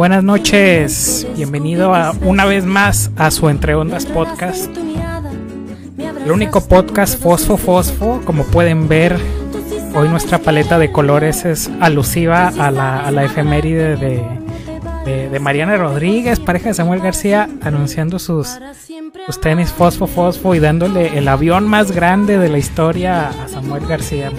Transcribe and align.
Buenas 0.00 0.24
noches, 0.24 1.26
bienvenido 1.36 1.94
a, 1.94 2.12
una 2.22 2.46
vez 2.46 2.64
más 2.64 3.10
a 3.18 3.30
su 3.30 3.50
Entre 3.50 3.74
Ondas 3.74 4.06
Podcast. 4.06 4.74
El 6.24 6.32
único 6.32 6.66
podcast 6.66 7.22
fosfo 7.22 7.58
fosfo, 7.58 8.22
como 8.24 8.44
pueden 8.44 8.88
ver, 8.88 9.18
hoy 9.94 10.08
nuestra 10.08 10.38
paleta 10.38 10.78
de 10.78 10.90
colores 10.90 11.44
es 11.44 11.70
alusiva 11.82 12.48
a 12.48 12.70
la, 12.70 13.00
a 13.00 13.10
la 13.10 13.24
efeméride 13.24 13.96
de, 13.98 15.28
de, 15.28 15.38
Mariana 15.38 15.76
Rodríguez, 15.76 16.40
pareja 16.40 16.70
de 16.70 16.74
Samuel 16.76 17.00
García, 17.02 17.50
anunciando 17.60 18.18
sus, 18.18 18.58
sus 19.26 19.38
tenis 19.38 19.70
fosfo 19.70 20.06
fosfo 20.06 20.54
y 20.54 20.60
dándole 20.60 21.18
el 21.18 21.28
avión 21.28 21.68
más 21.68 21.92
grande 21.92 22.38
de 22.38 22.48
la 22.48 22.56
historia 22.56 23.28
a 23.28 23.48
Samuel 23.48 23.86
García. 23.86 24.32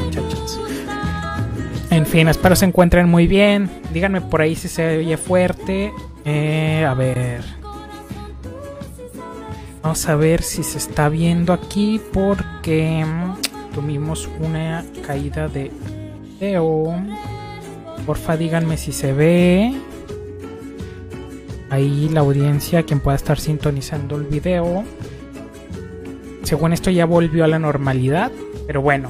En 1.92 2.06
fin, 2.06 2.30
espero 2.30 2.56
se 2.56 2.64
encuentren 2.64 3.10
muy 3.10 3.28
bien. 3.28 3.70
Díganme 3.92 4.22
por 4.22 4.42
ahí 4.42 4.56
si 4.56 4.70
se 4.70 5.00
oye 5.00 5.18
fuerte. 5.18 5.92
Eh, 6.24 6.86
a 6.88 6.94
ver. 6.94 7.44
Vamos 9.82 10.08
a 10.08 10.16
ver 10.16 10.42
si 10.42 10.64
se 10.64 10.78
está 10.78 11.10
viendo 11.10 11.52
aquí 11.52 12.00
porque 12.14 13.04
mm, 13.06 13.74
tuvimos 13.76 14.30
una 14.40 14.86
caída 15.06 15.50
de 15.50 15.70
video. 16.40 16.96
Porfa, 18.06 18.38
díganme 18.38 18.78
si 18.78 18.94
se 18.94 19.12
ve. 19.12 19.74
Ahí 21.70 22.08
la 22.08 22.22
audiencia, 22.22 22.84
quien 22.84 23.02
pueda 23.02 23.18
estar 23.18 23.38
sintonizando 23.38 24.16
el 24.16 24.24
video. 24.24 24.86
Según 26.44 26.72
esto 26.72 26.90
ya 26.90 27.06
volvió 27.06 27.44
a 27.44 27.48
la 27.48 27.60
normalidad. 27.60 28.32
Pero 28.66 28.82
bueno, 28.82 29.10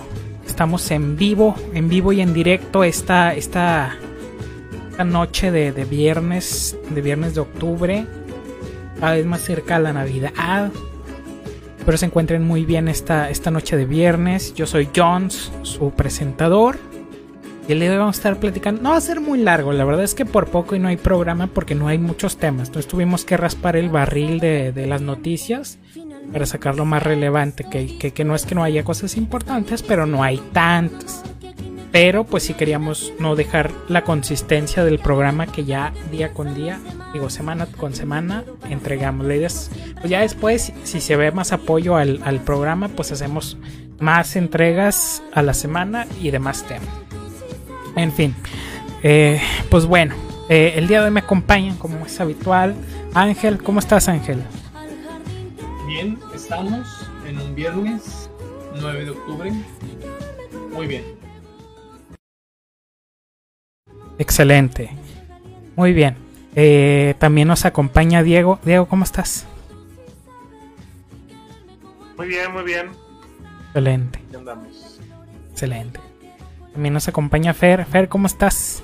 Estamos 0.61 0.91
en 0.91 1.17
vivo, 1.17 1.55
en 1.73 1.89
vivo 1.89 2.13
y 2.13 2.21
en 2.21 2.35
directo 2.35 2.83
esta, 2.83 3.33
esta, 3.33 3.97
noche 5.03 5.49
de, 5.49 5.71
viernes, 5.85 6.77
de 6.87 7.01
viernes 7.01 7.33
de 7.33 7.41
octubre, 7.41 8.05
cada 8.99 9.13
vez 9.13 9.25
más 9.25 9.41
cerca 9.41 9.77
a 9.77 9.79
la 9.79 9.91
Navidad. 9.91 10.71
Espero 11.79 11.97
se 11.97 12.05
encuentren 12.05 12.45
muy 12.45 12.63
bien 12.63 12.89
esta, 12.89 13.31
esta 13.31 13.49
noche 13.49 13.75
de 13.75 13.87
viernes. 13.87 14.53
Yo 14.53 14.67
soy 14.67 14.87
Jones, 14.95 15.51
su 15.63 15.89
presentador. 15.89 16.77
Y 17.67 17.71
el 17.71 17.79
día 17.79 17.89
de 17.89 17.95
hoy 17.95 18.01
vamos 18.01 18.17
a 18.17 18.19
estar 18.19 18.39
platicando. 18.39 18.83
No 18.83 18.91
va 18.91 18.97
a 18.97 19.01
ser 19.01 19.19
muy 19.19 19.39
largo, 19.39 19.73
la 19.73 19.83
verdad 19.83 20.03
es 20.03 20.13
que 20.13 20.25
por 20.25 20.49
poco 20.51 20.75
y 20.75 20.79
no 20.79 20.89
hay 20.89 20.97
programa 20.97 21.47
porque 21.47 21.73
no 21.73 21.87
hay 21.87 21.97
muchos 21.97 22.37
temas. 22.37 22.67
Entonces 22.67 22.87
tuvimos 22.87 23.25
que 23.25 23.35
raspar 23.35 23.77
el 23.77 23.89
barril 23.89 24.39
de, 24.39 24.71
de 24.71 24.85
las 24.85 25.01
noticias 25.01 25.79
para 26.31 26.45
sacar 26.45 26.75
lo 26.75 26.85
más 26.85 27.03
relevante, 27.03 27.65
que, 27.69 27.97
que, 27.97 28.23
no 28.23 28.35
es 28.35 28.45
que 28.45 28.55
no 28.55 28.63
haya 28.63 28.83
cosas 28.83 29.17
importantes, 29.17 29.83
pero 29.83 30.05
no 30.05 30.23
hay 30.23 30.37
tantas. 30.53 31.23
Pero 31.91 32.23
pues 32.23 32.43
si 32.43 32.53
queríamos 32.53 33.11
no 33.19 33.35
dejar 33.35 33.69
la 33.89 34.03
consistencia 34.03 34.85
del 34.85 34.99
programa 34.99 35.47
que 35.47 35.65
ya 35.65 35.91
día 36.09 36.31
con 36.31 36.55
día, 36.55 36.79
digo 37.13 37.29
semana 37.29 37.65
con 37.65 37.93
semana, 37.93 38.45
entregamos. 38.69 39.27
La 39.27 39.35
pues 39.35 40.09
ya 40.09 40.21
después, 40.21 40.71
si 40.83 41.01
se 41.01 41.17
ve 41.17 41.31
más 41.31 41.51
apoyo 41.51 41.97
al, 41.97 42.21
al 42.23 42.39
programa, 42.39 42.87
pues 42.87 43.11
hacemos 43.11 43.57
más 43.99 44.37
entregas 44.37 45.21
a 45.33 45.41
la 45.41 45.53
semana 45.53 46.07
y 46.21 46.31
demás 46.31 46.63
temas. 46.63 46.87
En 47.97 48.13
fin, 48.13 48.33
eh, 49.03 49.41
pues 49.69 49.85
bueno, 49.85 50.15
eh, 50.49 50.73
el 50.75 50.87
día 50.87 50.99
de 50.99 51.05
hoy 51.05 51.11
me 51.11 51.21
acompañan 51.21 51.77
como 51.77 52.05
es 52.05 52.19
habitual. 52.19 52.75
Ángel, 53.13 53.61
¿cómo 53.61 53.79
estás 53.79 54.07
Ángel? 54.07 54.41
Bien, 55.91 56.17
estamos 56.33 57.09
en 57.27 57.37
un 57.37 57.53
viernes 57.53 58.29
9 58.79 59.03
de 59.03 59.11
octubre. 59.11 59.51
Muy 60.71 60.87
bien. 60.87 61.03
Excelente. 64.17 64.91
Muy 65.75 65.91
bien. 65.91 66.15
Eh, 66.55 67.15
también 67.19 67.49
nos 67.49 67.65
acompaña 67.65 68.23
Diego. 68.23 68.57
Diego, 68.63 68.85
¿cómo 68.85 69.03
estás? 69.03 69.45
Muy 72.17 72.27
bien, 72.27 72.53
muy 72.53 72.63
bien. 72.63 72.91
Excelente. 73.67 74.19
andamos? 74.33 75.01
Excelente. 75.51 75.99
También 76.71 76.93
nos 76.93 77.09
acompaña 77.09 77.53
Fer. 77.53 77.85
Fer, 77.85 78.07
¿cómo 78.07 78.27
estás? 78.27 78.81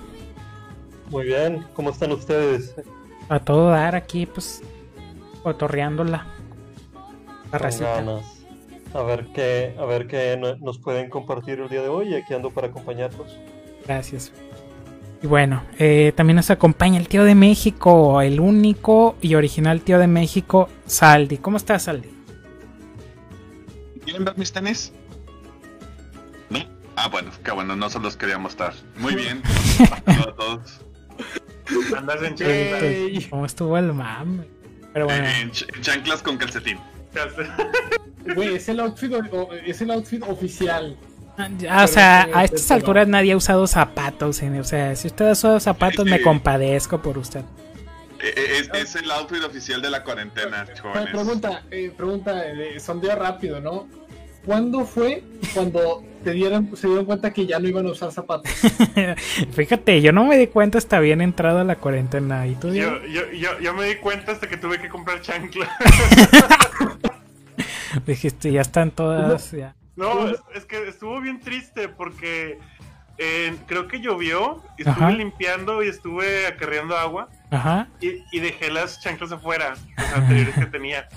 Muy 1.09 1.25
bien, 1.25 1.65
¿cómo 1.73 1.91
están 1.91 2.11
ustedes? 2.11 2.75
A 3.29 3.39
todo 3.39 3.69
dar 3.69 3.95
aquí, 3.95 4.25
pues, 4.25 4.61
otorreándola. 7.47 8.21
A 8.93 9.03
ver 9.03 9.27
qué, 9.33 9.75
a 9.77 9.85
ver 9.85 10.07
qué 10.07 10.39
nos 10.61 10.79
pueden 10.79 11.09
compartir 11.09 11.59
el 11.59 11.69
día 11.69 11.81
de 11.81 11.89
hoy 11.89 12.09
y 12.09 12.15
aquí 12.15 12.33
ando 12.33 12.51
para 12.51 12.67
acompañarlos. 12.67 13.37
Gracias. 13.85 14.31
Y 15.21 15.27
bueno, 15.27 15.63
eh, 15.79 16.13
también 16.15 16.35
nos 16.35 16.49
acompaña 16.51 16.99
el 16.99 17.07
tío 17.07 17.23
de 17.23 17.33
México, 17.35 18.21
el 18.21 18.39
único 18.39 19.15
y 19.21 19.35
original 19.35 19.81
tío 19.81 19.97
de 19.99 20.07
México, 20.07 20.69
Saldi. 20.85 21.37
¿Cómo 21.37 21.57
estás, 21.57 21.83
Saldi? 21.83 22.09
¿Quieren 24.03 24.23
ver 24.23 24.37
mis 24.37 24.51
tenis? 24.53 24.93
¿No? 26.49 26.59
Ah, 26.95 27.09
bueno, 27.09 27.31
qué 27.43 27.51
bueno, 27.51 27.75
no 27.75 27.89
solo 27.89 28.05
los 28.05 28.15
quería 28.15 28.37
mostrar. 28.37 28.73
Muy 28.97 29.15
bien. 29.17 29.41
a 30.07 30.33
todos. 30.33 30.81
Andas 31.97 32.21
en 32.21 32.35
chanclas. 32.35 33.27
¿Cómo 33.29 33.45
estuvo 33.45 33.77
el 33.77 33.93
mame? 33.93 34.45
Pero 34.93 35.05
bueno. 35.05 35.27
en 35.27 35.51
chanclas 35.81 36.21
con 36.21 36.37
calcetín. 36.37 36.77
Güey, 38.35 38.55
es 38.55 38.67
el 38.67 38.81
outfit, 38.81 39.13
es 39.65 39.81
el 39.81 39.91
outfit 39.91 40.21
oficial. 40.23 40.97
Ah, 41.69 41.83
o 41.83 41.87
sea, 41.87 42.27
a 42.33 42.43
estas 42.43 42.71
alturas 42.71 43.07
nadie 43.07 43.31
ha 43.31 43.37
usado 43.37 43.67
zapatos. 43.67 44.41
O 44.41 44.63
sea, 44.63 44.95
si 44.95 45.07
usted 45.07 45.29
ha 45.29 45.31
usado 45.31 45.59
zapatos, 45.59 46.05
me 46.05 46.21
compadezco 46.21 47.01
por 47.01 47.17
usted. 47.17 47.41
Eh, 48.19 48.33
eh, 48.35 48.67
es, 48.73 48.95
el 48.95 49.09
outfit 49.11 49.43
oficial 49.43 49.81
de 49.81 49.91
la 49.91 50.03
cuarentena, 50.03 50.65
jóvenes. 50.81 51.11
Pregunta, 51.11 51.63
eh, 51.69 51.91
pregunta, 51.95 52.43
sondeo 52.79 53.15
rápido, 53.15 53.61
¿no? 53.61 53.87
¿Cuándo 54.43 54.85
fue 54.85 55.23
cuando 55.53 56.03
te 56.23 56.31
dieron, 56.31 56.75
se 56.75 56.87
dieron 56.87 57.05
cuenta 57.05 57.31
que 57.31 57.45
ya 57.45 57.59
no 57.59 57.67
iban 57.67 57.85
a 57.85 57.91
usar 57.91 58.11
zapatos? 58.11 58.51
Fíjate, 59.51 60.01
yo 60.01 60.11
no 60.13 60.25
me 60.25 60.37
di 60.37 60.47
cuenta 60.47 60.79
hasta 60.79 60.99
bien 60.99 61.21
entrada 61.21 61.63
la 61.63 61.75
cuarentena. 61.75 62.47
¿Y 62.47 62.55
tú, 62.55 62.73
yo, 62.73 63.05
yo, 63.05 63.29
yo, 63.33 63.59
yo, 63.59 63.73
me 63.73 63.85
di 63.85 63.95
cuenta 63.97 64.31
hasta 64.31 64.47
que 64.47 64.57
tuve 64.57 64.79
que 64.79 64.89
comprar 64.89 65.21
chancla. 65.21 65.69
Dijiste, 68.05 68.51
ya 68.51 68.61
están 68.61 68.91
todas. 68.91 69.51
Ya. 69.51 69.75
No, 69.95 70.27
es, 70.29 70.65
que 70.65 70.87
estuvo 70.87 71.19
bien 71.21 71.39
triste 71.39 71.89
porque 71.89 72.59
eh, 73.17 73.55
creo 73.65 73.87
que 73.87 73.99
llovió, 73.99 74.63
y 74.77 74.87
estuve 74.87 75.13
limpiando 75.13 75.83
y 75.83 75.87
estuve 75.87 76.45
acarreando 76.47 76.95
agua. 76.95 77.29
Ajá. 77.49 77.87
Y, 77.99 78.23
y, 78.31 78.39
dejé 78.39 78.69
las 78.69 79.01
chanclas 79.01 79.31
afuera, 79.31 79.75
las 79.97 80.13
anteriores 80.13 80.55
que 80.55 80.65
tenía. 80.67 81.07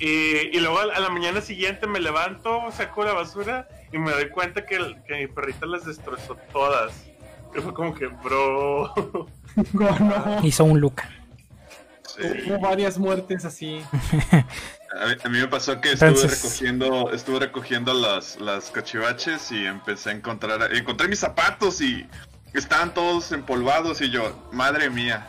Y, 0.00 0.58
luego 0.58 0.78
a 0.78 0.98
la 0.98 1.10
mañana 1.10 1.42
siguiente 1.42 1.86
me 1.86 2.00
levanto, 2.00 2.70
saco 2.72 3.04
la 3.04 3.12
basura 3.12 3.68
y 3.92 3.98
me 3.98 4.10
doy 4.12 4.30
cuenta 4.30 4.64
que, 4.64 4.78
mi 5.10 5.26
perrita 5.26 5.66
las 5.66 5.84
destrozó 5.84 6.36
todas. 6.52 7.06
Y 7.54 7.60
fue 7.60 7.74
como 7.74 7.94
que, 7.94 8.06
bro. 8.06 8.94
Hizo 10.42 10.64
un 10.64 10.80
Luca. 10.80 11.10
Hubo 12.46 12.58
varias 12.60 12.98
muertes 12.98 13.44
así. 13.44 13.82
a, 14.92 15.28
mí, 15.28 15.38
me 15.38 15.46
pasó 15.46 15.80
que 15.80 15.92
estuve 15.92 16.26
recogiendo, 16.26 17.12
estuve 17.12 17.38
recogiendo 17.40 17.94
las, 17.94 18.40
las 18.40 18.70
cachivaches 18.70 19.52
y 19.52 19.66
empecé 19.66 20.10
a 20.10 20.12
encontrar, 20.14 20.74
encontré 20.74 21.08
mis 21.08 21.20
zapatos 21.20 21.80
y 21.80 22.08
estaban 22.54 22.92
todos 22.92 23.30
empolvados 23.32 24.00
y 24.00 24.10
yo, 24.10 24.36
madre 24.52 24.90
mía, 24.90 25.26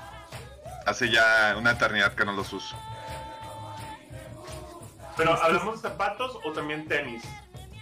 hace 0.85 1.11
ya 1.11 1.55
una 1.57 1.71
eternidad 1.71 2.13
que 2.13 2.25
no 2.25 2.33
los 2.33 2.51
uso. 2.53 2.75
Pero 5.15 5.41
hablamos 5.41 5.81
de 5.81 5.89
zapatos 5.89 6.37
o 6.43 6.51
también 6.51 6.87
tenis. 6.87 7.23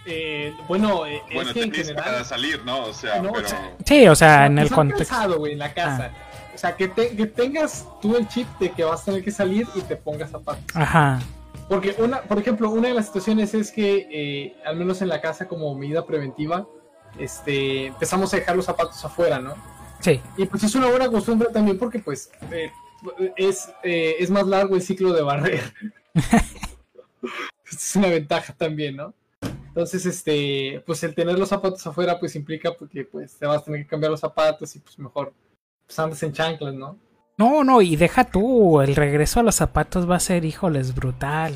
Eh, 0.04 0.54
bueno, 0.66 1.06
eh, 1.06 1.22
bueno, 1.32 1.50
es 1.50 1.54
que 1.54 1.62
en 1.62 1.72
general... 1.72 2.04
para 2.04 2.24
salir, 2.24 2.62
¿no? 2.64 2.84
O 2.84 2.92
sea, 2.92 3.22
pero... 3.22 3.48
Sí, 3.84 4.08
o 4.08 4.14
sea, 4.14 4.46
en 4.46 4.58
el 4.58 4.70
contexto. 4.70 5.38
güey, 5.38 5.52
en 5.52 5.58
la 5.60 5.72
casa. 5.72 6.10
Ah. 6.12 6.50
O 6.54 6.58
sea, 6.58 6.76
que, 6.76 6.90
que 6.92 7.26
tengas 7.26 7.86
tú 8.02 8.16
el 8.16 8.28
chip 8.28 8.46
de 8.58 8.70
que 8.72 8.84
vas 8.84 9.02
a 9.02 9.04
tener 9.06 9.24
que 9.24 9.30
salir 9.30 9.66
y 9.74 9.80
te 9.82 9.96
pongas 9.96 10.30
zapatos. 10.30 10.64
Ajá. 10.74 11.20
Porque 11.70 11.94
una, 11.98 12.22
por 12.22 12.36
ejemplo, 12.40 12.68
una 12.68 12.88
de 12.88 12.94
las 12.94 13.06
situaciones 13.06 13.54
es 13.54 13.70
que, 13.70 14.08
eh, 14.10 14.56
al 14.64 14.74
menos 14.74 15.02
en 15.02 15.08
la 15.08 15.20
casa 15.20 15.46
como 15.46 15.72
medida 15.76 16.04
preventiva, 16.04 16.66
este, 17.16 17.86
empezamos 17.86 18.34
a 18.34 18.38
dejar 18.38 18.56
los 18.56 18.64
zapatos 18.64 19.04
afuera, 19.04 19.38
¿no? 19.38 19.54
Sí. 20.00 20.20
Y 20.36 20.46
pues 20.46 20.64
es 20.64 20.74
una 20.74 20.88
buena 20.88 21.08
costumbre 21.08 21.48
también 21.52 21.78
porque 21.78 22.00
pues 22.00 22.32
es, 23.36 23.70
es 23.84 24.30
más 24.30 24.48
largo 24.48 24.74
el 24.74 24.82
ciclo 24.82 25.12
de 25.12 25.22
barrer. 25.22 25.62
es 27.70 27.94
una 27.94 28.08
ventaja 28.08 28.52
también, 28.52 28.96
¿no? 28.96 29.14
Entonces, 29.68 30.04
este, 30.06 30.82
pues 30.84 31.04
el 31.04 31.14
tener 31.14 31.38
los 31.38 31.50
zapatos 31.50 31.86
afuera, 31.86 32.18
pues 32.18 32.34
implica 32.34 32.74
porque 32.74 33.04
pues 33.04 33.36
te 33.36 33.46
vas 33.46 33.62
a 33.62 33.64
tener 33.64 33.82
que 33.82 33.88
cambiar 33.90 34.10
los 34.10 34.18
zapatos 34.18 34.74
y 34.74 34.80
pues 34.80 34.98
mejor 34.98 35.32
pues 35.86 35.96
andas 36.00 36.20
en 36.24 36.32
chanclas, 36.32 36.74
¿no? 36.74 36.98
No, 37.40 37.64
no, 37.64 37.80
y 37.80 37.96
deja 37.96 38.24
tú, 38.24 38.82
el 38.82 38.94
regreso 38.94 39.40
a 39.40 39.42
los 39.42 39.54
zapatos 39.54 40.08
va 40.08 40.16
a 40.16 40.20
ser, 40.20 40.44
híjoles, 40.44 40.94
brutal. 40.94 41.54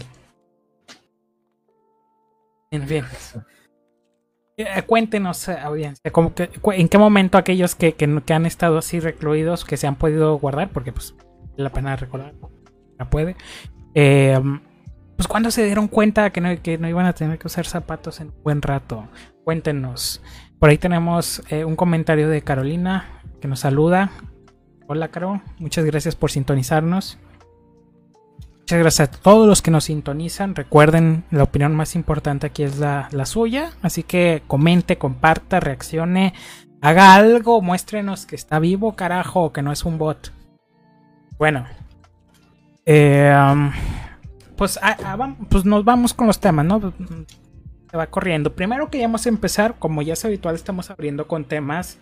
En 2.71 2.89
fin. 2.89 3.05
Eh, 4.57 4.83
cuéntenos, 4.87 5.47
eh, 5.47 5.59
audiencia, 5.61 6.11
en 6.73 6.89
qué 6.89 6.97
momento 6.97 7.37
aquellos 7.37 7.75
que, 7.75 7.93
que, 7.93 8.33
han 8.33 8.47
estado 8.47 8.79
así 8.79 8.99
recluidos, 8.99 9.67
que 9.67 9.77
se 9.77 9.87
han 9.87 9.97
podido 9.97 10.39
guardar, 10.39 10.71
porque 10.71 10.91
pues 10.91 11.15
la 11.57 11.69
pena 11.71 11.97
recordar, 11.97 12.33
la 12.99 13.11
puede. 13.11 13.37
Eh, 13.95 14.41
pues 15.17 15.29
cuando 15.29 15.51
se 15.51 15.67
dieron 15.67 15.89
cuenta 15.89 16.31
que 16.31 16.41
no, 16.41 16.63
que 16.63 16.79
no 16.79 16.89
iban 16.89 17.05
a 17.05 17.13
tener 17.13 17.39
que 17.39 17.49
usar 17.49 17.67
zapatos 17.67 18.23
en 18.23 18.29
un 18.29 18.43
buen 18.43 18.63
rato. 18.63 19.07
Cuéntenos. 19.45 20.23
Por 20.59 20.71
ahí 20.71 20.79
tenemos 20.79 21.43
un 21.51 21.77
comentario 21.77 22.31
de 22.31 22.41
Carolina 22.41 23.21
que 23.43 23.49
nos 23.49 23.61
saluda. 23.61 24.13
Hola, 24.87 25.09
Caro. 25.09 25.41
Muchas 25.59 25.85
gracias 25.87 26.15
por 26.15 26.31
sintonizarnos. 26.31 27.19
Muchas 28.59 28.79
gracias 28.79 29.09
a 29.09 29.13
todos 29.13 29.49
los 29.49 29.63
que 29.63 29.71
nos 29.71 29.85
sintonizan. 29.85 30.55
Recuerden, 30.55 31.25
la 31.31 31.45
opinión 31.45 31.75
más 31.75 31.95
importante 31.95 32.47
aquí 32.47 32.65
es 32.65 32.79
la, 32.79 33.09
suya. 33.25 33.73
Así 33.81 34.03
que 34.03 34.43
comente, 34.47 34.99
comparta, 34.99 35.59
reaccione, 35.61 36.35
haga 36.83 37.15
algo, 37.15 37.63
muéstrenos 37.63 38.27
que 38.27 38.37
está 38.37 38.59
vivo, 38.59 38.95
carajo, 38.95 39.53
que 39.53 39.63
no 39.63 39.73
es 39.73 39.85
un 39.85 39.97
bot. 39.97 40.33
Bueno. 41.39 41.67
Um, 42.87 43.73
pues, 44.57 44.79
ah, 44.83 44.97
ah, 45.03 45.35
pues 45.49 45.65
nos 45.65 45.83
vamos 45.85 46.13
con 46.13 46.27
los 46.27 46.41
temas, 46.41 46.67
¿no? 46.67 46.93
Se 47.91 47.97
va 47.97 48.07
corriendo. 48.09 48.55
Primero 48.55 48.91
queríamos 48.91 49.27
empezar, 49.27 49.79
como 49.79 50.03
ya 50.03 50.13
es 50.13 50.25
habitual, 50.27 50.55
estamos 50.55 50.91
abriendo 50.91 51.27
con 51.27 51.47
temas. 51.47 51.99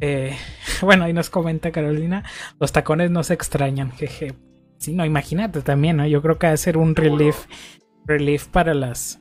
Eh, 0.00 0.36
bueno, 0.82 1.04
ahí 1.04 1.12
nos 1.12 1.30
comenta 1.30 1.72
Carolina, 1.72 2.24
los 2.58 2.72
tacones 2.72 3.10
no 3.10 3.22
se 3.22 3.34
extrañan, 3.34 3.92
jeje. 3.92 4.34
Sí, 4.78 4.94
no, 4.94 5.04
imagínate 5.04 5.60
también, 5.60 5.98
¿no? 5.98 6.06
Yo 6.06 6.22
creo 6.22 6.38
que 6.38 6.46
va 6.46 6.54
a 6.54 6.56
ser 6.56 6.78
un 6.78 6.96
relief, 6.96 7.44
relief 8.06 8.46
para 8.46 8.72
las. 8.72 9.20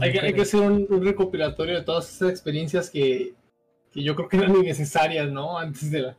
hay, 0.00 0.12
que, 0.32 0.40
hacer 0.40 0.60
un, 0.60 0.86
recopilatorio 1.04 1.74
de 1.74 1.82
todas 1.82 2.10
esas 2.10 2.30
experiencias 2.30 2.88
que, 2.88 3.34
yo 3.94 4.16
creo 4.16 4.28
que 4.28 4.38
eran 4.38 4.56
innecesarias, 4.56 5.30
¿no? 5.30 5.58
Antes 5.58 5.90
de 5.90 6.00
la. 6.00 6.16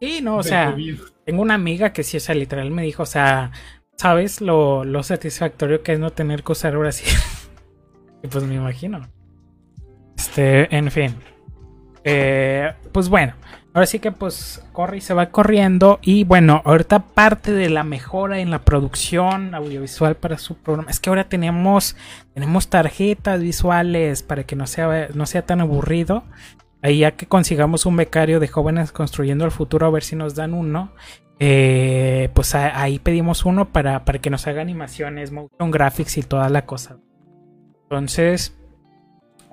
Sí, 0.00 0.20
no, 0.22 0.36
o 0.36 0.42
sea, 0.42 0.76
tengo 1.24 1.42
una 1.42 1.54
amiga 1.54 1.92
que 1.92 2.04
sí, 2.04 2.16
o 2.16 2.20
sea, 2.20 2.34
literal 2.36 2.70
me 2.70 2.84
dijo, 2.84 3.02
o 3.02 3.06
sea, 3.06 3.50
¿sabes 3.96 4.40
lo, 4.40 4.84
lo 4.84 5.02
satisfactorio 5.02 5.82
que 5.82 5.94
es 5.94 5.98
no 5.98 6.10
tener 6.10 6.44
que 6.44 6.52
usar 6.52 6.76
Brasil? 6.76 7.08
y 8.22 8.28
pues 8.28 8.44
me 8.44 8.54
imagino. 8.54 9.08
Este, 10.16 10.74
en 10.76 10.92
fin. 10.92 11.14
Eh, 12.04 12.72
pues 12.92 13.08
bueno, 13.08 13.34
Ahora 13.74 13.86
sí 13.86 13.98
que 13.98 14.12
pues 14.12 14.64
corre 14.72 14.98
y 14.98 15.00
se 15.00 15.14
va 15.14 15.30
corriendo. 15.30 15.98
Y 16.00 16.22
bueno, 16.22 16.62
ahorita 16.64 17.00
parte 17.00 17.50
de 17.50 17.68
la 17.68 17.82
mejora 17.82 18.38
en 18.38 18.50
la 18.50 18.60
producción 18.60 19.52
audiovisual 19.52 20.14
para 20.14 20.38
su 20.38 20.54
programa 20.54 20.92
es 20.92 21.00
que 21.00 21.10
ahora 21.10 21.28
tenemos, 21.28 21.96
tenemos 22.34 22.68
tarjetas 22.68 23.40
visuales 23.40 24.22
para 24.22 24.44
que 24.44 24.54
no 24.54 24.68
sea, 24.68 25.08
no 25.12 25.26
sea 25.26 25.44
tan 25.44 25.60
aburrido. 25.60 26.22
Ahí 26.82 26.98
ya 26.98 27.16
que 27.16 27.26
consigamos 27.26 27.84
un 27.84 27.96
becario 27.96 28.38
de 28.38 28.46
jóvenes 28.46 28.92
construyendo 28.92 29.44
el 29.44 29.50
futuro 29.50 29.86
a 29.86 29.90
ver 29.90 30.04
si 30.04 30.14
nos 30.14 30.36
dan 30.36 30.54
uno. 30.54 30.92
Eh, 31.40 32.30
pues 32.32 32.54
ahí 32.54 33.00
pedimos 33.00 33.44
uno 33.44 33.72
para, 33.72 34.04
para 34.04 34.20
que 34.20 34.30
nos 34.30 34.46
haga 34.46 34.62
animaciones, 34.62 35.32
motion 35.32 35.72
graphics 35.72 36.16
y 36.18 36.22
toda 36.22 36.48
la 36.48 36.64
cosa. 36.64 36.98
Entonces, 37.82 38.56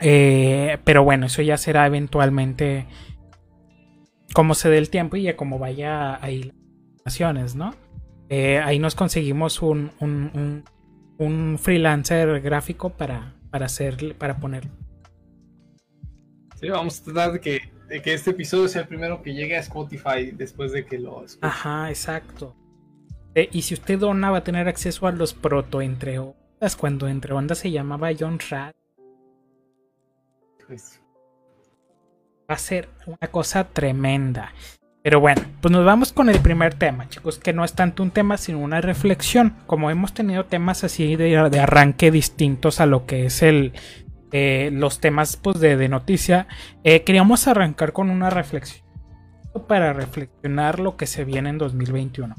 eh, 0.01 0.77
pero 0.83 1.03
bueno, 1.03 1.27
eso 1.27 1.41
ya 1.41 1.57
será 1.57 1.85
eventualmente 1.85 2.87
como 4.33 4.55
se 4.55 4.69
dé 4.69 4.77
el 4.77 4.89
tiempo 4.89 5.17
y 5.17 5.23
ya 5.23 5.35
como 5.35 5.59
vaya 5.59 6.23
ahí 6.23 6.43
las 6.43 6.55
animaciones, 7.19 7.55
¿no? 7.55 7.75
Eh, 8.29 8.59
ahí 8.59 8.79
nos 8.79 8.95
conseguimos 8.95 9.61
un, 9.61 9.91
un, 9.99 10.63
un, 11.17 11.59
freelancer 11.59 12.39
gráfico 12.39 12.91
para, 12.91 13.35
para 13.49 13.65
hacer, 13.65 14.15
para 14.17 14.37
ponerlo. 14.37 14.71
Sí, 16.55 16.69
vamos 16.69 17.01
a 17.01 17.03
tratar 17.03 17.33
de 17.33 17.41
que, 17.41 17.59
de 17.89 18.01
que 18.01 18.13
este 18.13 18.31
episodio 18.31 18.69
sea 18.69 18.83
el 18.83 18.87
primero 18.87 19.21
que 19.21 19.33
llegue 19.33 19.57
a 19.57 19.59
Spotify 19.59 20.31
después 20.31 20.71
de 20.71 20.85
que 20.85 20.97
lo 20.97 21.25
escuche. 21.25 21.45
Ajá, 21.45 21.89
exacto. 21.89 22.55
Eh, 23.35 23.49
y 23.51 23.63
si 23.63 23.73
usted 23.73 23.99
dona, 23.99 24.29
va 24.29 24.37
a 24.37 24.43
tener 24.43 24.67
acceso 24.67 25.07
a 25.07 25.11
los 25.11 25.33
proto 25.33 25.81
entre 25.81 26.19
ondas, 26.19 26.75
cuando 26.77 27.07
entre 27.09 27.33
ondas 27.33 27.57
se 27.57 27.71
llamaba 27.71 28.11
John 28.17 28.39
Rad. 28.49 28.71
Pues, 30.71 31.01
va 32.49 32.55
a 32.55 32.57
ser 32.57 32.87
una 33.05 33.29
cosa 33.29 33.65
tremenda. 33.65 34.53
Pero 35.03 35.19
bueno, 35.19 35.41
pues 35.61 35.69
nos 35.69 35.83
vamos 35.83 36.13
con 36.13 36.29
el 36.29 36.39
primer 36.39 36.75
tema, 36.75 37.09
chicos, 37.09 37.39
que 37.39 37.51
no 37.51 37.65
es 37.65 37.73
tanto 37.73 38.01
un 38.03 38.11
tema, 38.11 38.37
sino 38.37 38.59
una 38.59 38.79
reflexión. 38.79 39.57
Como 39.67 39.91
hemos 39.91 40.13
tenido 40.13 40.45
temas 40.45 40.85
así 40.85 41.17
de, 41.17 41.35
arranque 41.37 42.09
distintos 42.09 42.79
a 42.79 42.85
lo 42.85 43.05
que 43.05 43.25
es 43.25 43.41
el 43.41 43.73
eh, 44.31 44.69
los 44.71 45.01
temas 45.01 45.35
pues, 45.35 45.59
de, 45.59 45.89
noticia, 45.89 46.47
eh, 46.85 47.03
queríamos 47.03 47.49
arrancar 47.49 47.91
con 47.91 48.09
una 48.09 48.29
reflexión 48.29 48.87
para 49.67 49.91
reflexionar 49.91 50.79
lo 50.79 50.95
que 50.95 51.05
se 51.05 51.25
viene 51.25 51.49
en 51.49 51.57
2021. 51.57 52.33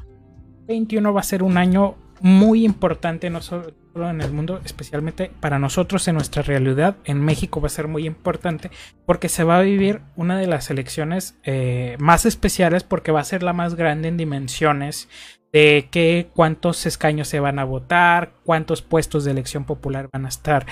2021 0.68 1.12
va 1.12 1.20
a 1.20 1.24
ser 1.24 1.42
un 1.42 1.58
año 1.58 1.96
muy 2.22 2.64
importante 2.64 3.28
no 3.28 3.42
solo 3.42 3.74
en 3.94 4.20
el 4.20 4.32
mundo, 4.32 4.60
especialmente 4.64 5.30
para 5.40 5.58
nosotros 5.58 6.06
en 6.08 6.14
nuestra 6.14 6.42
realidad. 6.42 6.96
En 7.04 7.20
México 7.20 7.60
va 7.60 7.66
a 7.66 7.70
ser 7.70 7.88
muy 7.88 8.06
importante 8.06 8.70
porque 9.06 9.28
se 9.28 9.44
va 9.44 9.58
a 9.58 9.62
vivir 9.62 10.00
una 10.16 10.38
de 10.38 10.46
las 10.46 10.70
elecciones 10.70 11.38
eh, 11.44 11.96
más 11.98 12.24
especiales 12.26 12.84
porque 12.84 13.12
va 13.12 13.20
a 13.20 13.24
ser 13.24 13.42
la 13.42 13.52
más 13.52 13.74
grande 13.74 14.08
en 14.08 14.16
dimensiones 14.16 15.08
de 15.52 15.88
que 15.90 16.28
cuántos 16.34 16.86
escaños 16.86 17.28
se 17.28 17.40
van 17.40 17.58
a 17.58 17.64
votar, 17.64 18.32
cuántos 18.44 18.80
puestos 18.80 19.24
de 19.24 19.32
elección 19.32 19.64
popular 19.64 20.08
van 20.10 20.24
a 20.24 20.30
estar 20.30 20.66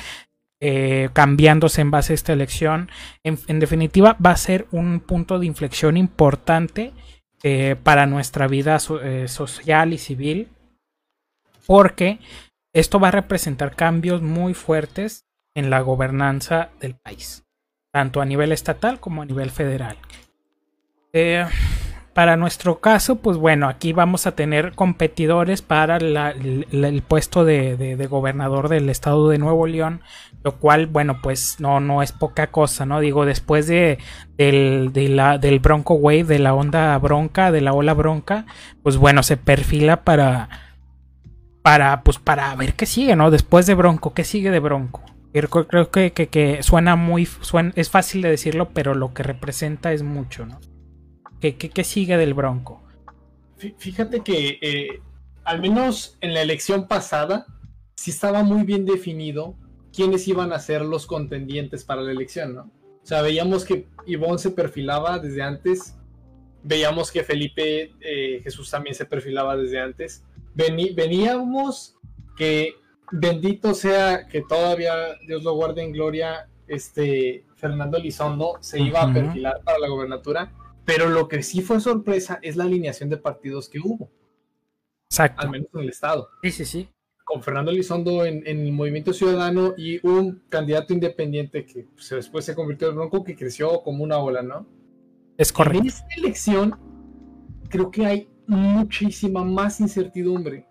eh, 0.60 1.10
cambiándose 1.12 1.82
en 1.82 1.90
base 1.90 2.12
a 2.12 2.14
esta 2.14 2.32
elección. 2.32 2.90
En, 3.22 3.60
definitiva, 3.60 4.16
va 4.24 4.30
a 4.30 4.36
ser 4.36 4.66
un 4.70 5.00
punto 5.00 5.38
de 5.38 5.46
inflexión 5.46 5.98
importante 5.98 6.92
eh, 7.42 7.76
para 7.82 8.06
nuestra 8.06 8.46
vida 8.46 8.78
social 8.78 9.92
y 9.92 9.98
civil 9.98 10.48
porque 11.70 12.18
esto 12.72 13.00
va 13.00 13.08
a 13.08 13.12
representar 13.12 13.74
cambios 13.74 14.22
muy 14.22 14.54
fuertes 14.54 15.26
en 15.54 15.70
la 15.70 15.80
gobernanza 15.80 16.70
del 16.80 16.94
país, 16.94 17.44
tanto 17.92 18.20
a 18.20 18.24
nivel 18.24 18.52
estatal 18.52 19.00
como 19.00 19.22
a 19.22 19.26
nivel 19.26 19.50
federal. 19.50 19.96
Eh, 21.12 21.44
para 22.14 22.36
nuestro 22.36 22.80
caso, 22.80 23.16
pues 23.16 23.36
bueno, 23.36 23.68
aquí 23.68 23.92
vamos 23.92 24.26
a 24.26 24.32
tener 24.32 24.72
competidores 24.74 25.62
para 25.62 25.96
el, 25.96 27.02
puesto 27.06 27.44
de, 27.44 28.06
gobernador 28.10 28.68
del 28.68 28.88
estado 28.88 29.28
de 29.28 29.38
Nuevo 29.38 29.66
León, 29.66 30.00
lo 30.42 30.58
cual, 30.58 30.86
bueno, 30.86 31.20
pues 31.22 31.60
no, 31.60 31.80
no 31.80 32.02
es 32.02 32.12
poca 32.12 32.48
cosa, 32.48 32.84
¿no? 32.84 33.00
Digo, 33.00 33.26
después 33.26 33.66
de, 33.68 33.98
del, 34.36 34.92
del 34.92 35.58
Bronco 35.60 35.94
Wave, 35.94 36.24
de 36.24 36.38
la 36.40 36.52
onda 36.52 36.98
bronca, 36.98 37.52
de 37.52 37.60
la 37.60 37.72
ola 37.72 37.94
bronca, 37.94 38.44
pues 38.82 38.96
bueno, 38.96 39.22
se 39.22 39.36
perfila 39.36 40.02
para 40.04 40.48
para, 41.62 42.02
pues, 42.02 42.18
para 42.18 42.54
ver 42.56 42.74
qué 42.74 42.86
sigue, 42.86 43.16
¿no? 43.16 43.30
Después 43.30 43.66
de 43.66 43.74
Bronco, 43.74 44.14
¿qué 44.14 44.24
sigue 44.24 44.50
de 44.50 44.60
Bronco? 44.60 45.04
Creo 45.32 45.90
que, 45.90 46.12
que, 46.12 46.62
suena 46.62 46.96
muy, 46.96 47.28
es 47.76 47.90
fácil 47.90 48.22
de 48.22 48.30
decirlo, 48.30 48.70
pero 48.70 48.94
lo 48.94 49.14
que 49.14 49.22
representa 49.22 49.92
es 49.92 50.02
mucho, 50.02 50.46
¿no? 50.46 50.58
¿Qué, 51.40 51.56
qué, 51.56 51.84
sigue 51.84 52.16
del 52.16 52.34
Bronco? 52.34 52.82
Fíjate 53.56 54.20
que, 54.20 54.58
eh, 54.60 55.00
al 55.44 55.60
menos 55.60 56.18
en 56.20 56.34
la 56.34 56.42
elección 56.42 56.88
pasada, 56.88 57.46
sí 57.94 58.10
estaba 58.10 58.42
muy 58.42 58.64
bien 58.64 58.84
definido 58.84 59.54
quiénes 59.92 60.26
iban 60.26 60.52
a 60.52 60.58
ser 60.58 60.82
los 60.82 61.06
contendientes 61.06 61.84
para 61.84 62.02
la 62.02 62.12
elección, 62.12 62.54
¿no? 62.54 62.62
O 63.02 63.06
sea, 63.06 63.22
veíamos 63.22 63.64
que 63.64 63.86
Ivonne 64.06 64.38
se 64.38 64.50
perfilaba 64.50 65.18
desde 65.18 65.42
antes, 65.42 65.96
veíamos 66.62 67.10
que 67.10 67.22
Felipe 67.22 67.92
eh, 68.00 68.40
Jesús 68.42 68.70
también 68.70 68.94
se 68.94 69.06
perfilaba 69.06 69.56
desde 69.56 69.80
antes 69.80 70.24
veníamos 70.94 71.96
que 72.36 72.74
bendito 73.12 73.74
sea 73.74 74.26
que 74.26 74.42
todavía 74.42 74.94
Dios 75.26 75.42
lo 75.42 75.54
guarde 75.54 75.82
en 75.82 75.92
gloria, 75.92 76.48
este 76.66 77.44
Fernando 77.56 77.98
Elizondo 77.98 78.58
se 78.60 78.80
iba 78.80 79.02
a 79.02 79.12
perfilar 79.12 79.60
para 79.64 79.78
la 79.78 79.88
gobernatura, 79.88 80.52
pero 80.84 81.08
lo 81.08 81.28
que 81.28 81.42
sí 81.42 81.60
fue 81.60 81.80
sorpresa 81.80 82.38
es 82.42 82.56
la 82.56 82.64
alineación 82.64 83.10
de 83.10 83.16
partidos 83.16 83.68
que 83.68 83.80
hubo. 83.80 84.10
Exacto. 85.10 85.42
Al 85.42 85.50
menos 85.50 85.68
en 85.74 85.80
el 85.80 85.88
estado. 85.88 86.28
Sí, 86.42 86.50
sí, 86.52 86.64
sí. 86.64 86.88
Con 87.24 87.42
Fernando 87.42 87.70
Elizondo 87.70 88.24
en, 88.24 88.46
el 88.46 88.72
Movimiento 88.72 89.12
Ciudadano 89.12 89.74
y 89.76 90.04
un 90.06 90.42
candidato 90.48 90.92
independiente 90.92 91.66
que 91.66 91.86
pues, 91.94 92.08
después 92.10 92.44
se 92.44 92.54
convirtió 92.54 92.88
en 92.88 92.96
Bronco 92.96 93.22
que 93.22 93.36
creció 93.36 93.82
como 93.82 94.02
una 94.02 94.18
ola, 94.18 94.42
¿no? 94.42 94.66
Es 95.36 95.52
correcto. 95.52 95.82
En 95.82 95.86
esta 95.86 96.06
elección 96.16 96.78
creo 97.68 97.90
que 97.90 98.06
hay 98.06 98.28
muchísima 98.50 99.44
más 99.44 99.80
incertidumbre. 99.80 100.66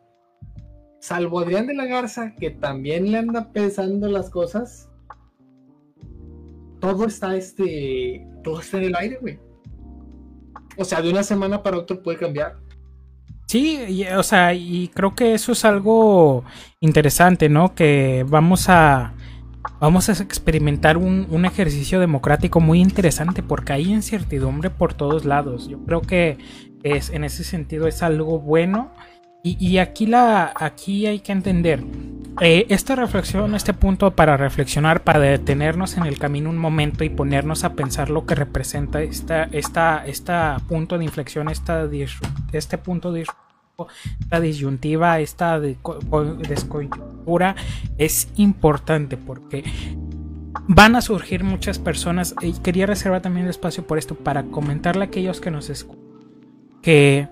Salvo 0.99 1.39
Adrián 1.39 1.65
de 1.65 1.73
la 1.73 1.85
Garza, 1.85 2.35
que 2.35 2.51
también 2.51 3.11
le 3.11 3.17
anda 3.17 3.51
pensando 3.51 4.07
las 4.09 4.29
cosas. 4.29 4.89
Todo 6.79 7.05
está 7.05 7.35
este. 7.35 8.27
Todo 8.43 8.59
está 8.59 8.77
en 8.77 8.83
el 8.83 8.95
aire, 8.95 9.17
güey. 9.21 9.39
O 10.77 10.85
sea, 10.85 11.01
de 11.01 11.09
una 11.09 11.23
semana 11.23 11.63
para 11.63 11.77
otra 11.77 12.01
puede 12.01 12.17
cambiar. 12.17 12.57
Sí, 13.47 14.05
o 14.15 14.23
sea, 14.23 14.53
y 14.53 14.89
creo 14.93 15.15
que 15.15 15.33
eso 15.33 15.53
es 15.53 15.65
algo 15.65 16.43
interesante, 16.81 17.49
¿no? 17.49 17.73
Que 17.73 18.23
vamos 18.27 18.69
a, 18.69 19.15
vamos 19.79 20.09
a 20.09 20.13
experimentar 20.23 20.97
un, 20.97 21.45
ejercicio 21.45 21.99
democrático 21.99 22.59
muy 22.59 22.79
interesante 22.79 23.43
porque 23.43 23.73
hay 23.73 23.91
incertidumbre 23.91 24.69
por 24.69 24.93
todos 24.93 25.25
lados. 25.25 25.67
Yo 25.67 25.79
creo 25.85 26.01
que 26.01 26.37
es, 26.83 27.09
en 27.09 27.23
ese 27.23 27.43
sentido 27.43 27.87
es 27.87 28.03
algo 28.03 28.39
bueno. 28.39 28.91
Y, 29.41 29.77
aquí, 29.77 30.05
la, 30.05 30.51
aquí 30.53 31.05
hay 31.05 31.21
que 31.21 31.31
entender, 31.31 31.81
eh, 32.41 32.65
esta 32.67 32.95
reflexión, 32.95 33.55
este 33.55 33.73
punto 33.73 34.11
para 34.11 34.35
reflexionar, 34.35 35.05
para 35.05 35.19
detenernos 35.19 35.95
en 35.95 36.05
el 36.05 36.19
camino 36.19 36.49
un 36.49 36.57
momento 36.57 37.05
y 37.05 37.09
ponernos 37.09 37.63
a 37.63 37.73
pensar 37.73 38.09
lo 38.09 38.25
que 38.25 38.35
representa 38.35 39.01
esta, 39.01 39.43
esta, 39.43 40.05
esta 40.05 40.57
punto 40.67 40.97
de 40.97 41.05
inflexión, 41.05 41.47
esta, 41.47 41.87
este 42.51 42.77
punto 42.77 43.13
de 43.13 43.25
esta 44.19 44.39
disyuntiva, 44.39 45.19
esta 45.19 45.59
descoyuntura 45.59 47.55
es 47.97 48.29
importante 48.35 49.17
porque 49.17 49.63
van 50.67 50.95
a 50.95 51.01
surgir 51.01 51.43
muchas 51.43 51.79
personas 51.79 52.35
y 52.41 52.53
quería 52.53 52.85
reservar 52.85 53.21
también 53.21 53.45
el 53.45 53.51
espacio 53.51 53.85
por 53.85 53.97
esto 53.97 54.15
para 54.15 54.43
comentarle 54.43 55.03
a 55.03 55.07
aquellos 55.07 55.41
que 55.41 55.51
nos 55.51 55.69
escuchan 55.69 56.09
que 56.81 57.27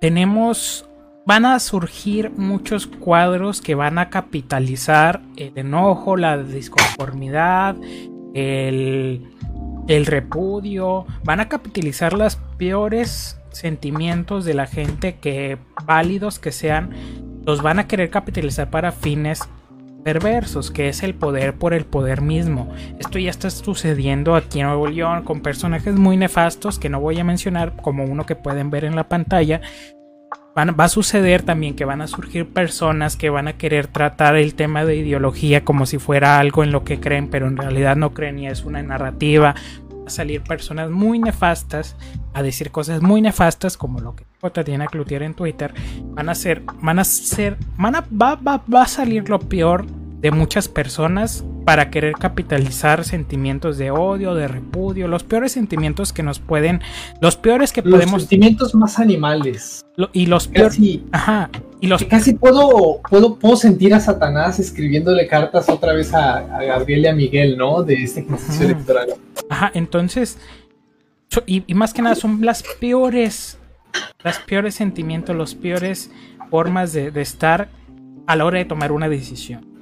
tenemos 0.00 0.88
van 1.24 1.44
a 1.44 1.58
surgir 1.58 2.30
muchos 2.36 2.86
cuadros 2.86 3.60
que 3.60 3.74
van 3.74 3.98
a 3.98 4.10
capitalizar 4.10 5.22
el 5.36 5.52
enojo, 5.56 6.16
la 6.16 6.38
disconformidad, 6.38 7.76
el, 8.34 9.28
el 9.88 10.06
repudio, 10.06 11.06
van 11.24 11.40
a 11.40 11.48
capitalizar 11.48 12.12
las 12.12 12.36
peores 12.58 13.40
sentimientos 13.56 14.44
de 14.44 14.54
la 14.54 14.66
gente 14.66 15.16
que 15.16 15.58
válidos 15.84 16.38
que 16.38 16.52
sean, 16.52 16.90
los 17.44 17.62
van 17.62 17.78
a 17.78 17.86
querer 17.86 18.10
capitalizar 18.10 18.70
para 18.70 18.92
fines 18.92 19.48
perversos, 20.06 20.70
que 20.70 20.88
es 20.88 21.02
el 21.02 21.16
poder 21.16 21.54
por 21.54 21.74
el 21.74 21.84
poder 21.84 22.20
mismo. 22.20 22.72
Esto 23.00 23.18
ya 23.18 23.30
está 23.30 23.50
sucediendo 23.50 24.36
aquí 24.36 24.60
en 24.60 24.66
Nuevo 24.66 24.86
León 24.86 25.24
con 25.24 25.40
personajes 25.40 25.96
muy 25.96 26.16
nefastos 26.16 26.78
que 26.78 26.88
no 26.88 27.00
voy 27.00 27.18
a 27.18 27.24
mencionar, 27.24 27.74
como 27.82 28.04
uno 28.04 28.24
que 28.24 28.36
pueden 28.36 28.70
ver 28.70 28.84
en 28.84 28.94
la 28.94 29.08
pantalla. 29.08 29.60
va 30.56 30.84
a 30.84 30.88
suceder 30.88 31.42
también 31.42 31.74
que 31.74 31.84
van 31.84 32.02
a 32.02 32.06
surgir 32.06 32.46
personas 32.46 33.16
que 33.16 33.30
van 33.30 33.48
a 33.48 33.54
querer 33.54 33.88
tratar 33.88 34.36
el 34.36 34.54
tema 34.54 34.84
de 34.84 34.94
ideología 34.94 35.64
como 35.64 35.86
si 35.86 35.98
fuera 35.98 36.38
algo 36.38 36.62
en 36.62 36.70
lo 36.70 36.84
que 36.84 37.00
creen, 37.00 37.28
pero 37.28 37.48
en 37.48 37.56
realidad 37.56 37.96
no 37.96 38.14
creen 38.14 38.38
y 38.38 38.46
es 38.46 38.64
una 38.64 38.84
narrativa 38.84 39.56
a 40.06 40.10
salir 40.10 40.42
personas 40.42 40.90
muy 40.90 41.18
nefastas 41.18 41.96
a 42.34 42.42
decir 42.42 42.70
cosas 42.70 43.02
muy 43.02 43.20
nefastas 43.20 43.76
como 43.76 44.00
lo 44.00 44.14
que 44.14 44.24
Tatiana 44.50 44.86
Cloutier 44.86 45.22
en 45.22 45.34
Twitter 45.34 45.74
van 46.04 46.28
a 46.28 46.34
ser 46.34 46.62
van 46.80 46.98
a 46.98 47.04
ser 47.04 47.56
van 47.76 47.96
a, 47.96 48.00
va, 48.00 48.36
va, 48.36 48.62
va 48.72 48.82
a 48.82 48.88
salir 48.88 49.28
lo 49.28 49.38
peor 49.38 49.86
de 50.20 50.30
muchas 50.30 50.68
personas 50.68 51.44
para 51.64 51.90
querer 51.90 52.14
capitalizar 52.14 53.04
sentimientos 53.04 53.76
de 53.76 53.90
odio, 53.90 54.34
de 54.34 54.48
repudio, 54.48 55.08
los 55.08 55.24
peores 55.24 55.52
sentimientos 55.52 56.12
que 56.12 56.22
nos 56.22 56.38
pueden, 56.38 56.80
los 57.20 57.36
peores 57.36 57.72
que 57.72 57.82
podemos... 57.82 58.12
Los 58.12 58.22
sentimientos 58.22 58.74
más 58.74 58.98
animales. 58.98 59.84
y 60.12 60.26
los 60.26 60.48
peores... 60.48 60.78
Ajá. 61.12 61.50
Y 61.80 61.88
los... 61.88 62.04
Casi 62.04 62.34
puedo, 62.34 63.00
puedo, 63.08 63.36
puedo 63.36 63.56
sentir 63.56 63.94
a 63.94 64.00
Satanás 64.00 64.58
escribiéndole 64.58 65.26
cartas 65.26 65.68
otra 65.68 65.92
vez 65.92 66.14
a, 66.14 66.40
Gabriel 66.64 67.00
y 67.02 67.06
a 67.08 67.14
Miguel, 67.14 67.58
¿no? 67.58 67.82
De 67.82 67.94
este 67.94 68.20
ejercicio 68.20 68.66
electoral. 68.66 69.08
Ajá, 69.50 69.70
entonces... 69.74 70.38
Y, 71.44 71.64
y 71.66 71.74
más 71.74 71.92
que 71.92 72.00
nada 72.00 72.14
son 72.14 72.40
las 72.46 72.62
peores, 72.80 73.58
las 74.22 74.38
peores 74.38 74.74
sentimientos, 74.74 75.36
las 75.36 75.54
peores 75.54 76.10
formas 76.50 76.94
de, 76.94 77.10
de 77.10 77.20
estar 77.20 77.68
a 78.26 78.36
la 78.36 78.46
hora 78.46 78.58
de 78.58 78.64
tomar 78.64 78.90
una 78.92 79.08
decisión 79.08 79.75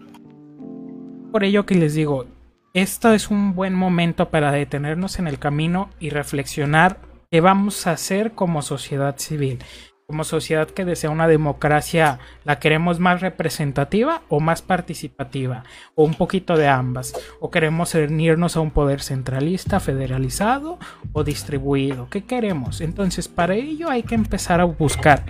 por 1.35 1.43
ello 1.43 1.67
que 1.67 1.75
les 1.75 1.95
digo, 1.95 2.27
esto 2.75 3.13
es 3.13 3.29
un 3.29 3.57
buen 3.57 3.75
momento 3.75 4.29
para 4.29 4.53
detenernos 4.53 5.19
en 5.19 5.27
el 5.27 5.41
camino 5.41 5.91
y 5.99 6.11
reflexionar 6.11 7.01
qué 7.29 7.41
vamos 7.41 7.89
a 7.89 7.91
hacer 7.91 8.35
como 8.37 8.63
sociedad 8.63 9.19
civil. 9.19 9.59
Como 10.07 10.23
sociedad 10.23 10.71
que 10.71 10.85
desea 10.85 11.11
una 11.11 11.27
democracia, 11.27 12.21
¿la 12.45 12.61
queremos 12.61 13.01
más 13.01 13.21
representativa 13.21 14.23
o 14.29 14.39
más 14.39 14.63
participativa? 14.63 15.65
O 15.97 16.05
un 16.05 16.15
poquito 16.15 16.57
de 16.57 16.69
ambas. 16.69 17.15
¿O 17.41 17.51
queremos 17.51 17.97
unirnos 17.97 18.57
a 18.57 18.61
un 18.61 18.71
poder 18.71 19.01
centralista, 19.01 19.81
federalizado 19.81 20.79
o 21.13 21.25
distribuido? 21.25 22.09
¿Qué 22.11 22.23
queremos? 22.23 22.81
Entonces, 22.81 23.27
para 23.27 23.57
ello 23.57 23.91
hay 23.91 24.05
que 24.05 24.15
empezar 24.15 24.61
a 24.61 24.67
buscar 24.67 25.25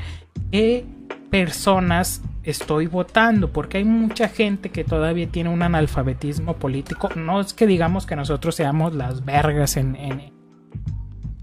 qué 0.52 0.84
personas 1.34 2.22
estoy 2.44 2.86
votando, 2.86 3.50
porque 3.50 3.78
hay 3.78 3.84
mucha 3.84 4.28
gente 4.28 4.70
que 4.70 4.84
todavía 4.84 5.26
tiene 5.26 5.50
un 5.50 5.62
analfabetismo 5.62 6.54
político. 6.58 7.08
No 7.16 7.40
es 7.40 7.52
que 7.52 7.66
digamos 7.66 8.06
que 8.06 8.14
nosotros 8.14 8.54
seamos 8.54 8.94
las 8.94 9.24
vergas 9.24 9.76
en, 9.76 9.96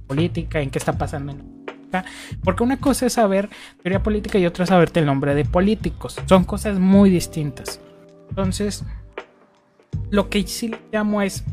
política, 0.08 0.62
en 0.62 0.70
qué 0.70 0.80
está 0.80 0.98
pasando 0.98 1.34
en 1.34 1.40
política, 1.40 2.06
porque 2.42 2.64
una 2.64 2.80
cosa 2.80 3.08
es 3.08 3.14
saber 3.14 3.50
teoría 3.84 4.02
política 4.02 4.40
y 4.40 4.46
otra 4.46 4.64
es 4.64 4.70
saberte 4.70 5.02
el 5.02 5.06
nombre 5.06 5.36
de 5.36 5.44
políticos. 5.44 6.16
Son 6.26 6.46
cosas 6.46 6.80
muy 6.80 7.10
distintas. 7.10 7.82
Entonces, 8.30 8.86
lo 10.10 10.30
que 10.30 10.48
sí 10.48 10.74
llamo 10.94 11.22
es 11.22 11.44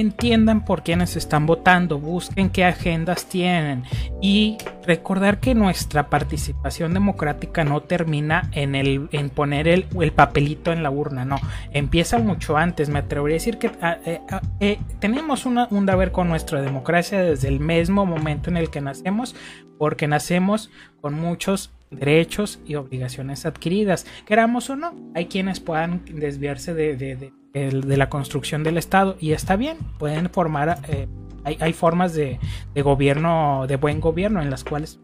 entiendan 0.00 0.64
por 0.64 0.82
quiénes 0.82 1.16
están 1.16 1.46
votando, 1.46 1.98
busquen 1.98 2.50
qué 2.50 2.64
agendas 2.64 3.26
tienen 3.26 3.84
y 4.20 4.58
recordar 4.84 5.40
que 5.40 5.54
nuestra 5.54 6.08
participación 6.08 6.94
democrática 6.94 7.64
no 7.64 7.82
termina 7.82 8.50
en, 8.52 8.74
el, 8.74 9.08
en 9.12 9.30
poner 9.30 9.68
el, 9.68 9.84
papelito 10.12 10.72
en 10.72 10.82
la 10.82 10.90
urna, 10.90 11.24
no, 11.24 11.36
empieza 11.72 12.18
mucho 12.18 12.56
antes, 12.56 12.88
me 12.88 12.98
atrevería 12.98 13.34
a 13.34 13.38
decir 13.38 13.58
que 13.58 13.70
ah, 13.80 13.98
eh, 14.04 14.20
ah, 14.30 14.42
eh, 14.60 14.78
tenemos 14.98 15.46
una, 15.46 15.68
un 15.70 15.86
deber 15.86 16.12
con 16.12 16.28
nuestra 16.28 16.62
democracia 16.62 17.22
desde 17.22 17.48
el 17.48 17.60
mismo 17.60 18.06
momento 18.06 18.50
en 18.50 18.56
el 18.56 18.70
que 18.70 18.80
nacemos, 18.80 19.36
porque 19.78 20.08
nacemos 20.08 20.70
con 21.00 21.14
muchos 21.14 21.70
derechos 21.90 22.60
y 22.66 22.76
obligaciones 22.76 23.46
adquiridas, 23.46 24.06
queramos 24.26 24.70
o 24.70 24.76
no, 24.76 24.94
hay 25.14 25.26
quienes 25.26 25.60
puedan 25.60 26.04
desviarse 26.04 26.74
de 26.74 26.96
de 26.96 27.39
la 27.52 28.08
construcción 28.08 28.62
del 28.62 28.76
Estado 28.76 29.16
y 29.20 29.32
está 29.32 29.56
bien, 29.56 29.78
pueden 29.98 30.30
formar, 30.30 30.78
eh, 30.88 31.08
hay, 31.44 31.72
formas 31.72 32.14
de, 32.14 32.38
gobierno, 32.76 33.66
de 33.66 33.76
buen 33.76 34.00
gobierno 34.00 34.42
en 34.42 34.50
las 34.50 34.64
cuales... 34.64 35.00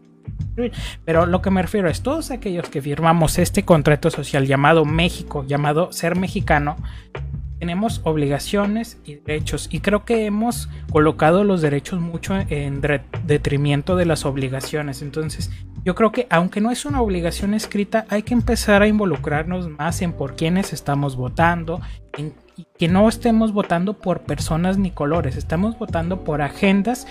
Pero 1.05 1.25
lo 1.25 1.41
que 1.41 1.51
me 1.51 1.61
refiero 1.61 1.89
es 1.89 2.01
todos 2.01 2.31
aquellos 2.31 2.67
que 2.69 2.81
firmamos 2.81 3.37
este 3.37 3.63
contrato 3.63 4.09
social 4.09 4.45
llamado 4.45 4.85
México, 4.85 5.45
llamado 5.47 5.91
ser 5.91 6.17
mexicano, 6.17 6.75
tenemos 7.59 8.01
obligaciones 8.03 8.99
y 9.05 9.15
derechos 9.15 9.67
y 9.71 9.79
creo 9.79 10.05
que 10.05 10.25
hemos 10.25 10.69
colocado 10.91 11.43
los 11.43 11.61
derechos 11.61 11.99
mucho 11.99 12.35
en 12.35 12.81
detrimento 13.25 13.95
de 13.95 14.05
las 14.05 14.25
obligaciones. 14.25 15.01
Entonces, 15.01 15.51
yo 15.83 15.95
creo 15.95 16.11
que 16.11 16.27
aunque 16.29 16.61
no 16.61 16.71
es 16.71 16.85
una 16.85 17.01
obligación 17.01 17.53
escrita, 17.53 18.05
hay 18.09 18.23
que 18.23 18.33
empezar 18.33 18.81
a 18.81 18.87
involucrarnos 18.87 19.69
más 19.69 20.01
en 20.01 20.13
por 20.13 20.35
quiénes 20.35 20.73
estamos 20.73 21.15
votando, 21.15 21.81
en 22.17 22.33
que 22.77 22.87
no 22.87 23.07
estemos 23.07 23.53
votando 23.53 23.93
por 23.93 24.21
personas 24.21 24.77
ni 24.77 24.91
colores, 24.91 25.37
estamos 25.37 25.77
votando 25.77 26.23
por 26.23 26.41
agendas 26.41 27.07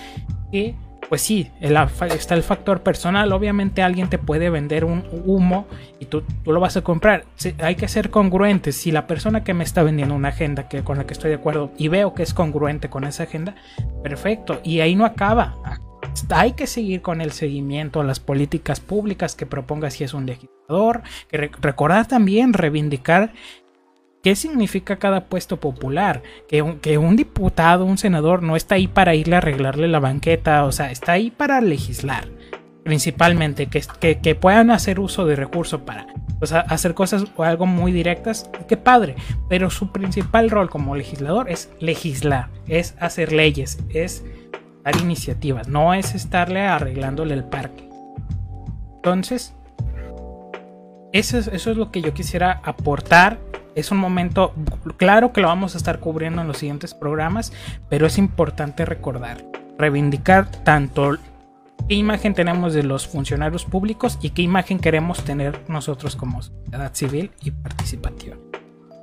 que 0.52 0.74
pues 1.08 1.22
sí, 1.22 1.50
está 1.60 2.34
el 2.34 2.42
factor 2.42 2.82
personal. 2.82 3.32
Obviamente 3.32 3.82
alguien 3.82 4.08
te 4.08 4.18
puede 4.18 4.50
vender 4.50 4.84
un 4.84 5.04
humo 5.25 5.66
y 6.00 6.06
tú, 6.06 6.22
tú 6.44 6.52
lo 6.52 6.60
vas 6.60 6.76
a 6.76 6.82
comprar. 6.82 7.25
hay 7.58 7.76
que 7.76 7.88
ser 7.88 8.10
congruentes. 8.10 8.76
Si 8.76 8.90
la 8.90 9.06
persona 9.06 9.44
que 9.44 9.54
me 9.54 9.64
está 9.64 9.82
vendiendo 9.82 10.14
una 10.14 10.28
agenda 10.28 10.68
que, 10.68 10.82
con 10.82 10.98
la 10.98 11.06
que 11.06 11.12
estoy 11.12 11.30
de 11.30 11.36
acuerdo 11.36 11.70
y 11.78 11.88
veo 11.88 12.14
que 12.14 12.22
es 12.22 12.34
congruente 12.34 12.90
con 12.90 13.04
esa 13.04 13.25
agenda, 13.25 13.54
perfecto. 14.02 14.60
Y 14.64 14.80
ahí 14.80 14.96
no 14.96 15.04
acaba. 15.04 15.56
Hay 16.30 16.52
que 16.52 16.66
seguir 16.66 17.02
con 17.02 17.20
el 17.20 17.32
seguimiento 17.32 18.00
a 18.00 18.04
las 18.04 18.20
políticas 18.20 18.80
públicas 18.80 19.34
que 19.34 19.46
proponga 19.46 19.90
si 19.90 20.04
es 20.04 20.14
un 20.14 20.26
legislador. 20.26 21.02
Recordar 21.30 22.06
también 22.08 22.52
reivindicar 22.52 23.32
¿Qué 24.26 24.35
significa 24.35 24.97
cada 24.97 25.26
puesto 25.26 25.61
popular? 25.61 26.21
Que 26.49 26.61
un, 26.61 26.80
que 26.80 26.99
un, 26.99 27.14
diputado, 27.14 27.85
un 27.85 27.97
senador, 27.97 28.42
no 28.42 28.56
está 28.56 28.75
ahí 28.75 28.88
para 28.88 29.14
irle 29.14 29.37
a 29.37 29.38
arreglarle 29.38 29.87
la 29.87 30.00
banqueta, 30.00 30.64
o 30.64 30.73
sea, 30.73 30.90
está 30.90 31.12
ahí 31.12 31.30
para 31.30 31.61
legislar. 31.61 32.26
Principalmente, 32.83 33.68
que, 33.68 34.18
que, 34.18 34.35
puedan 34.35 34.73
hacer 34.73 34.99
uso 34.99 35.26
de 35.26 35.37
recursos 35.37 35.83
para 35.83 36.09
hacer 36.40 36.95
cosas 36.95 37.26
o 37.37 37.45
algo 37.45 37.66
muy 37.66 37.92
directas, 37.92 38.50
qué 38.66 38.76
padre. 38.76 39.14
Pero 39.49 39.71
su 39.71 39.92
principal 39.92 40.50
rol 40.50 40.71
como 40.71 40.97
legislador 40.97 41.49
es 41.49 41.71
legislar, 41.78 42.49
es 42.66 42.97
hacer 42.99 43.30
leyes, 43.33 43.78
es 43.90 44.25
dar 44.83 44.97
iniciativas, 44.97 45.68
no 45.68 45.95
es 45.95 46.16
estarle 46.16 46.62
arreglándole 46.62 47.33
el 47.33 47.45
parque. 47.45 47.88
Entonces, 48.97 49.54
eso 51.12 51.38
es, 51.38 51.47
eso 51.47 51.71
es 51.71 51.76
lo 51.76 51.92
que 51.92 52.02
yo 52.02 52.12
quisiera 52.12 52.61
aportar 52.64 53.38
es 53.76 53.90
un 53.90 53.99
momento, 53.99 54.54
claro 54.97 55.33
que 55.33 55.42
lo 55.42 55.49
vamos 55.49 55.75
a 55.75 55.78
estar 55.78 56.00
cubriendo 56.00 56.40
en 56.40 56.49
los 56.49 56.56
siguientes 56.56 56.95
programas, 56.95 57.52
pero 57.90 58.06
es 58.06 58.16
importante 58.16 58.87
recordar, 58.87 59.45
reivindicar 59.78 60.50
tanto 60.50 61.18
qué 61.87 61.95
imagen 61.95 62.33
tenemos 62.33 62.73
de 62.73 62.83
los 62.83 63.06
funcionarios 63.06 63.66
públicos 63.66 64.18
y 64.23 64.30
qué 64.30 64.40
imagen 64.40 64.78
queremos 64.78 65.23
tener 65.23 65.61
nosotros 65.68 66.16
como 66.16 66.42
sociedad 66.42 66.90
civil 66.95 67.30
y 67.45 67.50
participativa. 67.50 68.37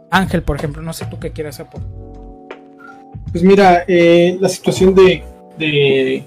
Ángel, 0.10 0.42
por 0.42 0.58
ejemplo, 0.58 0.82
no 0.82 0.92
sé 0.92 1.06
tú 1.06 1.20
qué 1.20 1.32
quieras 1.32 1.60
aportar. 1.60 1.90
Pues 3.32 3.44
mira, 3.44 3.86
eh, 3.88 4.38
la 4.42 4.50
situación 4.50 4.96
de, 4.96 6.26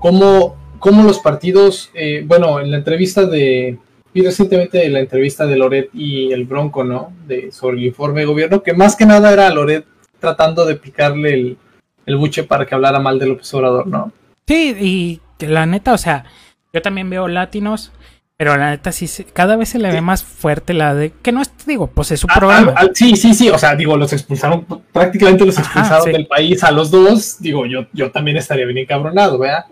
cómo, 0.00 0.56
cómo, 0.80 1.04
los 1.04 1.20
partidos, 1.20 1.90
eh, 1.94 2.24
bueno, 2.26 2.58
en 2.58 2.72
la 2.72 2.78
entrevista 2.78 3.24
de, 3.24 3.78
y 4.14 4.22
recientemente 4.22 4.88
la 4.88 5.00
entrevista 5.00 5.46
de 5.46 5.56
Loret 5.56 5.90
y 5.92 6.32
el 6.32 6.44
Bronco, 6.44 6.84
¿no? 6.84 7.12
De, 7.26 7.52
sobre 7.52 7.76
el 7.78 7.84
informe 7.84 8.20
de 8.20 8.26
gobierno, 8.26 8.62
que 8.62 8.72
más 8.72 8.96
que 8.96 9.04
nada 9.04 9.32
era 9.32 9.50
Loret 9.50 9.84
tratando 10.18 10.64
de 10.64 10.76
picarle 10.76 11.34
el, 11.34 11.58
el 12.06 12.16
buche 12.16 12.44
para 12.44 12.64
que 12.64 12.74
hablara 12.74 12.98
mal 12.98 13.18
de 13.18 13.26
López 13.26 13.52
Obrador, 13.52 13.86
¿no? 13.86 14.12
Sí, 14.46 15.20
y 15.38 15.46
la 15.46 15.66
neta, 15.66 15.92
o 15.92 15.98
sea, 15.98 16.24
yo 16.72 16.80
también 16.80 17.10
veo 17.10 17.28
latinos 17.28 17.92
pero 18.36 18.56
la 18.56 18.70
neta 18.70 18.90
sí, 18.90 19.08
cada 19.32 19.54
vez 19.54 19.68
se 19.68 19.78
le 19.78 19.92
ve 19.92 20.00
más 20.00 20.24
fuerte 20.24 20.74
la 20.74 20.94
de 20.94 21.12
que 21.22 21.30
no 21.30 21.40
es, 21.40 21.52
digo, 21.66 21.86
pues 21.86 22.10
es 22.10 22.20
su 22.20 22.26
ah, 22.28 22.34
programa. 22.34 22.72
Ah, 22.76 22.82
ah, 22.82 22.90
sí, 22.92 23.16
sí, 23.16 23.32
sí, 23.32 23.48
o 23.48 23.56
sea, 23.56 23.76
digo, 23.76 23.96
los 23.96 24.12
expulsaron, 24.12 24.66
prácticamente 24.92 25.46
los 25.46 25.56
expulsaron 25.56 26.10
del 26.10 26.26
país 26.26 26.64
a 26.64 26.72
los 26.72 26.90
dos. 26.90 27.36
Digo, 27.38 27.64
yo, 27.64 27.86
yo 27.92 28.10
también 28.10 28.36
estaría 28.36 28.66
bien 28.66 28.78
encabronado, 28.78 29.38
¿verdad? 29.38 29.66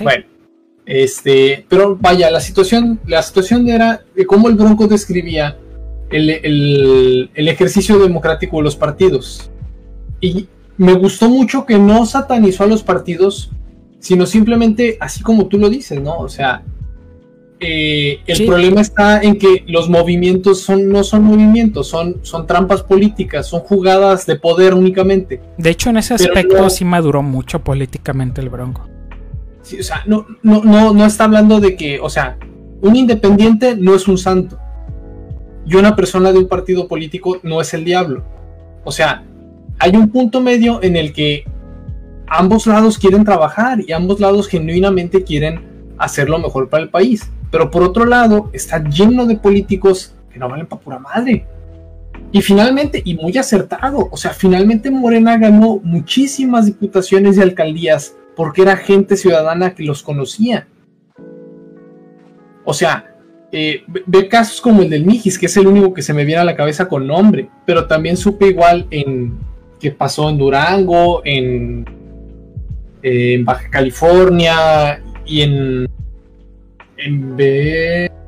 Bueno, 0.00 0.24
este, 0.88 1.66
pero 1.68 1.98
vaya, 2.00 2.30
la 2.30 2.40
situación, 2.40 2.98
la 3.06 3.22
situación 3.22 3.68
era 3.68 4.00
de 4.16 4.24
cómo 4.24 4.48
el 4.48 4.54
Bronco 4.54 4.86
describía 4.86 5.58
el, 6.10 6.30
el, 6.30 7.30
el 7.34 7.48
ejercicio 7.48 7.98
democrático 7.98 8.56
de 8.56 8.62
los 8.62 8.74
partidos. 8.74 9.50
Y 10.18 10.48
me 10.78 10.94
gustó 10.94 11.28
mucho 11.28 11.66
que 11.66 11.78
no 11.78 12.06
satanizó 12.06 12.64
a 12.64 12.68
los 12.68 12.82
partidos, 12.82 13.50
sino 13.98 14.24
simplemente, 14.24 14.96
así 14.98 15.22
como 15.22 15.46
tú 15.46 15.58
lo 15.58 15.68
dices, 15.68 16.00
¿no? 16.00 16.16
O 16.20 16.28
sea, 16.30 16.62
eh, 17.60 18.20
el 18.26 18.46
problema 18.46 18.80
está 18.80 19.20
en 19.20 19.38
que 19.38 19.64
los 19.66 19.90
movimientos 19.90 20.62
son, 20.62 20.88
no 20.88 21.04
son 21.04 21.22
movimientos, 21.22 21.86
son, 21.88 22.20
son 22.22 22.46
trampas 22.46 22.82
políticas, 22.82 23.46
son 23.46 23.60
jugadas 23.60 24.24
de 24.24 24.36
poder 24.36 24.72
únicamente. 24.72 25.38
De 25.58 25.68
hecho, 25.68 25.90
en 25.90 25.98
ese 25.98 26.14
aspecto 26.14 26.70
sí 26.70 26.86
maduró 26.86 27.22
mucho 27.22 27.58
políticamente 27.62 28.40
el 28.40 28.48
Bronco. 28.48 28.88
No, 30.06 30.26
no, 30.42 30.62
no, 30.62 30.92
no 30.92 31.06
está 31.06 31.24
hablando 31.24 31.60
de 31.60 31.76
que, 31.76 32.00
o 32.00 32.10
sea, 32.10 32.38
un 32.80 32.96
independiente 32.96 33.76
no 33.76 33.94
es 33.94 34.08
un 34.08 34.18
santo. 34.18 34.58
Y 35.66 35.76
una 35.76 35.96
persona 35.96 36.32
de 36.32 36.38
un 36.38 36.48
partido 36.48 36.88
político 36.88 37.38
no 37.42 37.60
es 37.60 37.74
el 37.74 37.84
diablo. 37.84 38.24
O 38.84 38.92
sea, 38.92 39.22
hay 39.78 39.96
un 39.96 40.10
punto 40.10 40.40
medio 40.40 40.82
en 40.82 40.96
el 40.96 41.12
que 41.12 41.44
ambos 42.26 42.66
lados 42.66 42.98
quieren 42.98 43.24
trabajar 43.24 43.80
y 43.86 43.92
ambos 43.92 44.20
lados 44.20 44.48
genuinamente 44.48 45.24
quieren 45.24 45.60
hacer 45.98 46.28
lo 46.28 46.38
mejor 46.38 46.68
para 46.68 46.82
el 46.82 46.90
país. 46.90 47.30
Pero 47.50 47.70
por 47.70 47.82
otro 47.82 48.04
lado, 48.04 48.50
está 48.52 48.82
lleno 48.82 49.26
de 49.26 49.36
políticos 49.36 50.14
que 50.32 50.38
no 50.38 50.48
valen 50.48 50.66
para 50.66 50.82
pura 50.82 50.98
madre. 50.98 51.46
Y 52.30 52.42
finalmente, 52.42 53.00
y 53.04 53.14
muy 53.14 53.36
acertado, 53.38 54.08
o 54.10 54.16
sea, 54.16 54.32
finalmente 54.32 54.90
Morena 54.90 55.38
ganó 55.38 55.80
muchísimas 55.82 56.66
diputaciones 56.66 57.38
y 57.38 57.40
alcaldías 57.40 58.14
porque 58.38 58.62
era 58.62 58.76
gente 58.76 59.16
ciudadana 59.16 59.74
que 59.74 59.82
los 59.82 60.04
conocía. 60.04 60.68
O 62.64 62.72
sea, 62.72 63.16
eh, 63.50 63.82
ve 64.06 64.28
casos 64.28 64.60
como 64.60 64.82
el 64.82 64.90
del 64.90 65.04
Mijis, 65.04 65.36
que 65.40 65.46
es 65.46 65.56
el 65.56 65.66
único 65.66 65.92
que 65.92 66.02
se 66.02 66.14
me 66.14 66.24
viene 66.24 66.42
a 66.42 66.44
la 66.44 66.54
cabeza 66.54 66.88
con 66.88 67.04
nombre, 67.04 67.48
pero 67.66 67.88
también 67.88 68.16
supe 68.16 68.46
igual 68.46 68.86
en 68.92 69.40
que 69.80 69.90
pasó 69.90 70.30
en 70.30 70.38
Durango, 70.38 71.20
en, 71.24 71.84
en 73.02 73.44
Baja 73.44 73.68
California 73.70 75.02
y 75.26 75.40
en 75.40 75.88
en, 76.96 77.36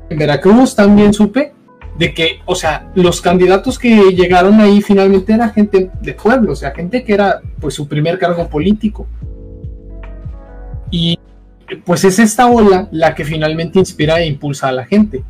Veracruz 0.09 0.75
también 0.75 1.13
supe 1.13 1.53
de 1.97 2.13
que, 2.13 2.41
o 2.45 2.55
sea, 2.55 2.91
los 2.95 3.21
candidatos 3.21 3.79
que 3.79 4.11
llegaron 4.11 4.59
ahí 4.59 4.81
finalmente 4.81 5.31
era 5.31 5.51
gente 5.51 5.89
de 6.01 6.13
pueblo, 6.13 6.51
o 6.51 6.55
sea, 6.57 6.71
gente 6.71 7.05
que 7.05 7.13
era 7.13 7.39
pues 7.61 7.75
su 7.75 7.87
primer 7.87 8.19
cargo 8.19 8.49
político. 8.49 9.07
Y 10.91 11.17
pues 11.85 12.03
es 12.03 12.19
esta 12.19 12.47
ola 12.47 12.89
la 12.91 13.15
que 13.15 13.25
finalmente 13.25 13.79
inspira 13.79 14.19
e 14.19 14.27
impulsa 14.27 14.67
a 14.67 14.73
la 14.73 14.85
gente. 14.85 15.23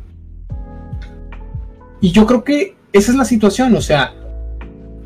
Y 2.00 2.10
yo 2.10 2.26
creo 2.26 2.44
que 2.44 2.76
esa 2.92 3.12
es 3.12 3.16
la 3.16 3.24
situación, 3.24 3.74
o 3.76 3.80
sea, 3.80 4.12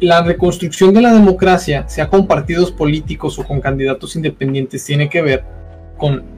la 0.01 0.23
reconstrucción 0.23 0.95
de 0.95 1.03
la 1.03 1.13
democracia, 1.13 1.89
sea 1.89 2.09
con 2.09 2.27
partidos 2.27 2.73
políticos 2.73 3.39
o 3.39 3.45
con 3.45 3.61
candidatos 3.61 4.17
independientes, 4.17 4.85
tiene 4.85 5.09
que 5.09 5.23
ver 5.23 5.45
con 5.99 6.37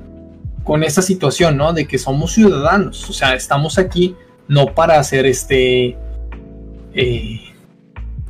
con 0.69 0.85
esa 0.85 1.01
situación, 1.01 1.57
¿no? 1.57 1.73
De 1.73 1.87
que 1.87 1.97
somos 1.97 2.35
ciudadanos, 2.35 3.09
o 3.09 3.15
sea, 3.15 3.35
estamos 3.35 3.79
aquí 3.79 4.15
no 4.49 4.75
para 4.75 4.99
hacer 4.99 5.25
este... 5.25 5.97
Eh, 6.93 7.48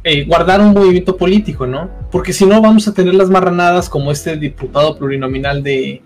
eh, 0.05 0.25
guardar 0.25 0.61
un 0.61 0.73
movimiento 0.73 1.17
político, 1.17 1.67
¿no? 1.67 1.91
Porque 2.11 2.33
si 2.33 2.47
no 2.47 2.61
vamos 2.63 2.87
a 2.89 2.95
tener 2.95 3.15
las 3.15 3.31
marranadas 3.31 3.89
como 3.89 4.13
este 4.13 4.37
diputado 4.37 4.97
plurinominal 4.97 5.63
de 5.63 6.03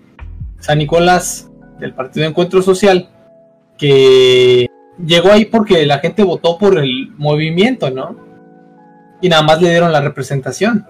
San 0.59 0.79
Nicolás 0.79 1.51
del 1.79 1.95
Partido 1.95 2.23
de 2.23 2.31
Encuentro 2.31 2.63
Social, 2.63 3.11
que 3.77 4.67
llegó 5.05 5.31
ahí 5.33 5.45
porque 5.45 5.85
la 5.87 5.99
gente 5.99 6.23
votó 6.23 6.59
por 6.59 6.79
el 6.79 7.13
movimiento, 7.17 7.91
¿no? 7.91 8.17
Y 9.21 9.29
nada 9.29 9.43
más 9.43 9.61
le 9.61 9.71
dieron 9.71 9.93
la 9.93 10.01
representación. 10.01 10.87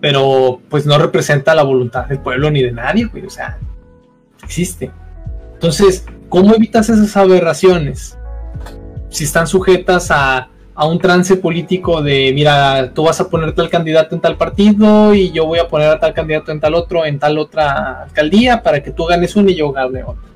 Pero 0.00 0.60
pues 0.68 0.84
no 0.84 0.98
representa 0.98 1.54
la 1.54 1.62
voluntad 1.62 2.06
del 2.06 2.18
pueblo 2.18 2.50
ni 2.50 2.62
de 2.62 2.72
nadie, 2.72 3.06
güey. 3.06 3.24
O 3.26 3.30
sea, 3.30 3.58
existe. 4.42 4.90
Entonces, 5.54 6.04
¿cómo 6.28 6.54
evitas 6.54 6.88
esas 6.88 7.16
aberraciones? 7.16 8.18
Si 9.08 9.24
están 9.24 9.46
sujetas 9.46 10.10
a, 10.10 10.51
un 10.76 10.98
trance 10.98 11.36
político 11.36 12.02
de, 12.02 12.32
mira, 12.34 12.92
tú 12.94 13.04
vas 13.04 13.20
a 13.20 13.28
poner 13.28 13.54
tal 13.54 13.68
candidato 13.68 14.14
en 14.14 14.20
tal 14.20 14.36
partido 14.36 15.14
y 15.14 15.30
yo 15.30 15.46
voy 15.46 15.58
a 15.58 15.68
poner 15.68 15.88
a 15.88 16.00
tal 16.00 16.14
candidato 16.14 16.50
en 16.50 16.60
tal 16.60 16.74
otro, 16.74 17.04
en 17.04 17.18
tal 17.18 17.38
otra 17.38 18.04
alcaldía 18.04 18.62
para 18.62 18.82
que 18.82 18.90
tú 18.90 19.04
ganes 19.04 19.36
uno 19.36 19.50
y 19.50 19.54
yo 19.54 19.70
gane 19.72 20.02
otro. 20.02 20.32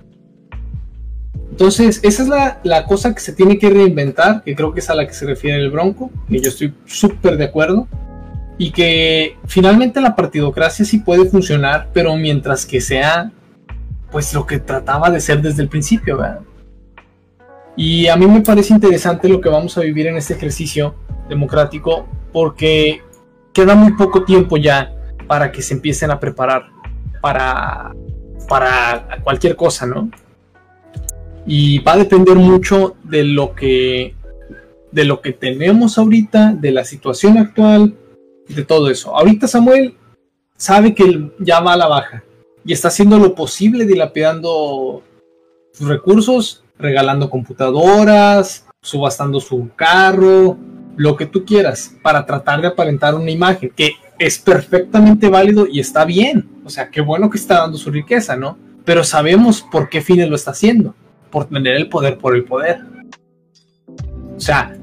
Entonces, 1.51 2.01
esa 2.03 2.22
es 2.22 2.29
la, 2.29 2.61
la, 2.64 2.85
cosa 2.85 3.14
que 3.14 3.20
se 3.20 3.33
tiene 3.33 3.59
que 3.59 3.70
reinventar, 3.70 4.42
que 4.42 4.55
creo 4.55 4.75
que 4.75 4.81
es 4.81 4.90
a 4.90 4.94
la 4.94 5.07
que 5.07 5.14
se 5.14 5.25
refiere 5.25 5.57
el 5.57 5.70
Bronco, 5.70 6.11
y 6.29 6.38
yo 6.38 6.51
estoy 6.51 6.75
súper 6.85 7.38
de 7.38 7.44
acuerdo, 7.44 7.88
y 8.59 8.72
que 8.72 9.37
finalmente 9.46 10.03
la 10.03 10.14
partidocracia 10.14 10.85
sí 10.85 10.99
puede 10.99 11.25
funcionar, 11.25 11.88
pero 11.94 12.14
mientras 12.16 12.66
que 12.66 12.83
sea 12.83 13.33
pues 14.11 14.33
lo 14.35 14.46
que 14.46 14.59
trataba 14.59 15.11
de 15.11 15.20
ser 15.20 15.42
desde 15.42 15.62
el 15.62 15.68
principio, 15.68 16.18
¿verdad? 16.18 16.40
Y 17.76 18.08
a 18.08 18.16
mí 18.16 18.26
me 18.26 18.40
parece 18.40 18.72
interesante 18.72 19.28
lo 19.28 19.40
que 19.40 19.50
vamos 19.50 19.76
a 19.76 19.82
vivir 19.82 20.06
en 20.06 20.16
este 20.16 20.34
ejercicio 20.34 20.94
democrático 21.28 22.06
porque 22.32 23.02
queda 23.52 23.74
muy 23.74 23.92
poco 23.92 24.24
tiempo 24.24 24.56
ya 24.56 24.94
para 25.26 25.52
que 25.52 25.60
se 25.60 25.74
empiecen 25.74 26.10
a 26.10 26.18
preparar 26.18 26.70
para, 27.20 27.92
para 28.48 29.20
cualquier 29.22 29.56
cosa, 29.56 29.86
¿no? 29.86 30.10
Y 31.46 31.80
va 31.80 31.92
a 31.92 31.98
depender 31.98 32.36
mucho 32.36 32.96
de 33.04 33.24
lo 33.24 33.54
que 33.54 34.14
de 34.90 35.04
lo 35.04 35.20
que 35.20 35.32
tenemos 35.32 35.98
ahorita, 35.98 36.54
de 36.54 36.70
la 36.72 36.84
situación 36.84 37.36
actual, 37.36 37.94
de 38.48 38.64
todo 38.64 38.88
eso. 38.88 39.14
Ahorita 39.14 39.46
Samuel 39.46 39.94
sabe 40.56 40.94
que 40.94 41.30
ya 41.38 41.60
va 41.60 41.74
a 41.74 41.76
la 41.76 41.86
baja 41.86 42.24
y 42.64 42.72
está 42.72 42.88
haciendo 42.88 43.18
lo 43.18 43.34
posible 43.34 43.84
dilapidando 43.84 45.02
sus 45.72 45.88
recursos, 45.88 46.64
regalando 46.78 47.30
computadoras, 47.30 48.66
subastando 48.82 49.40
su 49.40 49.70
carro, 49.74 50.56
lo 50.96 51.16
que 51.16 51.26
tú 51.26 51.44
quieras, 51.44 51.94
para 52.02 52.24
tratar 52.24 52.60
de 52.60 52.68
aparentar 52.68 53.14
una 53.14 53.30
imagen 53.30 53.70
que 53.74 53.92
es 54.18 54.38
perfectamente 54.38 55.28
válido 55.28 55.66
y 55.70 55.80
está 55.80 56.04
bien. 56.04 56.48
O 56.64 56.70
sea, 56.70 56.90
qué 56.90 57.00
bueno 57.00 57.30
que 57.30 57.38
está 57.38 57.58
dando 57.60 57.78
su 57.78 57.90
riqueza, 57.90 58.36
¿no? 58.36 58.58
Pero 58.84 59.04
sabemos 59.04 59.62
por 59.62 59.88
qué 59.88 60.00
fines 60.00 60.28
lo 60.28 60.36
está 60.36 60.52
haciendo. 60.52 60.94
Por 61.30 61.46
tener 61.46 61.74
el 61.74 61.88
poder 61.88 62.18
por 62.18 62.34
el 62.34 62.44
poder. 62.44 62.80
O 64.36 64.40
sea, 64.40 64.76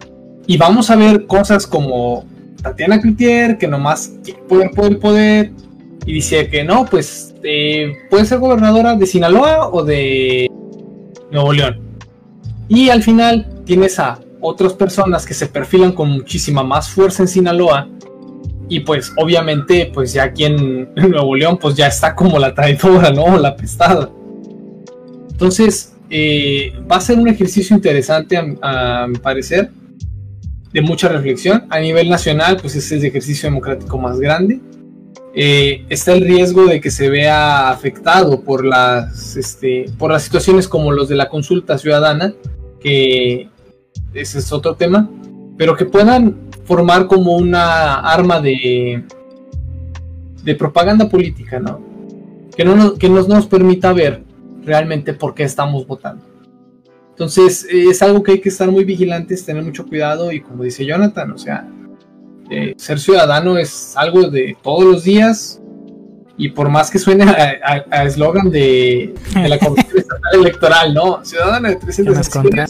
y 0.45 0.57
vamos 0.57 0.89
a 0.89 0.95
ver 0.95 1.25
cosas 1.25 1.65
como 1.65 2.25
Tatiana 2.61 2.99
Cloutier, 2.99 3.57
que 3.57 3.67
nomás 3.67 4.13
poder 4.47 4.71
por 4.71 4.85
el 4.85 4.97
poder, 4.97 5.51
y 6.05 6.13
dice 6.13 6.49
que 6.49 6.63
no, 6.63 6.85
pues 6.85 7.33
eh, 7.43 7.93
puede 8.09 8.25
ser 8.25 8.39
gobernadora 8.39 8.95
de 8.95 9.05
Sinaloa 9.05 9.69
o 9.69 9.83
de 9.83 10.49
Nuevo 11.33 11.51
León. 11.51 11.79
Y 12.69 12.89
al 12.89 13.03
final 13.03 13.61
tienes 13.65 13.99
a 13.99 14.19
otras 14.39 14.73
personas 14.73 15.25
que 15.25 15.33
se 15.33 15.47
perfilan 15.47 15.91
con 15.91 16.09
muchísima 16.09 16.63
más 16.63 16.89
fuerza 16.89 17.23
en 17.23 17.27
Sinaloa. 17.27 17.89
Y 18.69 18.81
pues 18.81 19.11
obviamente, 19.17 19.91
pues 19.93 20.13
ya 20.13 20.23
aquí 20.23 20.45
en, 20.45 20.93
Nuevo 20.95 21.35
León, 21.35 21.57
pues 21.57 21.75
ya 21.75 21.87
está 21.87 22.15
como 22.15 22.39
la 22.39 22.53
traidora, 22.53 23.11
¿no? 23.11 23.37
La 23.37 23.55
pestada. 23.55 24.09
Entonces, 25.31 25.93
eh, 26.09 26.73
va 26.89 26.97
a 26.97 27.01
ser 27.01 27.17
un 27.17 27.27
ejercicio 27.27 27.75
interesante 27.75 28.37
a, 28.61 29.07
mi 29.07 29.17
parecer, 29.17 29.71
de 30.71 30.81
mucha 30.81 31.09
reflexión. 31.09 31.65
A 31.69 31.79
nivel 31.79 32.09
nacional, 32.09 32.57
pues 32.61 32.75
es 32.75 32.91
el 32.91 33.03
ejercicio 33.03 33.47
democrático 33.49 33.97
más 33.97 34.19
grande. 34.19 34.59
Eh, 35.35 35.85
está 35.89 36.13
el 36.13 36.21
riesgo 36.21 36.65
de 36.65 36.79
que 36.79 36.91
se 36.91 37.09
vea 37.09 37.71
afectado 37.71 38.41
por 38.41 38.63
las, 38.63 39.35
este, 39.35 39.85
por 39.97 40.11
las 40.11 40.23
situaciones 40.23 40.67
como 40.67 40.91
los 40.91 41.09
de 41.09 41.15
la 41.15 41.27
consulta 41.27 41.77
ciudadana, 41.79 42.33
que 42.79 43.49
ese 44.13 44.39
es 44.39 44.51
otro 44.51 44.75
tema, 44.75 45.09
pero 45.57 45.75
que 45.75 45.85
puedan 45.85 46.35
formar 46.65 47.07
como 47.07 47.35
una 47.35 47.99
arma 47.99 48.39
de, 48.39 49.03
de 50.43 50.55
propaganda 50.55 51.09
política, 51.09 51.59
¿no? 51.59 51.81
Que, 52.55 52.63
no 52.63 52.75
nos, 52.75 52.93
que 52.99 53.09
nos, 53.09 53.27
nos 53.27 53.47
permita 53.47 53.91
ver 53.91 54.23
realmente 54.63 55.13
por 55.13 55.33
qué 55.33 55.43
estamos 55.43 55.87
votando. 55.87 56.23
Entonces, 57.09 57.67
es 57.71 58.01
algo 58.03 58.21
que 58.21 58.33
hay 58.33 58.41
que 58.41 58.49
estar 58.49 58.69
muy 58.69 58.85
vigilantes, 58.85 59.45
tener 59.45 59.63
mucho 59.63 59.85
cuidado 59.85 60.31
y 60.31 60.41
como 60.41 60.63
dice 60.63 60.85
Jonathan, 60.85 61.31
o 61.31 61.37
sea, 61.37 61.67
eh, 62.49 62.73
ser 62.77 62.99
ciudadano 62.99 63.57
es 63.57 63.93
algo 63.95 64.29
de 64.29 64.57
todos 64.61 64.83
los 64.83 65.03
días 65.03 65.61
y 66.37 66.49
por 66.49 66.69
más 66.69 66.89
que 66.89 66.99
suene 66.99 67.25
a 67.25 68.03
eslogan 68.03 68.49
de, 68.49 69.13
de, 69.35 69.49
la 69.49 69.59
Comisión 69.59 69.97
Estatal 69.97 70.39
Electoral, 70.39 70.93
¿no? 70.93 71.23
Ciudadano 71.23 71.69
de 71.69 71.75
360. 71.75 72.65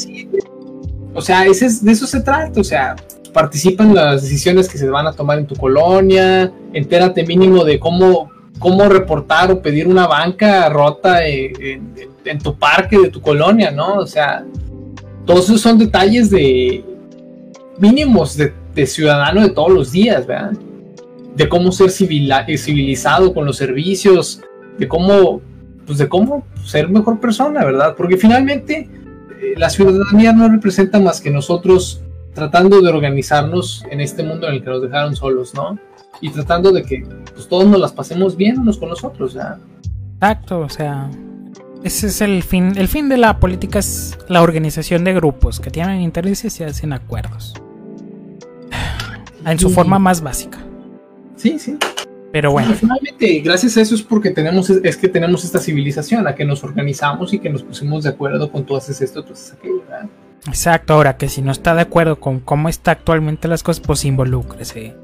O 1.13 1.21
sea, 1.21 1.45
ese 1.45 1.67
es, 1.67 1.83
de 1.83 1.91
eso 1.91 2.07
se 2.07 2.21
trata, 2.21 2.59
o 2.59 2.63
sea, 2.63 2.95
participa 3.33 3.83
en 3.83 3.95
las 3.95 4.21
decisiones 4.21 4.69
que 4.69 4.77
se 4.77 4.89
van 4.89 5.07
a 5.07 5.13
tomar 5.13 5.39
en 5.39 5.47
tu 5.47 5.55
colonia, 5.55 6.51
entérate 6.73 7.25
mínimo 7.25 7.63
de 7.63 7.79
cómo, 7.79 8.31
cómo 8.59 8.87
reportar 8.89 9.51
o 9.51 9.61
pedir 9.61 9.87
una 9.87 10.07
banca 10.07 10.69
rota 10.69 11.25
en, 11.25 11.93
tu 12.41 12.55
parque 12.55 12.97
de 12.97 13.09
tu 13.09 13.21
colonia, 13.21 13.69
¿no? 13.71 13.95
O 13.95 14.07
sea, 14.07 14.45
todos 15.25 15.45
esos 15.45 15.61
son 15.61 15.77
detalles 15.77 16.29
de 16.29 16.83
mínimos 17.79 18.37
de, 18.37 18.53
ciudadano 18.85 19.41
de 19.41 19.49
todos 19.49 19.71
los 19.71 19.91
días, 19.91 20.25
¿verdad? 20.27 20.53
De 21.35 21.49
cómo 21.49 21.71
ser 21.71 21.87
eh, 21.89 22.57
civilizado 22.57 23.33
con 23.33 23.45
los 23.45 23.57
servicios, 23.57 24.41
de 24.77 24.87
cómo, 24.87 25.41
pues 25.85 25.97
de 25.97 26.07
cómo 26.07 26.45
ser 26.65 26.89
mejor 26.89 27.19
persona, 27.19 27.63
¿verdad? 27.63 27.95
Porque 27.95 28.17
finalmente 28.17 28.89
eh, 29.41 29.53
la 29.57 29.69
ciudadanía 29.69 30.33
no 30.33 30.49
representa 30.49 30.99
más 30.99 31.21
que 31.21 31.29
nosotros 31.29 32.01
tratando 32.33 32.81
de 32.81 32.89
organizarnos 32.89 33.85
en 33.91 34.01
este 34.01 34.23
mundo 34.23 34.47
en 34.47 34.55
el 34.55 34.63
que 34.63 34.69
nos 34.69 34.81
dejaron 34.81 35.15
solos, 35.15 35.53
¿no? 35.53 35.77
Y 36.21 36.29
tratando 36.29 36.71
de 36.71 36.83
que 36.83 37.05
pues, 37.33 37.47
todos 37.47 37.67
nos 37.67 37.79
las 37.79 37.91
pasemos 37.91 38.35
bien 38.35 38.59
unos 38.59 38.77
con 38.77 38.89
nosotros, 38.89 39.33
¿ya? 39.33 39.59
Exacto, 40.15 40.61
o 40.61 40.69
sea, 40.69 41.09
ese 41.83 42.07
es 42.07 42.21
el 42.21 42.43
fin. 42.43 42.73
El 42.77 42.87
fin 42.87 43.09
de 43.09 43.17
la 43.17 43.39
política 43.39 43.79
es 43.79 44.17
la 44.29 44.41
organización 44.41 45.03
de 45.03 45.13
grupos 45.13 45.59
que 45.59 45.69
tienen 45.69 46.01
intereses 46.01 46.59
y 46.59 46.63
hacen 46.63 46.93
acuerdos. 46.93 47.53
En 49.45 49.59
su 49.59 49.69
forma 49.69 49.99
más 49.99 50.21
básica. 50.21 50.59
Sí, 51.35 51.59
sí. 51.59 51.77
Pero 52.31 52.51
bueno. 52.51 52.73
finalmente, 52.73 53.41
gracias 53.41 53.77
a 53.77 53.81
eso 53.81 53.93
es 53.93 54.01
porque 54.01 54.31
tenemos, 54.31 54.67
es 54.69 54.97
que 54.97 55.07
tenemos 55.07 55.43
esta 55.43 55.59
civilización, 55.59 56.27
a 56.27 56.33
que 56.33 56.45
nos 56.45 56.63
organizamos 56.63 57.31
y 57.31 57.37
que 57.37 57.49
nos 57.49 57.61
pusimos 57.61 58.03
de 58.03 58.09
acuerdo 58.09 58.51
con 58.51 58.65
tú 58.65 58.75
haces 58.75 59.01
esto, 59.01 59.23
tú 59.23 59.33
haces 59.33 59.53
aquello, 59.53 59.83
¿verdad? 59.87 60.09
Exacto, 60.47 60.93
ahora 60.93 61.15
que 61.15 61.29
si 61.29 61.43
no 61.43 61.51
está 61.51 61.75
de 61.75 61.81
acuerdo 61.81 62.19
con 62.19 62.39
cómo 62.39 62.69
está 62.69 62.91
actualmente 62.91 63.47
las 63.47 63.61
cosas, 63.61 63.83
pues 63.85 64.03
involúcrese. 64.03 64.95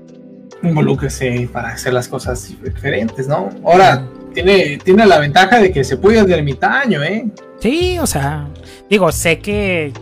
Involúcrese 0.64 1.48
para 1.54 1.70
hacer 1.70 1.94
las 1.94 2.08
cosas 2.08 2.52
diferentes, 2.64 3.28
¿no? 3.28 3.50
Ahora, 3.64 4.08
tiene, 4.34 4.80
tiene 4.84 5.06
la 5.06 5.20
ventaja 5.20 5.60
de 5.60 5.72
que 5.72 5.84
se 5.84 5.98
puede 5.98 6.20
hacer 6.20 6.40
ermitaño, 6.40 7.04
¿eh? 7.04 7.28
Sí, 7.60 8.00
o 8.00 8.08
sea, 8.08 8.50
digo, 8.90 9.12
sé 9.12 9.38
que 9.38 9.94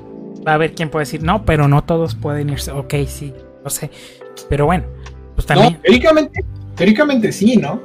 va 0.47 0.53
a 0.53 0.55
haber 0.55 0.73
quien 0.73 0.89
puede 0.89 1.03
decir, 1.03 1.21
no, 1.23 1.43
pero 1.43 1.67
no 1.67 1.83
todos 1.83 2.15
pueden 2.15 2.49
irse. 2.49 2.71
Ok, 2.71 2.93
sí, 3.05 3.33
lo 3.63 3.69
sé. 3.69 3.91
Pero 4.49 4.65
bueno, 4.65 4.85
pues 5.35 5.45
también. 5.47 5.73
No, 5.73 5.79
teóricamente, 5.81 6.45
teóricamente 6.75 7.31
sí, 7.31 7.57
¿no? 7.57 7.81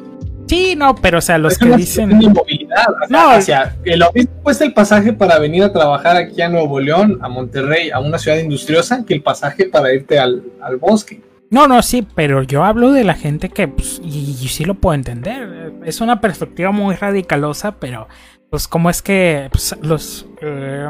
Sí, 0.53 0.75
no, 0.77 0.95
pero 0.95 1.17
o 1.17 1.21
sea, 1.23 1.39
los 1.39 1.57
que 1.57 1.75
dicen. 1.77 2.11
movilidad. 2.11 2.85
no, 3.09 3.37
o 3.37 3.41
sea, 3.41 3.75
que 3.83 3.97
lo 3.97 4.13
mismo 4.13 4.35
cuesta 4.43 4.65
el 4.65 4.75
pasaje 4.75 5.15
para 5.15 5.39
venir 5.39 5.63
a 5.63 5.73
trabajar 5.73 6.17
aquí 6.17 6.43
a 6.43 6.49
Nuevo 6.51 6.79
León, 6.79 7.19
a 7.23 7.29
Monterrey, 7.31 7.91
a 7.91 8.01
una 8.01 8.19
ciudad 8.19 8.37
industriosa, 8.37 9.03
que 9.07 9.15
el 9.15 9.23
pasaje 9.23 9.65
para 9.65 9.95
irte 9.95 10.19
al, 10.19 10.43
bosque. 10.79 11.23
No, 11.49 11.69
no, 11.69 11.81
sí, 11.81 12.07
pero 12.15 12.43
yo 12.43 12.65
hablo 12.65 12.93
de 12.93 13.03
la 13.03 13.15
gente 13.15 13.49
que, 13.49 13.67
pues, 13.67 14.01
y, 14.05 14.35
sí 14.49 14.67
lo 14.67 14.75
puedo 14.75 14.95
entender. 14.95 15.73
Es 15.87 16.03
una 16.03 16.21
perspectiva 16.21 16.71
muy 16.71 16.97
radicalosa, 16.97 17.79
pero, 17.79 18.09
pues, 18.51 18.69
¿cómo 18.69 18.91
es 18.91 19.01
que 19.01 19.49
pues, 19.53 19.75
los, 19.81 20.27
eh, 20.43 20.87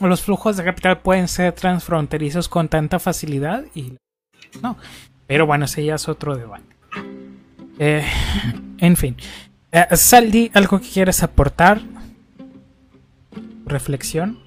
los 0.00 0.22
flujos 0.22 0.56
de 0.56 0.64
capital 0.64 1.00
pueden 1.00 1.28
ser 1.28 1.52
transfronterizos 1.52 2.48
con 2.48 2.68
tanta 2.68 2.98
facilidad? 2.98 3.64
Y 3.74 3.96
no. 4.62 4.76
Pero 5.26 5.46
bueno, 5.46 5.64
ese 5.64 5.84
ya 5.84 5.94
es 5.94 6.08
otro 6.08 6.36
debate. 6.36 6.64
Eh, 7.78 8.04
en 8.78 8.96
fin. 8.96 9.16
Eh, 9.72 9.86
Saldi, 9.96 10.50
¿algo 10.54 10.80
que 10.80 10.88
quieres 10.88 11.22
aportar? 11.22 11.80
¿Reflexión? 13.66 14.38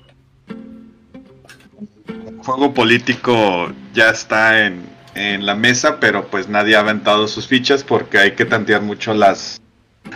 El 2.08 2.38
juego 2.38 2.74
político 2.74 3.74
ya 3.94 4.10
está 4.10 4.66
en, 4.66 4.96
la 5.16 5.56
mesa, 5.56 6.00
pero 6.00 6.28
pues 6.28 6.48
nadie 6.48 6.76
ha 6.76 6.82
aventado 6.82 7.28
sus 7.28 7.48
fichas 7.48 7.84
porque 7.84 8.20
hay 8.20 8.36
que 8.36 8.46
tantear 8.46 8.84
mucho 8.84 9.16
las, 9.16 9.60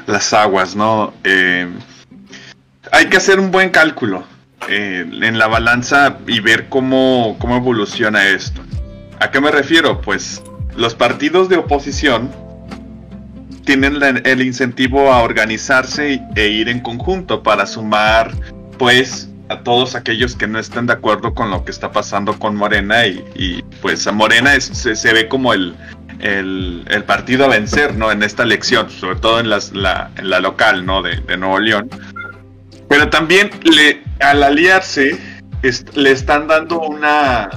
las 0.06 0.32
aguas, 0.32 0.75
¿no? 0.75 1.12
Eh, 1.23 1.67
hay 2.91 3.08
que 3.08 3.17
hacer 3.17 3.39
un 3.39 3.49
buen 3.49 3.71
cálculo 3.71 4.23
en 4.69 5.39
la 5.39 5.47
balanza 5.47 6.19
y 6.27 6.39
ver 6.39 6.69
cómo, 6.69 7.36
cómo 7.39 7.58
evoluciona 7.58 8.27
esto. 8.27 8.61
¿A 9.21 9.29
qué 9.29 9.39
me 9.39 9.51
refiero? 9.51 10.01
Pues 10.01 10.41
los 10.75 10.95
partidos 10.95 11.47
de 11.47 11.57
oposición 11.57 12.31
tienen 13.65 13.99
el 14.25 14.41
incentivo 14.41 15.13
a 15.13 15.21
organizarse 15.21 16.19
e 16.36 16.47
ir 16.47 16.67
en 16.67 16.79
conjunto 16.79 17.43
para 17.43 17.67
sumar, 17.67 18.31
pues, 18.79 19.29
a 19.49 19.62
todos 19.62 19.93
aquellos 19.93 20.36
que 20.36 20.47
no 20.47 20.57
estén 20.57 20.88
de 20.88 20.93
acuerdo 20.93 21.36
con 21.36 21.51
lo 21.51 21.63
que 21.63 21.69
está 21.69 21.91
pasando 21.91 22.39
con 22.39 22.55
Morena 22.55 23.05
y, 23.05 23.63
pues 23.79 24.07
a 24.07 24.12
Morena 24.12 24.60
se, 24.60 25.13
ve 25.13 25.27
como 25.27 25.53
el, 25.53 25.75
partido 27.05 27.45
a 27.45 27.49
vencer, 27.49 27.93
¿no? 27.93 28.12
En 28.12 28.23
esta 28.23 28.41
elección, 28.41 28.89
sobre 28.89 29.17
todo 29.17 29.39
en, 29.39 29.51
las, 29.51 29.71
la, 29.71 30.10
en 30.17 30.31
la 30.31 30.39
local, 30.39 30.84
¿no? 30.84 31.03
De, 31.03 31.38
Nuevo 31.38 31.60
León. 31.60 31.91
Pero 32.89 33.07
también 33.12 33.51
le, 33.65 34.01
al 34.19 34.41
aliarse 34.41 35.19
le 35.93 36.12
están 36.12 36.47
dando 36.47 36.79
una, 36.79 37.49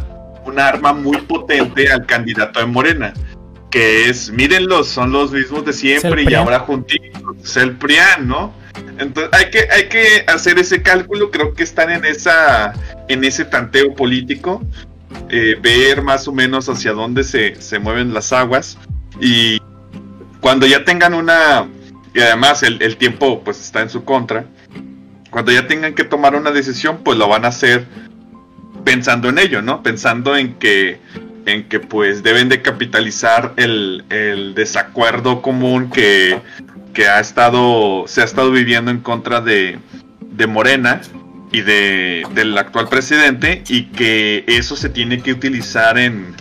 una 0.47 0.69
arma 0.69 0.93
muy 0.93 1.19
potente 1.23 1.91
al 1.91 2.07
candidato 2.07 2.61
de 2.61 2.67
Morena 2.67 3.13
que 3.75 4.09
es, 4.09 4.31
mírenlos, 4.31 4.87
son 4.87 5.11
los 5.11 5.33
mismos 5.33 5.65
de 5.65 5.73
siempre 5.73 6.23
y 6.23 6.33
ahora 6.35 6.61
juntitos, 6.61 7.21
es 7.43 7.57
el 7.57 7.73
PRIAN, 7.73 8.29
¿no? 8.29 8.55
Entonces 9.01 9.33
hay 9.33 9.51
que, 9.51 9.67
hay 9.69 9.89
que 9.89 10.25
hacer 10.29 10.61
ese 10.61 10.81
cálculo, 10.81 11.33
creo 11.33 11.55
que 11.55 11.65
están 11.65 11.91
en 11.91 12.05
esa, 12.05 12.73
en 13.09 13.25
ese 13.25 13.45
tanteo 13.45 13.93
político, 13.97 14.63
eh, 15.29 15.57
ver 15.61 16.03
más 16.03 16.29
o 16.29 16.33
menos 16.33 16.69
hacia 16.69 16.93
dónde 16.93 17.25
se, 17.25 17.61
se 17.61 17.81
mueven 17.81 18.15
las 18.15 18.33
aguas 18.33 18.79
y 19.21 19.61
cuando 20.39 20.69
ya 20.69 20.85
tengan 20.85 21.13
una, 21.13 21.67
y 22.15 22.21
además 22.21 22.63
el, 22.63 22.81
el 22.81 22.97
tiempo 22.97 23.43
pues 23.43 23.61
está 23.61 23.83
en 23.83 23.91
su 23.91 24.05
contra, 24.05 24.45
cuando 25.31 25.51
ya 25.51 25.67
tengan 25.67 25.95
que 25.95 26.05
tomar 26.05 26.37
una 26.37 26.53
decisión, 26.53 27.01
pues 27.03 27.19
lo 27.19 27.27
van 27.27 27.45
a 27.45 27.49
hacer 27.49 27.89
pensando 28.85 29.29
en 29.29 29.38
ello, 29.38 29.62
¿no? 29.62 29.83
Pensando 29.83 30.37
en 30.37 30.55
que 30.55 31.01
en 31.47 31.68
que 31.68 31.81
pues 31.81 32.23
deben 32.23 32.49
de 32.49 32.62
capitalizar 32.62 33.53
el, 33.57 34.05
desacuerdo 34.55 35.42
común 35.42 35.90
que, 35.90 36.40
ha 37.07 37.20
estado, 37.20 38.05
se 38.07 38.23
ha 38.23 38.25
estado 38.25 38.51
viviendo 38.51 38.90
en 38.90 39.01
contra 39.01 39.40
de, 39.40 39.79
de 40.20 40.47
Morena 40.47 41.01
y 41.53 41.61
de, 41.61 42.25
del 42.35 42.57
actual 42.57 42.88
presidente 42.88 43.62
y 43.68 43.87
que 43.87 44.44
eso 44.47 44.77
se 44.77 44.88
tiene 44.88 45.23
que 45.23 45.33
utilizar 45.33 45.99
en, 45.99 46.35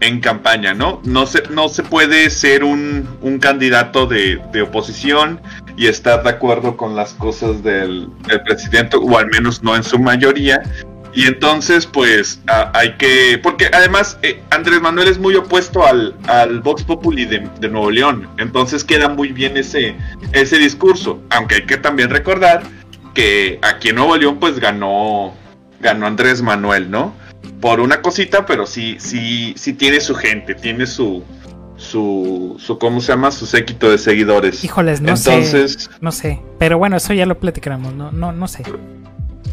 en 0.00 0.20
campaña, 0.20 0.74
¿no? 0.74 1.00
No 1.04 1.26
se, 1.26 1.42
no 1.50 1.68
se 1.68 1.82
puede 1.82 2.30
ser 2.30 2.64
un, 2.64 3.08
un 3.20 3.38
candidato 3.38 4.06
de, 4.06 4.40
de, 4.52 4.62
oposición 4.62 5.40
y 5.76 5.86
estar 5.86 6.22
de 6.22 6.30
acuerdo 6.30 6.76
con 6.76 6.96
las 6.96 7.14
cosas 7.14 7.62
del, 7.62 8.08
del, 8.26 8.42
presidente, 8.42 8.96
o 8.96 9.18
al 9.18 9.26
menos 9.28 9.62
no 9.62 9.76
en 9.76 9.82
su 9.82 9.98
mayoría, 9.98 10.62
y 11.14 11.26
entonces, 11.26 11.86
pues, 11.86 12.40
hay 12.74 12.96
que. 12.96 13.38
Porque 13.42 13.70
además, 13.72 14.18
eh, 14.22 14.42
Andrés 14.50 14.80
Manuel 14.80 15.08
es 15.08 15.18
muy 15.18 15.34
opuesto 15.34 15.86
al, 15.86 16.14
al 16.26 16.60
Vox 16.60 16.84
Populi 16.84 17.24
de, 17.24 17.40
Nuevo 17.68 17.90
León. 17.90 18.28
Entonces 18.38 18.84
queda 18.84 19.08
muy 19.08 19.32
bien 19.32 19.56
ese, 19.56 19.96
ese 20.32 20.58
discurso. 20.58 21.20
Aunque 21.30 21.56
hay 21.56 21.66
que 21.66 21.76
también 21.76 22.10
recordar 22.10 22.62
que 23.14 23.58
aquí 23.62 23.88
en 23.88 23.96
Nuevo 23.96 24.16
León, 24.16 24.38
pues 24.38 24.58
ganó. 24.58 25.34
Ganó 25.80 26.06
Andrés 26.06 26.42
Manuel, 26.42 26.90
¿no? 26.90 27.14
Por 27.60 27.80
una 27.80 28.02
cosita, 28.02 28.44
pero 28.46 28.66
sí, 28.66 28.96
sí, 28.98 29.54
sí 29.56 29.72
tiene 29.72 30.00
su 30.00 30.14
gente, 30.14 30.54
tiene 30.54 30.86
su. 30.86 31.24
Su, 31.76 32.56
su 32.58 32.76
¿cómo 32.76 33.00
se 33.00 33.12
llama? 33.12 33.30
Su 33.30 33.46
séquito 33.46 33.88
de 33.88 33.98
seguidores. 33.98 34.64
Híjoles, 34.64 35.00
no 35.00 35.10
Entonces, 35.14 35.88
No 36.00 36.10
sé. 36.10 36.42
Pero 36.58 36.76
bueno, 36.76 36.96
eso 36.96 37.12
ya 37.12 37.24
lo 37.24 37.38
platicaremos. 37.38 37.94
No, 37.94 38.10
no, 38.10 38.32
no 38.32 38.48
sé. 38.48 38.64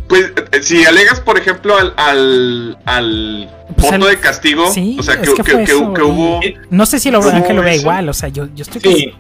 Pues 0.08 0.32
eh, 0.52 0.62
si 0.62 0.86
alegas, 0.86 1.20
por 1.20 1.38
ejemplo, 1.38 1.76
al, 1.78 1.94
al, 1.98 2.78
al 2.86 3.50
pues 3.76 3.92
voto 3.92 4.08
de 4.08 4.20
castigo, 4.20 4.66
o 4.66 5.04
sea, 5.04 5.20
que, 5.20 5.64
que, 5.64 5.74
hubo... 5.74 6.40
No 6.70 6.86
sé 6.86 7.00
si 7.00 7.10
lo, 7.10 7.24
Ángel 7.24 7.56
lo 7.56 7.64
ve 7.64 7.78
igual, 7.78 8.08
o 8.10 8.14
sea, 8.14 8.30
yo, 8.30 8.48
estoy... 8.56 8.82
Sí. 8.82 9.14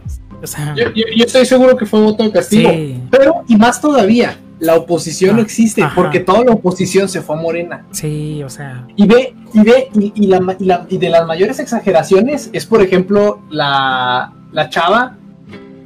yo, 0.95 1.25
estoy 1.25 1.45
seguro 1.45 1.75
que 1.75 1.85
fue 1.85 2.01
voto 2.01 2.23
de 2.23 2.31
castigo. 2.31 2.71
Pero, 3.09 3.43
y 3.47 3.55
más 3.55 3.81
todavía, 3.81 4.37
la 4.59 4.75
oposición 4.75 5.35
no 5.35 5.41
ah, 5.41 5.45
existe, 5.45 5.83
porque 5.95 6.19
toda 6.19 6.43
la 6.43 6.51
oposición 6.51 7.09
se 7.09 7.21
fue 7.21 7.35
a 7.35 7.39
Morena. 7.39 7.85
Sí, 7.91 8.43
o 8.43 8.49
sea. 8.49 8.85
Y 8.95 9.07
ve, 9.07 9.33
y 9.53 9.59
ve, 9.61 9.89
y, 9.93 10.27
la, 10.27 10.85
y 10.89 10.97
de 10.97 11.09
las 11.09 11.25
mayores 11.25 11.59
exageraciones 11.59 12.49
es, 12.53 12.65
por 12.65 12.81
ejemplo, 12.81 13.41
la, 13.49 14.33
la 14.51 14.69
chava 14.69 15.17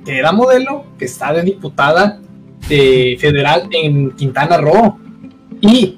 que 0.06 0.18
era 0.18 0.32
modelo, 0.32 0.86
que 0.98 1.06
está 1.06 1.34
de 1.34 1.44
diputada 1.44 2.20
de 2.68 3.18
federal 3.20 3.70
en 3.72 4.12
Quintana 4.12 4.58
Roo. 4.58 4.98
Y 5.62 5.98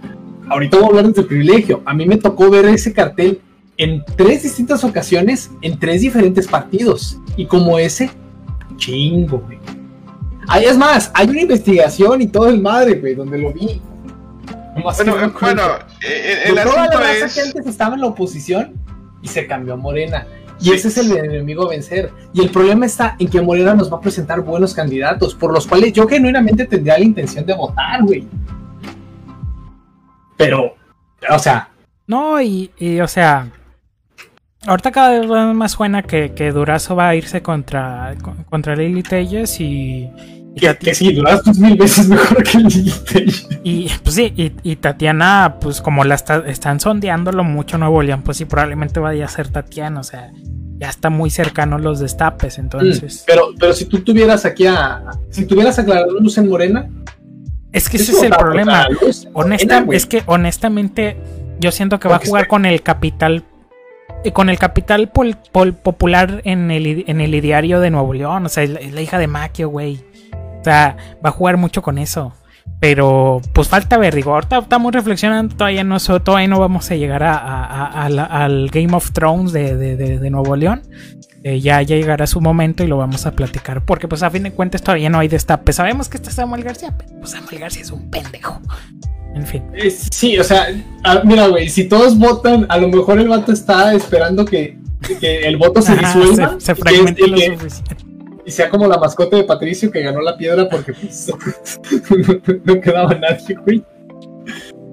ahorita 0.49 0.77
voy 0.77 0.85
a 0.85 0.89
hablar 0.89 1.13
de 1.13 1.23
privilegio. 1.23 1.81
A 1.85 1.93
mí 1.93 2.05
me 2.05 2.17
tocó 2.17 2.49
ver 2.49 2.65
ese 2.65 2.93
cartel 2.93 3.41
en 3.77 4.03
tres 4.15 4.43
distintas 4.43 4.83
ocasiones 4.83 5.49
en 5.61 5.79
tres 5.79 6.01
diferentes 6.01 6.47
partidos. 6.47 7.17
Y 7.35 7.45
como 7.45 7.79
ese, 7.79 8.11
chingo, 8.77 9.39
güey. 9.39 9.57
Ahí 10.47 10.65
es 10.65 10.77
más, 10.77 11.11
hay 11.13 11.29
una 11.29 11.41
investigación 11.41 12.21
y 12.21 12.27
todo 12.27 12.49
el 12.49 12.61
madre, 12.61 12.95
güey, 12.95 13.15
donde 13.15 13.37
lo 13.37 13.53
vi. 13.53 13.81
bueno, 14.83 15.31
bueno, 15.39 15.63
eh, 16.01 16.43
el, 16.45 16.55
toda 16.55 16.87
la 16.87 17.13
es... 17.13 17.33
que 17.33 17.41
antes 17.41 17.65
estaba 17.65 17.95
en 17.95 18.01
la 18.01 18.07
oposición 18.07 18.73
y 19.21 19.27
se 19.27 19.47
cambió 19.47 19.75
a 19.75 19.77
Morena. 19.77 20.27
Y 20.61 20.71
ese 20.71 20.89
es 20.89 20.97
el 20.97 21.11
enemigo 21.17 21.65
a 21.65 21.69
vencer. 21.69 22.11
Y 22.33 22.41
el 22.41 22.49
problema 22.49 22.85
está 22.85 23.15
en 23.17 23.27
que 23.29 23.41
Morena 23.41 23.73
nos 23.73 23.91
va 23.91 23.97
a 23.97 24.01
presentar 24.01 24.41
buenos 24.41 24.73
candidatos, 24.73 25.33
por 25.33 25.51
los 25.51 25.65
cuales 25.65 25.91
yo 25.93 26.07
genuinamente 26.07 26.65
tendría 26.65 26.97
la 26.97 27.03
intención 27.03 27.45
de 27.45 27.55
votar, 27.55 28.03
güey. 28.03 28.27
Pero, 30.37 30.75
o 31.29 31.39
sea. 31.39 31.69
No, 32.05 32.39
y, 32.41 32.69
o 33.01 33.07
sea. 33.07 33.49
Ahorita 34.67 34.91
cada 34.91 35.19
vez 35.19 35.55
más 35.55 35.71
suena 35.71 36.03
que, 36.03 36.33
que 36.33 36.51
Durazo 36.51 36.95
va 36.95 37.09
a 37.09 37.15
irse 37.15 37.41
contra, 37.41 38.15
contra 38.49 38.75
Lily 38.75 39.01
Telles 39.01 39.59
y. 39.59 40.09
que, 40.55 40.93
sí, 40.93 41.13
Durazo 41.13 41.51
es 41.51 41.59
mil 41.59 41.77
veces 41.77 42.07
mejor 42.07 42.43
que 42.43 42.57
Lily 42.57 42.93
Telles. 43.11 43.47
Y 43.63 43.89
pues 44.03 44.15
sí, 44.15 44.33
y, 44.35 44.75
Tatiana, 44.75 45.57
pues 45.61 45.81
como 45.81 46.03
la 46.03 46.15
están 46.15 46.79
sondeándolo 46.79 47.43
mucho 47.43 47.77
Nuevo 47.77 48.01
León, 48.01 48.21
pues 48.23 48.37
sí, 48.37 48.45
probablemente 48.45 48.99
vaya 48.99 49.25
a 49.25 49.27
ser 49.29 49.49
Tatiana, 49.49 49.99
o 49.99 50.03
sea 50.03 50.31
ya 50.81 50.89
está 50.89 51.11
muy 51.11 51.29
cercano 51.29 51.77
los 51.77 51.99
destapes, 51.99 52.57
entonces. 52.57 53.21
Mm, 53.21 53.23
pero, 53.27 53.49
pero 53.59 53.71
si 53.71 53.85
tú 53.85 53.99
tuvieras 53.99 54.45
aquí 54.45 54.65
a. 54.65 55.03
Si 55.29 55.45
tuvieras 55.45 55.77
a 55.77 55.85
Clara 55.85 56.07
Luz 56.07 56.39
en 56.39 56.49
Morena. 56.49 56.89
Es 57.71 57.87
que 57.87 57.97
ese 57.97 58.11
es 58.13 58.23
el 58.23 58.31
problema. 58.31 58.87
Honesta, 59.33 59.85
es 59.91 60.07
que 60.07 60.23
honestamente, 60.25 61.17
yo 61.59 61.71
siento 61.71 61.99
que 61.99 62.07
va 62.07 62.15
a 62.15 62.25
jugar 62.25 62.47
con 62.47 62.65
el 62.65 62.81
capital. 62.81 63.43
Eh, 64.23 64.31
con 64.31 64.49
el 64.49 64.57
capital 64.57 65.11
popular 65.11 66.41
en 66.45 66.71
el, 66.71 67.05
en 67.07 67.21
el 67.21 67.35
ideario 67.35 67.79
de 67.79 67.91
Nuevo 67.91 68.13
León. 68.13 68.47
O 68.47 68.49
sea, 68.49 68.63
es 68.63 68.91
la, 68.91 69.01
hija 69.01 69.19
de 69.19 69.27
Maquio, 69.27 69.69
güey. 69.69 69.99
O 70.61 70.63
sea, 70.63 70.95
va 71.25 71.29
a 71.29 71.33
jugar 71.33 71.57
mucho 71.57 71.81
con 71.81 71.97
eso. 71.97 72.33
Pero 72.79 73.41
pues 73.53 73.67
falta 73.67 73.97
ver, 73.97 74.15
digo, 74.15 74.33
ahorita 74.33 74.59
estamos 74.59 74.93
reflexionando, 74.93 75.55
todavía 75.55 75.83
no, 75.83 75.99
todavía 75.99 76.47
no 76.47 76.59
vamos 76.59 76.89
a 76.89 76.95
llegar 76.95 77.23
a, 77.23 78.05
al 78.05 78.69
Game 78.69 78.95
of 78.95 79.11
Thrones 79.11 79.51
de, 79.51 80.29
Nuevo 80.31 80.55
León. 80.55 80.81
Eh, 81.43 81.59
ya, 81.59 81.81
ya 81.81 81.95
llegará 81.95 82.27
su 82.27 82.39
momento 82.39 82.83
y 82.83 82.87
lo 82.87 82.97
vamos 82.97 83.25
a 83.25 83.31
platicar. 83.31 83.83
Porque 83.83 84.07
pues 84.07 84.21
a 84.21 84.29
fin 84.29 84.43
de 84.43 84.51
cuentas 84.51 84.81
todavía 84.83 85.09
no 85.09 85.19
hay 85.19 85.27
destape. 85.27 85.73
Sabemos 85.73 86.07
que 86.07 86.17
está 86.17 86.29
Samuel 86.29 86.63
García, 86.63 86.93
pero 86.95 87.19
pues 87.19 87.31
Samuel 87.31 87.59
García 87.59 87.81
es 87.81 87.91
un 87.91 88.09
pendejo. 88.11 88.61
En 89.33 89.47
fin. 89.47 89.63
Eh, 89.73 89.89
sí, 89.89 90.37
o 90.37 90.43
sea, 90.43 90.67
ah, 91.03 91.21
mira, 91.23 91.47
güey, 91.47 91.69
si 91.69 91.85
todos 91.85 92.17
votan, 92.17 92.67
a 92.69 92.77
lo 92.77 92.89
mejor 92.89 93.19
el 93.19 93.27
vato 93.27 93.51
está 93.51 93.93
esperando 93.93 94.45
que, 94.45 94.77
el 95.21 95.57
voto 95.57 95.81
se 95.81 95.95
disuelva. 95.95 96.55
Se, 96.59 96.75
fragmente 96.75 97.27
lo 97.27 97.37
suficiente 97.37 98.10
y 98.45 98.51
sea 98.51 98.69
como 98.69 98.87
la 98.87 98.97
mascota 98.97 99.37
de 99.37 99.43
Patricio 99.43 99.91
que 99.91 100.01
ganó 100.01 100.21
la 100.21 100.37
piedra 100.37 100.67
porque 100.69 100.93
pues, 100.93 101.31
no, 102.63 102.81
quedaba 102.81 103.13
nadie, 103.15 103.55
güey. 103.63 103.83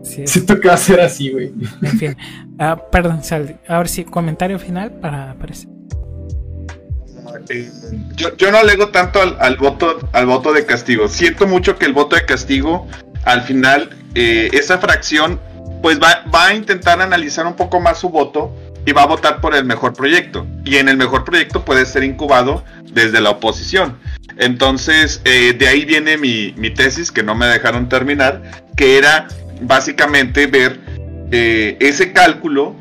Sí, 0.03 0.27
Siento 0.27 0.59
que 0.61 0.69
va 0.69 0.75
a 0.75 0.79
ser 0.79 1.01
así, 1.01 1.31
güey. 1.31 1.53
En 1.83 1.99
fin. 1.99 2.17
Uh, 2.59 2.77
perdón, 2.91 3.21
a 3.69 3.79
ver 3.79 3.89
si 3.89 4.05
comentario 4.05 4.59
final 4.59 4.93
para 4.93 5.33
aparecer. 5.33 5.69
Eh, 7.51 7.71
yo, 8.15 8.37
yo, 8.37 8.51
no 8.51 8.59
alego 8.59 8.89
tanto 8.89 9.21
al, 9.21 9.57
voto 9.57 9.99
al 10.13 10.27
voto 10.27 10.53
de 10.53 10.65
castigo. 10.65 11.09
Siento 11.09 11.47
mucho 11.47 11.79
que 11.79 11.87
el 11.87 11.93
voto 11.93 12.17
de 12.17 12.25
castigo, 12.25 12.87
al 13.25 13.43
final, 13.43 13.91
eh, 14.15 14.49
esa 14.53 14.79
fracción, 14.79 15.41
pues 15.83 16.01
va, 16.01 16.25
va 16.35 16.49
a 16.49 16.55
intentar 16.55 17.01
analizar 17.01 17.47
un 17.47 17.55
poco 17.55 17.81
más 17.81 17.99
su 17.99 18.09
voto 18.09 18.53
y 18.87 18.93
va 18.93 19.03
a 19.03 19.07
votar 19.07 19.41
por 19.41 19.55
el 19.55 19.65
mejor 19.65 19.93
proyecto. 19.93 20.47
Y 20.65 20.77
en 20.77 20.89
el 20.89 20.97
mejor 20.97 21.25
proyecto 21.25 21.65
puede 21.65 21.87
ser 21.87 22.05
incubado 22.05 22.65
desde 22.93 23.21
la 23.21 23.31
oposición. 23.31 23.99
Entonces, 24.39 25.21
eh, 25.25 25.53
de 25.53 25.69
ahí 25.69 25.85
viene 25.85 26.17
mi, 26.17 26.53
tesis, 26.71 27.11
que 27.11 27.23
no 27.23 27.35
me 27.35 27.47
dejaron 27.47 27.89
terminar, 27.89 28.43
que 28.77 28.97
era 28.97 29.27
básicamente 29.61 30.47
ver 30.47 30.79
eh, 31.33 31.77
ese 31.81 32.13
cálculo, 32.13 32.77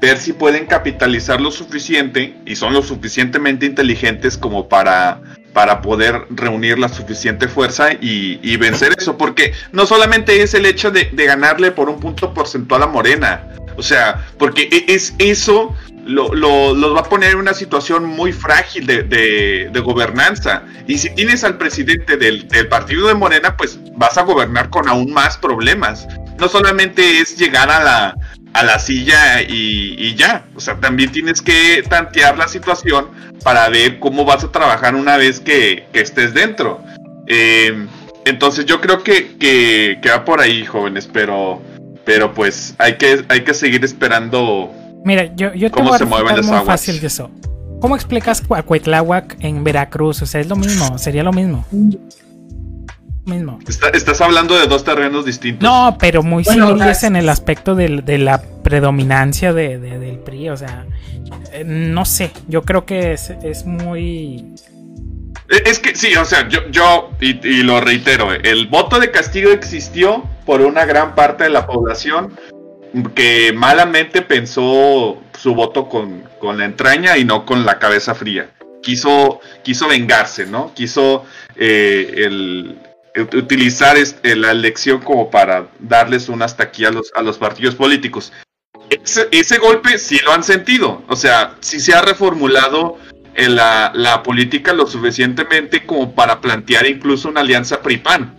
ver 0.00 0.18
si 0.18 0.32
pueden 0.32 0.66
capitalizar 0.66 1.40
lo 1.40 1.50
suficiente 1.50 2.36
y 2.44 2.56
son 2.56 2.72
lo 2.72 2.82
suficientemente 2.82 3.66
inteligentes 3.66 4.36
como 4.36 4.68
para, 4.68 5.20
para 5.52 5.82
poder 5.82 6.26
reunir 6.30 6.78
la 6.78 6.88
suficiente 6.88 7.48
fuerza 7.48 7.92
y, 7.92 8.56
vencer 8.56 8.94
eso, 8.98 9.16
porque 9.16 9.52
no 9.72 9.86
solamente 9.86 10.42
es 10.42 10.54
el 10.54 10.66
hecho 10.66 10.90
de, 10.90 11.08
de 11.12 11.24
ganarle 11.24 11.70
por 11.70 11.88
un 11.88 12.00
punto 12.00 12.34
porcentual 12.34 12.82
a 12.82 12.86
Morena, 12.86 13.48
o 13.76 13.82
sea, 13.82 14.26
porque 14.38 14.68
e, 14.72 14.92
es 14.92 15.14
eso 15.18 15.74
lo, 16.08 16.74
los 16.74 16.96
va 16.96 17.00
a 17.00 17.04
poner 17.04 17.32
en 17.32 17.38
una 17.38 17.54
situación 17.54 18.04
muy 18.04 18.32
frágil 18.32 18.86
de, 18.86 19.82
gobernanza. 19.84 20.64
Y 20.86 20.98
si 20.98 21.10
tienes 21.10 21.44
al 21.44 21.58
presidente 21.58 22.16
del, 22.16 22.48
partido 22.68 23.08
de 23.08 23.14
Morena, 23.14 23.56
pues 23.56 23.78
vas 23.94 24.18
a 24.18 24.22
gobernar 24.22 24.70
con 24.70 24.88
aún 24.88 25.12
más 25.12 25.36
problemas. 25.36 26.08
No 26.38 26.48
solamente 26.48 27.20
es 27.20 27.36
llegar 27.36 27.70
a 27.70 27.82
la, 27.82 28.14
a 28.58 28.64
la 28.64 28.78
silla 28.78 29.42
y, 29.42 30.14
ya, 30.14 30.44
o 30.54 30.60
sea, 30.60 30.76
también 30.76 31.12
tienes 31.12 31.40
que 31.42 31.82
tantear 31.88 32.36
la 32.36 32.48
situación 32.48 33.08
para 33.42 33.68
ver 33.68 33.98
cómo 33.98 34.24
vas 34.24 34.44
a 34.44 34.50
trabajar 34.50 34.94
una 34.94 35.16
vez 35.16 35.40
que, 35.40 35.86
estés 35.92 36.34
dentro. 36.34 36.82
Eh, 37.26 37.86
entonces 38.24 38.66
yo 38.66 38.80
creo 38.80 39.02
que, 39.02 39.36
que, 39.38 39.98
que 40.02 40.10
va 40.10 40.24
por 40.24 40.40
ahí, 40.40 40.64
jóvenes, 40.64 41.08
pero 41.12 41.62
pero 42.08 42.32
pues 42.32 42.74
hay 42.78 42.96
que, 42.96 43.22
hay 43.28 43.44
que 43.44 43.52
seguir 43.52 43.84
esperando. 43.84 44.72
Mira, 45.04 45.26
yo, 45.36 45.52
yo 45.52 45.70
te 45.70 45.82
voy 45.82 45.92
a 45.92 45.98
se 45.98 46.06
mueven 46.06 46.36
las 46.36 46.46
muy 46.46 46.64
fácil 46.64 46.98
de 47.00 47.06
eso. 47.06 47.30
¿Cómo 47.82 47.96
explicas 47.96 48.40
Cuetláhuac 48.40 49.36
en 49.40 49.62
Veracruz? 49.62 50.22
O 50.22 50.26
sea, 50.26 50.40
es 50.40 50.48
lo 50.48 50.56
mismo, 50.56 50.96
sería 50.96 51.22
lo 51.22 51.34
mismo. 51.34 51.66
Mismo. 53.28 53.58
estás 53.66 54.20
hablando 54.20 54.58
de 54.58 54.66
dos 54.66 54.84
terrenos 54.84 55.24
distintos. 55.24 55.62
No, 55.62 55.96
pero 56.00 56.22
muy 56.22 56.42
bueno, 56.44 56.76
en 57.02 57.16
el 57.16 57.28
aspecto 57.28 57.74
de 57.74 58.18
la 58.18 58.42
predominancia 58.62 59.52
de, 59.52 59.78
del 59.78 60.18
PRI. 60.18 60.50
O 60.50 60.56
sea, 60.56 60.86
eh, 61.52 61.64
no 61.64 62.04
sé, 62.04 62.32
yo 62.48 62.62
creo 62.62 62.86
que 62.86 63.12
es, 63.12 63.30
es 63.42 63.66
muy 63.66 64.54
es 65.48 65.78
que 65.78 65.94
sí, 65.94 66.14
o 66.14 66.24
sea, 66.24 66.46
yo, 66.48 66.60
yo 66.70 67.10
y, 67.20 67.62
lo 67.62 67.80
reitero, 67.80 68.32
el 68.32 68.66
voto 68.66 69.00
de 69.00 69.10
castigo 69.10 69.50
existió 69.50 70.24
por 70.44 70.60
una 70.60 70.84
gran 70.84 71.14
parte 71.14 71.44
de 71.44 71.50
la 71.50 71.66
población 71.66 72.38
que 73.14 73.52
malamente 73.54 74.20
pensó 74.20 75.22
su 75.38 75.54
voto 75.54 75.88
con, 75.88 76.24
la 76.42 76.64
entraña 76.64 77.16
y 77.16 77.24
no 77.24 77.46
con 77.46 77.64
la 77.64 77.78
cabeza 77.78 78.14
fría. 78.14 78.50
Quiso, 78.82 79.40
quiso 79.62 79.88
vengarse, 79.88 80.46
¿no? 80.46 80.72
Quiso 80.74 81.24
eh, 81.56 82.14
el, 82.16 82.76
utilizar 83.16 83.96
este, 83.96 84.36
la 84.36 84.50
elección 84.50 85.00
como 85.00 85.30
para 85.30 85.68
darles 85.78 86.28
un 86.28 86.42
hasta 86.42 86.64
aquí 86.64 86.84
a 86.84 86.90
los, 86.90 87.12
a 87.14 87.22
los 87.22 87.38
partidos 87.38 87.74
políticos. 87.74 88.32
Ese, 88.90 89.28
ese 89.32 89.58
golpe 89.58 89.98
sí 89.98 90.18
lo 90.24 90.32
han 90.32 90.42
sentido, 90.42 91.02
o 91.08 91.16
sea, 91.16 91.56
sí 91.60 91.78
se 91.78 91.94
ha 91.94 92.00
reformulado 92.00 92.98
la, 93.36 93.92
la, 93.94 94.22
política 94.22 94.72
lo 94.72 94.86
suficientemente 94.86 95.84
como 95.86 96.12
para 96.14 96.40
plantear 96.40 96.86
incluso 96.86 97.28
una 97.28 97.42
alianza 97.42 97.82
PRI-PAN, 97.82 98.34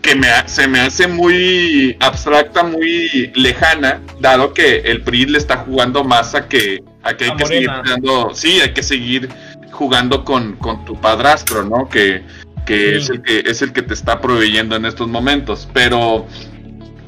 que 0.00 0.14
me, 0.14 0.28
se 0.46 0.68
me 0.68 0.80
hace 0.80 1.08
muy 1.08 1.96
abstracta, 2.00 2.62
muy 2.62 3.32
lejana, 3.34 4.00
dado 4.20 4.54
que 4.54 4.78
el 4.80 5.02
PRI 5.02 5.26
le 5.26 5.38
está 5.38 5.58
jugando 5.58 6.04
más 6.04 6.34
a 6.34 6.46
que, 6.46 6.82
a 7.02 7.16
que 7.16 7.24
hay 7.24 7.36
que 7.36 7.46
seguir 7.46 7.70
jugando, 7.70 8.30
sí, 8.34 8.60
hay 8.60 8.72
que 8.72 8.82
seguir 8.82 9.28
jugando 9.72 10.24
con, 10.24 10.56
con 10.56 10.84
tu 10.84 11.00
padrastro, 11.00 11.64
¿no? 11.64 11.88
Que, 11.88 12.22
que 12.68 12.96
es 12.96 13.08
el 13.08 13.22
que 13.22 13.42
es 13.46 13.62
el 13.62 13.72
que 13.72 13.82
te 13.82 13.94
está 13.94 14.20
proveyendo 14.20 14.76
en 14.76 14.84
estos 14.84 15.08
momentos. 15.08 15.68
Pero 15.72 16.26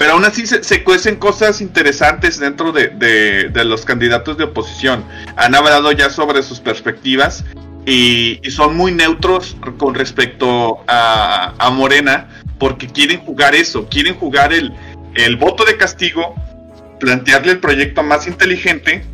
pero 0.01 0.13
aún 0.13 0.25
así 0.25 0.47
se, 0.47 0.83
cuecen 0.83 1.17
cosas 1.17 1.61
interesantes 1.61 2.39
dentro 2.39 2.71
de, 2.71 3.51
los 3.63 3.85
candidatos 3.85 4.35
de 4.35 4.45
oposición. 4.45 5.05
Han 5.35 5.53
hablado 5.53 5.91
ya 5.91 6.09
sobre 6.09 6.41
sus 6.41 6.59
perspectivas 6.59 7.45
y, 7.85 8.41
son 8.49 8.75
muy 8.75 8.91
neutros 8.93 9.55
con 9.77 9.93
respecto 9.93 10.83
a, 10.87 11.69
Morena 11.71 12.29
porque 12.57 12.87
quieren 12.87 13.19
jugar 13.19 13.53
eso, 13.53 13.87
quieren 13.89 14.15
jugar 14.15 14.53
el, 14.53 14.73
el 15.13 15.35
voto 15.35 15.65
de 15.65 15.77
castigo, 15.77 16.33
plantearle 16.99 17.51
el 17.51 17.59
proyecto 17.59 18.01
más 18.01 18.25
inteligente, 18.25 19.05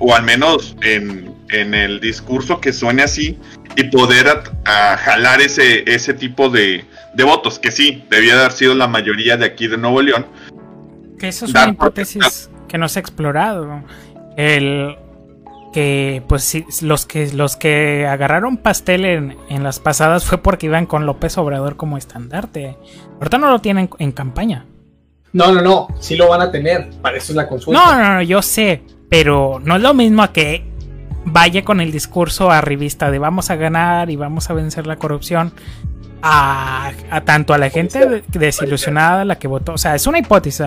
o 0.00 0.16
al 0.16 0.24
menos 0.24 0.76
en, 0.82 1.32
el 1.50 2.00
discurso 2.00 2.60
que 2.60 2.72
suene 2.72 3.02
así, 3.02 3.38
y 3.76 3.84
poder 3.84 4.26
jalar 4.64 5.40
ese, 5.40 5.84
ese 5.90 6.14
tipo 6.14 6.48
de, 6.50 6.84
de 7.14 7.24
votos, 7.24 7.58
que 7.58 7.70
sí, 7.70 8.04
debía 8.10 8.38
haber 8.38 8.52
sido 8.52 8.74
la 8.74 8.88
mayoría 8.88 9.36
de 9.36 9.46
aquí 9.46 9.68
de 9.68 9.78
Nuevo 9.78 10.02
León. 10.02 10.26
Que 11.18 11.28
eso 11.28 11.44
es 11.44 11.52
una 11.52 11.68
hipótesis 11.68 12.50
que 12.68 12.78
no 12.78 12.88
se 12.88 12.98
ha 12.98 13.02
explorado. 13.02 13.82
El 14.36 14.96
que 15.72 16.22
pues 16.26 16.82
los 16.82 17.06
que 17.06 17.30
los 17.32 17.56
que 17.56 18.06
agarraron 18.06 18.56
pastel 18.56 19.04
en, 19.04 19.36
en, 19.48 19.62
las 19.62 19.80
pasadas 19.80 20.24
fue 20.24 20.38
porque 20.38 20.66
iban 20.66 20.86
con 20.86 21.06
López 21.06 21.36
Obrador 21.38 21.76
como 21.76 21.98
estandarte. 21.98 22.76
Ahorita 23.14 23.38
no 23.38 23.50
lo 23.50 23.60
tienen 23.60 23.90
en 23.98 24.12
campaña. 24.12 24.64
No, 25.32 25.52
no, 25.52 25.60
no, 25.60 25.88
sí 26.00 26.16
lo 26.16 26.28
van 26.28 26.40
a 26.40 26.50
tener, 26.50 26.88
para 27.02 27.18
eso 27.18 27.32
es 27.32 27.36
la 27.36 27.46
consulta. 27.46 27.78
No, 27.78 27.96
no, 27.96 28.14
no, 28.14 28.22
yo 28.22 28.40
sé, 28.40 28.82
pero 29.10 29.60
no 29.62 29.76
es 29.76 29.82
lo 29.82 29.92
mismo 29.92 30.22
a 30.22 30.32
que 30.32 30.64
vaya 31.24 31.64
con 31.64 31.80
el 31.80 31.92
discurso 31.92 32.50
a 32.50 32.60
revista 32.60 33.10
de 33.10 33.18
vamos 33.18 33.50
a 33.50 33.56
ganar 33.56 34.10
y 34.10 34.16
vamos 34.16 34.50
a 34.50 34.54
vencer 34.54 34.86
la 34.86 34.96
corrupción 34.96 35.52
a, 36.22 36.92
tanto 37.24 37.54
a 37.54 37.58
la 37.58 37.70
gente 37.70 38.22
desilusionada, 38.28 39.24
la 39.24 39.38
que 39.38 39.48
votó. 39.48 39.74
O 39.74 39.78
sea, 39.78 39.94
es 39.94 40.06
una 40.06 40.18
hipótesis. 40.18 40.66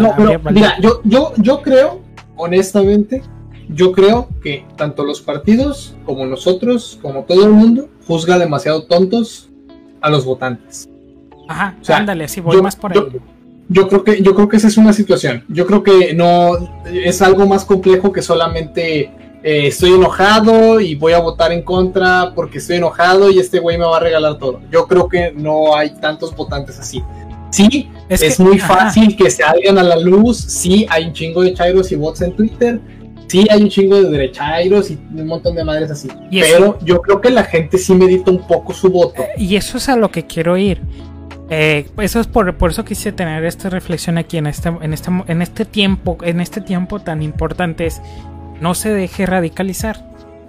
mira, 0.52 0.80
yo, 0.80 1.02
yo, 1.04 1.34
yo 1.38 1.62
creo, 1.62 2.02
honestamente, 2.36 3.22
yo 3.70 3.92
creo 3.92 4.30
que 4.42 4.66
tanto 4.76 5.04
los 5.04 5.22
partidos 5.22 5.96
como 6.06 6.26
nosotros, 6.26 7.00
como 7.02 7.24
todo 7.24 7.46
el 7.46 7.52
mundo, 7.52 7.90
juzga 8.08 8.38
demasiado 8.38 8.84
tontos 8.84 9.50
a 10.02 10.10
los 10.10 10.26
votantes. 10.26 10.90
Ajá, 11.48 11.76
o 11.82 11.84
sea, 11.84 11.98
ándale, 11.98 12.28
sí, 12.28 12.42
voy 12.42 12.62
más 12.62 12.76
por 12.76 12.94
ahí. 12.94 13.00
Yo, 13.68 13.88
creo 13.88 14.04
que, 14.04 14.22
yo 14.22 14.36
creo 14.36 14.50
que 14.50 14.58
esa 14.58 14.68
es 14.68 14.78
una 14.78 14.94
situación. 14.94 15.44
Yo 15.48 15.66
creo 15.66 15.84
que 15.84 16.14
no 16.14 16.58
es 16.86 17.22
algo 17.22 17.48
más 17.48 17.64
complejo 17.64 18.12
que 18.12 18.22
solamente 18.22 19.12
eh, 19.44 19.68
estoy 19.68 19.94
enojado 19.94 20.80
y 20.80 20.96
voy 20.96 21.14
a 21.14 21.20
votar 21.20 21.52
en 21.52 21.64
contra 21.64 22.32
porque 22.36 22.60
estoy 22.60 22.78
enojado 22.78 23.32
y 23.32 23.40
este 23.40 23.60
güey 23.60 23.78
me 23.78 23.86
va 23.86 23.98
a 23.98 24.00
regalar 24.00 24.38
todo. 24.38 24.62
Yo 24.72 24.88
creo 24.88 25.08
que 25.08 25.32
no 25.32 25.76
hay 25.76 25.90
tantos 25.92 26.36
votantes 26.36 26.80
así. 26.80 27.04
Sí, 27.52 27.90
es, 28.08 28.40
muy 28.40 28.60
fácil 28.60 29.16
que 29.16 29.30
se 29.30 29.44
salgan 29.44 29.78
a 29.78 29.84
la 29.84 29.98
luz. 29.98 30.38
Sí, 30.38 30.86
hay 30.90 31.06
un 31.06 31.14
chingo 31.14 31.42
de 31.42 31.54
chairos 31.54 31.92
y 31.92 31.96
bots 31.96 32.22
en 32.22 32.34
Twitter. 32.34 32.80
Sí, 33.28 33.48
hay 33.50 33.64
un 33.64 33.70
chingo 33.70 34.02
de 34.02 34.10
derechairos 34.10 34.92
y 34.92 35.00
un 35.16 35.28
montón 35.28 35.56
de 35.56 35.64
madres 35.64 35.92
así. 35.92 36.08
Pero 36.30 36.78
yo 36.84 37.02
creo 37.02 37.20
que 37.20 37.30
la 37.30 37.44
gente 37.44 37.78
sí 37.78 37.94
medita 37.94 38.32
un 38.32 38.46
poco 38.46 38.74
su 38.74 38.90
voto. 38.90 39.24
Y 39.38 39.56
eso 39.56 39.78
es 39.78 39.90
a 39.90 39.96
lo 39.96 40.12
que 40.12 40.28
quiero 40.28 40.58
ir. 40.58 40.82
Eh, 41.50 41.90
eso 41.98 42.22
es 42.22 42.28
por, 42.28 42.56
por 42.56 42.72
eso 42.72 42.86
quise 42.86 43.12
tener 43.12 43.44
esta 43.44 43.70
reflexión 43.70 44.18
aquí 44.18 44.38
en 44.38 44.48
este, 44.48 44.70
en 44.70 44.94
este, 44.94 45.12
en 45.28 45.42
este 45.42 45.66
tiempo, 45.66 46.18
en 46.22 46.40
este 46.40 46.62
tiempo 46.62 47.00
tan 47.00 47.22
importante 47.22 47.86
es 47.86 48.02
no 48.62 48.76
se 48.76 48.94
deje 48.94 49.26
radicalizar. 49.26 49.98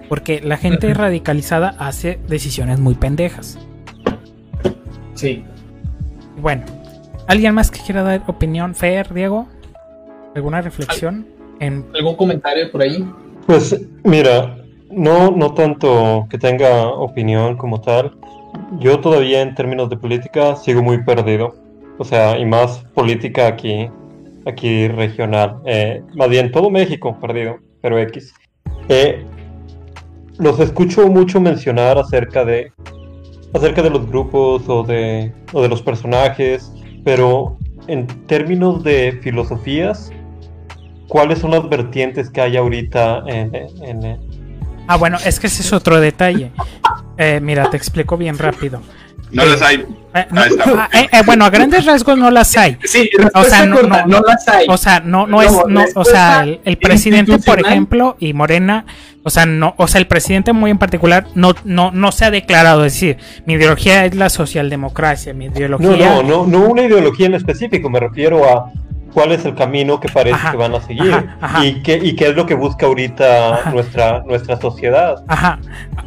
Porque 0.07 0.41
la 0.41 0.57
gente 0.57 0.93
radicalizada 0.93 1.75
hace 1.79 2.19
decisiones 2.27 2.79
muy 2.79 2.93
pendejas. 2.93 3.57
Sí. 5.15 5.43
Bueno, 6.39 6.63
¿alguien 7.27 7.55
más 7.55 7.71
que 7.71 7.79
quiera 7.79 8.03
dar 8.03 8.23
opinión? 8.27 8.75
Fer, 8.75 9.13
Diego, 9.13 9.47
¿alguna 10.35 10.61
reflexión? 10.61 11.25
En... 11.59 11.85
¿Algún 11.95 12.15
comentario 12.15 12.71
por 12.71 12.81
ahí? 12.81 13.09
Pues 13.47 13.79
mira, 14.03 14.57
no, 14.91 15.31
no 15.31 15.53
tanto 15.53 16.27
que 16.29 16.37
tenga 16.37 16.87
opinión 16.89 17.57
como 17.57 17.81
tal. 17.81 18.15
Yo 18.79 18.99
todavía 18.99 19.41
en 19.41 19.55
términos 19.55 19.89
de 19.89 19.97
política 19.97 20.55
sigo 20.55 20.83
muy 20.83 21.03
perdido. 21.03 21.55
O 21.97 22.03
sea, 22.03 22.37
y 22.37 22.45
más 22.45 22.83
política 22.93 23.47
aquí, 23.47 23.89
aquí 24.45 24.87
regional. 24.89 25.59
Eh, 25.65 26.03
más 26.13 26.29
bien 26.29 26.51
todo 26.51 26.69
México 26.69 27.17
perdido 27.19 27.57
pero 27.83 27.99
X. 27.99 28.33
Eh, 28.87 29.23
los 30.39 30.59
escucho 30.59 31.07
mucho 31.09 31.39
mencionar 31.39 31.99
acerca 31.99 32.43
de 32.43 32.71
acerca 33.53 33.83
de 33.83 33.91
los 33.91 34.07
grupos 34.07 34.67
o 34.67 34.81
de, 34.81 35.31
o 35.51 35.61
de 35.61 35.69
los 35.69 35.83
personajes, 35.83 36.71
pero 37.03 37.59
en 37.87 38.07
términos 38.25 38.83
de 38.83 39.19
filosofías, 39.21 40.11
¿cuáles 41.07 41.37
son 41.39 41.51
las 41.51 41.69
vertientes 41.69 42.31
que 42.31 42.41
hay 42.41 42.57
ahorita 42.57 43.23
en... 43.27 44.17
ah, 44.87 44.97
bueno, 44.97 45.17
es 45.23 45.39
que 45.39 45.45
ese 45.45 45.61
es 45.61 45.71
otro 45.71 45.99
detalle. 45.99 46.51
Eh, 47.17 47.39
mira, 47.43 47.69
te 47.69 47.77
explico 47.77 48.17
bien 48.17 48.39
rápido. 48.39 48.81
No 49.31 49.45
las 49.45 49.61
hay. 49.61 49.85
Eh, 50.15 50.27
ah, 50.31 50.89
eh, 50.93 51.07
eh, 51.11 51.21
bueno, 51.25 51.43
a 51.43 51.49
grandes 51.49 51.85
rasgos 51.85 52.15
no 52.17 52.29
las 52.29 52.55
hay. 52.55 52.77
Sí, 52.83 53.09
o 53.33 53.43
sea, 53.43 53.65
no, 53.65 53.81
no, 53.81 54.21
las 54.21 54.47
hay. 54.47 54.67
O 54.69 54.77
sea, 54.77 54.99
no, 54.99 55.25
no, 55.25 55.41
es, 55.41 55.51
no, 55.67 55.83
o 55.95 56.05
sea, 56.05 56.45
el, 56.63 56.77
presidente, 56.77 57.39
por 57.39 57.59
ejemplo, 57.59 58.15
y 58.19 58.33
Morena, 58.33 58.85
o 59.23 59.31
sea, 59.31 59.47
no, 59.47 59.73
o 59.77 59.87
sea, 59.87 59.99
el 59.99 60.05
presidente 60.05 60.53
muy 60.53 60.69
en 60.69 60.77
particular 60.77 61.25
no, 61.33 61.55
no, 61.63 61.91
no 61.91 62.11
se 62.11 62.25
ha 62.25 62.31
declarado, 62.31 62.85
es 62.85 62.93
decir, 62.93 63.17
mi 63.47 63.53
ideología 63.53 64.05
es 64.05 64.13
la 64.13 64.29
socialdemocracia, 64.29 65.33
mi 65.33 65.45
ideología. 65.45 65.89
No, 65.89 66.21
no, 66.21 66.45
no, 66.45 66.45
no 66.45 66.59
una 66.67 66.83
ideología 66.83 67.25
en 67.25 67.33
específico, 67.33 67.89
me 67.89 67.99
refiero 67.99 68.47
a 68.47 68.71
cuál 69.15 69.31
es 69.31 69.45
el 69.45 69.55
camino 69.55 69.99
que 69.99 70.09
parece 70.09 70.39
que 70.51 70.57
van 70.57 70.75
a 70.75 70.81
seguir 70.81 71.25
Y, 71.63 71.81
qué, 71.81 71.99
y 72.01 72.15
qué 72.15 72.29
es 72.29 72.35
lo 72.35 72.45
que 72.45 72.55
busca 72.55 72.85
ahorita 72.85 73.71
nuestra, 73.71 74.23
nuestra 74.25 74.59
sociedad. 74.59 75.23
Ajá. 75.27 75.59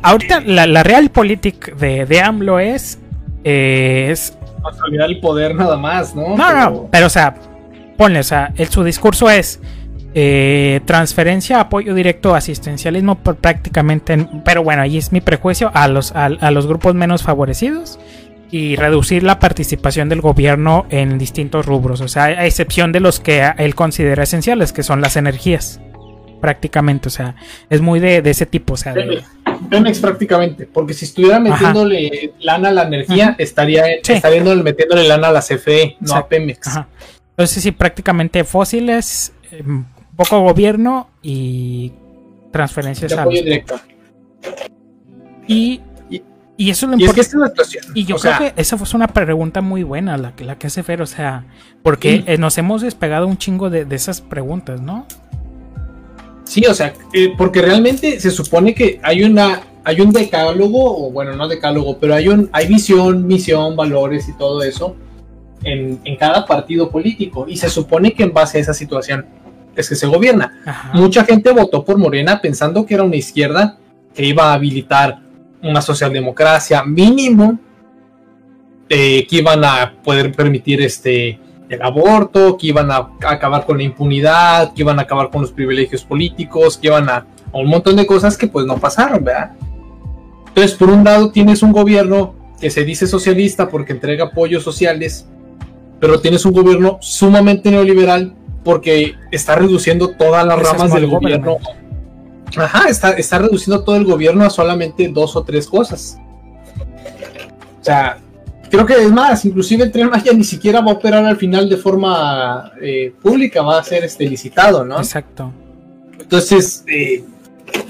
Ahorita 0.03 0.41
la, 0.41 0.67
la 0.67 0.83
realpolitik 0.83 1.75
de, 1.77 2.07
de 2.07 2.21
AMLO 2.21 2.59
es 2.61 2.99
es... 3.47 4.37
Consolidar 4.61 5.09
el 5.09 5.21
poder 5.21 5.55
nada 5.55 5.77
más, 5.77 6.15
¿no? 6.15 6.37
No, 6.37 6.53
no, 6.53 6.89
pero 6.91 7.07
o 7.07 7.11
sea, 7.11 7.35
ponle, 7.97 8.19
o 8.19 8.25
sea, 8.25 8.53
el, 8.57 8.69
su 8.69 8.83
discurso 8.83 9.31
es 9.31 9.61
eh, 10.15 10.81
transferencia, 10.85 11.61
apoyo 11.61 11.95
directo, 11.95 12.35
asistencialismo 12.35 13.17
prácticamente, 13.17 14.27
pero 14.45 14.65
bueno, 14.65 14.83
ahí 14.83 14.97
es 14.97 15.13
mi 15.13 15.21
prejuicio 15.21 15.71
a 15.75 15.87
los, 15.87 16.13
a, 16.13 16.51
los 16.51 16.67
grupos 16.67 16.95
menos 16.95 17.23
favorecidos 17.23 18.01
y 18.51 18.77
reducir 18.77 19.23
la 19.23 19.39
participación 19.39 20.09
del 20.09 20.23
gobierno 20.23 20.87
en 20.91 21.19
distintos 21.19 21.67
rubros, 21.67 22.01
o 22.01 22.09
sea, 22.09 22.25
a 22.25 22.47
excepción 22.47 22.93
de 22.93 23.01
los 23.01 23.21
que 23.21 23.53
él 23.59 23.75
considera 23.75 24.23
esenciales, 24.23 24.73
que 24.73 24.83
son 24.83 25.01
las 25.01 25.17
energías, 25.17 25.81
prácticamente, 26.41 27.09
o 27.09 27.11
sea, 27.11 27.35
es 27.69 27.81
muy 27.81 28.01
de, 28.01 28.19
ese 28.25 28.47
tipo, 28.47 28.75
o 28.75 28.77
sea, 28.77 28.93
de, 28.93 29.23
Pemex 29.71 29.99
prácticamente, 29.99 30.67
porque 30.67 30.95
si 30.95 31.05
estuviera 31.05 31.41
metiéndole 31.41 32.35
lana 32.41 32.69
a 32.69 32.73
la 32.73 32.83
energía, 32.85 33.35
estaría, 33.39 33.85
metiéndole 34.63 35.09
lana 35.09 35.29
a 35.29 35.33
la 35.33 35.41
CFE, 35.41 35.97
no 36.01 36.15
a 36.15 36.29
Pemex. 36.29 36.69
Entonces 37.31 37.63
sí, 37.63 37.73
prácticamente 37.73 38.45
fósiles, 38.45 39.33
em, 39.51 39.85
poco 40.17 40.41
gobierno 40.41 41.11
y 41.23 41.93
transferencias 42.51 43.11
de 43.11 43.19
apoyo 43.19 43.43
directo. 43.43 43.79
Y, 45.47 45.81
y, 46.57 46.71
eso 46.71 46.87
es 46.87 46.91
lo 46.91 46.99
importante. 46.99 47.79
Y, 47.95 48.05
yo 48.05 48.17
creo 48.17 48.39
que 48.39 48.53
esa 48.57 48.79
fue 48.79 48.89
una 48.97 49.09
pregunta 49.09 49.61
muy 49.61 49.83
buena 49.83 50.17
la, 50.17 50.33
la 50.39 50.59
que 50.59 50.67
hace 50.67 50.83
Fer, 50.83 51.03
o 51.03 51.07
sea, 51.07 51.45
porque 51.83 52.25
eh, 52.27 52.39
nos 52.39 52.57
hemos 52.59 52.83
despegado 52.83 53.27
un 53.27 53.37
chingo 53.37 53.69
de, 53.69 53.85
de 53.85 53.97
esas 53.97 54.23
preguntas, 54.23 54.81
¿no? 54.81 55.07
Sí, 56.47 56.65
o 56.65 56.75
sea, 56.75 56.95
eh, 57.13 57.35
porque 57.37 57.61
realmente 57.61 58.19
se 58.21 58.31
supone 58.31 58.75
que 58.75 58.99
hay 59.03 59.25
una 59.25 59.63
hay 59.85 60.01
un 60.01 60.11
decálogo, 60.11 61.07
o 61.07 61.13
bueno, 61.13 61.37
no 61.37 61.47
decálogo, 61.47 61.99
pero 61.99 62.15
hay 62.15 62.29
un 62.29 62.49
hay 62.53 62.67
visión, 62.67 63.27
misión, 63.27 63.77
valores 63.77 64.29
y 64.29 64.33
todo 64.33 64.63
eso 64.63 64.97
en, 65.63 66.17
cada 66.17 66.47
partido 66.47 66.91
político. 66.91 67.47
Y 67.49 67.57
se 67.57 67.69
supone 67.69 68.13
que 68.13 68.23
en 68.23 68.33
base 68.33 68.59
a 68.59 68.61
esa 68.61 68.75
situación 68.75 69.27
es 69.75 69.89
que 69.89 69.95
se 69.95 70.07
gobierna. 70.07 70.91
Mucha 70.95 71.25
gente 71.25 71.53
votó 71.53 71.85
por 71.85 71.99
Morena 71.99 72.41
pensando 72.41 72.87
que 72.87 72.95
era 72.95 73.03
una 73.03 73.17
izquierda 73.17 73.79
que 74.15 74.25
iba 74.25 74.51
a 74.51 74.55
habilitar 74.55 75.21
una 75.63 75.83
socialdemocracia 75.83 76.83
mínimo, 76.85 77.59
eh, 78.89 79.27
que 79.29 79.37
iban 79.37 79.65
a 79.65 79.95
poder 80.03 80.33
permitir 80.33 80.81
este 80.81 81.39
el 81.69 81.83
aborto, 81.83 82.57
que 82.57 82.69
iban 82.69 82.91
a 82.91 83.11
acabar 83.27 83.67
con 83.67 83.79
la 83.79 83.85
impunidad, 83.85 84.73
que 84.73 84.83
iban 84.83 84.99
a 84.99 85.03
acabar 85.03 85.31
con 85.31 85.43
los 85.43 85.53
privilegios 85.53 86.05
políticos, 86.05 86.79
que 86.79 86.89
iban 86.89 87.09
a, 87.09 87.27
un 87.53 87.69
montón 87.69 87.97
de 87.97 88.07
cosas 88.07 88.37
que 88.37 88.47
pues 88.47 88.67
no 88.67 88.79
pasaron, 88.79 89.25
¿verdad? 89.25 89.53
Entonces, 90.49 90.75
por 90.75 90.91
un 90.91 91.05
lado 91.05 91.31
tienes 91.31 91.63
un 91.63 91.73
gobierno 91.73 92.35
que 92.61 92.71
se 92.71 92.85
dice 92.85 93.07
socialista 93.07 93.69
porque 93.69 93.93
entrega 93.93 94.27
apoyos 94.27 94.63
sociales, 94.63 95.27
pero 96.01 96.21
tienes 96.21 96.45
un 96.45 96.53
gobierno 96.53 96.99
sumamente 97.01 97.71
neoliberal 97.71 98.35
porque 98.65 99.15
está 99.31 99.55
reduciendo 99.55 100.17
todas 100.17 100.47
las 100.47 100.59
ramas 100.59 100.93
del 100.93 101.07
gobierno. 101.07 101.59
Ajá, 102.57 102.89
está, 102.89 103.13
está 103.13 103.39
reduciendo 103.39 103.85
todo 103.85 103.97
el 103.97 104.05
gobierno 104.05 104.45
a 104.45 104.51
solamente 104.51 105.09
dos 105.09 105.37
o 105.37 105.45
tres 105.45 105.67
cosas. 105.67 106.19
O 107.81 107.85
sea, 107.85 108.19
creo 108.77 108.87
que 108.87 109.05
es 109.05 109.13
más, 109.13 109.45
inclusive 109.45 109.85
el 109.85 109.93
tren 109.93 110.11
Maya 110.11 110.33
ni 110.33 110.45
siquiera 110.45 110.81
va 110.81 110.93
a 110.93 110.95
operar 110.95 111.25
al 111.25 111.37
final 111.37 111.69
de 111.69 111.77
forma 111.77 112.73
eh, 112.81 113.13
pública, 113.23 113.63
va 113.63 113.79
a 113.79 113.83
ser 113.83 114.05
este 114.05 114.29
licitado, 114.29 114.85
¿no? 114.85 114.99
Exacto. 114.99 115.53
Entonces, 116.21 116.85
eh, 116.87 117.25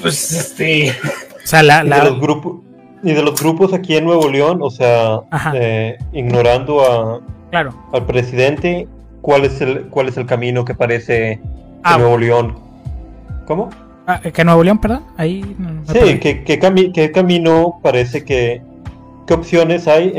pues 0.01 0.33
este. 0.33 0.95
O 1.37 1.49
sea, 1.49 1.63
la, 1.63 1.85
de 1.85 2.11
los 2.11 2.19
grupos 2.19 2.57
y 3.05 3.13
de 3.13 3.23
los 3.23 3.41
grupos 3.41 3.73
aquí 3.73 3.95
en 3.95 4.05
Nuevo 4.05 4.29
León, 4.29 4.59
o 4.61 4.69
sea, 4.69 5.21
eh, 5.55 5.97
ignorando 6.13 6.81
a, 6.83 7.21
claro. 7.51 7.73
al 7.93 8.05
presidente, 8.05 8.89
¿cuál 9.23 9.45
es 9.45 9.61
el 9.61 9.83
cuál 9.83 10.09
es 10.09 10.17
el 10.17 10.27
camino 10.27 10.65
que 10.65 10.75
parece 10.75 11.41
ah, 11.85 11.99
Nuevo 11.99 12.19
León? 12.19 12.59
¿Cómo? 13.47 13.71
Ah, 14.09 14.19
que 14.21 14.45
Nuevo 14.45 14.65
León, 14.65 14.81
perdón, 14.81 15.05
ahí. 15.17 15.45
sí, 15.93 16.19
¿qué, 16.19 16.43
qué, 16.43 17.13
camino 17.13 17.79
parece 17.81 18.25
que 18.25 18.61
qué 19.27 19.35
opciones 19.35 19.89
hay 19.89 20.13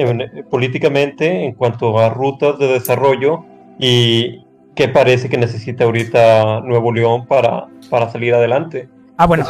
políticamente 0.49 1.45
en 1.45 1.53
cuanto 1.53 1.97
a 1.99 2.09
rutas 2.09 2.57
de 2.59 2.67
desarrollo 2.67 3.43
y 3.79 4.43
qué 4.75 4.87
parece 4.87 5.29
que 5.29 5.37
necesita 5.37 5.85
ahorita 5.85 6.61
Nuevo 6.61 6.91
León 6.91 7.25
para, 7.25 7.67
para 7.89 8.09
salir 8.09 8.33
adelante. 8.33 8.89
Ah, 9.17 9.25
bueno, 9.25 9.45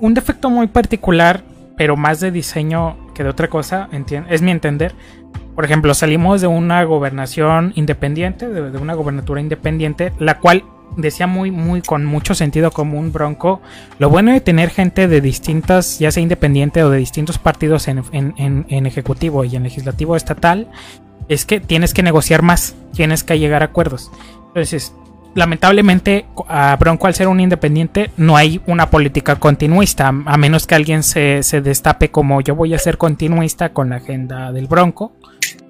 un, 0.00 0.14
defecto 0.14 0.48
muy 0.48 0.68
particular, 0.68 1.42
pero 1.76 1.96
más 1.96 2.20
de 2.20 2.30
diseño 2.30 2.96
que 3.14 3.24
de 3.24 3.30
otra 3.30 3.48
cosa, 3.48 3.88
es 4.28 4.42
mi 4.42 4.52
entender. 4.52 4.94
Por 5.56 5.64
ejemplo, 5.64 5.92
salimos 5.94 6.40
de 6.40 6.46
una 6.46 6.84
gobernación 6.84 7.72
independiente, 7.74 8.48
de, 8.48 8.70
de 8.70 8.78
una 8.78 8.94
gobernatura 8.94 9.40
independiente, 9.40 10.12
la 10.18 10.38
cual 10.38 10.62
decía 10.96 11.26
muy, 11.26 11.50
muy 11.50 11.82
con 11.82 12.04
mucho 12.04 12.34
sentido 12.34 12.70
común 12.70 13.12
Bronco. 13.12 13.60
Lo 13.98 14.10
bueno 14.10 14.32
de 14.32 14.40
tener 14.40 14.70
gente 14.70 15.08
de 15.08 15.20
distintas, 15.20 15.98
ya 15.98 16.10
sea 16.10 16.22
independiente 16.22 16.82
o 16.82 16.90
de 16.90 16.98
distintos 16.98 17.38
partidos 17.38 17.88
en, 17.88 18.02
en, 18.12 18.86
ejecutivo 18.86 19.44
y 19.44 19.56
en 19.56 19.62
legislativo 19.62 20.16
estatal, 20.16 20.68
es 21.28 21.44
que 21.44 21.60
tienes 21.60 21.94
que 21.94 22.02
negociar 22.02 22.42
más, 22.42 22.74
tienes 22.92 23.24
que 23.24 23.38
llegar 23.38 23.62
a 23.62 23.66
acuerdos. 23.66 24.10
Entonces, 24.48 24.94
lamentablemente, 25.34 26.26
a 26.48 26.76
Bronco 26.76 27.06
al 27.06 27.14
ser 27.14 27.28
un 27.28 27.40
independiente, 27.40 28.10
no 28.16 28.36
hay 28.36 28.60
una 28.66 28.90
política 28.90 29.36
continuista, 29.36 30.08
a 30.08 30.36
menos 30.36 30.66
que 30.66 30.74
alguien 30.74 31.02
se, 31.02 31.42
se 31.42 31.60
destape 31.60 32.10
como 32.10 32.40
yo 32.40 32.54
voy 32.54 32.74
a 32.74 32.78
ser 32.78 32.98
continuista 32.98 33.72
con 33.72 33.90
la 33.90 33.96
agenda 33.96 34.52
del 34.52 34.66
Bronco. 34.66 35.12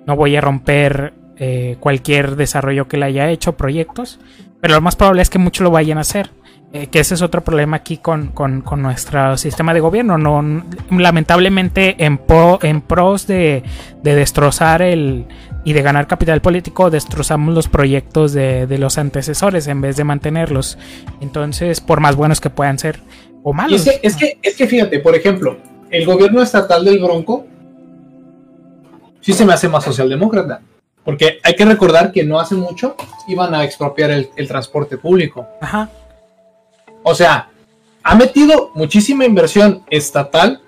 No 0.06 0.16
voy 0.16 0.34
a 0.34 0.40
romper 0.40 1.12
eh, 1.42 1.78
cualquier 1.80 2.36
desarrollo 2.36 2.86
que 2.86 2.98
le 2.98 3.06
haya 3.06 3.30
hecho, 3.30 3.56
proyectos. 3.56 4.20
Pero 4.60 4.74
lo 4.74 4.80
más 4.80 4.96
probable 4.96 5.22
es 5.22 5.30
que 5.30 5.38
muchos 5.38 5.64
lo 5.64 5.70
vayan 5.70 5.98
a 5.98 6.02
hacer. 6.02 6.30
Eh, 6.72 6.86
que 6.86 7.00
ese 7.00 7.14
es 7.14 7.22
otro 7.22 7.42
problema 7.42 7.78
aquí 7.78 7.96
con, 7.96 8.32
nuestro 8.76 9.36
sistema 9.36 9.74
de 9.74 9.80
gobierno. 9.80 10.18
No, 10.18 10.62
lamentablemente, 10.90 11.96
en, 11.98 12.20
en 12.62 12.80
pros 12.80 13.26
de, 13.26 13.64
destrozar 14.02 14.80
el 14.82 15.26
y 15.64 15.72
de 15.72 15.82
ganar 15.82 16.06
capital 16.06 16.40
político, 16.40 16.88
destrozamos 16.88 17.54
los 17.54 17.68
proyectos 17.68 18.32
de, 18.32 18.66
los 18.78 18.98
antecesores 18.98 19.66
en 19.66 19.80
vez 19.80 19.96
de 19.96 20.04
mantenerlos. 20.04 20.78
Entonces, 21.20 21.80
por 21.80 22.00
más 22.00 22.14
buenos 22.14 22.40
que 22.40 22.50
puedan 22.50 22.78
ser 22.78 23.00
o 23.42 23.52
malos. 23.52 23.84
es, 23.86 23.98
que, 23.98 24.06
es, 24.06 24.16
que, 24.16 24.38
es 24.40 24.56
que 24.56 24.66
fíjate, 24.68 25.00
por 25.00 25.16
ejemplo, 25.16 25.58
el 25.90 26.06
gobierno 26.06 26.40
estatal 26.40 26.84
del 26.84 27.00
Bronco 27.00 27.46
sí 29.20 29.32
se 29.32 29.44
me 29.44 29.54
hace 29.54 29.68
más 29.68 29.82
socialdemócrata. 29.82 30.62
Porque 31.04 31.40
hay 31.42 31.54
que 31.54 31.64
recordar 31.64 32.12
que 32.12 32.24
no 32.24 32.38
hace 32.38 32.54
mucho 32.54 32.96
iban 33.26 33.54
a 33.54 33.64
expropiar 33.64 34.10
el, 34.10 34.48
transporte 34.48 34.98
público. 34.98 35.46
Ajá. 35.60 35.88
O 37.02 37.14
sea, 37.14 37.48
ha 38.02 38.14
metido 38.14 38.70
muchísima 38.74 39.24
inversión 39.24 39.82
estatal 39.90 40.60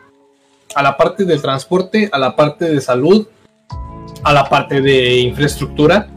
a 0.75 0.83
la 0.83 0.97
parte 0.97 1.25
del 1.25 1.43
transporte, 1.43 2.09
a 2.13 2.19
la 2.19 2.35
parte 2.35 2.67
de 2.67 2.81
salud, 2.81 3.27
a 4.23 4.33
la 4.33 4.49
parte 4.49 4.81
de 4.81 5.19
infraestructura, 5.19 6.09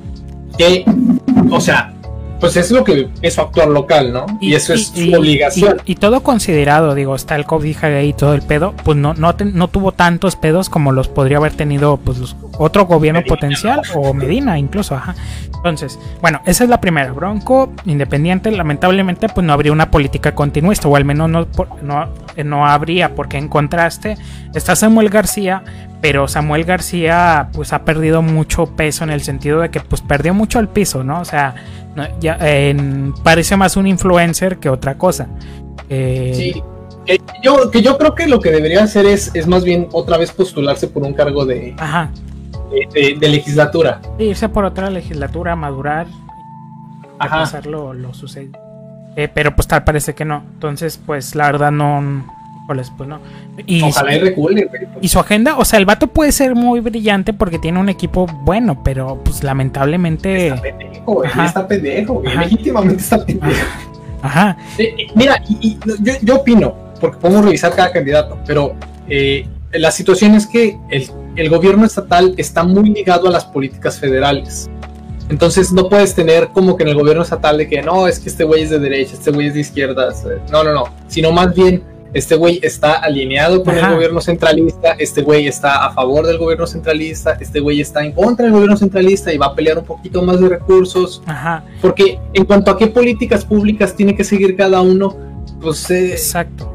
que, 0.57 0.85
o 1.51 1.59
sea, 1.59 1.93
pues 2.39 2.57
es 2.57 2.71
lo 2.71 2.83
que 2.83 3.09
es 3.21 3.33
su 3.35 3.41
actuar 3.41 3.67
local, 3.67 4.11
¿no? 4.13 4.25
Y, 4.41 4.53
eso 4.53 4.73
es 4.73 4.87
su 4.87 5.13
obligación. 5.13 5.81
Y, 5.85 5.95
todo 5.95 6.21
considerado, 6.21 6.95
digo, 6.95 7.15
está 7.15 7.35
el 7.35 7.45
COVID 7.45 7.75
y 8.03 8.13
todo 8.13 8.33
el 8.33 8.41
pedo, 8.41 8.73
pues 8.83 8.97
no, 8.97 9.13
no, 9.13 9.35
no 9.39 9.67
tuvo 9.67 9.91
tantos 9.91 10.35
pedos 10.35 10.69
como 10.69 10.91
los 10.91 11.07
podría 11.07 11.37
haber 11.37 11.53
tenido 11.53 11.97
pues 11.97 12.35
otro 12.57 12.85
gobierno 12.85 13.23
potencial 13.23 13.81
o 13.93 14.13
Medina 14.13 14.57
incluso, 14.59 14.95
ajá. 14.95 15.15
Entonces, 15.55 15.99
bueno, 16.21 16.41
esa 16.45 16.63
es 16.63 16.69
la 16.69 16.79
primera. 16.79 17.11
Bronco, 17.11 17.73
independiente, 17.85 18.51
lamentablemente, 18.51 19.29
pues 19.29 19.45
no 19.45 19.53
habría 19.53 19.71
una 19.71 19.89
política 19.89 20.35
continuista, 20.35 20.87
o 20.87 20.95
al 20.95 21.05
menos 21.05 21.29
no, 21.29 21.47
no, 21.81 22.09
no 22.43 22.65
habría, 22.67 23.15
porque 23.15 23.37
en 23.37 23.47
contraste 23.47 24.15
está 24.53 24.75
Samuel 24.75 25.09
García, 25.09 25.63
pero 26.05 26.27
Samuel 26.27 26.65
García 26.65 27.49
pues 27.51 27.73
ha 27.73 27.83
perdido 27.83 28.21
mucho 28.21 28.67
peso 28.67 29.03
en 29.03 29.09
el 29.09 29.21
sentido 29.21 29.61
de 29.61 29.71
que 29.71 29.79
pues 29.79 30.03
perdió 30.03 30.35
mucho 30.35 30.59
el 30.59 30.67
piso, 30.67 31.03
¿no? 31.03 31.19
O 31.19 31.25
sea, 31.25 31.55
ya, 32.19 32.37
parece 33.23 33.57
más 33.57 33.75
un 33.75 33.87
influencer 33.87 34.57
que 34.57 34.69
otra 34.69 34.99
cosa. 34.99 35.27
Eh, 35.89 36.31
sí. 36.35 37.17
yo, 37.41 37.71
que 37.71 37.81
yo 37.81 37.97
creo 37.97 38.13
que 38.13 38.27
lo 38.27 38.39
que 38.39 38.51
debería 38.51 38.83
hacer 38.83 39.07
es, 39.07 39.31
es 39.33 39.47
más 39.47 39.63
bien 39.63 39.87
otra 39.93 40.19
vez 40.19 40.31
postularse 40.31 40.87
por 40.87 41.01
un 41.01 41.13
cargo 41.13 41.43
de, 41.43 41.73
Ajá. 41.79 42.11
de, 42.93 43.27
legislatura. 43.27 43.99
irse 44.19 44.47
por 44.47 44.63
otra 44.63 44.91
legislatura, 44.91 45.55
madurar, 45.55 46.05
Ajá. 47.17 47.37
pasarlo 47.37 47.95
lo, 47.95 48.13
sucede. 48.13 48.51
Eh, 49.15 49.27
pero 49.27 49.55
pues 49.55 49.67
tal 49.67 49.83
parece 49.83 50.13
que 50.13 50.23
no. 50.23 50.43
Entonces, 50.53 51.01
pues 51.03 51.33
la 51.33 51.47
verdad 51.47 51.71
no, 51.71 52.27
pues 52.67 53.07
no. 53.07 53.19
Y 53.65 53.81
Ojalá 53.83 54.15
y 54.15 54.19
recule, 54.19 54.69
Y 55.01 55.07
su 55.07 55.19
agenda, 55.19 55.57
o 55.57 55.65
sea, 55.65 55.79
el 55.79 55.85
vato 55.85 56.07
puede 56.07 56.31
ser 56.31 56.55
muy 56.55 56.79
brillante 56.79 57.33
porque 57.33 57.59
tiene 57.59 57.79
un 57.79 57.89
equipo 57.89 58.25
bueno, 58.25 58.83
pero 58.83 59.19
pues 59.23 59.43
lamentablemente. 59.43 60.47
Está 60.47 60.61
pendejo, 60.61 61.23
está 61.23 61.67
pendejo, 61.67 62.23
legítimamente 62.23 63.03
está 63.03 63.25
pendejo. 63.25 63.67
Ajá. 64.21 64.57
Eh, 64.77 64.95
eh, 64.97 65.07
mira, 65.15 65.41
y, 65.47 65.77
yo, 66.01 66.13
yo, 66.21 66.35
opino, 66.37 66.75
porque 66.99 67.17
podemos 67.17 67.45
revisar 67.45 67.75
cada 67.75 67.91
candidato, 67.91 68.39
pero 68.47 68.75
eh, 69.07 69.47
la 69.73 69.91
situación 69.91 70.33
es 70.33 70.47
que 70.47 70.77
el, 70.89 71.07
el 71.35 71.49
gobierno 71.49 71.85
estatal 71.85 72.33
está 72.37 72.63
muy 72.63 72.89
ligado 72.89 73.27
a 73.27 73.31
las 73.31 73.45
políticas 73.45 73.99
federales. 73.99 74.69
Entonces 75.29 75.71
no 75.71 75.89
puedes 75.89 76.13
tener 76.13 76.49
como 76.49 76.77
que 76.77 76.83
en 76.83 76.89
el 76.89 76.95
gobierno 76.95 77.23
estatal 77.23 77.57
de 77.57 77.67
que 77.67 77.81
no, 77.81 78.07
es 78.07 78.19
que 78.19 78.29
este 78.29 78.43
güey 78.43 78.63
es 78.63 78.69
de 78.69 78.79
derecha, 78.79 79.13
este 79.13 79.31
güey 79.31 79.47
es 79.47 79.53
de 79.55 79.61
izquierda. 79.61 80.13
No, 80.51 80.63
no, 80.63 80.71
no. 80.71 80.83
Sino 81.07 81.31
más 81.31 81.53
bien 81.55 81.83
este 82.15 82.35
güey 82.35 82.61
está 82.63 82.93
alineado 82.93 83.61
con 83.61 83.77
el 83.77 83.85
gobierno 83.93 84.21
centralista, 84.21 84.95
este 84.97 85.21
güey 85.21 85.47
está 85.47 85.85
a 85.85 85.91
favor 85.91 86.25
del 86.25 86.37
gobierno 86.37 86.65
centralista, 86.65 87.37
este 87.41 87.59
güey 87.59 87.81
está 87.81 88.05
en 88.05 88.13
contra 88.13 88.45
del 88.45 88.53
gobierno 88.53 88.77
centralista 88.77 89.33
y 89.33 89.37
va 89.37 89.47
a 89.47 89.53
pelear 89.53 89.79
un 89.79 89.85
poquito 89.85 90.21
más 90.21 90.39
de 90.39 90.47
recursos. 90.47 91.21
Ajá. 91.25 91.65
Porque 91.81 92.17
en 92.33 92.45
cuanto 92.45 92.71
a 92.71 92.77
qué 92.77 92.87
políticas 92.87 93.43
públicas 93.43 93.93
tiene 93.93 94.15
que 94.15 94.23
seguir 94.23 94.55
cada 94.55 94.79
uno, 94.79 95.13
pues... 95.59 95.91
Eh, 95.91 96.13
Exacto. 96.13 96.71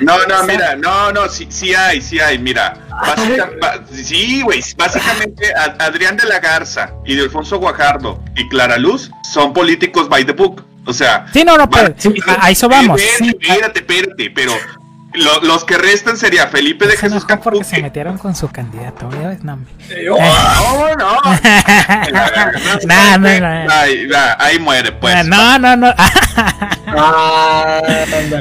No, 0.00 0.26
no, 0.26 0.42
mira, 0.44 0.76
no, 0.76 1.10
no, 1.10 1.26
sí, 1.26 1.46
sí 1.48 1.74
hay, 1.74 2.02
sí 2.02 2.20
hay, 2.20 2.38
mira. 2.38 2.76
sí, 3.90 4.42
güey, 4.42 4.60
básicamente 4.76 5.54
Adrián 5.78 6.18
de 6.18 6.26
la 6.26 6.38
Garza 6.38 6.92
y 7.06 7.14
de 7.14 7.22
Alfonso 7.22 7.58
Guajardo 7.58 8.22
y 8.36 8.46
Clara 8.50 8.76
Luz 8.76 9.10
son 9.32 9.54
políticos 9.54 10.10
by 10.10 10.26
the 10.26 10.32
book. 10.32 10.64
O 10.84 10.92
sea, 10.92 11.26
sí, 11.32 11.44
no, 11.44 11.56
no, 11.56 11.70
pero, 11.70 11.94
a 12.40 12.50
eso 12.50 12.68
vamos. 12.68 13.00
Espérate, 13.00 13.78
espérate, 13.78 14.30
pero 14.34 14.52
los 15.14 15.64
que 15.64 15.78
restan 15.78 16.16
sería 16.16 16.46
Felipe 16.48 16.86
de 16.86 16.96
Jesús 16.96 17.24
Campos. 17.24 17.44
porque 17.44 17.64
se 17.64 17.82
metieron 17.82 18.18
con 18.18 18.34
su 18.34 18.48
candidato, 18.48 19.08
No, 19.42 19.56
no, 19.56 19.58
no. 20.96 21.20
no, 22.86 23.18
no, 23.18 23.40
no. 23.40 23.72
Ahí, 24.38 24.58
muere, 24.58 24.92
pues. 24.92 25.26
No, 25.26 25.58
no, 25.58 25.76
no. 25.76 25.92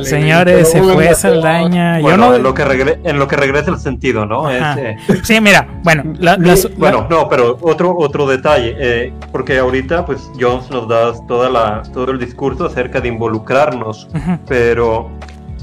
Señores, 0.04 0.72
se 0.72 0.82
fue 0.82 1.14
Saldaña. 1.16 2.00
Yo 2.00 2.18
no... 2.18 2.36
en, 2.36 2.44
lo 2.44 2.54
que 2.54 3.00
en 3.04 3.20
lo 3.20 3.28
que 3.28 3.36
regresa 3.36 3.72
el 3.72 3.80
sentido, 3.80 4.26
¿no? 4.26 4.50
Ese... 4.50 4.98
Sí, 5.24 5.40
mira, 5.42 5.68
bueno. 5.84 6.04
bueno, 6.78 7.08
no, 7.10 7.28
pero 7.30 7.58
otro, 7.62 7.96
otro 7.98 8.28
detalle. 8.28 8.76
Eh, 8.80 9.14
porque 9.32 9.58
ahorita, 9.60 10.06
pues, 10.06 10.30
Jones 10.40 10.70
nos 10.70 10.88
da 10.88 11.14
toda 11.28 11.50
la, 11.50 11.84
todo 11.94 12.12
el 12.12 12.20
discurso 12.20 12.66
acerca 12.66 13.02
de 13.02 13.10
involucrarnos. 13.10 14.08
Pero 14.48 15.12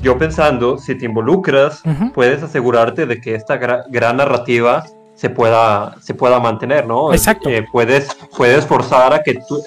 yo 0.01 0.18
pensando, 0.18 0.78
si 0.78 0.94
te 0.94 1.07
involucras, 1.07 1.82
puedes 2.14 2.42
asegurarte 2.42 3.07
de 3.07 3.20
que 3.20 3.34
esta 3.34 3.57
gran 3.57 4.16
narrativa 4.16 4.84
se 5.14 5.30
pueda, 5.30 5.96
se 6.01 6.14
pueda 6.14 6.38
mantener, 6.38 6.86
¿no? 6.86 7.12
Exacto. 7.12 7.49
Eh, 7.49 7.66
puedes, 7.72 8.09
puedes 8.36 8.64
forzar 8.66 9.12
a 9.12 9.22
que 9.22 9.34
tú... 9.34 9.62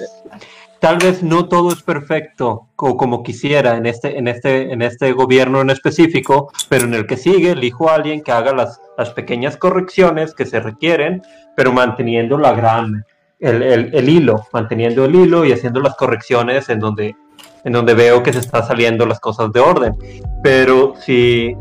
Tal 0.80 0.98
vez 0.98 1.22
no 1.22 1.48
todo 1.48 1.72
es 1.72 1.84
perfecto 1.84 2.68
como 2.76 3.22
quisiera 3.22 3.78
en 3.78 3.86
este, 3.86 4.18
en, 4.18 4.28
este, 4.28 4.74
en 4.74 4.82
este 4.82 5.12
gobierno 5.12 5.62
en 5.62 5.70
específico, 5.70 6.52
pero 6.70 6.86
en 6.86 6.96
el 6.96 7.06
que 7.06 7.18
sigue 7.18 7.52
elijo 7.52 7.90
a 7.90 7.96
alguien 7.96 8.24
que 8.24 8.32
haga 8.32 8.52
las, 8.52 8.82
las 8.98 9.12
pequeñas 9.12 9.58
correcciones 9.58 10.34
que 10.34 10.48
se 10.48 10.60
requieren, 10.60 11.22
pero 11.56 11.72
manteniendo 11.72 12.40
la 12.40 12.54
gran, 12.54 13.06
el, 13.40 13.62
el, 13.62 13.94
el 13.94 14.10
hilo, 14.10 14.48
manteniendo 14.54 15.06
el 15.06 15.14
hilo 15.14 15.46
y 15.46 15.52
haciendo 15.52 15.82
las 15.82 15.96
correcciones 15.96 16.68
en 16.70 16.80
donde 16.80 17.16
en 17.64 17.74
donde 17.74 17.94
veo 17.94 18.24
que 18.24 18.34
se 18.34 18.40
están 18.40 18.66
saliendo 18.66 19.06
las 19.06 19.20
cosas 19.20 19.52
de 19.52 19.60
orden. 19.60 19.96
Pero 20.44 20.94
si, 21.00 21.56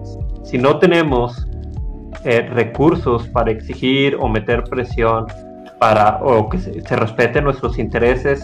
si 0.44 0.58
no 0.58 0.78
tenemos 0.78 1.46
eh, 2.24 2.42
recursos 2.52 3.28
para 3.28 3.50
exigir 3.50 4.16
o 4.18 4.28
meter 4.28 4.64
presión 4.64 5.26
para 5.78 6.20
o 6.22 6.48
que 6.48 6.58
se, 6.58 6.96
respeten 6.96 7.44
nuestros 7.44 7.78
intereses, 7.78 8.42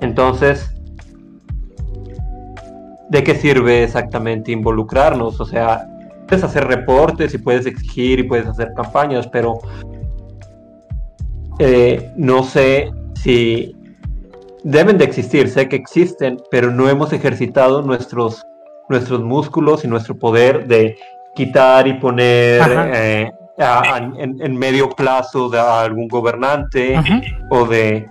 entonces 0.00 0.74
¿de 3.10 3.22
qué 3.22 3.34
sirve 3.34 3.84
exactamente 3.84 4.52
involucrarnos? 4.52 5.40
O 5.40 5.44
sea, 5.44 5.86
puedes 6.26 6.44
hacer 6.44 6.66
reportes 6.66 7.34
y 7.34 7.38
puedes 7.38 7.66
exigir 7.66 8.20
y 8.20 8.22
puedes 8.22 8.46
hacer 8.46 8.72
campañas, 8.74 9.26
pero 9.26 9.58
eh, 11.58 12.10
no 12.16 12.42
sé 12.42 12.90
si 13.22 13.76
deben 14.64 14.98
de 14.98 15.04
existir, 15.04 15.48
sé 15.48 15.68
que 15.68 15.76
existen, 15.76 16.38
pero 16.50 16.70
no 16.70 16.88
hemos 16.88 17.12
ejercitado 17.12 17.82
nuestros, 17.82 18.46
nuestros 18.88 19.22
músculos 19.22 19.84
y 19.84 19.88
nuestro 19.88 20.18
poder 20.18 20.66
de 20.66 20.96
quitar 21.34 21.86
y 21.86 21.94
poner 21.94 22.62
eh, 22.92 23.32
en, 24.18 24.56
medio 24.56 24.88
plazo 24.90 25.48
de 25.48 25.60
algún 25.60 26.08
gobernante 26.08 26.98
o 27.50 27.66
de 27.66 28.08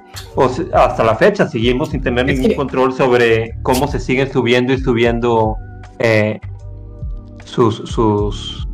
hasta 0.74 1.04
la 1.04 1.16
fecha 1.16 1.47
seguimos 1.47 1.89
sin 1.89 2.02
tener 2.02 2.26
ningún 2.26 2.54
control 2.54 2.93
sobre 2.93 3.56
cómo 3.64 3.88
se 3.88 4.00
siguen 4.00 4.32
subiendo 4.32 4.74
y 4.74 4.80
subiendo 4.80 5.56
eh, 6.00 6.39
sus, 7.43 7.78
sus 7.89 8.69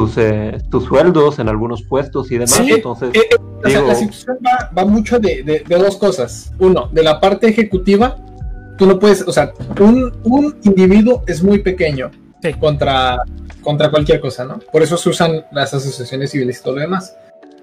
tus, 0.00 0.16
eh, 0.16 0.58
tus 0.70 0.84
sueldos 0.84 1.38
en 1.40 1.48
algunos 1.48 1.82
puestos 1.82 2.30
y 2.30 2.38
demás. 2.38 2.58
Entonces, 2.60 3.10
eh, 3.12 3.28
la 3.62 3.94
situación 3.94 4.38
va, 4.76 4.84
mucho 4.86 5.18
de, 5.18 5.62
dos 5.68 5.98
cosas. 5.98 6.52
Uno, 6.58 6.88
de 6.90 7.02
la 7.02 7.20
parte 7.20 7.48
ejecutiva, 7.48 8.16
tú 8.78 8.86
no 8.86 8.98
puedes, 8.98 9.20
o 9.28 9.32
sea, 9.32 9.52
un, 9.78 10.10
un 10.24 10.58
individuo 10.62 11.22
es 11.26 11.42
muy 11.42 11.58
pequeño 11.58 12.10
contra, 12.58 13.18
contra 13.60 13.90
cualquier 13.90 14.20
cosa, 14.20 14.46
¿no? 14.46 14.58
Por 14.72 14.82
eso 14.82 14.96
se 14.96 15.10
usan 15.10 15.44
las 15.52 15.74
asociaciones 15.74 16.30
civiles 16.30 16.58
y 16.58 16.62
todo 16.62 16.76
lo 16.76 16.80
demás. 16.80 17.14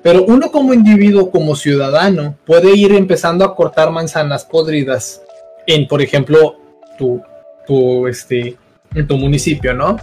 Pero 0.03 0.23
uno 0.25 0.51
como 0.51 0.75
individuo, 0.75 1.31
como 1.31 1.55
ciudadano, 1.55 2.35
puede 2.45 2.75
ir 2.75 2.93
empezando 2.93 3.43
a 3.45 3.55
cortar 3.55 3.89
manzanas 3.89 4.45
podridas 4.45 5.23
en, 5.65 5.88
por 5.88 6.03
ejemplo, 6.03 6.55
tu, 6.99 7.19
tu, 7.65 8.05
este, 8.07 8.57
en 8.93 9.07
tu 9.07 9.17
municipio, 9.17 9.73
¿no? 9.73 9.97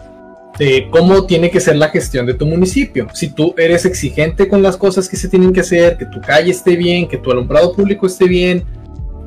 De 0.59 0.89
cómo 0.91 1.25
tiene 1.27 1.51
que 1.51 1.61
ser 1.61 1.77
la 1.77 1.89
gestión 1.89 2.27
de 2.27 2.35
tu 2.35 2.47
municipio. 2.47 3.09
Si 3.13 3.29
tú 3.29 3.55
eres 3.59 3.85
exigente 3.85 4.49
con 4.49 4.63
las 4.63 4.77
cosas 4.77 5.09
que 5.09 5.17
se 5.17 5.29
tienen 5.29 5.53
que 5.53 5.61
hacer, 5.61 5.97
que 5.97 6.07
tu 6.07 6.21
calle 6.21 6.51
esté 6.51 6.77
bien, 6.77 7.09
que 7.09 7.17
tu 7.17 7.31
alumbrado 7.33 7.73
público 7.73 8.07
esté 8.07 8.27
bien, 8.27 8.65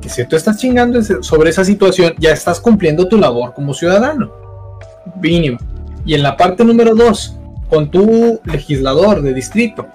que 0.00 0.08
si 0.08 0.24
tú 0.26 0.36
estás 0.36 0.58
chingando 0.58 1.02
sobre 1.22 1.50
esa 1.50 1.64
situación, 1.64 2.14
ya 2.18 2.30
estás 2.30 2.60
cumpliendo 2.60 3.08
tu 3.08 3.18
labor 3.18 3.52
como 3.52 3.74
ciudadano. 3.74 4.32
Mínimo. 5.20 5.58
Y 6.04 6.14
en 6.14 6.22
la 6.22 6.36
parte 6.36 6.64
número 6.64 6.94
dos, 6.94 7.36
con 7.68 7.90
tu 7.90 8.40
legislador 8.44 9.20
de 9.20 9.34
distrito, 9.34 9.86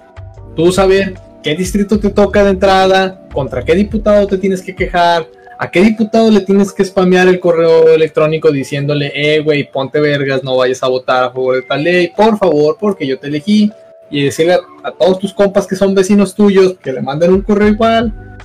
tú 0.54 0.70
saber 0.70 1.14
qué 1.42 1.56
distrito 1.56 1.98
te 1.98 2.10
toca 2.10 2.44
de 2.44 2.50
entrada, 2.50 3.26
contra 3.32 3.64
qué 3.64 3.74
diputado 3.74 4.26
te 4.26 4.38
tienes 4.38 4.62
que 4.62 4.74
quejar, 4.74 5.26
a 5.58 5.70
qué 5.70 5.80
diputado 5.80 6.30
le 6.30 6.40
tienes 6.40 6.72
que 6.72 6.84
spamear 6.84 7.28
el 7.28 7.40
correo 7.40 7.88
electrónico 7.88 8.50
diciéndole, 8.50 9.12
eh, 9.14 9.40
güey, 9.40 9.70
ponte 9.70 10.00
vergas, 10.00 10.42
no 10.42 10.56
vayas 10.56 10.82
a 10.82 10.88
votar 10.88 11.24
a 11.24 11.30
favor 11.30 11.56
de 11.56 11.62
tal 11.62 11.84
ley, 11.84 12.12
por 12.16 12.38
favor, 12.38 12.76
porque 12.78 13.06
yo 13.06 13.18
te 13.18 13.28
elegí. 13.28 13.72
Y 14.10 14.24
decirle 14.24 14.58
a, 14.82 14.92
todos 14.92 15.18
tus 15.18 15.32
compas 15.32 15.66
que 15.66 15.76
son 15.76 15.94
vecinos 15.94 16.34
tuyos 16.34 16.76
que 16.82 16.92
le 16.92 17.02
manden 17.02 17.32
un 17.32 17.42
correo 17.42 17.68
igual. 17.68 18.38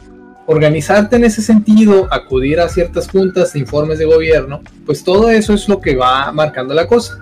Organizarte 0.45 1.17
en 1.17 1.25
ese 1.25 1.41
sentido, 1.41 2.07
acudir 2.11 2.59
a 2.59 2.69
ciertas 2.69 3.07
juntas 3.07 3.55
informes 3.55 3.99
de 3.99 4.05
gobierno, 4.05 4.61
pues 4.85 5.03
todo 5.03 5.29
eso 5.29 5.53
es 5.53 5.69
lo 5.69 5.79
que 5.79 5.95
va 5.95 6.31
marcando 6.31 6.73
la 6.73 6.87
cosa. 6.87 7.19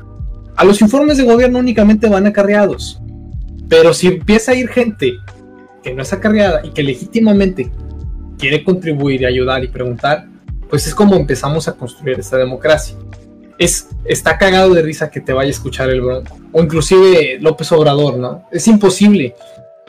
A 0.55 0.63
los 0.63 0.81
informes 0.81 1.17
de 1.17 1.23
gobierno 1.23 1.59
únicamente 1.59 2.07
van 2.07 2.25
acarreados. 2.25 3.01
Pero 3.67 3.93
si 3.93 4.07
empieza 4.07 4.53
a 4.53 4.55
ir 4.55 4.69
gente 4.69 5.17
que 5.83 5.93
no 5.93 6.03
es 6.03 6.13
acarreada 6.13 6.65
y 6.65 6.69
que 6.69 6.83
legítimamente 6.83 7.69
quiere 8.37 8.63
contribuir 8.63 9.21
y 9.21 9.25
ayudar 9.25 9.63
y 9.63 9.67
preguntar, 9.67 10.25
pues 10.69 10.87
es 10.87 10.95
como 10.95 11.15
empezamos 11.15 11.67
a 11.67 11.73
construir 11.73 12.19
esta 12.19 12.37
democracia. 12.37 12.95
Es, 13.57 13.89
está 14.05 14.37
cagado 14.37 14.73
de 14.73 14.81
risa 14.81 15.09
que 15.09 15.19
te 15.19 15.33
vaya 15.33 15.47
a 15.47 15.51
escuchar 15.51 15.89
el 15.89 16.01
Bronco, 16.01 16.37
o 16.51 16.61
inclusive 16.61 17.37
López 17.39 17.71
Obrador, 17.71 18.17
¿no? 18.17 18.43
Es 18.51 18.67
imposible. 18.67 19.35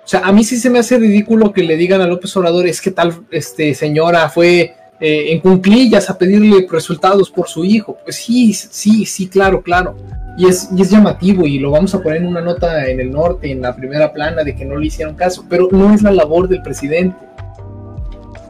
O 0.05 0.09
sea, 0.09 0.21
a 0.21 0.33
mí 0.33 0.43
sí 0.43 0.57
se 0.57 0.71
me 0.71 0.79
hace 0.79 0.99
ridículo 0.99 1.53
que 1.53 1.63
le 1.63 1.77
digan 1.77 2.01
a 2.01 2.07
López 2.07 2.35
Obrador, 2.37 2.67
es 2.67 2.81
que 2.81 2.91
tal 2.91 3.13
este, 3.31 3.75
señora 3.75 4.31
fue 4.31 4.75
eh, 5.01 5.33
en 5.33 5.41
cunclillas 5.41 6.09
a 6.09 6.17
pedirle 6.17 6.67
resultados 6.71 7.31
por 7.31 7.47
su 7.49 7.65
hijo. 7.65 7.99
Pues 8.03 8.17
sí, 8.17 8.55
sí, 8.55 9.05
sí, 9.05 9.29
claro, 9.29 9.63
claro. 9.63 9.97
Y 10.39 10.47
es, 10.49 10.71
y 10.75 10.81
es 10.81 10.91
llamativo 10.91 11.47
y 11.47 11.59
lo 11.59 11.73
vamos 11.73 11.95
a 11.95 12.01
poner 12.01 12.23
en 12.23 12.29
una 12.29 12.41
nota 12.41 12.89
en 12.89 13.01
el 13.01 13.11
norte, 13.11 13.51
en 13.51 13.61
la 13.61 13.77
primera 13.77 14.13
plana, 14.13 14.45
de 14.45 14.55
que 14.57 14.65
no 14.65 14.77
le 14.79 14.87
hicieron 14.87 15.15
caso, 15.15 15.45
pero 15.51 15.69
no 15.71 15.93
es 15.93 16.01
la 16.01 16.13
labor 16.13 16.49
del 16.49 16.63
presidente. 16.63 17.28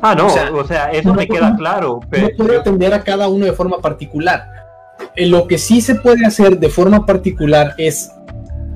Ah, 0.01 0.15
no, 0.15 0.27
o 0.27 0.65
sea, 0.65 0.91
eso 0.93 1.13
me 1.13 1.27
queda 1.27 1.57
claro. 1.57 2.01
Pero... 2.11 2.29
No 2.29 2.37
puede 2.37 2.57
atender 2.59 2.95
a 2.95 3.03
cada 3.03 3.29
uno 3.29 3.45
de 3.47 3.53
forma 3.53 3.79
particular. 3.81 4.59
Eh, 5.17 5.27
lo 5.27 5.47
que 5.47 5.59
sí 5.59 5.81
se 5.81 5.97
puede 5.97 6.25
hacer 6.25 6.59
de 6.59 6.69
forma 6.69 7.05
particular 7.05 7.75
es 7.79 8.11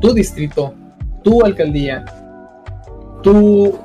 tu 0.00 0.12
distrito, 0.12 0.74
tu 1.22 1.44
alcaldía, 1.44 2.04
tu 3.22 3.78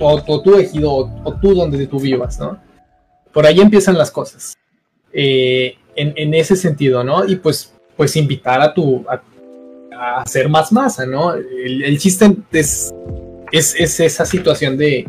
o, 0.00 0.42
tu 0.42 0.56
ejido 0.56 0.92
o, 1.24 1.34
tú 1.40 1.54
donde 1.54 1.86
tú 1.86 2.00
vivas, 2.00 2.38
¿no? 2.38 2.58
Por 3.32 3.46
ahí 3.46 3.60
empiezan 3.60 3.96
las 3.96 4.10
cosas. 4.10 4.54
Eh, 5.12 5.76
en, 5.94 6.34
ese 6.34 6.54
sentido, 6.54 7.02
¿no? 7.02 7.26
Y 7.26 7.36
pues, 7.36 7.72
pues 7.96 8.14
invitar 8.16 8.60
a 8.60 8.72
tu 8.72 9.04
a, 9.08 10.20
hacer 10.22 10.48
más 10.48 10.72
masa, 10.72 11.06
¿no? 11.06 11.34
El, 11.34 11.82
el 11.82 11.98
chiste 11.98 12.36
es, 12.52 12.92
es 13.52 14.00
esa 14.00 14.24
situación 14.24 14.76
de, 14.76 15.08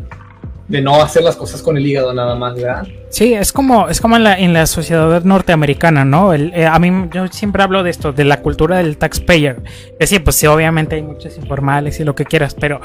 de 0.70 0.80
no 0.80 1.02
hacer 1.02 1.24
las 1.24 1.34
cosas 1.34 1.62
con 1.62 1.76
el 1.76 1.84
hígado 1.84 2.14
nada 2.14 2.36
más, 2.36 2.54
¿verdad? 2.54 2.86
Sí, 3.08 3.34
es 3.34 3.52
como, 3.52 3.88
es 3.88 4.00
como 4.00 4.14
en 4.14 4.22
la, 4.22 4.38
en 4.38 4.52
la 4.52 4.66
sociedad 4.66 5.24
norteamericana, 5.24 6.04
¿no? 6.04 6.32
Eh, 6.32 6.64
a 6.64 6.78
mí 6.78 7.08
yo 7.12 7.26
siempre 7.26 7.64
hablo 7.64 7.82
de 7.82 7.90
esto, 7.90 8.12
de 8.12 8.24
la 8.24 8.40
cultura 8.40 8.76
del 8.76 8.96
taxpayer. 8.96 9.62
Es 9.94 10.10
decir, 10.10 10.22
pues 10.22 10.36
sí, 10.36 10.46
obviamente 10.46 10.94
hay 10.94 11.02
muchos 11.02 11.36
informales 11.36 11.98
y 11.98 12.04
lo 12.04 12.14
que 12.14 12.24
quieras, 12.24 12.54
pero 12.54 12.80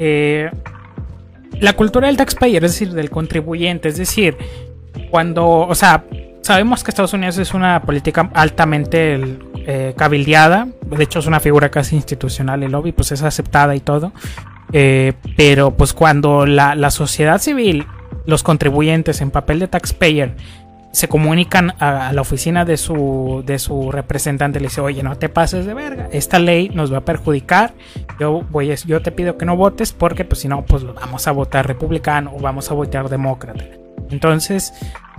eh, 0.00 0.50
la 1.60 1.74
cultura 1.74 2.08
del 2.08 2.16
taxpayer, 2.16 2.64
es 2.64 2.72
decir, 2.72 2.92
del 2.92 3.08
contribuyente, 3.08 3.88
es 3.88 3.98
decir, 3.98 4.36
cuando, 5.08 5.46
o 5.46 5.74
sea, 5.76 6.04
sabemos 6.42 6.82
que 6.82 6.90
Estados 6.90 7.12
Unidos 7.12 7.38
es 7.38 7.54
una 7.54 7.82
política 7.82 8.30
altamente 8.34 9.38
eh, 9.64 9.94
cabildeada, 9.96 10.66
de 10.86 11.04
hecho 11.04 11.20
es 11.20 11.26
una 11.26 11.38
figura 11.38 11.68
casi 11.68 11.94
institucional 11.94 12.64
el 12.64 12.72
lobby, 12.72 12.90
pues 12.90 13.12
es 13.12 13.22
aceptada 13.22 13.76
y 13.76 13.80
todo. 13.80 14.12
Eh, 14.72 15.14
pero 15.36 15.72
pues 15.72 15.92
cuando 15.92 16.46
la, 16.46 16.90
sociedad 16.90 17.40
civil, 17.40 17.86
los 18.26 18.42
contribuyentes 18.42 19.20
en 19.20 19.30
papel 19.30 19.58
de 19.60 19.68
taxpayer, 19.68 20.34
se 20.90 21.08
comunican 21.08 21.74
a, 21.80 22.12
la 22.12 22.20
oficina 22.20 22.64
de 22.64 22.76
su, 22.76 23.42
de 23.46 23.58
su 23.58 23.92
representante, 23.92 24.58
le 24.58 24.68
dice, 24.68 24.80
oye, 24.80 25.02
no 25.02 25.16
te 25.16 25.28
pases 25.28 25.66
de 25.66 25.74
verga, 25.74 26.08
esta 26.12 26.38
ley 26.38 26.70
nos 26.70 26.92
va 26.92 26.98
a 26.98 27.04
perjudicar, 27.04 27.74
yo, 28.18 28.42
voy, 28.50 28.74
yo 28.86 29.02
te 29.02 29.12
pido 29.12 29.36
que 29.36 29.44
no 29.44 29.56
votes 29.56 29.92
porque 29.92 30.24
pues 30.24 30.40
si 30.40 30.48
no, 30.48 30.64
pues 30.64 30.84
vamos 30.84 31.26
a 31.28 31.32
votar 31.32 31.66
republicano 31.66 32.32
o 32.34 32.40
vamos 32.40 32.70
a 32.70 32.74
votar 32.74 33.08
demócrata. 33.08 33.64
Entonces, 34.10 34.72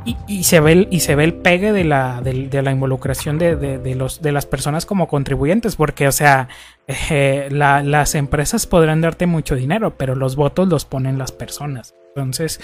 y, 0.06 0.44
se 0.44 0.60
ve 0.60 0.72
el, 0.72 0.88
y 0.92 1.02
se 1.02 1.16
ve 1.16 1.24
el 1.24 1.34
pegue 1.34 1.72
de 1.72 1.84
la, 1.84 2.22
de, 2.22 2.62
la 2.62 2.72
involucración 2.72 3.38
de, 3.38 3.96
los, 3.96 4.22
de 4.22 4.32
las 4.32 4.46
personas 4.46 4.86
como 4.86 5.08
contribuyentes, 5.08 5.76
porque, 5.76 6.08
o 6.08 6.12
sea, 6.12 6.48
eh, 6.88 7.50
las 7.52 8.16
empresas 8.16 8.66
podrán 8.66 9.02
darte 9.02 9.26
mucho 9.26 9.56
dinero, 9.56 9.96
pero 9.98 10.16
los 10.16 10.36
votos 10.36 10.68
los 10.68 10.86
ponen 10.86 11.18
las 11.18 11.32
personas. 11.32 11.94
Entonces, 12.16 12.60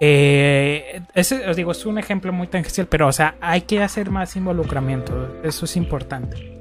eh, 0.00 1.02
ese, 1.14 1.48
os 1.48 1.56
digo, 1.56 1.72
es 1.72 1.84
un 1.86 1.98
ejemplo 1.98 2.32
muy 2.32 2.46
tangencial, 2.46 2.86
pero, 2.86 3.08
o 3.08 3.12
sea, 3.12 3.34
hay 3.40 3.62
que 3.62 3.82
hacer 3.82 4.10
más 4.10 4.36
involucramiento, 4.36 5.40
eso 5.42 5.64
es 5.64 5.76
importante. 5.76 6.56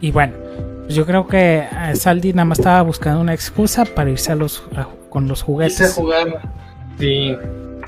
Y 0.00 0.10
bueno, 0.10 0.34
pues 0.82 0.94
yo 0.94 1.06
creo 1.06 1.26
que 1.26 1.60
eh, 1.60 1.96
Saldi 1.96 2.32
nada 2.32 2.44
más 2.44 2.58
estaba 2.58 2.82
buscando 2.82 3.20
una 3.20 3.34
excusa 3.34 3.84
para 3.84 4.10
irse 4.10 4.32
a 4.32 4.34
los, 4.34 4.62
con 5.08 5.28
los 5.28 5.42
juguetes. 5.42 5.94
jugar, 5.94 6.42
sí. 6.98 7.36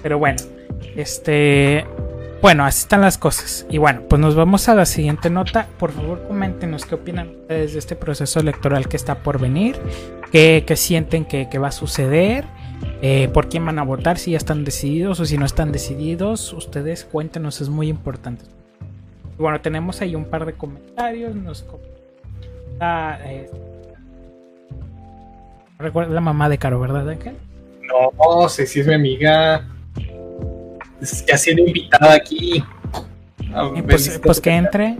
Pero 0.02 0.18
bueno. 0.18 0.53
Este. 0.96 1.86
Bueno, 2.42 2.64
así 2.64 2.80
están 2.80 3.00
las 3.00 3.16
cosas. 3.16 3.66
Y 3.70 3.78
bueno, 3.78 4.02
pues 4.08 4.20
nos 4.20 4.34
vamos 4.34 4.68
a 4.68 4.74
la 4.74 4.84
siguiente 4.84 5.30
nota. 5.30 5.66
Por 5.78 5.92
favor, 5.92 6.26
coméntenos 6.28 6.84
qué 6.84 6.94
opinan 6.94 7.30
ustedes 7.30 7.72
de 7.72 7.78
este 7.78 7.96
proceso 7.96 8.38
electoral 8.38 8.86
que 8.86 8.96
está 8.96 9.22
por 9.22 9.40
venir. 9.40 9.76
¿Qué, 10.30 10.64
sienten 10.76 11.24
que, 11.24 11.58
va 11.58 11.68
a 11.68 11.72
suceder? 11.72 12.44
Eh, 13.00 13.30
¿Por 13.32 13.48
quién 13.48 13.64
van 13.64 13.78
a 13.78 13.82
votar? 13.82 14.18
Si 14.18 14.32
ya 14.32 14.36
están 14.36 14.64
decididos 14.64 15.20
o 15.20 15.24
si 15.24 15.38
no 15.38 15.46
están 15.46 15.72
decididos. 15.72 16.52
Ustedes 16.52 17.04
cuéntenos, 17.04 17.62
es 17.62 17.70
muy 17.70 17.88
importante. 17.88 18.44
Y 19.38 19.42
bueno, 19.42 19.60
tenemos 19.60 20.02
ahí 20.02 20.14
un 20.14 20.26
par 20.26 20.44
de 20.44 20.52
comentarios. 20.52 21.34
Nos 21.34 21.62
comenta. 21.62 23.20
Eh, 23.24 23.50
recuerda 25.78 26.12
la 26.12 26.20
mamá 26.20 26.48
de 26.48 26.58
Caro, 26.58 26.78
¿verdad, 26.78 27.08
Ángel? 27.08 27.36
No, 27.88 28.48
sé 28.48 28.66
si 28.66 28.80
es 28.80 28.86
mi 28.86 28.94
amiga 28.94 29.66
ha 31.32 31.38
sido 31.38 31.66
invitada 31.66 32.14
aquí. 32.14 32.64
Pues, 33.86 34.20
pues, 34.22 34.40
que 34.40 34.50
entre. 34.50 34.96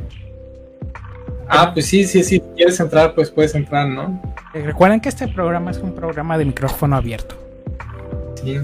Ah, 1.49 1.72
pues 1.72 1.86
sí, 1.86 2.05
sí, 2.05 2.22
sí. 2.22 2.36
Si 2.36 2.40
quieres 2.57 2.78
entrar, 2.78 3.14
pues 3.14 3.30
puedes 3.30 3.55
entrar, 3.55 3.88
¿no? 3.88 4.20
Eh, 4.55 4.62
recuerden 4.62 5.01
que 5.01 5.09
este 5.09 5.26
programa 5.28 5.70
es 5.70 5.78
un 5.78 5.95
programa 5.95 6.38
de 6.38 6.45
micrófono 6.45 6.97
abierto. 6.97 7.36
Sí. 8.42 8.61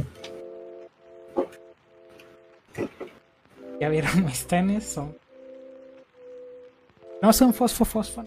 ¿Ya 3.80 3.88
vieron 3.88 4.24
mis 4.24 4.46
tenis? 4.46 4.84
Son... 4.84 5.16
No 7.22 7.32
son 7.32 7.52
fosfo 7.52 7.84
fosfo. 7.84 8.24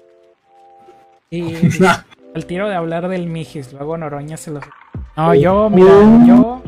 Y 1.30 1.56
al 2.36 2.45
tiro 2.45 2.68
de 2.68 2.76
hablar 2.76 3.08
del 3.08 3.28
Mijis, 3.28 3.74
luego 3.74 3.97
Noroña 3.97 4.38
se 4.38 4.51
los. 4.51 4.64
No, 5.16 5.34
yo, 5.34 5.70
mira, 5.70 5.91
yo, 6.28 6.62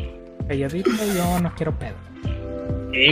calladito, 0.47 0.89
yo 1.15 1.39
no 1.39 1.53
quiero 1.55 1.77
pedo. 1.77 1.95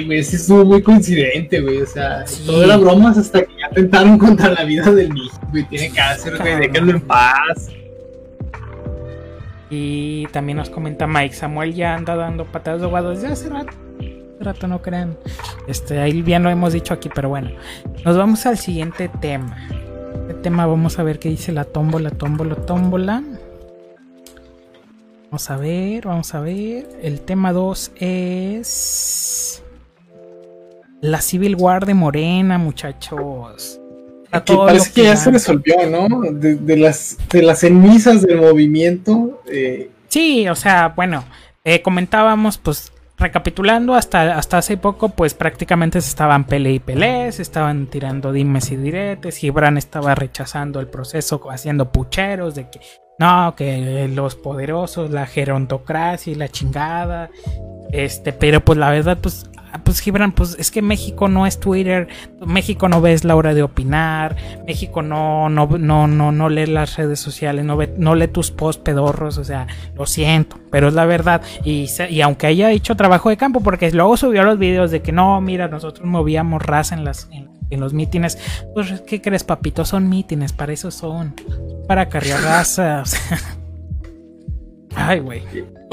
Güey, 0.06 0.24
sí 0.24 0.38
estuvo 0.38 0.64
muy 0.64 0.82
coincidente, 0.82 1.60
güey. 1.60 1.82
O 1.82 1.86
sea, 1.86 2.24
todo 2.46 2.64
era 2.64 2.78
bromas 2.78 3.18
hasta 3.18 3.42
que 3.42 3.54
ya 3.60 3.68
atentaron 3.68 4.18
contra 4.18 4.52
la 4.52 4.64
vida 4.64 4.90
del 4.92 5.14
niño, 5.14 5.32
güey. 5.52 5.64
Tiene 5.66 5.92
cáncer, 5.92 6.38
güey. 6.38 6.56
Déjenlo 6.58 6.92
en 6.92 7.02
paz. 7.02 7.70
Y 9.70 10.28
también 10.28 10.60
nos 10.60 10.70
comenta 10.70 11.08
Mike, 11.08 11.34
Samuel 11.34 11.74
ya 11.74 11.96
anda 11.96 12.16
dando 12.16 12.46
patadas 12.46 12.82
de 12.82 12.88
guado 12.88 13.10
desde 13.10 13.28
hace 13.28 13.50
rato. 13.50 13.74
Hace 14.00 14.44
rato 14.44 14.68
no 14.68 14.82
crean. 14.82 15.18
Este, 15.68 16.00
ahí 16.00 16.22
bien 16.22 16.44
lo 16.44 16.50
hemos 16.50 16.74
dicho 16.74 16.94
aquí, 16.94 17.10
pero 17.14 17.30
bueno. 17.30 17.52
Nos 18.06 18.16
vamos 18.16 18.46
al 18.46 18.58
siguiente 18.58 19.10
tema. 19.20 19.58
Este 20.30 20.36
tema 20.36 20.66
vamos 20.66 21.00
a 21.00 21.04
ver 21.04 21.20
qué 21.20 21.30
dice 21.30 21.52
la 21.52 21.66
tómbola, 21.66 22.12
tómbola, 22.12 22.56
tómbola. 22.56 23.24
Vamos 25.26 25.50
a 25.50 25.58
ver, 25.58 26.06
vamos 26.06 26.36
a 26.36 26.40
ver. 26.40 26.88
El 27.02 27.22
tema 27.22 27.52
2 27.52 27.92
es 27.96 29.63
la 31.04 31.20
Civil 31.20 31.56
War 31.56 31.86
de 31.86 31.94
Morena, 31.94 32.58
muchachos. 32.58 33.80
Que 34.46 34.56
parece 34.56 34.94
que, 34.94 35.04
ya 35.04 35.16
se 35.18 35.32
resolvió, 35.32 35.76
¿no? 35.90 36.32
De, 36.32 36.78
las, 36.78 37.18
de 37.30 37.44
las 37.44 37.60
cenizas 37.60 38.22
del 38.22 38.40
movimiento. 38.40 39.42
Eh. 39.46 39.92
Sí, 40.08 40.48
o 40.48 40.56
sea, 40.56 40.94
bueno, 40.96 41.26
eh, 41.66 41.82
comentábamos, 41.82 42.58
pues, 42.58 42.94
recapitulando, 43.18 43.94
hasta, 43.94 44.38
hasta 44.38 44.58
hace 44.58 44.78
poco, 44.78 45.10
pues 45.10 45.34
prácticamente 45.34 46.00
se 46.00 46.08
estaban 46.08 46.46
pele 46.46 46.72
y 46.72 46.80
pele, 46.80 47.32
se 47.34 47.42
estaban 47.42 47.88
tirando 47.88 48.32
dimes 48.32 48.72
y 48.72 48.78
diretes. 48.78 49.38
Gibran 49.38 49.78
estaba 49.78 50.16
rechazando 50.16 50.80
el 50.80 50.88
proceso, 50.88 51.52
haciendo 51.52 51.92
pucheros 51.92 52.56
de 52.56 52.70
que 52.70 52.80
no, 53.20 53.54
que 53.56 54.08
los 54.08 54.36
poderosos, 54.36 55.12
la 55.12 55.28
gerontocracia 55.28 56.32
y 56.32 56.36
la 56.36 56.48
chingada. 56.48 57.30
Este, 57.94 58.34
pero 58.34 58.60
pues 58.60 58.78
la 58.78 58.90
verdad, 58.90 59.18
pues 59.22 59.50
Ah, 59.74 59.82
pues 59.84 60.02
Gibran, 60.02 60.34
pues 60.34 60.56
es 60.60 60.70
que 60.70 60.84
México 60.84 61.28
no 61.28 61.48
es 61.48 61.60
Twitter, 61.60 62.08
México 62.46 62.88
no 62.90 63.02
ves 63.02 63.24
la 63.24 63.36
hora 63.36 63.56
de 63.56 63.64
opinar, 63.64 64.36
México 64.68 65.02
no, 65.02 65.50
no, 65.50 65.66
no, 65.66 66.06
no, 66.06 66.32
no 66.32 66.50
lee 66.50 66.68
las 66.68 66.96
redes 66.96 67.20
sociales, 67.20 67.66
no, 67.66 67.76
ve, 67.76 67.92
no 67.98 68.14
lee 68.14 68.28
tus 68.28 68.52
posts 68.52 68.84
pedorros, 68.84 69.40
o 69.40 69.44
sea, 69.44 69.66
lo 69.96 70.06
siento, 70.06 70.60
pero 70.70 70.90
es 70.90 70.94
la 70.94 71.06
verdad. 71.06 71.42
Y, 71.64 71.90
y 72.08 72.22
aunque 72.22 72.46
haya 72.46 72.70
hecho 72.70 72.96
trabajo 72.96 73.30
de 73.30 73.38
campo, 73.38 73.62
porque 73.62 73.90
luego 73.90 74.16
subió 74.16 74.44
los 74.44 74.60
videos 74.60 74.92
de 74.92 75.02
que 75.02 75.12
no, 75.12 75.42
mira, 75.42 75.68
nosotros 75.68 76.06
movíamos 76.06 76.62
raza 76.62 76.94
en 76.94 77.04
las 77.04 77.28
en, 77.32 77.80
los 77.80 77.96
mítines, 77.96 78.38
pues 78.76 79.02
¿qué 79.08 79.24
crees, 79.24 79.44
papito? 79.44 79.86
Son 79.86 80.08
mítines, 80.08 80.54
para 80.54 80.74
eso 80.74 80.92
son, 80.92 81.34
para 81.88 82.10
cargar 82.10 82.44
raza, 82.44 83.02
o 83.02 83.06
sea. 83.08 83.40
Ay, 84.96 85.18
güey. 85.18 85.42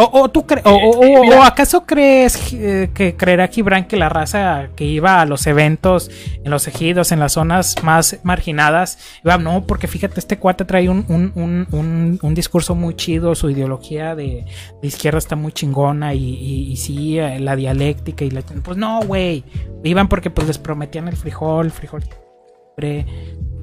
O, 0.02 0.30
tú 0.30 0.46
o, 0.64 1.42
acaso 1.42 1.84
crees 1.84 2.54
eh, 2.54 2.90
que 2.94 3.16
creerá 3.16 3.48
Gibran 3.48 3.86
que 3.86 3.96
la 3.96 4.08
raza 4.08 4.70
que 4.74 4.84
iba 4.84 5.20
a 5.20 5.26
los 5.26 5.46
eventos 5.46 6.10
en 6.42 6.50
los 6.50 6.66
ejidos, 6.66 7.12
en 7.12 7.20
las 7.20 7.32
zonas 7.32 7.74
más 7.82 8.18
marginadas, 8.22 8.98
iba, 9.22 9.36
no, 9.36 9.66
porque 9.66 9.88
fíjate, 9.88 10.18
este 10.18 10.38
cuate 10.38 10.64
trae 10.64 10.88
un, 10.88 11.04
un, 11.06 12.34
discurso 12.34 12.74
muy 12.74 12.94
chido, 12.94 13.34
su 13.34 13.50
ideología 13.50 14.14
de, 14.14 14.46
izquierda 14.82 15.18
está 15.18 15.36
muy 15.36 15.52
chingona 15.52 16.14
y, 16.14 16.70
y, 16.70 16.76
sí, 16.76 17.18
eh, 17.18 17.38
la 17.38 17.54
dialéctica 17.54 18.24
y 18.24 18.30
la... 18.30 18.40
Pues 18.40 18.78
no, 18.78 19.02
güey, 19.02 19.44
iban 19.84 20.08
porque 20.08 20.30
pues 20.30 20.46
les 20.46 20.58
prometían 20.58 21.08
el 21.08 21.16
frijol, 21.16 21.66
el 21.66 21.72
frijol. 21.72 22.02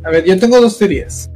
A 0.04 0.10
ver, 0.12 0.24
yo 0.24 0.38
tengo 0.38 0.62
dos 0.62 0.78
teorías. 0.78 1.32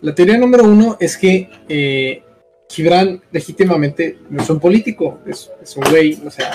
La 0.00 0.12
teoría 0.12 0.38
número 0.38 0.64
uno 0.64 0.96
es 0.98 1.16
que... 1.16 1.48
Eh, 1.68 2.24
Gibran 2.70 3.20
legítimamente 3.32 4.18
no 4.30 4.40
es 4.40 4.48
un 4.48 4.60
político, 4.60 5.18
es, 5.26 5.50
un 5.76 5.90
güey, 5.90 6.16
o 6.24 6.30
sea, 6.30 6.52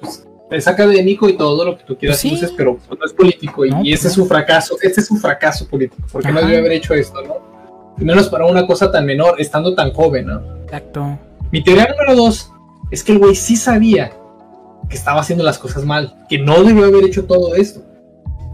pues, 0.00 0.26
es 0.50 0.66
académico 0.66 1.28
y 1.28 1.36
todo 1.36 1.66
lo 1.66 1.76
que 1.76 1.84
tú 1.84 1.98
quieras, 1.98 2.24
pues 2.26 2.50
pero 2.56 2.78
no 2.88 3.04
es 3.04 3.12
político 3.12 3.66
y, 3.66 3.68
ese 3.68 3.80
pues 3.82 4.04
es 4.06 4.12
su 4.14 4.24
fracaso, 4.24 4.76
este 4.80 5.02
es 5.02 5.06
su 5.06 5.16
fracaso 5.16 5.68
político, 5.68 6.02
porque 6.10 6.32
no 6.32 6.40
debió 6.40 6.60
haber 6.60 6.72
hecho 6.72 6.94
esto, 6.94 7.20
¿no? 7.20 7.36
Menos 7.98 8.28
para 8.30 8.46
una 8.46 8.66
cosa 8.66 8.90
tan 8.90 9.04
menor, 9.04 9.38
estando 9.38 9.74
tan 9.74 9.92
joven, 9.92 10.28
¿no? 10.28 10.40
Exacto. 10.64 11.18
Mi 11.52 11.62
teoría 11.62 11.88
número 11.88 12.16
dos 12.16 12.50
es 12.90 13.04
que 13.04 13.12
el 13.12 13.18
güey 13.18 13.34
sí 13.34 13.56
sabía 13.56 14.12
que 14.88 14.96
estaba 14.96 15.20
haciendo 15.20 15.44
las 15.44 15.58
cosas 15.58 15.84
mal, 15.84 16.24
que 16.30 16.38
no 16.38 16.62
debió 16.62 16.86
haber 16.86 17.04
hecho 17.04 17.26
todo 17.26 17.54
esto, 17.54 17.82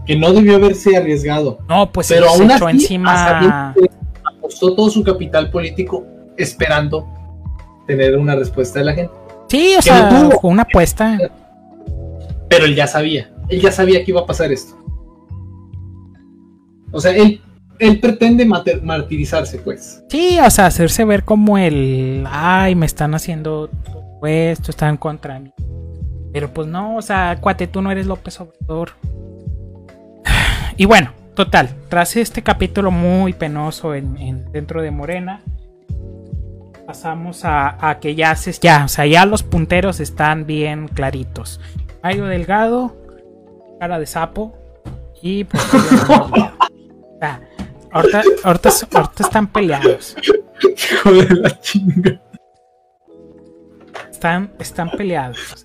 que 0.05 0.17
no 0.17 0.33
debió 0.33 0.57
haberse 0.57 0.97
arriesgado. 0.97 1.59
No, 1.69 1.89
pues 1.89 2.09
pero 2.09 2.27
aún 2.27 2.51
así, 2.51 2.65
encima... 2.65 3.73
apostó 4.25 4.75
todo 4.75 4.89
su 4.89 5.03
capital 5.03 5.49
político 5.51 6.05
esperando 6.37 7.07
tener 7.87 8.17
una 8.17 8.35
respuesta 8.35 8.79
de 8.79 8.85
la 8.85 8.93
gente. 8.93 9.13
Sí, 9.47 9.75
o 9.77 9.81
sea, 9.81 10.09
una 10.41 10.63
apuesta. 10.63 11.17
Pero 12.49 12.65
él 12.65 12.75
ya 12.75 12.87
sabía, 12.87 13.31
él 13.49 13.61
ya 13.61 13.71
sabía 13.71 14.03
que 14.03 14.11
iba 14.11 14.21
a 14.21 14.25
pasar 14.25 14.51
esto. 14.51 14.75
O 16.91 16.99
sea, 16.99 17.15
él, 17.15 17.41
él 17.79 17.99
pretende 17.99 18.45
martirizarse, 18.45 19.59
pues. 19.59 20.03
Sí, 20.09 20.37
o 20.39 20.49
sea, 20.49 20.67
hacerse 20.67 21.03
ver 21.05 21.23
como 21.23 21.57
el, 21.57 22.25
ay, 22.29 22.75
me 22.75 22.85
están 22.85 23.13
haciendo 23.15 23.69
esto, 24.23 24.71
están 24.71 24.97
contra 24.97 25.39
mí. 25.39 25.51
Pero 26.33 26.53
pues 26.53 26.67
no, 26.67 26.97
o 26.97 27.01
sea, 27.01 27.37
cuate, 27.39 27.67
tú 27.67 27.81
no 27.81 27.91
eres 27.91 28.07
López 28.07 28.39
Obrador. 28.39 28.91
Y 30.77 30.83
bueno, 30.83 31.13
total, 31.35 31.69
tras 31.87 32.17
este 32.17 32.41
capítulo 32.41 32.91
muy 32.91 33.31
penoso 33.31 33.95
en 33.95 34.51
dentro 34.51 34.81
de 34.81 34.91
Morena, 34.91 35.41
pasamos 36.85 37.41
a, 37.43 37.97
que 38.01 38.15
ya 38.15 38.31
haces 38.31 38.59
ya, 38.59 38.85
o 38.85 38.87
sea, 38.87 39.05
ya 39.05 39.25
los 39.25 39.43
punteros 39.43 39.99
están 39.99 40.45
bien 40.45 40.87
claritos. 40.87 41.59
Mario 42.03 42.25
Delgado, 42.25 42.95
cara 43.79 43.99
de 43.99 44.05
sapo 44.05 44.55
y 45.21 45.43
pues, 45.43 45.63
ahorita, 47.91 48.23
ahorita, 48.43 48.69
están 49.19 49.47
peleados. 49.47 50.15
Joder 51.03 51.37
la 51.37 51.59
chinga. 51.59 52.21
Están, 54.11 54.53
están 54.59 54.91
peleados. 54.91 55.63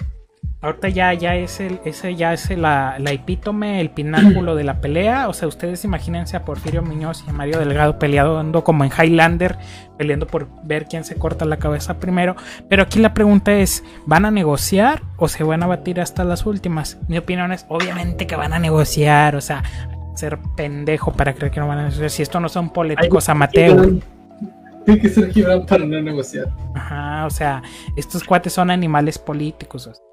Ahorita 0.63 0.91
ya, 0.91 1.15
ya 1.15 1.37
es 1.37 1.59
el, 1.59 1.81
ese 1.87 2.17
ya 2.17 2.35
es 2.35 2.51
la, 2.51 2.97
la, 2.99 3.13
epítome, 3.13 3.81
el 3.81 3.89
pináculo 3.89 4.55
de 4.55 4.65
la 4.65 4.83
pelea. 4.83 5.31
O 5.31 5.33
sea, 5.33 5.49
ustedes 5.49 5.87
imagínense 5.87 6.37
a 6.37 6.45
Porfirio 6.45 6.83
Muñoz 6.83 7.25
y 7.27 7.31
a 7.31 7.33
Mario 7.33 7.59
Delgado 7.59 7.99
peleando 7.99 8.63
como 8.63 8.85
en 8.85 8.91
Highlander, 8.91 9.57
peleando 9.97 10.27
por 10.27 10.49
ver 10.63 10.85
quién 10.85 11.05
se 11.05 11.17
corta 11.17 11.47
la 11.47 11.57
cabeza 11.57 11.99
primero. 11.99 12.37
Pero 12.69 12.83
aquí 12.83 12.99
la 12.99 13.15
pregunta 13.15 13.55
es, 13.55 13.83
¿van 14.05 14.27
a 14.27 14.31
negociar 14.31 15.03
o 15.17 15.29
se 15.29 15.45
van 15.45 15.63
a 15.63 15.67
batir 15.67 15.99
hasta 15.99 16.25
las 16.25 16.45
últimas? 16.45 16.99
Mi 17.09 17.17
opinión 17.17 17.53
es, 17.53 17.65
obviamente 17.69 18.27
que 18.27 18.37
van 18.37 18.53
a 18.53 18.59
negociar, 18.59 19.37
o 19.37 19.41
sea, 19.41 19.63
ser 20.15 20.39
pendejo 20.57 21.11
para 21.15 21.33
creer 21.33 21.53
que 21.53 21.61
no 21.61 21.69
van 21.69 21.79
a 21.79 21.83
negociar. 21.85 22.11
Si 22.11 22.21
esto 22.23 22.39
no 22.39 22.51
son 22.51 22.69
políticos 22.69 23.31
amateur. 23.31 23.95
Tiene 24.85 25.01
que 25.01 25.09
ser 25.09 25.33
Gibran 25.33 25.65
para 25.65 25.87
no 25.87 26.03
negociar. 26.03 26.49
Ajá, 26.75 27.25
o 27.25 27.31
sea, 27.31 27.63
estos 27.97 28.23
cuates 28.25 28.53
son 28.53 28.71
animales 28.71 29.19
políticos. 29.19 29.87
O 29.87 29.95
sea 29.95 30.10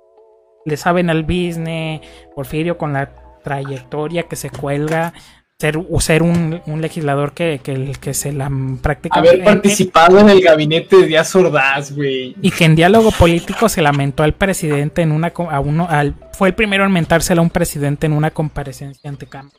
le 0.68 0.78
saben 0.78 1.10
al 1.10 1.24
business, 1.24 2.02
Porfirio 2.36 2.78
con 2.78 2.94
la 2.94 3.10
trayectoria 3.44 4.24
que 4.24 4.36
se 4.36 4.50
cuelga, 4.50 5.14
ser, 5.58 5.80
ser 6.00 6.22
un, 6.22 6.62
legislador 6.82 7.32
que, 7.32 7.62
que, 7.64 7.94
que 8.00 8.14
se 8.14 8.34
la 8.34 8.52
práctica. 8.82 9.20
Haber 9.20 9.44
participado 9.44 10.20
en 10.20 10.30
el 10.30 10.42
gabinete 10.42 10.98
de 10.98 11.06
Díaz 11.08 11.34
Ordaz, 11.36 11.96
güey. 11.96 12.36
Y 12.42 12.52
que 12.52 12.66
en 12.66 12.76
diálogo 12.76 13.12
político 13.12 13.70
se 13.70 13.82
lamentó 13.82 14.24
al 14.24 14.34
presidente 14.34 15.02
en 15.02 15.14
una. 15.14 15.32
A 15.50 15.60
uno, 15.62 15.88
al, 15.90 16.16
fue 16.34 16.50
el 16.50 16.54
primero 16.54 16.86
en 16.86 16.92
mentárselo 16.92 17.42
a 17.42 17.44
un 17.44 17.50
presidente 17.50 18.06
en 18.06 18.14
una 18.14 18.32
comparecencia 18.32 19.10
ante 19.10 19.26
Cámara. 19.26 19.56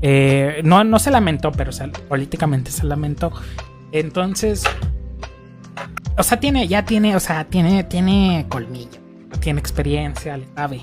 Eh, 0.00 0.62
no, 0.64 0.82
no 0.84 0.98
se 0.98 1.10
lamentó, 1.10 1.52
pero 1.52 1.70
políticamente 2.08 2.70
se 2.70 2.84
lamentó. 2.84 3.32
Entonces. 3.92 4.64
O 6.16 6.22
sea, 6.22 6.38
tiene, 6.38 6.68
ya 6.68 6.84
tiene, 6.84 7.16
o 7.16 7.20
sea, 7.20 7.44
tiene, 7.44 7.82
tiene 7.84 8.46
colmillo 8.48 9.03
tiene 9.40 9.60
experiencia, 9.60 10.36
le 10.36 10.46
sabe. 10.54 10.80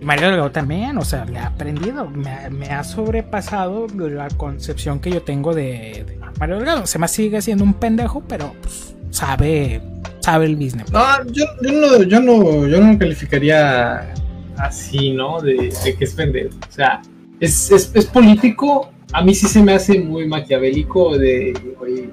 Y 0.00 0.04
Mario 0.04 0.28
Delgado 0.28 0.50
también, 0.50 0.98
o 0.98 1.04
sea, 1.04 1.24
le 1.24 1.38
ha 1.38 1.46
aprendido, 1.46 2.08
me, 2.10 2.66
ha 2.66 2.84
sobrepasado 2.84 3.86
la 3.88 4.28
concepción 4.28 5.00
que 5.00 5.10
yo 5.10 5.22
tengo 5.22 5.54
de, 5.54 6.18
Mario 6.38 6.56
Delgado. 6.56 6.86
Se 6.86 6.98
me 6.98 7.08
sigue 7.08 7.40
siendo 7.40 7.64
un 7.64 7.74
pendejo, 7.74 8.22
pero 8.26 8.52
pues, 8.60 8.94
sabe, 9.10 9.80
sabe 10.20 10.46
el 10.46 10.56
business. 10.56 10.90
No, 10.90 11.02
yo, 11.26 11.44
no, 11.60 12.02
yo 12.02 12.20
no, 12.20 12.66
yo 12.66 12.80
no 12.80 12.98
calificaría 12.98 14.12
así, 14.56 15.12
¿no? 15.12 15.40
De, 15.40 15.72
que 15.98 16.04
es 16.04 16.14
pendejo. 16.14 16.56
O 16.68 16.72
sea, 16.72 17.02
es, 17.40 17.70
es, 17.70 18.06
político. 18.06 18.90
A 19.12 19.22
mí 19.22 19.34
sí 19.34 19.46
se 19.46 19.62
me 19.62 19.74
hace 19.74 20.00
muy 20.00 20.26
maquiavélico 20.26 21.18
de, 21.18 21.52
de 21.52 22.10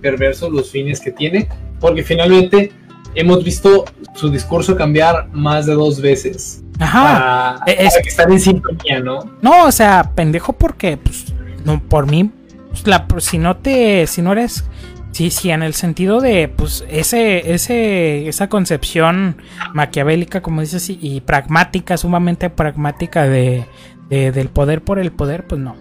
perverso 0.00 0.50
los 0.50 0.70
fines 0.70 1.00
que 1.00 1.12
tiene, 1.12 1.48
porque 1.78 2.02
finalmente 2.02 2.72
hemos 3.14 3.44
visto 3.44 3.84
su 4.14 4.30
discurso 4.30 4.76
cambiar 4.76 5.28
más 5.32 5.66
de 5.66 5.74
dos 5.74 6.00
veces. 6.00 6.62
Ajá. 6.78 7.62
E-, 7.66 7.86
es, 7.86 7.98
que 8.02 8.08
están 8.08 8.32
en 8.32 8.40
sintonía, 8.40 9.00
¿no? 9.00 9.20
No, 9.42 9.66
o 9.66 9.72
sea, 9.72 10.12
pendejo 10.14 10.52
porque, 10.52 10.96
pues, 10.96 11.32
no, 11.64 11.82
por 11.82 12.06
mí, 12.06 12.30
pues, 12.70 12.86
la, 12.86 13.06
si 13.18 13.38
no 13.38 13.56
te, 13.56 14.06
si 14.06 14.22
no 14.22 14.32
eres, 14.32 14.64
sí, 15.12 15.30
sí, 15.30 15.50
en 15.50 15.62
el 15.62 15.74
sentido 15.74 16.20
de, 16.20 16.48
pues, 16.48 16.84
ese, 16.88 17.52
ese, 17.52 18.28
esa 18.28 18.48
concepción 18.48 19.36
maquiavélica, 19.74 20.42
como 20.42 20.60
dices, 20.60 20.88
y, 20.88 21.20
pragmática, 21.20 21.96
sumamente 21.96 22.50
pragmática 22.50 23.24
de, 23.24 23.66
del 24.08 24.48
poder 24.48 24.82
por 24.82 24.98
el 24.98 25.12
poder, 25.12 25.46
pues 25.46 25.60
no. 25.60 25.76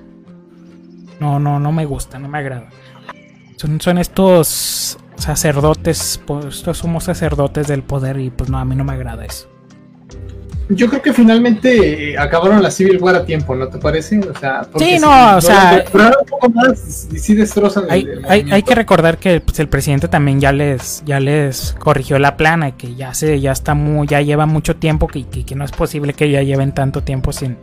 No, 1.20 1.38
no, 1.38 1.60
no 1.60 1.72
me 1.74 1.86
gusta, 1.86 2.18
no 2.18 2.30
me 2.30 2.38
agrada. 2.38 2.70
Son, 3.58 3.82
son 3.82 3.98
estos 3.98 4.98
sacerdotes, 5.20 6.22
pues, 6.26 6.46
estos 6.46 6.78
somos 6.78 7.04
sacerdotes 7.04 7.68
del 7.68 7.84
poder 7.84 8.20
y 8.20 8.30
pues 8.30 8.50
no, 8.50 8.58
a 8.58 8.66
mí 8.66 8.76
no 8.76 8.84
me 8.84 8.94
agrada 8.94 9.26
eso 9.26 9.48
yo 10.70 10.88
creo 10.88 11.02
que 11.02 11.14
finalmente 11.14 12.12
eh, 12.12 12.18
acabaron 12.18 12.62
la 12.62 12.70
Civil 12.70 13.00
War 13.02 13.16
a 13.16 13.26
tiempo, 13.26 13.56
¿no 13.56 13.68
te 13.68 13.80
parece? 13.80 14.20
O 14.20 14.38
sea, 14.38 14.68
sí, 14.78 15.00
no, 15.00 15.38
o 15.38 15.42
sea, 15.42 15.84
un 15.94 16.26
poco 16.28 16.50
más 16.50 17.08
sí 17.16 17.34
destrozan. 17.34 17.86
Hay, 17.90 18.08
hay, 18.28 18.46
hay, 18.52 18.64
que 18.64 18.76
recordar 18.76 19.18
que 19.18 19.42
pues, 19.42 19.60
el 19.60 19.68
presidente 19.68 20.08
también 20.08 20.40
ya 20.40 20.52
les 20.52 21.04
ya 21.06 21.20
les 21.20 21.76
corrigió 21.80 22.20
la 22.20 22.38
plana, 22.38 22.78
que 22.78 22.94
ya 22.94 23.16
se 23.16 23.40
ya 23.40 23.52
está 23.52 23.74
muy 23.74 24.08
ya 24.08 24.22
lleva 24.22 24.46
mucho 24.46 24.76
tiempo 24.76 25.08
que, 25.08 25.26
que, 25.26 25.56
no 25.56 25.66
es 25.66 25.72
posible 25.72 26.14
que 26.14 26.30
ya 26.30 26.44
lleven 26.44 26.72
tanto 26.72 27.02
tiempo 27.02 27.34
sin 27.34 27.58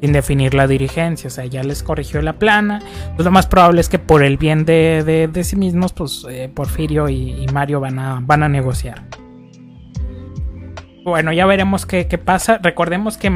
sin 0.00 0.12
definir 0.12 0.54
la 0.54 0.66
dirigencia, 0.66 1.28
o 1.28 1.30
sea, 1.30 1.46
ya 1.46 1.62
les 1.62 1.82
corrigió 1.82 2.20
la 2.22 2.34
plana. 2.34 2.80
Pues 3.14 3.24
lo 3.24 3.30
más 3.30 3.46
probable 3.46 3.80
es 3.80 3.88
que 3.88 3.98
por 3.98 4.22
el 4.22 4.36
bien 4.36 4.64
de, 4.64 5.28
de, 5.32 5.44
sí 5.44 5.56
mismos, 5.56 5.92
pues 5.92 6.26
eh, 6.28 6.50
Porfirio 6.52 7.08
y, 7.08 7.46
Mario 7.52 7.80
van 7.80 7.98
a 7.98 8.20
van 8.20 8.42
a 8.42 8.48
negociar. 8.48 9.04
Bueno, 11.06 11.32
ya 11.32 11.46
veremos 11.46 11.86
qué, 11.86 12.04
pasa. 12.18 12.58
Recordemos 12.60 13.16
que 13.16 13.30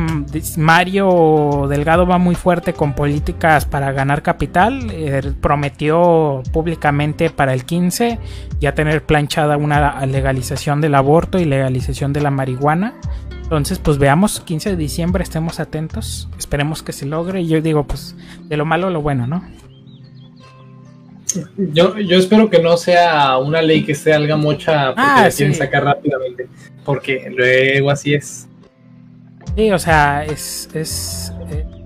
Mario 0.56 1.68
Delgado 1.68 2.04
va 2.04 2.18
muy 2.18 2.34
fuerte 2.34 2.72
con 2.72 2.94
políticas 2.94 3.64
para 3.64 3.92
ganar 3.92 4.22
capital. 4.22 4.92
prometió 5.40 6.42
públicamente 6.52 7.30
para 7.30 7.54
el 7.54 7.64
15 7.64 8.18
ya 8.58 8.74
tener 8.74 9.06
planchada 9.06 9.56
una 9.56 10.04
legalización 10.04 10.80
del 10.80 10.96
aborto 10.96 11.38
y 11.38 11.44
legalización 11.44 12.12
de 12.12 12.20
la 12.20 12.32
marihuana. 12.32 12.94
Entonces, 13.50 13.80
pues 13.80 13.98
veamos, 13.98 14.38
15 14.38 14.70
de 14.70 14.76
diciembre, 14.76 15.24
estemos 15.24 15.58
atentos. 15.58 16.28
Esperemos 16.38 16.84
que 16.84 16.92
se 16.92 17.04
logre. 17.04 17.40
Y 17.40 17.48
yo 17.48 17.60
digo, 17.60 17.82
pues, 17.82 18.14
de 18.44 18.56
lo 18.56 18.64
malo 18.64 18.90
lo 18.90 19.02
bueno, 19.02 19.26
¿no? 19.26 19.42
Yo, 21.56 21.98
yo 21.98 22.16
espero 22.16 22.48
que 22.48 22.62
no 22.62 22.76
sea 22.76 23.38
una 23.38 23.60
ley 23.60 23.82
que 23.84 23.96
se 23.96 24.12
haga 24.12 24.36
mocha 24.36 24.94
porque 24.94 25.02
ah, 25.04 25.22
la 25.24 25.30
quieren 25.30 25.54
sacar 25.56 25.82
rápidamente. 25.82 26.48
Porque 26.84 27.28
luego 27.36 27.90
así 27.90 28.14
es. 28.14 28.46
Sí, 29.56 29.70
o 29.72 29.78
sea, 29.78 30.24
es, 30.24 30.68
es, 30.74 31.32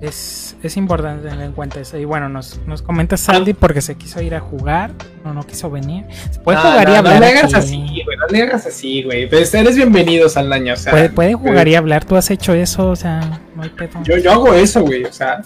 es, 0.01 0.57
es 0.63 0.77
importante 0.77 1.29
tener 1.29 1.45
en 1.45 1.53
cuenta 1.53 1.81
eso. 1.81 1.97
Y 1.97 2.05
bueno, 2.05 2.29
nos, 2.29 2.61
nos 2.67 2.83
comenta 2.83 3.17
Saldi 3.17 3.55
porque 3.55 3.81
se 3.81 3.97
quiso 3.97 4.21
ir 4.21 4.35
a 4.35 4.41
jugar. 4.41 4.93
No, 5.25 5.33
no 5.33 5.47
quiso 5.47 5.71
venir. 5.71 6.05
puede 6.45 6.59
jugar 6.59 6.89
y 6.89 6.95
hablar. 6.95 7.15
No 7.15 7.21
le 7.21 7.27
hagas 7.27 7.55
así, 7.55 8.03
güey. 8.05 8.17
No 8.19 8.27
le 8.29 8.43
hagas 8.43 8.67
así, 8.67 9.03
güey. 9.03 9.29
Pues 9.29 9.53
eres 9.55 9.77
bienvenido, 9.77 10.29
Saldaña. 10.29 10.75
O 10.75 10.77
sea, 10.77 10.93
puede, 10.93 11.09
puede 11.09 11.35
jugar 11.35 11.67
y 11.67 11.75
hablar. 11.75 12.05
Tú 12.05 12.17
has 12.17 12.31
hecho 12.31 12.53
eso, 12.53 12.89
o 12.91 12.97
sea, 12.97 13.41
no 13.57 13.63
hay 13.63 13.71
pedo. 13.71 14.03
Yo, 14.05 14.19
yo 14.19 14.33
hago 14.33 14.53
eso, 14.53 14.83
güey. 14.83 15.05
O 15.05 15.13
sea, 15.13 15.41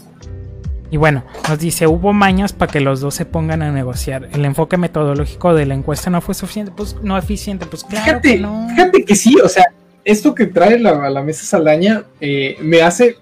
y 0.91 0.97
bueno, 0.97 1.25
nos 1.49 1.59
dice, 1.59 1.87
hubo 1.87 2.13
mañas 2.13 2.53
para 2.53 2.73
que 2.73 2.81
los 2.81 3.01
dos 3.01 3.15
se 3.15 3.27
pongan 3.27 3.63
a 3.63 3.71
negociar. 3.71 4.29
El 4.33 4.45
enfoque 4.45 4.79
metodológico 4.79 5.55
de 5.55 5.67
la 5.67 5.75
encuesta 5.75 6.09
no 6.09 6.21
fue 6.21 6.35
suficiente, 6.35 6.73
pues 6.75 6.97
no 7.03 7.19
eficiente, 7.19 7.67
pues 7.67 7.85
claro 7.85 8.05
fíjate, 8.07 8.37
que 8.37 8.41
no. 8.41 8.69
Fíjate 8.71 9.05
que 9.05 9.15
sí, 9.15 9.37
o 9.43 9.49
sea, 9.49 9.65
esto 10.09 10.35
que 10.35 10.47
trae 10.47 10.79
la, 10.79 11.05
a 11.05 11.11
la 11.11 11.23
mesa 11.23 11.45
Saldaña 11.45 12.07
eh, 12.19 12.57
me 12.63 12.81
hace, 12.81 13.19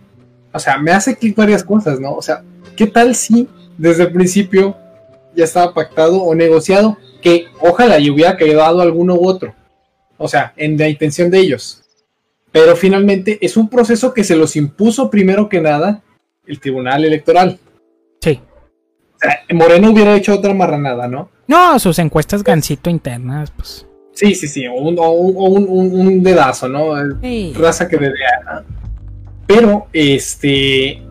o 0.52 0.58
sea, 0.60 0.78
me 0.78 0.92
hace 0.92 1.16
clic 1.16 1.34
varias 1.34 1.64
cosas, 1.64 1.98
¿no? 1.98 2.14
O 2.14 2.22
sea, 2.22 2.44
¿qué 2.76 2.86
tal 2.86 3.16
si 3.16 3.48
desde 3.76 4.04
el 4.04 4.12
principio 4.12 4.76
ya 5.34 5.44
estaba 5.44 5.74
pactado 5.74 6.22
o 6.22 6.32
negociado 6.36 6.96
que 7.20 7.46
ojalá 7.60 7.98
y 7.98 8.08
hubiera 8.08 8.36
quedado 8.36 8.80
alguno 8.80 9.16
u 9.16 9.26
otro? 9.26 9.52
O 10.16 10.28
sea, 10.28 10.54
en 10.56 10.78
la 10.78 10.88
intención 10.88 11.28
de 11.28 11.40
ellos. 11.40 11.82
Pero 12.52 12.76
finalmente 12.76 13.36
es 13.40 13.56
un 13.56 13.68
proceso 13.68 14.14
que 14.14 14.22
se 14.22 14.36
los 14.36 14.54
impuso 14.54 15.10
primero 15.10 15.48
que 15.48 15.60
nada 15.60 16.04
el 16.46 16.60
Tribunal 16.60 17.04
Electoral. 17.04 17.58
Sí. 18.20 18.40
O 19.12 19.18
sea, 19.18 19.40
Moreno 19.52 19.90
hubiera 19.90 20.14
hecho 20.14 20.34
otra 20.34 20.54
marranada, 20.54 21.08
¿no? 21.08 21.30
No, 21.48 21.80
sus 21.80 21.98
encuestas 21.98 22.44
gancito 22.44 22.90
internas, 22.90 23.50
pues. 23.50 23.86
Sí, 24.16 24.34
sí, 24.34 24.48
sí, 24.48 24.66
o 24.66 24.72
un, 24.72 24.98
un, 24.98 26.22
dedazo, 26.22 26.68
¿no? 26.68 26.94
Raza 27.54 27.86
que 27.86 27.98
dedea, 27.98 28.40
¿no? 28.46 28.62
Pero, 29.46 29.88
este, 29.92 31.02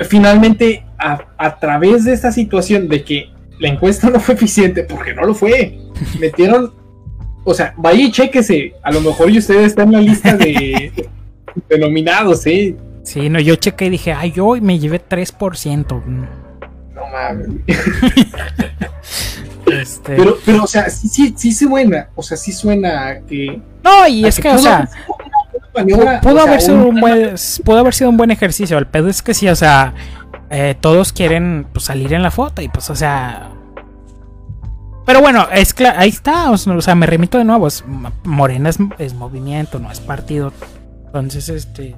finalmente, 0.00 0.86
a, 0.98 1.18
a, 1.36 1.60
través 1.60 2.06
de 2.06 2.14
esta 2.14 2.32
situación 2.32 2.88
de 2.88 3.04
que 3.04 3.28
la 3.58 3.68
encuesta 3.68 4.08
no 4.12 4.20
fue 4.20 4.36
eficiente, 4.36 4.84
porque 4.84 5.12
no 5.12 5.26
lo 5.26 5.34
fue, 5.34 5.78
metieron, 6.18 6.72
o 7.44 7.52
sea, 7.52 7.74
vaya 7.76 8.02
y 8.02 8.10
chequese, 8.10 8.72
a 8.82 8.90
lo 8.90 9.02
mejor 9.02 9.30
y 9.30 9.36
ustedes 9.36 9.66
están 9.66 9.88
en 9.88 9.92
la 9.92 10.00
lista 10.00 10.34
de, 10.34 10.92
de 11.68 11.78
nominados, 11.78 12.46
¿eh? 12.46 12.74
Sí, 13.02 13.28
no, 13.28 13.38
yo 13.38 13.56
chequé 13.56 13.84
y 13.84 13.90
dije, 13.90 14.14
ay, 14.14 14.32
yo 14.32 14.56
me 14.62 14.78
llevé 14.78 14.98
3%. 14.98 16.02
No 16.94 17.06
mames. 17.12 17.48
este... 19.66 20.16
Pero, 20.16 20.38
pero, 20.44 20.64
o 20.64 20.66
sea, 20.66 20.88
sí, 20.90 21.08
sí, 21.08 21.34
sí 21.36 21.52
suena, 21.52 22.08
o 22.14 22.22
sea, 22.22 22.36
sí 22.36 22.52
suena 22.52 23.20
que... 23.28 23.60
No, 23.82 24.06
y 24.06 24.24
es 24.24 24.38
que, 24.38 24.48
o 24.48 24.58
sea, 24.58 24.88
pudo, 26.22 26.40
haber 26.40 26.60
sido 26.60 26.88
un 26.88 27.00
buen, 27.00 27.34
pudo 27.64 27.78
haber 27.78 27.94
sido 27.94 28.10
un 28.10 28.16
buen 28.16 28.30
ejercicio. 28.30 28.78
El 28.78 28.86
pedo 28.86 29.08
es 29.08 29.22
que 29.22 29.34
sí, 29.34 29.48
o 29.48 29.56
sea, 29.56 29.94
eh, 30.50 30.74
todos 30.80 31.12
quieren 31.12 31.66
pues, 31.72 31.84
salir 31.84 32.12
en 32.12 32.22
la 32.22 32.30
foto 32.30 32.62
y 32.62 32.68
pues, 32.68 32.88
o 32.90 32.96
sea... 32.96 33.50
Pero 35.06 35.20
bueno, 35.20 35.46
es 35.52 35.74
ahí 35.96 36.08
está, 36.08 36.50
o 36.50 36.56
sea, 36.56 36.94
me 36.94 37.04
remito 37.04 37.36
de 37.36 37.44
nuevo, 37.44 37.68
Morena 38.24 38.70
es, 38.70 38.78
es 38.98 39.12
movimiento, 39.12 39.78
no 39.78 39.92
es 39.92 40.00
partido. 40.00 40.50
Entonces, 41.06 41.50
este 41.50 41.94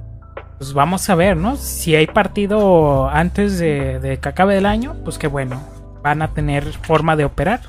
pues 0.57 0.73
vamos 0.73 1.07
a 1.09 1.15
ver, 1.15 1.37
¿no? 1.37 1.55
Si 1.55 1.95
hay 1.95 2.07
partido 2.07 3.09
antes 3.09 3.59
de, 3.59 4.19
que 4.21 4.29
acabe 4.29 4.57
el 4.57 4.65
año, 4.65 4.95
pues 5.03 5.17
qué 5.17 5.27
bueno, 5.27 5.61
van 6.07 6.21
a 6.21 6.33
tener 6.33 6.63
forma 6.63 7.17
de 7.17 7.25
operar. 7.25 7.61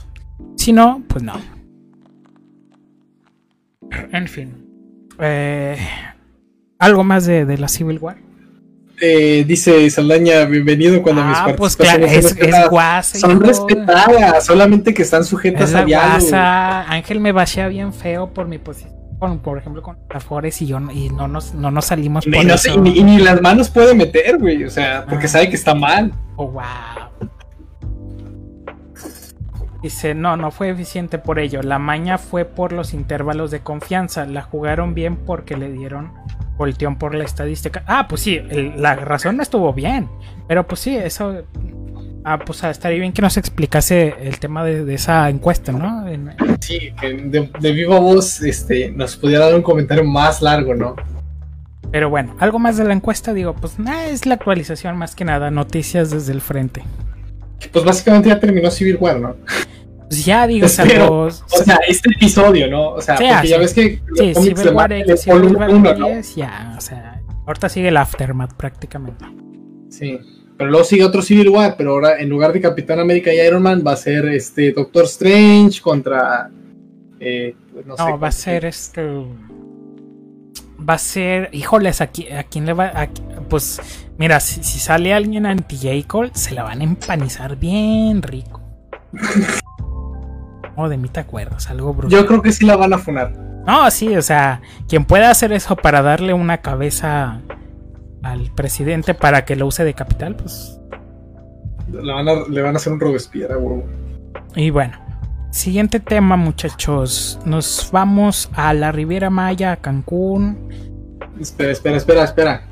Si 0.56 0.72
no, 0.72 1.02
pues 1.08 1.24
no. 1.24 1.34
En 4.12 4.28
fin. 4.28 4.64
Eh, 5.18 5.76
¿Algo 6.78 7.02
más 7.02 7.26
de, 7.26 7.58
la 7.58 7.66
Civil 7.66 7.98
War? 7.98 8.16
Eh, 9.00 9.44
dice 9.46 9.90
Saldaña, 9.90 10.44
bienvenido 10.44 11.02
cuando 11.02 11.24
mis 11.24 11.36
ah, 11.36 11.54
pues 11.56 11.76
claro, 11.76 12.04
es, 12.04 12.36
guasa 12.68 13.16
son 13.18 13.40
respetadas, 13.40 14.44
solamente 14.44 14.92
que 14.92 15.02
están 15.02 15.24
sujetas 15.24 15.72
a 15.74 15.84
guasa. 15.84 16.82
Ángel 16.82 17.20
me 17.20 17.30
vacía 17.30 17.68
bien 17.68 17.92
feo 17.92 18.32
por 18.32 18.48
mi 18.48 18.58
posición 18.58 18.98
por 19.42 19.58
ejemplo, 19.58 19.82
con 19.82 19.98
Afores 20.10 20.62
y 20.62 20.66
yo 20.66 20.78
y 20.92 21.10
no 21.10 21.26
nos, 21.26 21.52
no 21.54 21.70
nos 21.70 21.86
salimos 21.86 22.24
por 22.24 22.34
y, 22.34 22.50
eso. 22.50 22.74
y, 22.84 23.02
ni 23.02 23.18
las 23.18 23.40
manos 23.42 23.68
puede 23.68 23.94
meter, 23.94 24.38
güey. 24.38 24.64
O 24.64 24.70
sea, 24.70 25.04
porque 25.08 25.26
ah. 25.26 25.28
sabe 25.28 25.50
que 25.50 25.56
está 25.56 25.74
mal. 25.74 26.12
Oh, 26.36 26.48
wow. 26.48 26.62
Dice, 29.82 30.14
no, 30.14 30.36
no 30.36 30.50
fue 30.50 30.70
eficiente 30.70 31.18
por 31.18 31.38
ello. 31.38 31.62
La 31.62 31.78
maña 31.78 32.18
fue 32.18 32.44
por 32.44 32.72
los 32.72 32.94
intervalos 32.94 33.50
de 33.50 33.60
confianza. 33.60 34.26
La 34.26 34.42
jugaron 34.42 34.94
bien 34.94 35.16
porque 35.16 35.56
le 35.56 35.70
dieron 35.70 36.12
volteón 36.56 36.96
por 36.96 37.14
la 37.14 37.24
estadística. 37.24 37.84
Ah, 37.86 38.06
pues 38.08 38.22
sí, 38.22 38.40
la 38.76 38.96
razón 38.96 39.36
no 39.36 39.42
estuvo 39.42 39.72
bien. 39.72 40.08
Pero 40.48 40.66
pues 40.66 40.80
sí, 40.80 40.96
eso 40.96 41.44
Ah, 42.30 42.38
pues 42.38 42.62
ah, 42.62 42.68
estaría 42.68 42.98
bien 42.98 43.12
que 43.14 43.22
nos 43.22 43.38
explicase 43.38 44.14
el 44.20 44.38
tema 44.38 44.62
de, 44.62 44.92
esa 44.92 45.30
encuesta, 45.30 45.72
¿no? 45.72 46.04
Sí, 46.60 46.92
que 47.00 47.14
de, 47.14 47.72
viva 47.72 47.98
voz 47.98 48.42
este, 48.42 48.90
nos 48.90 49.16
pudiera 49.16 49.46
dar 49.46 49.54
un 49.54 49.62
comentario 49.62 50.04
más 50.04 50.42
largo, 50.42 50.74
¿no? 50.74 50.94
Pero 51.90 52.10
bueno, 52.10 52.36
algo 52.38 52.58
más 52.58 52.76
de 52.76 52.84
la 52.84 52.92
encuesta, 52.92 53.32
digo, 53.32 53.54
pues 53.54 53.78
nada, 53.78 54.08
es 54.08 54.26
la 54.26 54.34
actualización 54.34 54.98
más 54.98 55.14
que 55.14 55.24
nada, 55.24 55.50
noticias 55.50 56.10
desde 56.10 56.32
el 56.32 56.42
frente. 56.42 56.82
Pues 57.72 57.84
básicamente 57.84 58.28
ya 58.28 58.38
terminó 58.38 58.70
Civil 58.70 58.96
War, 59.00 59.20
¿no? 59.20 59.36
Pues 60.08 60.24
ya 60.24 60.46
digo, 60.46 60.66
o 60.66 60.68
sea, 60.68 61.78
este 61.86 62.10
episodio, 62.14 62.68
¿no? 62.68 62.92
O 62.92 63.00
sea, 63.02 63.16
porque 63.16 63.48
ya 63.48 63.58
ves 63.58 63.74
que 63.74 64.00
sí, 64.16 64.34
Civil 64.34 64.70
War, 64.70 64.90
Civil 65.18 65.56
War 65.56 65.70
1, 65.70 66.20
ya, 66.34 66.74
o 66.76 66.80
sea, 66.80 67.20
ahorita 67.46 67.68
sigue 67.68 67.88
el 67.88 67.96
aftermath 67.96 68.54
prácticamente. 68.54 69.24
Sí. 69.90 70.18
Pero 70.58 70.70
luego 70.70 70.84
sigue 70.84 71.04
otro 71.04 71.22
Civil 71.22 71.50
War, 71.50 71.76
pero 71.76 71.92
ahora 71.92 72.18
en 72.18 72.28
lugar 72.28 72.52
de 72.52 72.60
Capitán 72.60 72.98
América 72.98 73.32
y 73.32 73.38
Iron 73.38 73.62
Man 73.62 73.84
va 73.86 73.92
a 73.92 73.96
ser 73.96 74.26
este 74.26 74.72
Doctor 74.72 75.04
Strange 75.04 75.80
contra... 75.80 76.50
Eh, 77.20 77.54
pues 77.72 77.86
no, 77.86 77.94
va 78.18 78.28
a 78.28 78.32
ser 78.32 78.64
este... 78.64 79.02
Va 80.88 80.94
a 80.94 80.98
ser... 80.98 81.50
Híjoles, 81.52 82.00
¿a, 82.00 82.06
quién, 82.06 82.36
a 82.36 82.44
quién 82.44 82.66
le 82.66 82.72
va...? 82.72 83.08
pues 83.48 83.80
mira, 84.18 84.40
si, 84.40 84.62
sale 84.62 85.12
alguien 85.14 85.46
anti-J. 85.46 86.30
se 86.32 86.54
la 86.54 86.62
van 86.62 86.80
a 86.80 86.84
empanizar 86.84 87.56
bien 87.56 88.22
rico. 88.22 88.60
oh, 90.76 90.88
de 90.88 90.96
mí 90.96 91.08
te 91.08 91.20
acuerdas, 91.20 91.70
algo 91.70 91.94
brutal. 91.94 92.18
Yo 92.18 92.26
creo 92.26 92.42
que 92.42 92.52
sí 92.52 92.66
la 92.66 92.76
van 92.76 92.92
a 92.92 92.98
funar. 92.98 93.32
No, 93.66 93.90
sí, 93.90 94.16
o 94.16 94.22
sea, 94.22 94.62
quien 94.88 95.04
pueda 95.04 95.30
hacer 95.30 95.52
eso 95.52 95.76
para 95.76 96.02
darle 96.02 96.32
una 96.32 96.58
cabeza 96.58 97.40
al 98.22 98.50
presidente 98.54 99.14
para 99.14 99.44
que 99.44 99.56
lo 99.56 99.66
use 99.66 99.84
de 99.84 99.94
capital, 99.94 100.36
pues. 100.36 100.80
Le 101.90 102.12
van 102.12 102.28
a, 102.28 102.34
le 102.48 102.62
van 102.62 102.74
a 102.74 102.76
hacer 102.78 102.92
un 102.92 103.00
Robespierre, 103.00 103.56
huevo. 103.56 103.84
Y 104.54 104.70
bueno, 104.70 104.98
siguiente 105.50 106.00
tema, 106.00 106.36
muchachos. 106.36 107.38
Nos 107.44 107.88
vamos 107.92 108.50
a 108.54 108.74
la 108.74 108.92
Riviera 108.92 109.30
Maya, 109.30 109.72
a 109.72 109.76
Cancún. 109.76 110.68
Espera, 111.40 111.72
espera, 111.72 111.96
espera, 111.96 112.24
espera. 112.24 112.66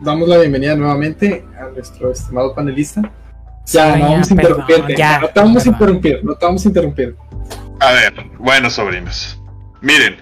damos 0.00 0.28
la 0.28 0.38
bienvenida 0.38 0.76
nuevamente 0.76 1.44
a 1.58 1.70
nuestro 1.74 2.12
estimado 2.12 2.54
panelista. 2.54 3.02
Ya, 3.66 3.96
no 3.96 4.10
vamos 4.10 4.30
a 4.30 4.34
interrumpir. 4.34 4.78
no 4.78 5.28
te 5.28 5.40
vamos 5.40 5.64
a 5.64 5.68
interrumpir, 5.68 6.24
no 6.24 6.34
te 6.34 6.46
vamos 6.46 6.64
a 6.64 6.68
interrumpir. 6.68 7.16
A 7.80 7.92
ver, 7.92 8.14
bueno, 8.38 8.70
sobrinos. 8.70 9.40
Miren, 9.80 10.16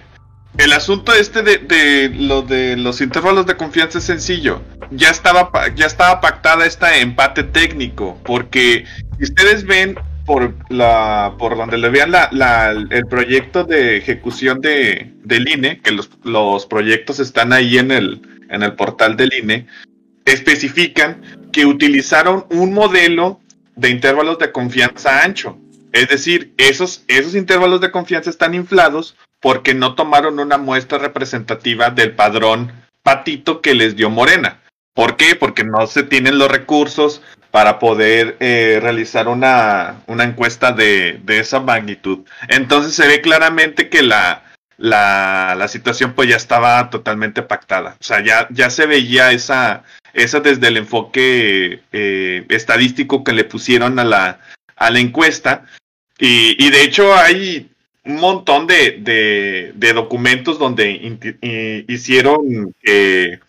el 0.57 0.73
asunto 0.73 1.13
este 1.13 1.41
de, 1.43 2.11
lo 2.15 2.41
de 2.41 2.75
los 2.77 3.01
intervalos 3.01 3.45
de 3.45 3.55
confianza 3.55 3.99
es 3.99 4.05
sencillo. 4.05 4.61
Ya 4.91 5.09
estaba, 5.09 5.51
ya 5.75 5.85
estaba 5.85 6.21
pactada 6.21 6.65
esta 6.65 6.97
empate 6.97 7.43
técnico, 7.43 8.17
porque 8.23 8.85
si 9.17 9.23
ustedes 9.23 9.65
ven 9.65 9.95
por 10.25 10.55
la 10.69 11.35
por 11.37 11.55
donde 11.55 11.77
le 11.77 11.89
vean 11.89 12.11
la, 12.11 12.71
el 12.89 13.05
proyecto 13.05 13.63
de 13.63 13.97
ejecución 13.97 14.59
de, 14.59 15.13
del 15.23 15.47
INE, 15.47 15.79
que 15.81 15.91
los, 15.91 16.09
los 16.23 16.65
proyectos 16.65 17.19
están 17.19 17.53
ahí 17.53 17.77
en 17.77 17.91
el, 17.91 18.21
en 18.49 18.63
el 18.63 18.73
portal 18.73 19.15
del 19.15 19.33
INE, 19.33 19.67
especifican 20.25 21.21
que 21.51 21.65
utilizaron 21.65 22.45
un 22.49 22.73
modelo 22.73 23.39
de 23.75 23.89
intervalos 23.89 24.39
de 24.39 24.51
confianza 24.51 25.23
ancho. 25.23 25.57
Es 25.93 26.09
decir, 26.09 26.53
esos, 26.57 27.03
esos 27.07 27.35
intervalos 27.35 27.79
de 27.79 27.91
confianza 27.91 28.29
están 28.29 28.53
inflados 28.53 29.15
porque 29.39 29.73
no 29.73 29.95
tomaron 29.95 30.39
una 30.39 30.57
muestra 30.57 30.97
representativa 30.97 31.89
del 31.89 32.15
padrón 32.15 32.71
patito 33.03 33.61
que 33.61 33.75
les 33.75 33.95
dio 33.95 34.09
Morena. 34.09 34.61
¿Por 34.93 35.17
qué? 35.17 35.35
Porque 35.35 35.63
no 35.63 35.87
se 35.87 36.03
tienen 36.03 36.37
los 36.37 36.49
recursos 36.49 37.21
para 37.55 37.79
poder 37.79 38.35
eh, 38.41 38.79
realizar 38.81 39.29
una, 39.29 40.01
una 40.07 40.25
encuesta 40.25 40.73
de, 40.73 41.21
de, 41.23 41.39
esa 41.39 41.61
magnitud. 41.61 42.25
Entonces 42.49 42.93
se 42.93 43.07
ve 43.07 43.21
claramente 43.21 43.87
que 43.87 44.03
la, 44.03 44.43
la, 44.77 45.55
la, 45.57 45.67
situación 45.69 46.15
pues 46.15 46.27
ya 46.27 46.35
estaba 46.35 46.89
totalmente 46.89 47.43
pactada. 47.43 47.95
O 47.97 48.03
sea, 48.03 48.21
ya, 48.21 48.49
ya 48.51 48.69
se 48.69 48.87
veía 48.87 49.31
esa, 49.31 49.83
esa 50.11 50.41
desde 50.41 50.67
el 50.67 50.75
enfoque 50.75 51.79
eh, 51.93 52.45
estadístico 52.49 53.23
que 53.23 53.31
le 53.31 53.45
pusieron 53.45 53.99
a 53.99 54.03
la, 54.03 54.41
a 54.75 54.91
la 54.91 54.99
encuesta. 54.99 55.63
Y, 56.19 56.61
y 56.61 56.69
de 56.71 56.83
hecho 56.83 57.15
hay 57.15 57.69
un 58.03 58.17
montón 58.17 58.67
de, 58.67 59.71
de, 59.73 59.93
documentos 59.93 60.59
donde 60.59 61.83
hicieron, 61.87 62.73
eh, 62.83 63.39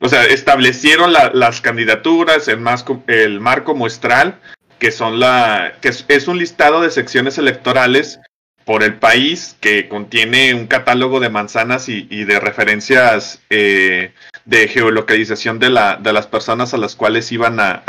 o 0.00 0.08
sea, 0.08 0.24
establecieron 0.24 1.12
las 1.12 1.60
candidaturas, 1.60 2.48
el, 2.48 2.60
el 3.06 3.40
marco 3.40 3.74
muestral, 3.74 4.38
que 4.78 4.90
son 4.90 5.20
la, 5.20 5.74
que 5.82 5.90
es, 5.90 6.26
un 6.26 6.38
listado 6.38 6.80
de 6.80 6.90
secciones 6.90 7.36
electorales 7.36 8.18
por 8.64 8.82
el 8.82 8.94
país 8.94 9.56
que 9.60 9.88
contiene 9.88 10.54
un 10.54 10.66
catálogo 10.66 11.20
de 11.20 11.28
manzanas 11.28 11.88
y, 11.88 12.24
de 12.24 12.40
referencias 12.40 13.40
eh, 13.50 14.12
de 14.46 14.68
geolocalización 14.68 15.58
de, 15.58 15.68
la, 15.68 15.96
de 15.96 16.12
las 16.14 16.26
personas 16.26 16.72
a 16.72 16.78
las 16.78 16.96
cuales 16.96 17.30
iban 17.30 17.58
a, 17.60 17.82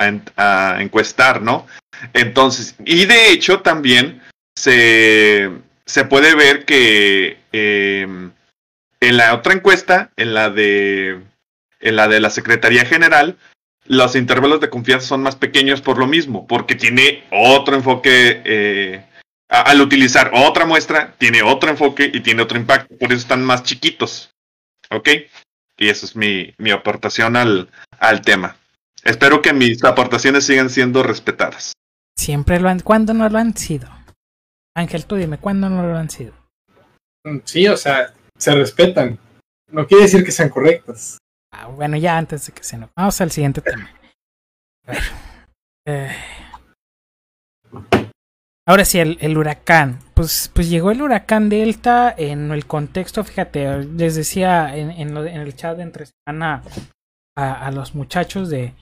encuestar, 0.81 1.41
¿no? 1.41 1.65
Entonces, 2.13 2.75
y 2.83 3.05
de 3.05 3.31
hecho 3.31 3.61
también 3.61 4.21
se, 4.55 5.49
se 5.85 6.03
puede 6.05 6.35
ver 6.35 6.65
que 6.65 7.37
em, 7.53 8.31
en 8.99 9.17
la 9.17 9.33
otra 9.33 9.53
encuesta, 9.53 10.09
en 10.17 10.33
la 10.33 10.49
de 10.49 11.21
en 11.81 11.95
la 11.95 12.07
de 12.07 12.19
la 12.19 12.29
Secretaría 12.29 12.85
General, 12.85 13.37
los 13.85 14.15
intervalos 14.15 14.61
de 14.61 14.69
confianza 14.69 15.07
son 15.07 15.23
más 15.23 15.35
pequeños 15.35 15.81
por 15.81 15.97
lo 15.97 16.07
mismo, 16.07 16.47
porque 16.47 16.75
tiene 16.75 17.23
otro 17.31 17.75
enfoque, 17.75 18.41
eh, 18.45 19.05
al 19.49 19.81
utilizar 19.81 20.31
otra 20.33 20.65
muestra, 20.65 21.13
tiene 21.17 21.41
otro 21.43 21.69
enfoque 21.69 22.09
y 22.13 22.21
tiene 22.21 22.43
otro 22.43 22.57
impacto, 22.57 22.95
por 22.97 23.11
eso 23.11 23.21
están 23.21 23.43
más 23.43 23.63
chiquitos. 23.63 24.31
¿Ok? 24.89 25.09
Y 25.77 25.89
esa 25.89 26.05
es 26.05 26.15
mi, 26.15 26.53
mi 26.57 26.71
aportación 26.71 27.35
al, 27.35 27.69
al 27.97 28.21
tema. 28.21 28.55
Espero 29.03 29.41
que 29.41 29.53
mis 29.53 29.83
aportaciones 29.83 30.45
sigan 30.45 30.69
siendo 30.69 31.01
respetadas. 31.01 31.73
Siempre 32.15 32.59
lo 32.59 32.69
han, 32.69 32.81
¿cuándo 32.81 33.13
no 33.13 33.27
lo 33.29 33.39
han 33.39 33.57
sido? 33.57 33.89
Ángel, 34.75 35.05
tú 35.05 35.15
dime, 35.15 35.39
¿cuándo 35.39 35.69
no 35.69 35.83
lo 35.83 35.97
han 35.97 36.09
sido? 36.09 36.33
Mm, 37.23 37.39
sí, 37.43 37.67
o 37.67 37.77
sea, 37.77 38.13
se 38.37 38.53
respetan. 38.53 39.17
No 39.69 39.87
quiere 39.87 40.03
decir 40.03 40.23
que 40.23 40.31
sean 40.31 40.49
correctas. 40.49 41.17
Ah, 41.51 41.67
bueno, 41.67 41.97
ya 41.97 42.17
antes 42.17 42.47
de 42.47 42.53
que 42.53 42.63
se 42.63 42.77
nos... 42.77 42.89
Vamos 42.95 43.19
al 43.21 43.31
siguiente 43.31 43.61
tema. 43.61 43.89
Eh, 45.87 46.11
ahora 48.67 48.85
sí, 48.85 48.99
el, 48.99 49.37
huracán. 49.37 49.99
Pues, 50.13 50.51
pues 50.53 50.69
llegó 50.69 50.91
el 50.91 51.01
huracán 51.01 51.49
Delta 51.49 52.13
en 52.15 52.51
el 52.51 52.67
contexto, 52.67 53.23
fíjate, 53.23 53.83
les 53.85 54.15
decía 54.15 54.75
en, 54.75 54.91
en, 54.91 55.17
el 55.17 55.55
chat 55.55 55.77
de 55.77 55.83
entre 55.83 56.05
semana 56.05 56.61
a 57.35 57.71
los 57.71 57.95
muchachos 57.95 58.49
de 58.49 58.75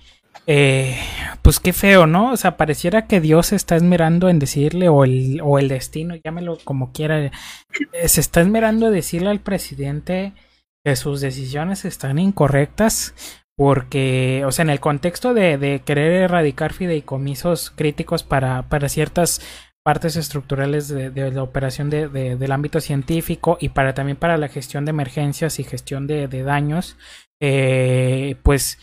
eh, 0.52 0.98
pues 1.44 1.60
qué 1.60 1.74
feo, 1.74 2.08
¿no? 2.08 2.32
O 2.32 2.38
sea, 2.38 2.58
pareciera 2.58 3.06
que 3.06 3.22
Dios 3.22 3.54
está 3.54 3.76
esmerando 3.76 4.30
en 4.30 4.40
decirle, 4.40 4.90
o 4.90 5.04
el, 5.04 5.42
o 5.44 5.60
el 5.60 5.68
destino, 5.68 6.16
llámelo 6.16 6.58
como 6.64 6.92
quiera, 6.92 7.24
eh, 7.24 7.32
se 8.08 8.20
está 8.20 8.42
esmerando 8.42 8.88
en 8.88 8.94
decirle 8.94 9.30
al 9.30 9.42
presidente 9.42 10.34
que 10.84 10.96
sus 10.96 11.22
decisiones 11.22 11.86
están 11.86 12.20
incorrectas, 12.20 13.14
porque, 13.56 14.44
o 14.46 14.52
sea, 14.52 14.64
en 14.64 14.70
el 14.70 14.80
contexto 14.80 15.34
de, 15.34 15.58
de 15.58 15.82
querer 15.82 16.14
erradicar 16.14 16.74
fideicomisos 16.74 17.72
críticos 17.72 18.24
para, 18.24 18.70
para 18.70 18.88
ciertas 18.88 19.42
partes 19.84 20.16
estructurales 20.16 20.88
de, 20.88 21.10
de 21.10 21.32
la 21.32 21.44
operación 21.44 21.90
de, 21.90 22.08
del 22.08 22.52
ámbito 22.52 22.80
científico 22.80 23.58
y 23.60 23.70
para 23.70 23.94
también 23.94 24.18
para 24.18 24.38
la 24.38 24.48
gestión 24.48 24.86
de 24.86 24.92
emergencias 24.92 25.60
y 25.60 25.64
gestión 25.64 26.08
de, 26.08 26.28
daños, 26.44 26.98
eh, 27.42 28.36
pues 28.44 28.78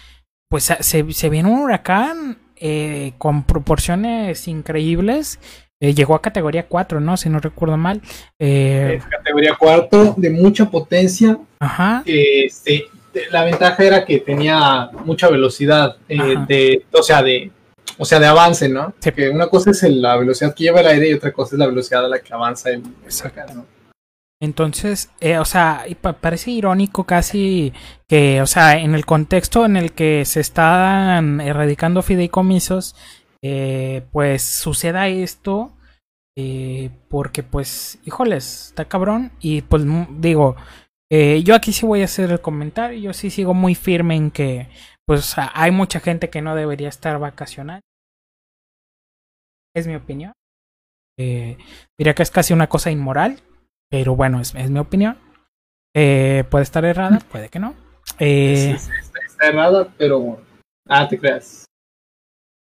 pues 0.48 0.64
se, 0.64 1.12
se 1.12 1.28
viene 1.28 1.50
un 1.50 1.60
huracán 1.60 2.38
eh, 2.56 3.12
con 3.18 3.44
proporciones 3.44 4.48
increíbles. 4.48 5.38
Eh, 5.80 5.94
llegó 5.94 6.14
a 6.14 6.22
categoría 6.22 6.66
4, 6.66 7.00
¿no? 7.00 7.16
Si 7.16 7.28
no 7.28 7.38
recuerdo 7.38 7.76
mal. 7.76 8.00
Eh, 8.38 9.00
categoría 9.10 9.56
4 9.58 10.14
de 10.16 10.30
mucha 10.30 10.70
potencia. 10.70 11.38
Ajá. 11.58 12.02
Este, 12.06 12.86
la 13.30 13.44
ventaja 13.44 13.84
era 13.84 14.04
que 14.04 14.20
tenía 14.20 14.90
mucha 15.04 15.28
velocidad 15.28 15.96
de, 16.08 16.84
o 16.92 17.02
sea, 17.02 17.22
de, 17.22 17.50
o 17.98 18.04
sea, 18.04 18.18
de 18.18 18.26
avance, 18.26 18.68
¿no? 18.68 18.94
Que 19.14 19.28
una 19.28 19.48
cosa 19.48 19.70
es 19.70 19.82
la 19.82 20.16
velocidad 20.16 20.54
que 20.54 20.64
lleva 20.64 20.80
el 20.80 20.86
aire 20.86 21.10
y 21.10 21.14
otra 21.14 21.32
cosa 21.32 21.56
es 21.56 21.58
la 21.58 21.66
velocidad 21.66 22.04
a 22.04 22.08
la 22.08 22.20
que 22.20 22.32
avanza 22.32 22.70
el, 22.70 22.82
Exacto. 23.04 23.54
¿no? 23.54 23.66
Entonces, 24.38 25.10
eh, 25.20 25.38
o 25.38 25.46
sea, 25.46 25.86
parece 26.20 26.50
irónico 26.50 27.04
casi 27.04 27.72
que, 28.06 28.42
o 28.42 28.46
sea, 28.46 28.78
en 28.78 28.94
el 28.94 29.06
contexto 29.06 29.64
en 29.64 29.76
el 29.76 29.92
que 29.92 30.26
se 30.26 30.40
están 30.40 31.40
erradicando 31.40 32.02
fideicomisos, 32.02 32.94
eh, 33.46 34.06
pues 34.12 34.42
suceda 34.42 35.08
esto, 35.08 35.72
eh, 36.36 36.90
porque 37.08 37.42
pues, 37.42 37.98
híjoles, 38.04 38.68
está 38.68 38.86
cabrón. 38.86 39.32
Y 39.40 39.62
pues 39.62 39.84
digo, 40.18 40.56
yo 41.10 41.54
aquí 41.54 41.72
sí 41.72 41.86
voy 41.86 42.02
a 42.02 42.06
hacer 42.06 42.30
el 42.30 42.40
comentario, 42.40 42.98
yo 42.98 43.12
sí 43.12 43.30
sigo 43.30 43.54
muy 43.54 43.74
firme 43.74 44.16
en 44.16 44.30
que, 44.30 44.68
pues, 45.06 45.34
hay 45.36 45.70
mucha 45.70 46.00
gente 46.00 46.30
que 46.30 46.42
no 46.42 46.54
debería 46.54 46.88
estar 46.88 47.18
vacacionando. 47.18 47.82
Es 49.74 49.86
mi 49.86 49.94
opinión. 49.94 50.32
diría 51.16 52.14
que 52.14 52.22
es 52.22 52.30
casi 52.30 52.52
una 52.52 52.68
cosa 52.68 52.90
inmoral 52.90 53.42
pero 53.90 54.16
bueno, 54.16 54.40
es, 54.40 54.54
mi 54.54 54.78
opinión. 54.78 55.18
Eh, 55.94 56.44
puede 56.50 56.64
estar 56.64 56.84
errada, 56.84 57.20
puede 57.30 57.48
que 57.48 57.58
no. 57.58 57.74
Eh, 58.18 58.72
está, 58.72 59.48
errada, 59.48 59.92
pero. 59.96 60.40
Ah, 60.88 61.08
te 61.08 61.18
creas. 61.18 61.65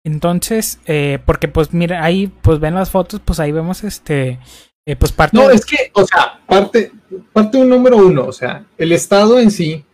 Entonces, 0.07 0.79
eh, 0.87 1.19
porque 1.27 1.49
pues 1.49 1.75
mira, 1.75 2.05
ahí 2.05 2.31
pues 2.41 2.61
ven 2.61 2.77
las 2.77 2.91
fotos, 2.91 3.21
pues 3.25 3.41
ahí 3.41 3.51
vemos 3.51 3.83
este. 3.83 4.39
Eh, 4.87 4.95
pues 4.95 5.11
parte. 5.11 5.37
No, 5.37 5.51
es 5.51 5.67
que, 5.67 5.91
o 5.95 6.07
sea, 6.07 6.39
parte, 6.47 6.93
parte 7.33 7.59
un 7.59 7.69
número 7.69 7.97
uno, 7.97 8.25
o 8.27 8.33
sea, 8.33 8.65
el 8.79 8.93
estado 8.93 9.41
en 9.41 9.51
sí, 9.51 9.85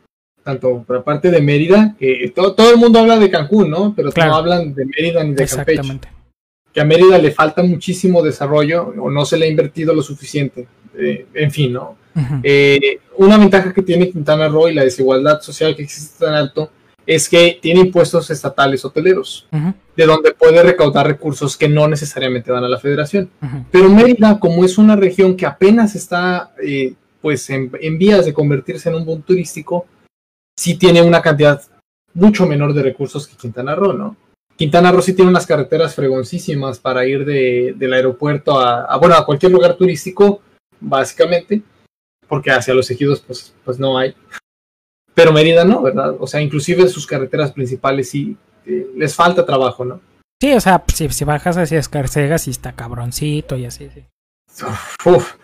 tanto 0.45 0.85
por 0.87 1.03
parte 1.03 1.31
de 1.31 1.41
Mérida, 1.41 1.97
que 1.99 2.31
todo, 2.35 2.55
todo 2.55 2.71
el 2.73 2.77
mundo 2.77 2.99
habla 2.99 3.19
de 3.19 3.31
Cancún, 3.31 3.71
¿no? 3.71 3.95
Pero 3.97 4.11
no 4.15 4.35
hablan 4.35 4.75
de 4.75 4.85
Mérida 4.85 5.25
ni 5.25 5.33
de 5.33 5.45
Exactamente. 5.45 6.09
Que 6.75 6.83
a 6.83 6.85
Mérida 6.85 7.17
le 7.17 7.31
falta 7.31 7.63
muchísimo 7.63 8.23
desarrollo 8.23 8.93
o 8.99 9.11
no 9.11 9.25
se 9.25 9.39
le 9.39 9.47
ha 9.47 9.49
invertido 9.49 9.95
lo 9.95 10.03
suficiente. 10.03 10.69
Eh, 10.95 11.25
en 11.33 11.51
fin, 11.51 11.73
¿no? 11.73 11.97
Eh, 12.43 12.99
una 13.17 13.39
ventaja 13.39 13.73
que 13.73 13.81
tiene 13.81 14.11
Quintana 14.11 14.49
Roo 14.49 14.69
y 14.69 14.75
la 14.75 14.85
desigualdad 14.85 15.41
social 15.41 15.75
que 15.75 15.85
existe 15.85 16.23
tan 16.23 16.35
alto 16.35 16.71
es 17.07 17.29
que 17.29 17.59
tiene 17.61 17.81
impuestos 17.81 18.31
estatales 18.31 18.85
hoteleros, 18.85 19.47
de 19.97 20.07
donde 20.07 20.33
puede 20.33 20.63
recaudar 20.63 21.07
recursos 21.07 21.57
que 21.57 21.69
no 21.69 21.89
necesariamente 21.89 22.53
van 22.53 22.65
a 22.65 22.69
la 22.69 22.79
federación. 22.79 23.31
Pero 23.71 23.89
Mérida, 23.89 24.39
como 24.39 24.65
es 24.65 24.79
una 24.79 24.97
región 24.97 25.37
que 25.37 25.47
apenas 25.47 25.95
está 25.95 26.53
eh, 26.63 26.95
pues 27.21 27.49
en, 27.51 27.71
vías 27.99 28.25
de 28.27 28.33
convertirse 28.33 28.89
en 28.89 28.97
un 28.97 29.05
boom 29.05 29.23
turístico, 29.23 29.87
sí 30.59 30.77
tiene 30.77 31.03
una 31.03 31.23
cantidad 31.23 31.63
mucho 32.15 32.47
menor 32.47 32.75
de 32.75 32.83
recursos 32.83 33.27
que 33.27 33.37
Quintana 33.37 33.75
Roo, 33.75 33.95
¿no? 33.95 34.17
Quintana 34.57 34.93
Roo 34.93 35.01
sí 35.03 35.15
tiene 35.15 35.31
unas 35.31 35.47
carreteras 35.47 35.95
fregoncísimas 35.95 36.79
para 36.79 37.07
ir 37.07 37.25
del 37.25 37.93
aeropuerto 37.93 38.61
a, 38.61 38.97
bueno, 38.99 39.15
a 39.15 39.25
cualquier 39.25 39.51
lugar 39.51 39.77
turístico 39.77 40.43
básicamente, 40.79 41.63
porque 42.29 42.51
hacia 42.51 42.75
los 42.75 42.91
ejidos 42.91 43.21
pues, 43.21 43.55
pues 43.65 43.79
no 43.79 43.97
hay. 43.97 44.15
Pero 45.15 45.33
Mérida 45.33 45.65
no, 45.65 45.83
¿verdad? 45.83 46.15
O 46.19 46.27
sea, 46.27 46.41
inclusive 46.41 46.89
sus 46.89 47.07
carreteras 47.07 47.53
principales 47.53 48.11
sí 48.11 48.37
eh, 48.67 48.87
les 48.97 49.15
falta 49.15 49.45
trabajo, 49.45 49.85
¿no? 49.85 50.01
Sí, 50.41 50.53
o 50.55 50.61
sea, 50.61 50.83
si, 50.93 51.09
si 51.11 51.25
bajas 51.25 51.57
hacia 51.57 51.79
Escarcega, 51.79 52.39
sí 52.39 52.51
está 52.51 52.73
cabroncito 52.73 53.57
y 53.57 53.67
así, 53.67 53.89
sí. 53.95 54.05
Uf. 55.05 55.35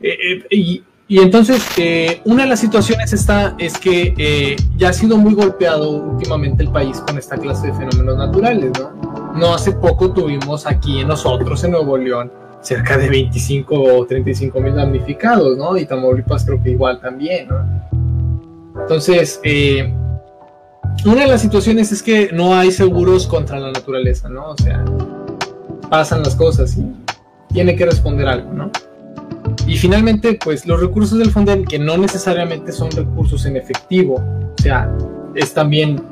Eh, 0.00 0.44
y, 0.50 0.82
y, 1.08 1.18
entonces, 1.18 1.62
una 2.24 2.44
de 2.44 2.48
las 2.50 2.60
situaciones 2.60 3.12
está, 3.12 3.56
es 3.58 3.78
que 3.78 4.56
ya 4.76 4.90
ha 4.90 4.92
sido 4.92 5.16
muy 5.16 5.34
golpeado 5.34 5.90
últimamente 5.90 6.62
el 6.62 6.70
país 6.70 7.00
con 7.00 7.18
esta 7.18 7.36
clase 7.36 7.68
de 7.68 7.74
fenómenos 7.74 8.16
naturales, 8.16 8.70
¿no? 8.78 9.32
No 9.34 9.54
hace 9.54 9.72
poco 9.72 10.12
tuvimos 10.12 10.66
aquí 10.66 11.00
en 11.00 11.08
nosotros, 11.08 11.64
en 11.64 11.72
Nuevo 11.72 11.98
León, 11.98 12.30
cerca 12.64 12.96
de 12.96 13.08
25 13.08 13.74
o 13.74 14.06
35 14.06 14.60
mil 14.60 14.74
damnificados, 14.74 15.56
¿no? 15.56 15.76
Y 15.76 15.84
Tamaulipas 15.84 16.44
creo 16.44 16.62
que 16.62 16.70
igual 16.70 17.00
también, 17.00 17.48
¿no? 17.48 18.13
Entonces, 18.80 19.40
eh, 19.44 19.92
una 21.04 21.22
de 21.22 21.26
las 21.26 21.40
situaciones 21.40 21.92
es 21.92 22.02
que 22.02 22.30
no 22.32 22.54
hay 22.54 22.70
seguros 22.70 23.26
contra 23.26 23.58
la 23.58 23.72
naturaleza, 23.72 24.28
¿no? 24.28 24.50
O 24.50 24.56
sea, 24.56 24.84
pasan 25.88 26.22
las 26.22 26.34
cosas 26.34 26.76
y 26.76 26.86
tiene 27.52 27.76
que 27.76 27.86
responder 27.86 28.26
algo, 28.28 28.52
¿no? 28.52 28.70
Y 29.66 29.76
finalmente, 29.76 30.38
pues 30.42 30.66
los 30.66 30.80
recursos 30.80 31.18
del 31.18 31.30
Fonden, 31.30 31.64
que 31.64 31.78
no 31.78 31.96
necesariamente 31.96 32.72
son 32.72 32.90
recursos 32.90 33.46
en 33.46 33.56
efectivo, 33.56 34.16
o 34.16 34.62
sea, 34.62 34.90
es 35.34 35.54
también 35.54 36.02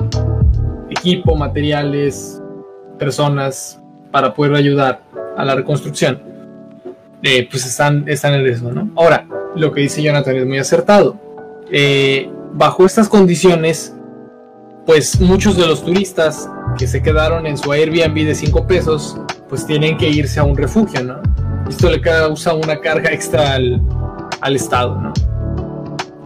equipo, 0.90 1.36
materiales, 1.36 2.40
personas 2.98 3.80
para 4.10 4.34
poder 4.34 4.54
ayudar 4.54 5.02
a 5.36 5.44
la 5.44 5.54
reconstrucción 5.54 6.32
eh, 7.22 7.46
pues 7.48 7.64
están, 7.64 8.04
están 8.08 8.34
en 8.34 8.42
riesgo, 8.42 8.72
¿no? 8.72 8.90
Ahora, 8.96 9.26
lo 9.54 9.72
que 9.72 9.82
dice 9.82 10.02
Jonathan 10.02 10.36
es 10.36 10.46
muy 10.46 10.58
acertado. 10.58 11.16
Eh, 11.70 12.28
bajo 12.55 12.84
estas 12.84 13.09
condiciones, 13.09 13.94
pues 14.86 15.20
muchos 15.20 15.57
de 15.57 15.66
los 15.66 15.84
turistas 15.84 16.48
que 16.78 16.86
se 16.86 17.03
quedaron 17.03 17.46
en 17.46 17.57
su 17.57 17.72
Airbnb 17.72 18.26
de 18.26 18.34
5 18.34 18.66
pesos, 18.66 19.16
pues 19.48 19.66
tienen 19.66 19.96
que 19.96 20.09
irse 20.09 20.40
a 20.40 20.44
un 20.44 20.57
refugio, 20.57 21.03
¿no? 21.05 21.20
Esto 21.68 21.90
le 21.90 22.00
causa 22.00 22.55
una 22.55 22.80
carga 22.80 23.11
extra 23.12 23.55
al, 23.55 23.80
al 24.40 24.57
Estado, 24.57 25.00
¿no? 25.00 25.12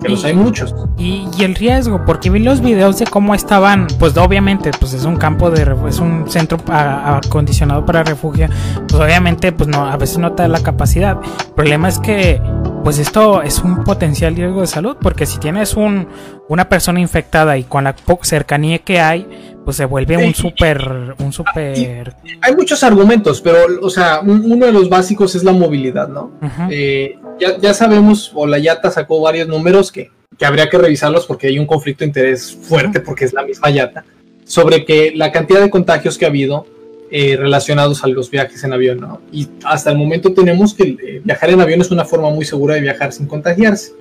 Que 0.06 0.12
los 0.12 0.24
hay 0.24 0.34
muchos. 0.34 0.74
Y, 0.98 1.26
el 1.40 1.54
riesgo, 1.54 2.04
porque 2.04 2.30
vi 2.30 2.40
los 2.40 2.60
videos 2.60 2.98
de 2.98 3.06
cómo 3.06 3.34
estaban, 3.34 3.86
pues 3.98 4.16
obviamente, 4.16 4.70
pues 4.78 4.94
es 4.94 5.04
un 5.04 5.16
campo 5.16 5.50
de 5.50 5.62
es 5.88 5.98
un 5.98 6.28
centro 6.30 6.58
acondicionado 6.66 7.84
para 7.84 8.02
refugio, 8.02 8.48
pues 8.88 9.02
obviamente, 9.02 9.52
pues 9.52 9.68
no, 9.68 9.86
a 9.86 9.96
veces 9.96 10.18
no 10.18 10.32
te 10.32 10.42
da 10.42 10.48
la 10.48 10.62
capacidad. 10.62 11.18
El 11.48 11.54
problema 11.54 11.88
es 11.88 11.98
que, 11.98 12.40
pues 12.84 12.98
esto 12.98 13.42
es 13.42 13.58
un 13.58 13.84
potencial 13.84 14.36
riesgo 14.36 14.60
de 14.60 14.66
salud, 14.66 14.96
porque 15.00 15.26
si 15.26 15.38
tienes 15.38 15.74
un, 15.74 16.08
una 16.48 16.68
persona 16.68 17.00
infectada 17.00 17.58
y 17.58 17.64
con 17.64 17.84
la 17.84 17.94
cercanía 18.22 18.78
que 18.78 19.00
hay, 19.00 19.28
pues 19.64 19.76
se 19.76 19.84
vuelve 19.84 20.16
un 20.16 20.32
súper, 20.32 21.16
un 21.18 21.32
súper... 21.32 22.14
Hay 22.40 22.54
muchos 22.54 22.84
argumentos, 22.84 23.40
pero, 23.40 23.58
o 23.82 23.90
sea, 23.90 24.20
uno 24.20 24.64
de 24.64 24.72
los 24.72 24.88
básicos 24.88 25.34
es 25.34 25.42
la 25.42 25.50
movilidad, 25.50 26.08
¿no? 26.08 26.30
Eh, 26.70 27.18
ya, 27.38 27.58
ya, 27.58 27.74
sabemos, 27.74 28.32
o 28.34 28.46
la 28.46 28.58
YATA 28.58 28.90
sacó 28.90 29.20
varios 29.20 29.48
números 29.48 29.92
que, 29.92 30.10
que, 30.38 30.46
habría 30.46 30.68
que 30.68 30.78
revisarlos 30.78 31.26
porque 31.26 31.48
hay 31.48 31.58
un 31.58 31.66
conflicto 31.66 32.00
de 32.00 32.08
interés 32.08 32.56
fuerte, 32.62 33.00
porque 33.00 33.24
es 33.24 33.32
la 33.32 33.44
misma 33.44 33.70
YATA, 33.70 34.04
sobre 34.44 34.84
que 34.84 35.12
la 35.14 35.32
cantidad 35.32 35.60
de 35.60 35.70
contagios 35.70 36.18
que 36.18 36.24
ha 36.24 36.28
habido 36.28 36.66
eh, 37.08 37.36
relacionados 37.36 38.02
a 38.02 38.08
los 38.08 38.30
viajes 38.30 38.64
en 38.64 38.72
avión, 38.72 38.98
¿no? 39.00 39.20
Y 39.30 39.46
hasta 39.64 39.92
el 39.92 39.96
momento 39.96 40.32
tenemos 40.32 40.74
que 40.74 40.96
eh, 41.00 41.20
viajar 41.22 41.50
en 41.50 41.60
avión 41.60 41.80
es 41.80 41.92
una 41.92 42.04
forma 42.04 42.30
muy 42.30 42.44
segura 42.44 42.74
de 42.74 42.80
viajar 42.80 43.12
sin 43.12 43.26
contagiarse. 43.26 43.92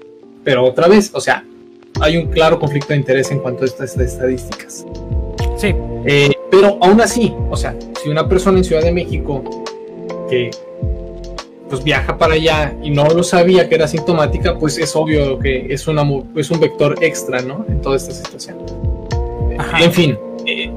Pero 0.43 0.63
otra 0.63 0.87
vez, 0.87 1.11
o 1.13 1.21
sea, 1.21 1.45
hay 2.01 2.17
un 2.17 2.31
claro 2.31 2.59
conflicto 2.59 2.89
de 2.89 2.97
interés 2.97 3.29
en 3.29 3.39
cuanto 3.39 3.61
a 3.61 3.65
estas 3.65 3.95
estadísticas. 3.95 4.85
Sí. 5.55 5.75
Eh, 6.07 6.31
pero 6.49 6.79
aún 6.81 6.99
así, 6.99 7.31
o 7.49 7.55
sea, 7.55 7.75
si 8.01 8.09
una 8.09 8.27
persona 8.27 8.57
en 8.57 8.63
Ciudad 8.63 8.81
de 8.81 8.91
México 8.91 9.43
que 10.27 10.49
pues 11.69 11.83
viaja 11.83 12.17
para 12.17 12.35
allá 12.35 12.75
y 12.83 12.91
no 12.91 13.05
lo 13.09 13.23
sabía 13.23 13.67
que 13.67 13.75
era 13.75 13.87
sintomática, 13.87 14.57
pues 14.57 14.77
es 14.77 14.95
obvio 14.95 15.39
que 15.39 15.67
es, 15.73 15.87
una, 15.87 16.03
es 16.35 16.51
un 16.51 16.59
vector 16.59 16.95
extra, 17.01 17.41
¿no? 17.41 17.65
En 17.67 17.81
toda 17.81 17.97
esta 17.97 18.13
situación. 18.13 18.57
En 19.79 19.91
fin, 19.91 20.17
eh, 20.45 20.71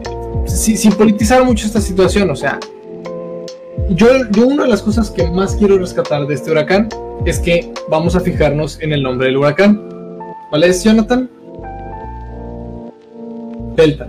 sin 0.47 0.93
politizar 0.93 1.45
mucho 1.45 1.67
esta 1.67 1.81
situación, 1.81 2.31
o 2.31 2.37
sea, 2.37 2.59
yo, 3.91 4.07
yo 4.31 4.47
una 4.47 4.65
de 4.65 4.69
las 4.69 4.83
cosas 4.83 5.11
que 5.11 5.27
más 5.31 5.57
quiero 5.57 5.79
rescatar 5.79 6.27
de 6.27 6.35
este 6.35 6.51
huracán 6.51 6.89
es 7.25 7.39
que 7.39 7.73
vamos 7.89 8.17
a 8.17 8.21
fijarnos 8.21 8.81
en 8.81 8.93
el 8.93 9.03
nombre 9.03 9.27
del 9.27 9.37
huracán. 9.39 9.83
¿Cuál 10.51 10.65
es, 10.65 10.85
Jonathan? 10.85 11.29
Delta. 13.77 14.07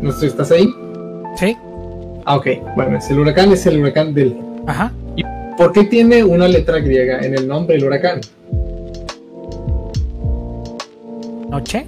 ¿No 0.00 0.10
estás 0.10 0.50
ahí? 0.50 0.68
Sí. 1.36 1.56
Ah, 2.24 2.36
ok. 2.36 2.46
Bueno, 2.76 2.98
es 2.98 3.10
el 3.10 3.18
huracán 3.18 3.52
es 3.52 3.66
el 3.66 3.80
huracán 3.80 4.14
del. 4.14 4.36
Ajá. 4.66 4.92
¿Y 5.16 5.22
por 5.56 5.72
qué 5.72 5.84
tiene 5.84 6.24
una 6.24 6.48
letra 6.48 6.78
griega 6.78 7.20
en 7.20 7.34
el 7.34 7.46
nombre 7.46 7.76
del 7.76 7.86
huracán? 7.86 8.20
¿Noche? 11.48 11.86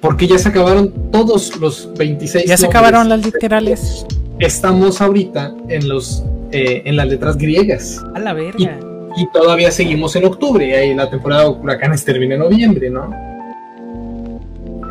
Porque 0.00 0.26
ya 0.26 0.38
se 0.38 0.48
acabaron 0.48 1.10
todos 1.10 1.56
los 1.58 1.90
26. 1.96 2.46
Ya 2.46 2.56
se 2.56 2.66
acabaron 2.66 3.08
las 3.08 3.24
literales. 3.24 4.06
Estamos 4.38 5.00
ahorita 5.00 5.54
en 5.68 5.88
los 5.88 6.24
eh, 6.52 6.82
en 6.84 6.96
las 6.96 7.08
letras 7.08 7.36
griegas. 7.36 8.04
A 8.14 8.20
la 8.20 8.32
verga. 8.34 8.78
Y, 9.16 9.26
todavía 9.32 9.70
seguimos 9.70 10.14
en 10.14 10.26
octubre. 10.26 10.86
Y 10.86 10.94
la 10.94 11.10
temporada 11.10 11.44
de 11.44 11.48
huracanes 11.48 12.04
termina 12.04 12.34
en 12.34 12.40
noviembre, 12.40 12.90
¿no? 12.90 13.10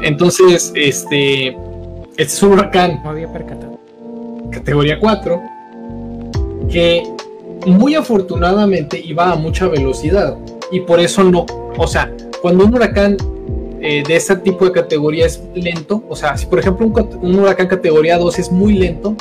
Entonces, 0.02 0.74
este 0.76 1.56
este 2.18 2.34
es 2.34 2.44
un 2.44 2.54
huracán. 2.54 3.02
Categoría 4.52 5.00
4. 5.00 5.55
Que 6.70 7.04
muy 7.66 7.96
afortunadamente 7.96 9.02
iba 9.04 9.32
a 9.32 9.36
mucha 9.36 9.68
velocidad. 9.68 10.38
Y 10.72 10.82
por 10.82 11.00
eso 11.00 11.24
no. 11.24 11.46
O 11.78 11.88
sea, 11.88 12.12
cuando 12.42 12.66
un 12.66 12.76
huracán 12.76 13.18
eh, 13.82 14.04
de 14.06 14.16
este 14.16 14.36
tipo 14.38 14.66
de 14.66 14.72
categoría 14.72 15.26
es 15.26 15.42
lento, 15.54 16.04
o 16.10 16.16
sea, 16.16 16.38
si 16.38 16.46
por 16.46 16.60
ejemplo 16.60 16.88
un, 17.22 17.40
huracán 17.40 17.68
categoría 17.68 18.18
2 18.18 18.40
es 18.40 18.52
muy 18.52 18.74
lento, 18.74 19.16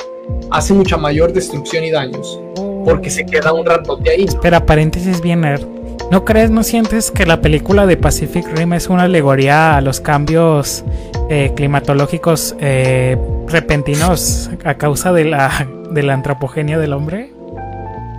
hace 0.49 0.73
mucha 0.73 0.97
mayor 0.97 1.33
destrucción 1.33 1.83
y 1.83 1.91
daños. 1.91 2.39
Porque 2.83 3.09
se 3.09 3.25
queda 3.25 3.51
un 3.53 3.65
ratote 3.65 4.11
ahí. 4.11 4.25
Espera, 4.25 4.65
paréntesis 4.65 5.21
bien 5.21 5.41
¿No 6.11 6.23
crees, 6.23 6.51
no 6.51 6.63
sientes 6.63 7.09
que 7.09 7.25
la 7.25 7.41
película 7.41 7.87
de 7.87 7.97
Pacific 7.97 8.45
Rim 8.55 8.73
es 8.73 8.89
una 8.89 9.03
alegoría 9.03 9.75
a 9.75 9.81
los 9.81 9.99
cambios 9.99 10.83
eh, 11.29 11.51
climatológicos 11.55 12.55
eh, 12.59 13.17
repentinos 13.47 14.51
a 14.63 14.75
causa 14.75 15.11
de 15.13 15.25
la, 15.25 15.67
de 15.89 16.03
la 16.03 16.13
antropogenia 16.13 16.77
del 16.77 16.93
hombre? 16.93 17.34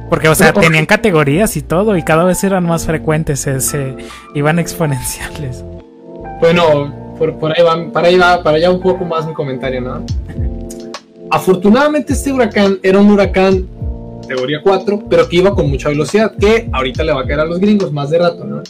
Porque, 0.08 0.28
o 0.28 0.34
sea, 0.34 0.52
tenían 0.52 0.86
categorías 0.86 1.56
y 1.56 1.62
todo, 1.62 1.96
y 1.96 2.02
cada 2.02 2.24
vez 2.24 2.42
eran 2.44 2.64
más 2.64 2.86
frecuentes, 2.86 3.40
se, 3.40 3.96
iban 4.34 4.58
exponenciales. 4.58 5.64
Bueno, 6.40 6.94
por, 7.18 7.52
ahí 7.56 7.64
va, 7.64 7.92
para 7.92 8.08
ahí 8.08 8.18
va, 8.18 8.42
para 8.42 8.56
allá 8.58 8.70
un 8.70 8.80
poco 8.80 9.04
más 9.04 9.26
mi 9.26 9.34
comentario, 9.34 9.80
¿no? 9.80 10.04
Afortunadamente 11.30 12.12
este 12.12 12.32
huracán 12.32 12.78
era 12.82 13.00
un 13.00 13.10
huracán 13.10 13.66
categoría 14.22 14.60
4, 14.62 15.04
pero 15.08 15.28
que 15.28 15.36
iba 15.36 15.54
con 15.54 15.70
mucha 15.70 15.88
velocidad, 15.88 16.32
que 16.38 16.68
ahorita 16.72 17.04
le 17.04 17.12
va 17.12 17.22
a 17.22 17.26
caer 17.26 17.40
a 17.40 17.44
los 17.44 17.58
gringos 17.58 17.92
más 17.92 18.10
de 18.10 18.18
rato, 18.18 18.44
¿no? 18.44 18.62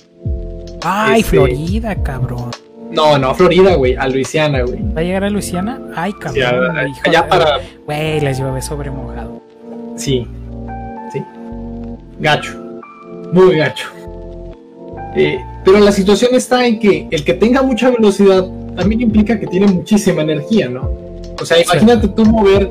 Ay, 0.83 1.21
este, 1.21 1.31
Florida, 1.31 1.95
cabrón. 2.03 2.51
No, 2.91 3.19
no, 3.19 3.31
a 3.31 3.35
Florida, 3.35 3.75
güey, 3.75 3.97
a 3.97 4.07
Luisiana, 4.09 4.63
güey. 4.63 4.79
¿Va 4.97 5.01
a 5.01 5.05
llegar 5.05 5.25
a 5.25 5.31
Luisiana? 5.31 5.81
Ay, 5.97 6.13
cabrón. 6.13 6.95
ya 7.11 7.27
para. 7.27 7.59
Güey, 7.85 8.21
les 8.21 8.39
llueve 8.39 8.63
sobre 8.63 8.91
mojado. 8.91 9.43
Sí, 9.97 10.27
sí. 10.27 10.36
Gacho. 12.19 12.81
Muy 13.33 13.57
gacho. 13.57 13.89
Eh, 15.17 15.39
pero 15.65 15.81
la 15.81 15.93
situación 15.93 16.35
está 16.35 16.67
en 16.67 16.79
que 16.79 17.09
el 17.11 17.25
que 17.25 17.35
tenga 17.35 17.63
mucha 17.63 17.91
velocidad 17.91 18.47
también 18.77 19.01
implica 19.01 19.39
que 19.41 19.47
tiene 19.47 19.67
muchísima 19.67 20.23
energía, 20.23 20.69
¿no? 20.69 20.91
O 21.41 21.45
sea, 21.45 21.61
imagínate 21.61 22.09
tú 22.09 22.25
mover 22.25 22.71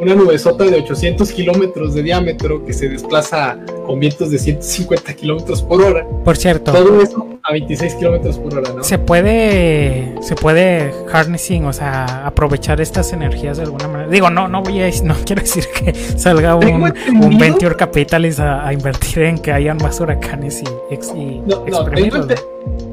una 0.00 0.14
nubesota 0.14 0.64
de 0.64 0.76
800 0.76 1.32
kilómetros 1.32 1.94
de 1.94 2.02
diámetro 2.02 2.64
que 2.64 2.72
se 2.72 2.88
desplaza 2.88 3.58
con 3.84 3.98
vientos 3.98 4.30
de 4.30 4.38
150 4.38 5.14
kilómetros 5.14 5.62
por 5.62 5.82
hora. 5.82 6.06
Por 6.24 6.36
cierto. 6.36 6.72
Todo 6.72 7.00
eso 7.00 7.26
a 7.42 7.52
26 7.52 7.94
kilómetros 7.94 8.38
por 8.38 8.58
hora, 8.58 8.72
¿no? 8.74 8.84
Se 8.84 8.98
puede, 8.98 10.14
se 10.20 10.34
puede 10.34 10.92
harnessing, 11.10 11.64
o 11.64 11.72
sea, 11.72 12.26
aprovechar 12.26 12.80
estas 12.80 13.12
energías 13.12 13.56
de 13.56 13.64
alguna 13.64 13.88
manera. 13.88 14.10
Digo, 14.10 14.30
no, 14.30 14.46
no 14.46 14.62
voy 14.62 14.82
a, 14.82 14.90
no 15.04 15.14
quiero 15.24 15.42
decir 15.42 15.64
que 15.74 15.94
salga 15.94 16.54
un, 16.54 16.92
un 17.20 17.38
Venture 17.38 17.76
Capitalist 17.76 18.40
a, 18.40 18.72
invertir 18.72 19.24
en 19.24 19.38
que 19.38 19.50
hayan 19.50 19.78
más 19.78 19.98
huracanes 20.00 20.62
y, 20.62 20.94
y 21.16 21.40
no, 21.46 21.64
no, 21.66 21.84
tengo, 21.90 22.26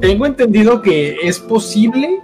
tengo 0.00 0.26
entendido 0.26 0.82
que 0.82 1.16
es 1.22 1.38
posible, 1.38 2.18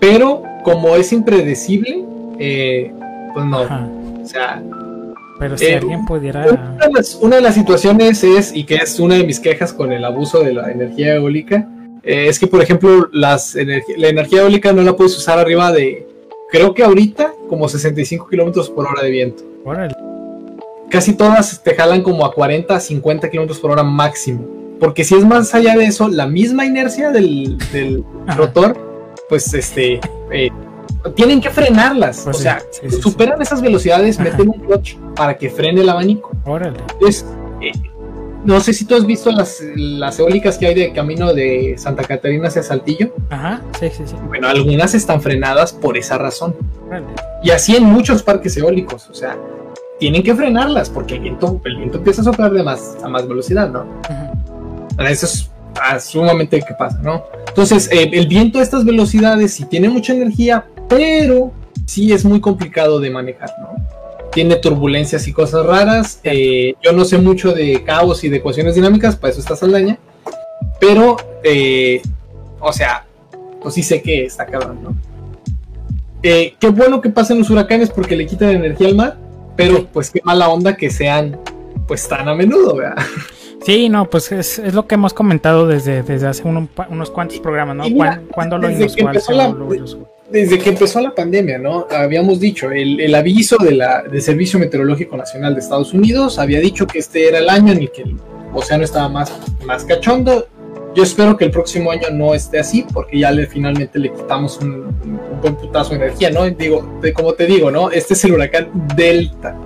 pero 0.00 0.42
como 0.64 0.96
es 0.96 1.12
impredecible, 1.12 2.04
eh, 2.38 2.92
pues 3.34 3.46
no. 3.46 3.97
O 4.28 4.30
sea. 4.30 4.62
Pero 5.38 5.56
si 5.56 5.66
eh, 5.66 5.76
alguien 5.76 6.04
pudiera. 6.04 6.44
Una 7.20 7.36
de, 7.36 7.42
las, 7.42 7.54
situaciones 7.54 8.22
es, 8.24 8.54
y 8.54 8.64
que 8.64 8.74
es 8.76 9.00
una 9.00 9.14
de 9.14 9.24
mis 9.24 9.40
quejas 9.40 9.72
con 9.72 9.92
el 9.92 10.04
abuso 10.04 10.42
de 10.42 10.52
la 10.52 10.70
energía 10.70 11.14
eólica, 11.14 11.68
eh, 12.02 12.26
es 12.28 12.38
que, 12.38 12.46
por 12.46 12.60
ejemplo, 12.60 13.08
las 13.12 13.54
la 13.54 14.08
energía 14.08 14.42
eólica 14.42 14.72
no 14.72 14.82
la 14.82 14.96
puedes 14.96 15.16
usar 15.16 15.38
arriba 15.38 15.72
de, 15.72 16.06
creo 16.50 16.74
que 16.74 16.82
ahorita, 16.82 17.32
como 17.48 17.68
65 17.68 18.28
kilómetros 18.28 18.68
por 18.68 18.86
hora 18.86 19.02
de 19.02 19.10
viento. 19.10 19.44
Casi 20.90 21.14
todas 21.14 21.62
te 21.62 21.74
jalan 21.74 22.02
como 22.02 22.26
a 22.26 22.34
40, 22.34 22.78
50 22.80 23.30
kilómetros 23.30 23.60
por 23.60 23.70
hora 23.70 23.82
máximo. 23.82 24.44
Porque 24.80 25.04
si 25.04 25.14
es 25.14 25.24
más 25.24 25.54
allá 25.54 25.76
de 25.76 25.86
eso, 25.86 26.08
la 26.08 26.26
misma 26.26 26.66
inercia 26.66 27.10
del, 27.10 27.56
rotor, 28.36 28.76
pues 29.28 29.54
este, 29.54 30.00
eh, 30.32 30.50
tienen 31.14 31.40
que 31.40 31.50
frenarlas. 31.50 32.22
Pues 32.24 32.36
o 32.36 32.40
sea, 32.40 32.62
superan 33.00 33.40
esas 33.42 33.60
velocidades, 33.60 34.18
meten 34.18 34.48
un 34.48 34.60
clutch 34.60 34.96
para 35.14 35.36
que 35.36 35.50
frene 35.50 35.80
el 35.80 35.88
abanico. 35.88 36.32
Órale. 36.44 36.78
Entonces, 36.94 37.26
eh, 37.60 37.72
no 38.44 38.60
sé 38.60 38.72
si 38.72 38.84
tú 38.84 38.94
has 38.94 39.04
visto 39.04 39.30
las, 39.30 39.60
las 39.74 40.18
eólicas 40.18 40.58
que 40.58 40.66
hay 40.66 40.74
de 40.74 40.92
camino 40.92 41.32
de 41.34 41.74
Santa 41.76 42.04
Catarina 42.04 42.48
hacia 42.48 42.62
Saltillo. 42.62 43.12
Ajá, 43.30 43.60
sí, 43.78 43.90
sí, 43.90 44.04
sí. 44.06 44.14
Bueno, 44.26 44.48
algunas 44.48 44.94
están 44.94 45.20
frenadas 45.20 45.72
por 45.72 45.96
esa 45.96 46.18
razón. 46.18 46.56
Y 47.42 47.50
así 47.50 47.76
en 47.76 47.84
muchos 47.84 48.22
parques 48.22 48.56
eólicos, 48.56 49.08
o 49.10 49.14
sea, 49.14 49.36
tienen 49.98 50.22
que 50.22 50.34
frenarlas 50.34 50.88
porque 50.88 51.14
el 51.14 51.20
viento, 51.20 51.60
el 51.64 51.76
viento 51.76 51.98
empieza 51.98 52.22
a 52.22 52.24
soplar 52.24 52.52
de 52.52 52.62
más, 52.62 52.96
a 53.02 53.08
más 53.08 53.26
velocidad, 53.26 53.70
¿no? 53.70 53.84
Eso 54.98 55.26
es 55.26 55.50
ah, 55.80 55.98
sumamente 56.00 56.60
que 56.60 56.74
pasa, 56.74 56.98
¿no? 57.02 57.24
Entonces, 57.48 57.90
eh, 57.92 58.08
el 58.12 58.28
viento 58.28 58.60
a 58.60 58.62
estas 58.62 58.84
velocidades 58.84 59.52
sí 59.52 59.64
tiene 59.64 59.88
mucha 59.88 60.12
energía, 60.12 60.66
pero 60.88 61.52
sí 61.86 62.12
es 62.12 62.24
muy 62.24 62.40
complicado 62.40 63.00
de 63.00 63.10
manejar, 63.10 63.50
¿no? 63.60 63.98
tiene 64.32 64.56
turbulencias 64.56 65.26
y 65.28 65.32
cosas 65.32 65.66
raras. 65.66 66.20
Eh, 66.24 66.74
yo 66.82 66.92
no 66.92 67.04
sé 67.04 67.18
mucho 67.18 67.52
de 67.52 67.82
caos 67.84 68.24
y 68.24 68.28
de 68.28 68.36
ecuaciones 68.38 68.74
dinámicas, 68.74 69.16
para 69.16 69.32
eso 69.32 69.40
está 69.40 69.56
Saldaña. 69.56 69.98
Pero, 70.80 71.16
eh, 71.42 72.00
o 72.60 72.72
sea, 72.72 73.04
pues 73.60 73.74
sí 73.74 73.82
sé 73.82 74.02
que 74.02 74.24
está 74.24 74.46
cabrón, 74.46 74.78
¿no? 74.82 74.94
Eh, 76.22 76.54
qué 76.58 76.68
bueno 76.68 77.00
que 77.00 77.10
pasen 77.10 77.38
los 77.38 77.50
huracanes 77.50 77.90
porque 77.90 78.16
le 78.16 78.26
quitan 78.26 78.50
energía 78.50 78.88
al 78.88 78.96
mar, 78.96 79.16
pero 79.56 79.86
pues 79.86 80.10
qué 80.10 80.20
mala 80.24 80.48
onda 80.48 80.76
que 80.76 80.90
sean 80.90 81.38
pues 81.86 82.06
tan 82.08 82.28
a 82.28 82.34
menudo, 82.34 82.76
¿verdad? 82.76 83.04
Sí, 83.64 83.88
no, 83.88 84.08
pues 84.08 84.30
es, 84.30 84.72
lo 84.72 84.86
que 84.86 84.94
hemos 84.94 85.12
comentado 85.12 85.66
desde, 85.66 86.04
desde 86.04 86.28
hace 86.28 86.44
unos 86.46 87.10
cuantos 87.10 87.40
programas, 87.40 87.76
¿no? 87.76 87.84
¿Cuándo, 88.30 88.56
lo 88.56 88.70
inusual 88.70 89.56
desde 90.30 90.58
que 90.58 90.70
empezó 90.70 91.00
la 91.00 91.14
pandemia, 91.14 91.58
¿no? 91.58 91.86
Habíamos 91.90 92.38
dicho, 92.40 92.70
el, 92.70 93.14
aviso 93.14 93.56
de 93.58 93.72
la, 93.72 94.02
del 94.02 94.20
Servicio 94.20 94.58
Meteorológico 94.58 95.16
Nacional 95.16 95.54
de 95.54 95.60
Estados 95.60 95.94
Unidos 95.94 96.38
había 96.38 96.60
dicho 96.60 96.86
que 96.86 96.98
este 96.98 97.28
era 97.28 97.38
el 97.38 97.48
año 97.48 97.72
en 97.72 97.78
el 97.78 97.90
que 97.90 98.02
el 98.02 98.16
océano 98.52 98.84
estaba 98.84 99.08
más, 99.08 99.32
más 99.64 99.84
cachondo. 99.84 100.46
Yo 100.94 101.02
espero 101.02 101.36
que 101.36 101.44
el 101.44 101.50
próximo 101.50 101.90
año 101.90 102.08
no 102.10 102.34
esté 102.34 102.58
así, 102.58 102.84
porque 102.92 103.18
ya 103.20 103.30
le, 103.30 103.46
finalmente 103.46 103.98
le 103.98 104.12
quitamos 104.12 104.58
un, 104.58 104.88
buen 105.40 105.54
putazo 105.54 105.90
de 105.90 105.96
energía, 105.96 106.30
¿no? 106.30 106.48
Digo, 106.50 106.98
como 107.14 107.34
te 107.34 107.46
digo, 107.46 107.70
¿no? 107.70 107.90
Este 107.90 108.14
es 108.14 108.24
el 108.24 108.32
huracán 108.32 108.68
Delta. 108.96 109.56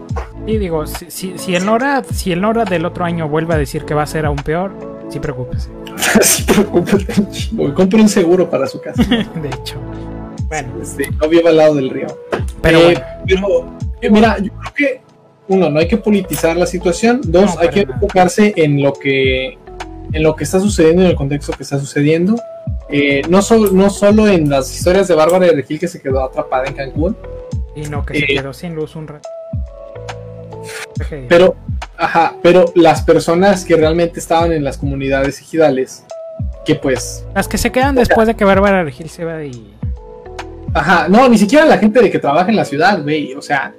Y 0.47 0.59
digo, 0.59 0.87
si, 0.87 1.39
si, 1.39 1.55
el 1.55 1.65
Nora, 1.65 2.03
si 2.13 2.33
el 2.33 2.41
Nora 2.41 2.65
del 2.65 2.85
otro 2.85 3.05
año 3.05 3.29
vuelve 3.29 3.55
a 3.55 3.57
decir 3.57 3.85
que 3.85 3.95
va 3.95 4.03
a 4.03 4.07
ser 4.07 4.27
aún 4.27 4.37
peor, 4.37 4.73
sí 5.09 5.21
preocúpese. 5.21 5.71
sí 6.21 6.43
preocúpese. 6.43 7.25
Compre 7.75 8.03
un 8.03 8.09
seguro 8.09 8.51
para 8.51 8.67
su 8.67 8.81
casa. 8.81 9.03
de 9.43 9.49
hecho. 9.49 9.81
Bueno, 10.53 10.83
este, 10.83 11.11
no 11.13 11.31
vivo 11.31 11.49
al 11.49 11.57
lado 11.57 11.77
del 11.77 11.89
río. 11.89 12.09
Pero, 12.61 12.91
eh, 12.91 13.03
eh, 14.03 14.11
mira, 14.11 14.37
yo 14.39 14.53
creo 14.53 14.75
que 14.77 15.01
uno, 15.49 15.71
no 15.71 15.81
hay 15.81 15.89
que 15.89 15.97
politizar 15.97 16.59
la 16.59 16.67
situación. 16.67 17.23
Dos, 17.25 17.57
hay 17.57 17.71
que 17.71 17.81
enfocarse 17.81 18.53
en 18.59 18.83
lo 18.83 18.93
que 18.93 19.57
en 20.13 20.23
lo 20.23 20.37
que 20.37 20.45
está 20.45 20.61
sucediendo, 20.61 21.05
en 21.05 21.09
el 21.09 21.17
contexto 21.17 21.55
que 21.55 21.63
está 21.63 21.79
sucediendo. 21.79 22.37
Eh, 22.91 23.23
no, 23.31 23.41
no 23.73 23.89
solo 23.89 24.29
en 24.29 24.51
las 24.51 24.71
historias 24.75 25.09
de 25.09 25.15
Bárbara 25.15 25.47
de 25.47 25.53
Regil 25.53 25.81
que 25.81 25.89
se 25.89 26.03
quedó 26.03 26.23
atrapada 26.23 26.67
en 26.67 26.75
Cancún. 26.75 27.17
Y 27.75 27.85
no, 27.85 28.05
que 28.05 28.21
se 28.21 28.27
quedó 28.27 28.53
sin 28.53 28.75
luz 28.75 28.95
un 28.95 29.09
rato. 29.09 29.27
Pero, 31.31 31.57
ajá, 31.97 32.37
pero 32.43 32.67
las 32.75 33.01
personas 33.01 33.65
que 33.65 33.75
realmente 33.75 34.21
estaban 34.21 34.53
en 34.53 34.65
las 34.65 34.77
comunidades 34.77 35.41
ejidales, 35.41 36.05
que 36.67 36.75
pues... 36.75 37.25
Las 37.35 37.49
que 37.49 37.57
se 37.57 37.73
quedan 37.73 37.95
después 37.95 38.27
de 38.27 38.35
que 38.35 38.45
Bárbara 38.45 38.85
Regil 38.85 39.09
se 39.09 39.25
va 39.25 39.43
y 39.43 39.75
Ajá, 40.75 41.09
no, 41.09 41.29
ni 41.29 41.37
siquiera 41.37 41.67
la 41.67 41.79
gente 41.79 42.01
de 42.01 42.11
que 42.11 42.19
trabaja 42.19 42.51
en 42.51 42.57
la 42.57 42.65
ciudad, 42.65 43.03
güey, 43.03 43.35
o 43.35 43.43
sea, 43.43 43.75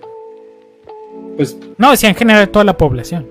pues... 1.36 1.58
No, 1.78 1.96
si 1.96 2.06
en 2.06 2.16
general 2.16 2.50
toda 2.50 2.66
la 2.66 2.78
población. 2.78 3.28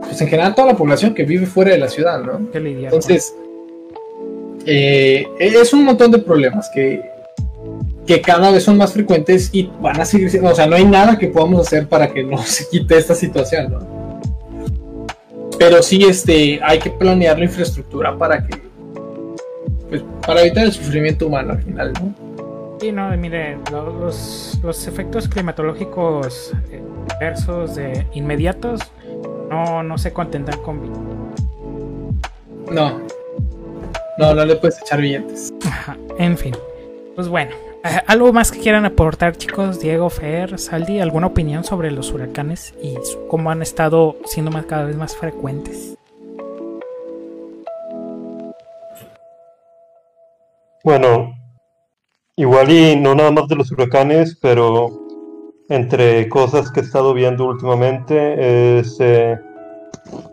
Pues 0.00 0.20
en 0.20 0.28
general 0.28 0.54
toda 0.54 0.68
la 0.68 0.76
población 0.76 1.14
que 1.14 1.24
vive 1.24 1.46
fuera 1.46 1.72
de 1.72 1.78
la 1.78 1.88
ciudad, 1.88 2.22
¿no? 2.22 2.50
Qué 2.50 2.58
Entonces, 2.58 3.34
eh, 4.66 5.26
es 5.38 5.72
un 5.72 5.84
montón 5.84 6.10
de 6.10 6.18
problemas 6.18 6.68
que, 6.74 7.02
que 8.06 8.20
cada 8.20 8.50
vez 8.50 8.64
son 8.64 8.76
más 8.76 8.92
frecuentes 8.92 9.48
y 9.52 9.70
van 9.80 10.00
a 10.00 10.04
seguir 10.04 10.30
siendo, 10.30 10.50
o 10.50 10.54
sea, 10.54 10.66
no 10.66 10.76
hay 10.76 10.84
nada 10.84 11.18
que 11.18 11.28
podamos 11.28 11.66
hacer 11.66 11.88
para 11.88 12.12
que 12.12 12.22
no 12.24 12.38
se 12.44 12.68
quite 12.68 12.98
esta 12.98 13.14
situación, 13.14 13.72
¿no? 13.72 14.20
Pero 15.58 15.82
sí, 15.82 16.04
este, 16.04 16.60
hay 16.62 16.80
que 16.80 16.90
planear 16.90 17.38
la 17.38 17.44
infraestructura 17.44 18.18
para 18.18 18.44
que, 18.44 18.60
pues, 19.88 20.02
para 20.26 20.42
evitar 20.42 20.64
el 20.64 20.72
sufrimiento 20.72 21.28
humano 21.28 21.52
al 21.52 21.62
final, 21.62 21.92
¿no? 21.92 22.23
Sí, 22.84 22.92
no, 22.92 23.16
mire, 23.16 23.56
los, 23.72 24.58
los 24.62 24.86
efectos 24.86 25.26
climatológicos 25.26 26.52
eh, 26.70 26.82
versos 27.18 27.76
de 27.76 28.06
inmediatos 28.12 28.82
no, 29.48 29.82
no 29.82 29.96
se 29.96 30.12
contentan 30.12 30.60
con 30.60 31.32
No. 32.70 33.00
No, 34.18 34.34
no 34.34 34.44
le 34.44 34.56
puedes 34.56 34.82
echar 34.82 35.00
billetes. 35.00 35.54
en 36.18 36.36
fin. 36.36 36.54
Pues 37.14 37.26
bueno, 37.26 37.52
eh, 37.84 38.02
¿algo 38.06 38.34
más 38.34 38.52
que 38.52 38.60
quieran 38.60 38.84
aportar, 38.84 39.34
chicos? 39.34 39.80
Diego, 39.80 40.10
Fer, 40.10 40.58
Saldi, 40.58 41.00
¿alguna 41.00 41.28
opinión 41.28 41.64
sobre 41.64 41.90
los 41.90 42.12
huracanes 42.12 42.74
y 42.82 42.96
cómo 43.30 43.50
han 43.50 43.62
estado 43.62 44.18
siendo 44.26 44.50
más, 44.50 44.66
cada 44.66 44.84
vez 44.84 44.96
más 44.96 45.16
frecuentes? 45.16 45.96
Bueno, 50.82 51.34
Igual 52.36 52.68
y 52.72 52.96
no 52.96 53.14
nada 53.14 53.30
más 53.30 53.46
de 53.46 53.54
los 53.54 53.70
huracanes, 53.70 54.36
pero 54.42 54.88
entre 55.68 56.28
cosas 56.28 56.68
que 56.72 56.80
he 56.80 56.82
estado 56.82 57.14
viendo 57.14 57.46
últimamente 57.46 58.78
es, 58.80 58.96
eh, 58.98 59.38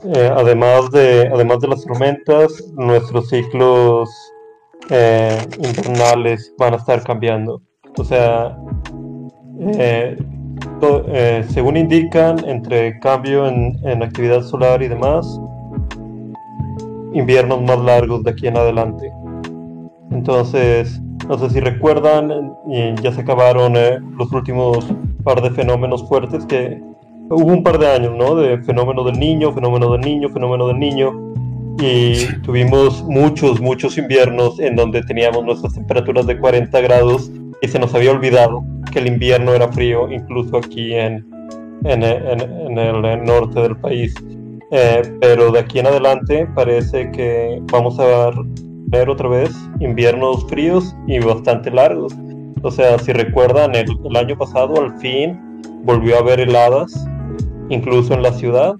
eh, 0.05 0.31
además, 0.35 0.89
de, 0.89 1.29
además 1.31 1.59
de 1.59 1.67
las 1.67 1.85
tormentas, 1.85 2.73
nuestros 2.73 3.29
ciclos 3.29 4.09
eh, 4.89 5.37
invernales 5.59 6.51
van 6.57 6.73
a 6.73 6.77
estar 6.77 7.03
cambiando. 7.03 7.61
O 7.95 8.03
sea, 8.03 8.57
según 11.49 11.77
indican, 11.77 12.43
entre 12.49 12.99
cambio 12.99 13.47
en, 13.47 13.77
en 13.83 14.01
actividad 14.01 14.41
solar 14.41 14.81
y 14.81 14.87
demás, 14.87 15.39
inviernos 17.13 17.61
más 17.61 17.77
largos 17.79 18.23
de 18.23 18.31
aquí 18.31 18.47
en 18.47 18.57
adelante. 18.57 19.11
Entonces, 20.09 20.99
no 21.27 21.37
sé 21.37 21.49
si 21.49 21.59
recuerdan, 21.59 22.53
ya 23.01 23.11
se 23.11 23.21
acabaron 23.21 23.75
eh, 23.75 23.99
los 24.17 24.31
últimos 24.31 24.85
par 25.23 25.41
de 25.41 25.51
fenómenos 25.51 26.07
fuertes 26.07 26.45
que 26.45 26.81
hubo 27.29 27.45
un 27.45 27.63
par 27.63 27.79
de 27.79 27.87
años, 27.87 28.13
¿no? 28.17 28.35
De 28.35 28.57
fenómeno 28.59 29.03
del 29.03 29.19
niño, 29.19 29.51
fenómeno 29.53 29.91
del 29.91 30.01
niño, 30.01 30.29
fenómeno 30.29 30.67
del 30.67 30.79
niño. 30.79 31.33
Y 31.79 32.25
tuvimos 32.43 33.03
muchos, 33.03 33.61
muchos 33.61 33.97
inviernos 33.97 34.59
en 34.59 34.75
donde 34.75 35.01
teníamos 35.03 35.43
nuestras 35.43 35.73
temperaturas 35.73 36.27
de 36.27 36.37
40 36.37 36.79
grados 36.81 37.31
y 37.61 37.67
se 37.67 37.79
nos 37.79 37.93
había 37.95 38.11
olvidado 38.11 38.63
que 38.91 38.99
el 38.99 39.07
invierno 39.07 39.53
era 39.53 39.67
frío, 39.71 40.11
incluso 40.11 40.57
aquí 40.57 40.93
en, 40.93 41.25
en, 41.85 42.03
en, 42.03 42.77
el 42.77 43.23
norte 43.23 43.61
del 43.61 43.77
país. 43.77 44.13
Eh, 44.71 45.01
pero 45.19 45.51
de 45.51 45.59
aquí 45.59 45.79
en 45.79 45.87
adelante 45.87 46.47
parece 46.55 47.11
que 47.11 47.61
vamos 47.71 47.99
a 47.99 48.31
otra 49.09 49.29
vez 49.29 49.51
inviernos 49.79 50.45
fríos 50.47 50.95
y 51.07 51.19
bastante 51.19 51.71
largos. 51.71 52.13
O 52.63 52.69
sea, 52.69 52.99
si 52.99 53.11
recuerdan, 53.13 53.73
el, 53.75 53.87
año 54.15 54.37
pasado 54.37 54.79
al 54.79 54.97
fin 54.99 55.39
volvió 55.83 56.17
a 56.17 56.19
haber 56.19 56.39
heladas, 56.41 57.07
incluso 57.69 58.13
en 58.13 58.21
la 58.21 58.33
ciudad, 58.33 58.75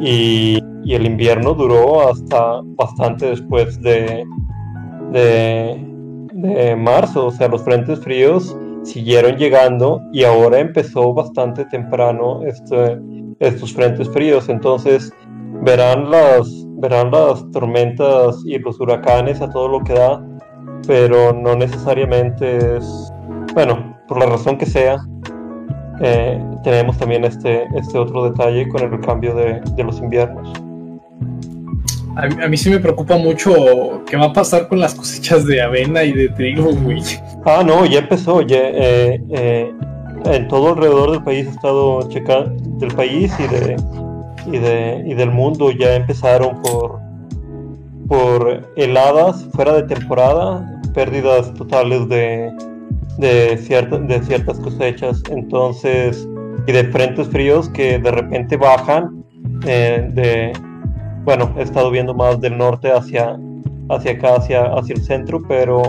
y, 0.00 0.58
el 0.84 1.06
invierno 1.06 1.54
duró 1.54 2.08
hasta 2.08 2.60
bastante 2.76 3.26
después 3.26 3.80
de, 3.82 4.24
de, 5.12 6.76
marzo. 6.76 7.26
O 7.26 7.30
sea, 7.30 7.48
los 7.48 7.62
frentes 7.62 8.00
fríos 8.00 8.56
siguieron 8.82 9.36
llegando 9.36 10.00
y 10.12 10.24
ahora 10.24 10.58
empezó 10.58 11.14
bastante 11.14 11.64
temprano 11.66 12.42
este, 12.44 12.98
estos 13.38 13.72
frentes 13.72 14.08
fríos. 14.10 14.48
Entonces, 14.48 15.12
verán 15.62 16.10
las 16.10 16.66
verán 16.82 17.12
las 17.12 17.48
tormentas 17.52 18.42
y 18.44 18.58
los 18.58 18.78
huracanes 18.80 19.40
a 19.40 19.48
todo 19.48 19.68
lo 19.68 19.80
que 19.80 19.94
da, 19.94 20.20
pero 20.86 21.32
no 21.32 21.54
necesariamente 21.54 22.76
es, 22.76 23.12
bueno, 23.54 23.96
por 24.08 24.18
la 24.18 24.26
razón 24.26 24.58
que 24.58 24.66
sea, 24.66 24.98
eh, 26.00 26.42
tenemos 26.64 26.98
también 26.98 27.24
este, 27.24 27.68
este 27.76 27.96
otro 27.96 28.24
detalle 28.24 28.68
con 28.68 28.82
el 28.82 29.00
cambio 29.00 29.32
de, 29.34 29.62
los 29.84 30.00
inviernos. 30.00 30.52
A 32.16 32.48
mí, 32.48 32.56
sí 32.58 32.68
me 32.68 32.78
preocupa 32.78 33.16
mucho 33.16 34.02
qué 34.06 34.18
va 34.18 34.26
a 34.26 34.32
pasar 34.32 34.68
con 34.68 34.80
las 34.80 34.94
cosechas 34.94 35.46
de 35.46 35.62
avena 35.62 36.02
y 36.02 36.12
de 36.12 36.28
trigo, 36.30 36.70
güey. 36.74 37.00
Ah, 37.46 37.62
no, 37.64 37.86
ya 37.86 38.00
empezó. 38.00 38.42
Ya, 38.42 38.58
eh, 38.58 39.22
eh, 39.30 39.72
en 40.26 40.48
todo 40.48 40.74
alrededor 40.74 41.12
del 41.12 41.24
país, 41.24 41.46
he 41.46 41.50
estado 41.50 42.06
checando, 42.10 42.54
del 42.78 42.94
país 42.94 43.32
y 43.38 43.46
de, 43.46 43.76
y 44.46 44.58
de 44.58 45.04
y 45.06 45.14
del 45.14 45.30
mundo, 45.30 45.70
ya 45.70 45.96
empezaron 45.96 46.60
por, 46.62 47.00
por 48.08 48.68
heladas 48.76 49.44
fuera 49.52 49.74
de 49.74 49.82
temporada, 49.84 50.80
pérdidas 50.94 51.52
totales 51.54 52.08
de, 52.08 52.52
de, 53.18 53.56
de 53.56 54.22
ciertas 54.22 54.58
cosechas. 54.60 55.22
Entonces, 55.30 56.28
y 56.66 56.72
de 56.72 56.84
frentes 56.84 57.28
fríos 57.28 57.68
que 57.68 57.98
de 57.98 58.10
repente 58.10 58.56
bajan 58.56 59.24
eh, 59.66 60.08
de 60.12 60.52
bueno 61.24 61.52
he 61.56 61.62
estado 61.62 61.90
viendo 61.90 62.14
más 62.14 62.40
del 62.40 62.56
norte 62.56 62.90
hacia 62.90 63.38
hacia 63.88 64.12
acá 64.12 64.36
hacia 64.36 64.66
hacia 64.74 64.94
el 64.94 65.02
centro 65.02 65.40
pero 65.48 65.82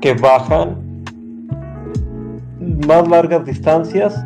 que 0.00 0.14
bajan 0.14 1.04
más 2.86 3.06
largas 3.08 3.44
distancias 3.44 4.24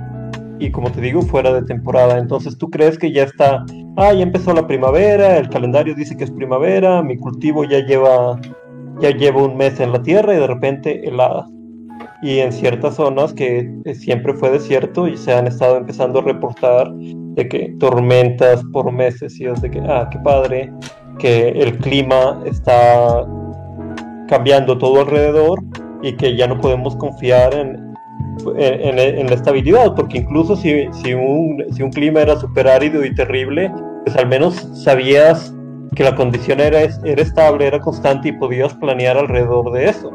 y 0.59 0.71
como 0.71 0.91
te 0.93 1.01
digo 1.01 1.23
fuera 1.23 1.53
de 1.53 1.63
temporada. 1.63 2.19
Entonces 2.19 2.57
tú 2.59 2.71
crees 2.71 2.99
que 2.99 3.13
ya 3.13 3.25
está 3.25 3.65
ah 3.97 4.13
ya 4.13 4.23
empezó 4.23 4.53
la 4.55 4.67
primavera 4.67 5.37
el 5.37 5.49
calendario 5.51 5.95
dice 5.95 6.17
que 6.17 6.25
es 6.25 6.31
primavera 6.31 7.03
mi 7.03 7.17
cultivo 7.19 7.65
ya 7.65 7.85
lleva 7.85 8.41
ya 9.01 9.11
lleva 9.11 9.43
un 9.43 9.57
mes 9.57 9.81
en 9.81 9.93
la 9.93 10.03
tierra 10.03 10.35
y 10.35 10.39
de 10.39 10.47
repente 10.47 11.07
helada 11.07 11.47
y 12.23 12.39
en 12.39 12.53
ciertas 12.53 12.95
zonas 12.95 13.35
que 13.35 13.69
siempre 13.95 14.33
fue 14.33 14.51
desierto 14.51 15.09
y 15.09 15.17
se 15.17 15.35
han 15.35 15.49
estado 15.49 15.77
empezando 15.77 16.21
a 16.21 16.23
reportar 16.23 16.91
de 16.95 17.49
que 17.49 17.75
tormentas 17.81 18.63
por 18.73 18.93
meses 18.93 19.39
y 19.41 19.47
es 19.47 19.61
de 19.61 19.71
que, 19.71 19.81
ah, 19.81 20.09
qué 20.11 20.19
padre, 20.21 20.73
que 21.19 21.49
el 21.49 21.77
clima 21.79 22.41
está 22.47 23.27
cambiando 24.29 24.79
todo 24.79 25.01
alrededor 25.01 25.63
y 26.03 26.17
que 26.17 26.37
ya 26.37 26.47
no 26.47 26.61
podemos 26.61 26.95
confiar 26.97 27.55
en, 27.55 27.82
en, 28.57 29.27
la 29.27 29.35
estabilidad, 29.35 29.95
porque 29.95 30.19
incluso 30.19 30.57
si, 30.57 30.87
si, 31.03 31.15
un, 31.15 31.65
si 31.75 31.83
un 31.83 31.91
clima 31.91 32.21
era 32.21 32.39
súper 32.39 32.69
árido 32.69 33.05
y 33.05 33.15
terrible, 33.15 33.73
pues 34.05 34.17
al 34.17 34.29
menos 34.29 34.69
sabías 34.75 35.55
que 35.95 36.05
la 36.05 36.15
condición 36.15 36.61
era, 36.61 36.81
era 36.81 37.23
estable, 37.23 37.67
era 37.67 37.81
constante 37.81 38.29
y 38.29 38.33
podías 38.33 38.75
planear 38.75 39.17
alrededor 39.17 39.73
de 39.73 39.89
eso 39.89 40.13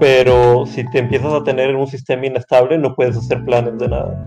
pero 0.00 0.64
si 0.66 0.82
te 0.90 0.98
empiezas 0.98 1.32
a 1.34 1.44
tener 1.44 1.76
un 1.76 1.86
sistema 1.86 2.26
inestable 2.26 2.78
no 2.78 2.96
puedes 2.96 3.16
hacer 3.18 3.44
planes 3.44 3.78
de 3.78 3.88
nada. 3.88 4.24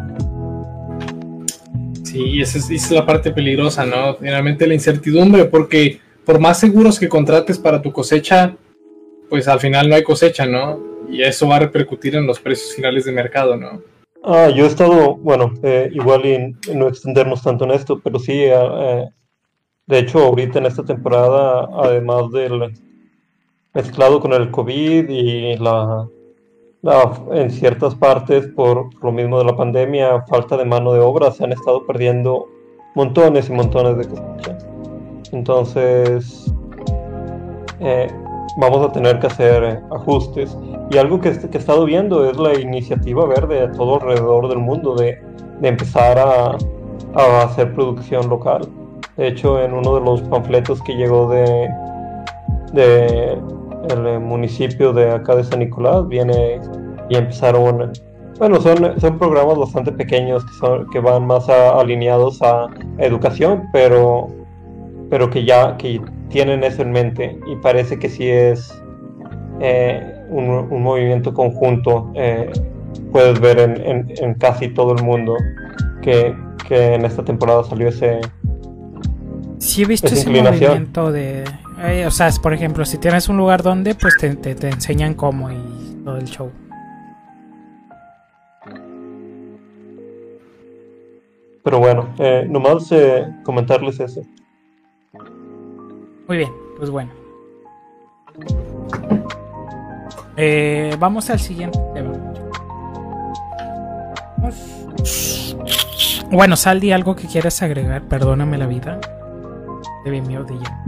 Sí, 2.03 2.39
esa 2.39 2.59
es, 2.59 2.91
la 2.91 3.05
parte 3.05 3.31
peligrosa, 3.31 3.83
¿no? 3.83 4.15
Finalmente 4.15 4.67
la 4.67 4.75
incertidumbre, 4.75 5.45
porque 5.45 5.99
por 6.23 6.39
más 6.39 6.59
seguros 6.59 6.99
que 6.99 7.09
contrates 7.09 7.57
para 7.57 7.81
tu 7.81 7.91
cosecha, 7.91 8.55
pues 9.29 9.47
al 9.47 9.59
final 9.59 9.89
no 9.89 9.95
hay 9.95 10.03
cosecha, 10.03 10.45
¿no? 10.45 10.92
Y 11.09 11.21
eso 11.21 11.47
va 11.47 11.57
a 11.57 11.59
repercutir 11.59 12.15
en 12.15 12.25
los 12.25 12.39
precios 12.39 12.75
finales 12.75 13.05
de 13.05 13.11
mercado, 13.11 13.55
¿no? 13.55 13.81
Ah, 14.23 14.49
yo 14.49 14.63
he 14.63 14.67
estado, 14.67 15.15
bueno, 15.15 15.53
eh, 15.63 15.89
igual 15.93 16.25
y 16.25 16.73
no 16.73 16.87
extendernos 16.87 17.43
tanto 17.43 17.65
en 17.65 17.71
esto, 17.71 17.99
pero 18.01 18.19
sí, 18.19 18.33
eh, 18.33 18.53
eh, 18.55 19.09
de 19.85 19.99
hecho 19.99 20.19
ahorita 20.19 20.59
en 20.59 20.65
esta 20.65 20.83
temporada, 20.83 21.67
además 21.73 22.31
del, 22.31 22.73
mezclado 23.73 24.19
con 24.19 24.33
el 24.33 24.51
COVID 24.51 25.09
y 25.09 25.57
la, 25.57 26.07
en 27.31 27.49
ciertas 27.49 27.95
partes 27.95 28.47
por 28.47 28.89
lo 29.03 29.11
mismo 29.11 29.39
de 29.39 29.45
la 29.45 29.55
pandemia, 29.55 30.21
falta 30.27 30.57
de 30.57 30.65
mano 30.65 30.93
de 30.93 30.99
obra, 30.99 31.31
se 31.31 31.43
han 31.43 31.53
estado 31.53 31.85
perdiendo 31.85 32.47
montones 32.95 33.49
y 33.49 33.53
montones 33.53 33.97
de 33.97 34.07
cosechas. 34.07 34.67
Entonces, 35.31 36.53
eh, 37.79 38.07
vamos 38.57 38.87
a 38.87 38.91
tener 38.91 39.19
que 39.19 39.27
hacer 39.27 39.63
eh, 39.63 39.79
ajustes. 39.91 40.57
Y 40.91 40.97
algo 40.97 41.19
que, 41.19 41.31
que, 41.31 41.57
he 41.57 41.59
estado 41.59 41.85
viendo 41.85 42.29
es 42.29 42.37
la 42.37 42.59
iniciativa 42.59 43.25
verde 43.25 43.61
a 43.61 43.71
todo 43.71 43.95
alrededor 43.95 44.47
del 44.49 44.59
mundo 44.59 44.95
de, 44.95 45.21
empezar 45.61 46.19
a, 46.19 46.57
hacer 47.43 47.73
producción 47.73 48.27
local. 48.27 48.67
De 49.17 49.27
hecho, 49.27 49.61
en 49.61 49.73
uno 49.73 49.95
de 49.95 50.01
los 50.01 50.21
panfletos 50.23 50.81
que 50.81 50.93
llegó 50.93 51.29
de, 51.29 51.69
el 52.75 54.07
eh, 54.07 54.19
municipio 54.19 54.93
de 54.93 55.11
acá 55.11 55.35
de 55.35 55.43
San 55.43 55.59
Nicolás 55.59 56.07
viene 56.07 56.59
y 57.09 57.15
empezaron 57.15 57.91
bueno 58.39 58.59
son, 58.61 58.99
son 58.99 59.19
programas 59.19 59.57
bastante 59.57 59.91
pequeños 59.91 60.43
que 60.45 60.53
son 60.53 60.89
que 60.89 60.99
van 60.99 61.27
más 61.27 61.47
alineados 61.49 62.41
a 62.41 62.67
educación 62.97 63.63
pero 63.71 64.29
pero 65.13 65.29
que 65.29 65.45
ya 65.45 65.77
que 65.77 66.01
tienen 66.29 66.63
eso 66.63 66.81
en 66.81 66.91
mente 66.91 67.37
y 67.45 67.55
parece 67.57 67.99
que 67.99 68.09
sí 68.09 68.27
es 68.27 68.73
eh, 69.61 70.25
un, 70.27 70.81
movimiento 70.81 71.35
conjunto 71.35 72.11
eh, 72.15 72.51
puedes 73.11 73.39
ver 73.39 73.59
en, 73.59 74.11
en, 74.17 74.33
casi 74.33 74.69
todo 74.69 74.95
el 74.95 75.03
mundo 75.03 75.35
que, 76.01 76.35
que 76.67 76.95
en 76.95 77.05
esta 77.05 77.23
temporada 77.23 77.63
salió 77.63 77.89
ese 77.89 78.21
sí 79.59 79.83
he 79.83 79.85
visto 79.85 80.07
ese 80.07 80.27
movimiento 80.31 81.11
de 81.11 81.43
eh, 81.83 82.07
o 82.07 82.11
sea, 82.11 82.31
por 82.41 82.53
ejemplo, 82.53 82.83
si 82.83 82.97
tienes 82.97 83.29
un 83.29 83.37
lugar 83.37 83.61
donde, 83.61 83.93
pues 83.93 84.15
te, 84.17 84.35
te, 84.35 84.67
enseñan 84.69 85.15
cómo 85.15 85.51
y 85.51 85.57
todo 86.03 86.17
el 86.17 86.25
show. 86.25 86.49
Pero 91.63 91.79
bueno, 91.79 92.09
eh, 92.19 92.47
nomás 92.49 92.89
eh, 92.91 93.27
comentarles 93.43 93.99
eso. 93.99 94.21
Muy 96.27 96.37
bien, 96.37 96.51
pues 96.77 96.89
bueno. 96.89 97.11
Eh, 100.37 100.95
vamos 100.99 101.29
al 101.29 101.39
siguiente 101.39 101.79
tema. 101.93 102.13
Bueno, 106.31 106.55
Saldi, 106.55 106.91
algo 106.91 107.15
que 107.15 107.27
quieras 107.27 107.61
agregar, 107.61 108.03
perdóname 108.03 108.57
la 108.57 108.65
vida. 108.65 108.99
De 110.03 110.11
mi 110.11 110.33
ya. 110.33 110.83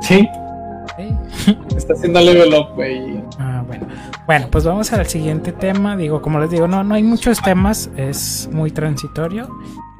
Sí. 0.00 0.28
Está 1.76 1.92
haciendo 1.92 2.20
level 2.20 2.54
up, 2.54 2.74
güey. 2.74 3.22
Ah, 3.38 3.62
bueno. 3.66 3.86
Bueno, 4.28 4.48
pues 4.50 4.62
vamos 4.66 4.92
al 4.92 5.06
siguiente 5.06 5.52
tema. 5.52 5.96
Digo, 5.96 6.20
como 6.20 6.38
les 6.38 6.50
digo, 6.50 6.68
no, 6.68 6.84
no 6.84 6.94
hay 6.94 7.02
muchos 7.02 7.40
temas. 7.40 7.90
Es 7.96 8.46
muy 8.52 8.70
transitorio. 8.70 9.48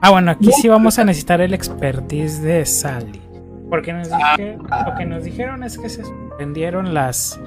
Ah, 0.03 0.11
bueno, 0.11 0.31
aquí 0.31 0.53
sí 0.53 0.69
vamos 0.69 0.99
a 0.99 1.05
necesitar 1.05 1.41
el 1.41 1.55
expertise 1.55 2.43
de 2.43 2.67
Sally. 2.67 3.23
Porque 3.71 3.95
nos 3.95 4.11
lo 4.11 4.95
que 4.99 5.07
nos 5.07 5.25
dijeron 5.25 5.63
es 5.63 5.79
que 5.79 5.89
se 5.89 6.05
suspendieron 6.05 6.93
las 6.93 7.41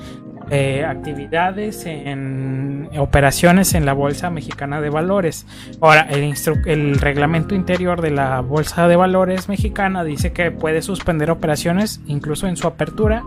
eh, 0.49 0.84
actividades 0.84 1.86
en 1.86 2.90
operaciones 2.98 3.76
en 3.76 3.86
la 3.86 3.94
Bolsa 3.94 4.32
Mexicana 4.32 4.82
de 4.82 4.90
Valores. 4.90 5.45
Ahora, 5.82 6.08
el, 6.10 6.34
el 6.66 6.99
reglamento 6.99 7.53
interior 7.53 8.02
de 8.02 8.10
la 8.10 8.41
Bolsa 8.41 8.88
de 8.88 8.95
Valores 8.95 9.49
mexicana 9.49 10.03
dice 10.03 10.34
que 10.34 10.49
puede 10.49 10.82
suspender 10.82 11.30
operaciones 11.30 12.02
incluso 12.08 12.48
en 12.48 12.58
su 12.58 12.66
apertura 12.66 13.24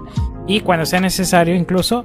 y 0.48 0.60
cuando 0.60 0.86
sea 0.86 1.00
necesario 1.00 1.54
incluso 1.54 2.04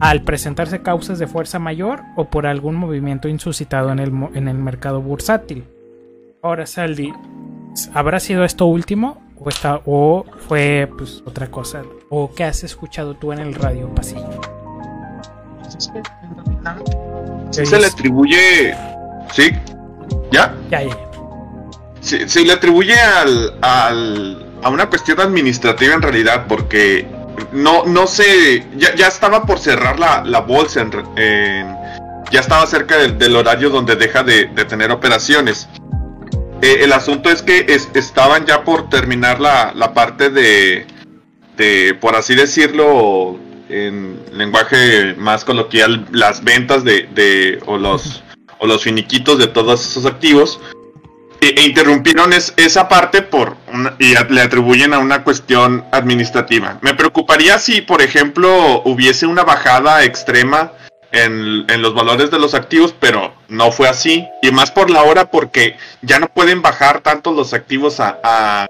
al 0.00 0.22
presentarse 0.22 0.82
causas 0.82 1.18
de 1.18 1.26
fuerza 1.26 1.58
mayor 1.58 2.02
o 2.16 2.26
por 2.26 2.46
algún 2.46 2.76
movimiento 2.76 3.28
insuscitado 3.28 3.90
en 3.90 3.98
el, 3.98 4.12
en 4.34 4.48
el 4.48 4.58
mercado 4.58 5.00
bursátil. 5.00 5.64
Ahora, 6.42 6.66
Saldi, 6.66 7.12
¿habrá 7.94 8.20
sido 8.20 8.44
esto 8.44 8.66
último 8.66 9.20
o, 9.36 9.50
o 9.86 10.24
fue 10.46 10.88
pues, 10.96 11.22
otra 11.26 11.48
cosa? 11.48 11.82
¿O 12.08 12.32
qué 12.32 12.44
has 12.44 12.62
escuchado 12.64 13.14
tú 13.14 13.32
en 13.32 13.40
el 13.40 13.54
radio 13.54 13.92
pasillo? 13.94 14.40
se 17.50 17.78
le 17.78 17.86
atribuye. 17.86 18.74
¿Sí? 19.32 19.50
¿Ya? 20.30 20.54
Ya, 20.70 20.82
ya. 20.82 20.96
Se, 22.00 22.44
le 22.44 22.52
atribuye 22.52 22.94
al, 22.98 23.58
al, 23.60 24.46
a 24.62 24.70
una 24.70 24.88
cuestión 24.88 25.20
administrativa 25.20 25.94
en 25.94 26.02
realidad, 26.02 26.46
porque 26.48 27.06
no, 27.52 27.84
no 27.84 28.06
sé. 28.06 28.66
Ya, 28.76 28.94
ya 28.94 29.08
estaba 29.08 29.44
por 29.44 29.58
cerrar 29.58 29.98
la, 29.98 30.22
la 30.24 30.40
bolsa, 30.40 30.80
en, 30.80 31.76
ya 32.30 32.40
estaba 32.40 32.66
cerca 32.66 32.96
del, 32.96 33.36
horario 33.36 33.70
donde 33.70 33.96
deja 33.96 34.22
de, 34.22 34.46
de 34.46 34.64
tener 34.64 34.90
operaciones. 34.90 35.68
Eh, 36.60 36.78
el 36.80 36.92
asunto 36.92 37.30
es 37.30 37.42
que 37.42 37.66
estaban 37.94 38.44
ya 38.46 38.64
por 38.64 38.88
terminar 38.88 39.40
la, 39.40 39.72
la 39.74 39.94
parte 39.94 40.30
de, 40.30 40.86
de, 41.56 41.96
por 42.00 42.16
así 42.16 42.34
decirlo, 42.34 43.38
en 43.68 44.18
lenguaje 44.32 45.14
más 45.16 45.44
coloquial, 45.44 46.06
las 46.10 46.42
ventas 46.42 46.84
de, 46.84 47.08
de 47.14 47.60
o 47.66 47.78
los 47.78 48.22
o 48.58 48.66
los 48.66 48.82
finiquitos 48.82 49.38
de 49.38 49.46
todos 49.46 49.88
esos 49.88 50.04
activos 50.04 50.60
e, 51.40 51.54
e 51.56 51.62
interrumpieron 51.66 52.32
esa 52.32 52.88
parte 52.88 53.22
por 53.22 53.56
y 53.98 54.14
le 54.32 54.40
atribuyen 54.40 54.94
a 54.94 54.98
una 54.98 55.22
cuestión 55.24 55.84
administrativa. 55.92 56.78
Me 56.82 56.94
preocuparía 56.94 57.58
si, 57.58 57.80
por 57.80 58.02
ejemplo, 58.02 58.82
hubiese 58.84 59.26
una 59.26 59.44
bajada 59.44 60.04
extrema 60.04 60.72
en, 61.12 61.82
los 61.82 61.94
valores 61.94 62.30
de 62.30 62.38
los 62.38 62.54
activos, 62.54 62.94
pero 62.98 63.34
no 63.48 63.72
fue 63.72 63.88
así. 63.88 64.26
Y 64.42 64.50
más 64.50 64.70
por 64.70 64.90
la 64.90 65.02
hora 65.02 65.30
porque 65.30 65.76
ya 66.02 66.18
no 66.18 66.28
pueden 66.28 66.62
bajar 66.62 67.00
tanto 67.00 67.32
los 67.32 67.54
activos 67.54 68.00
a, 68.00 68.66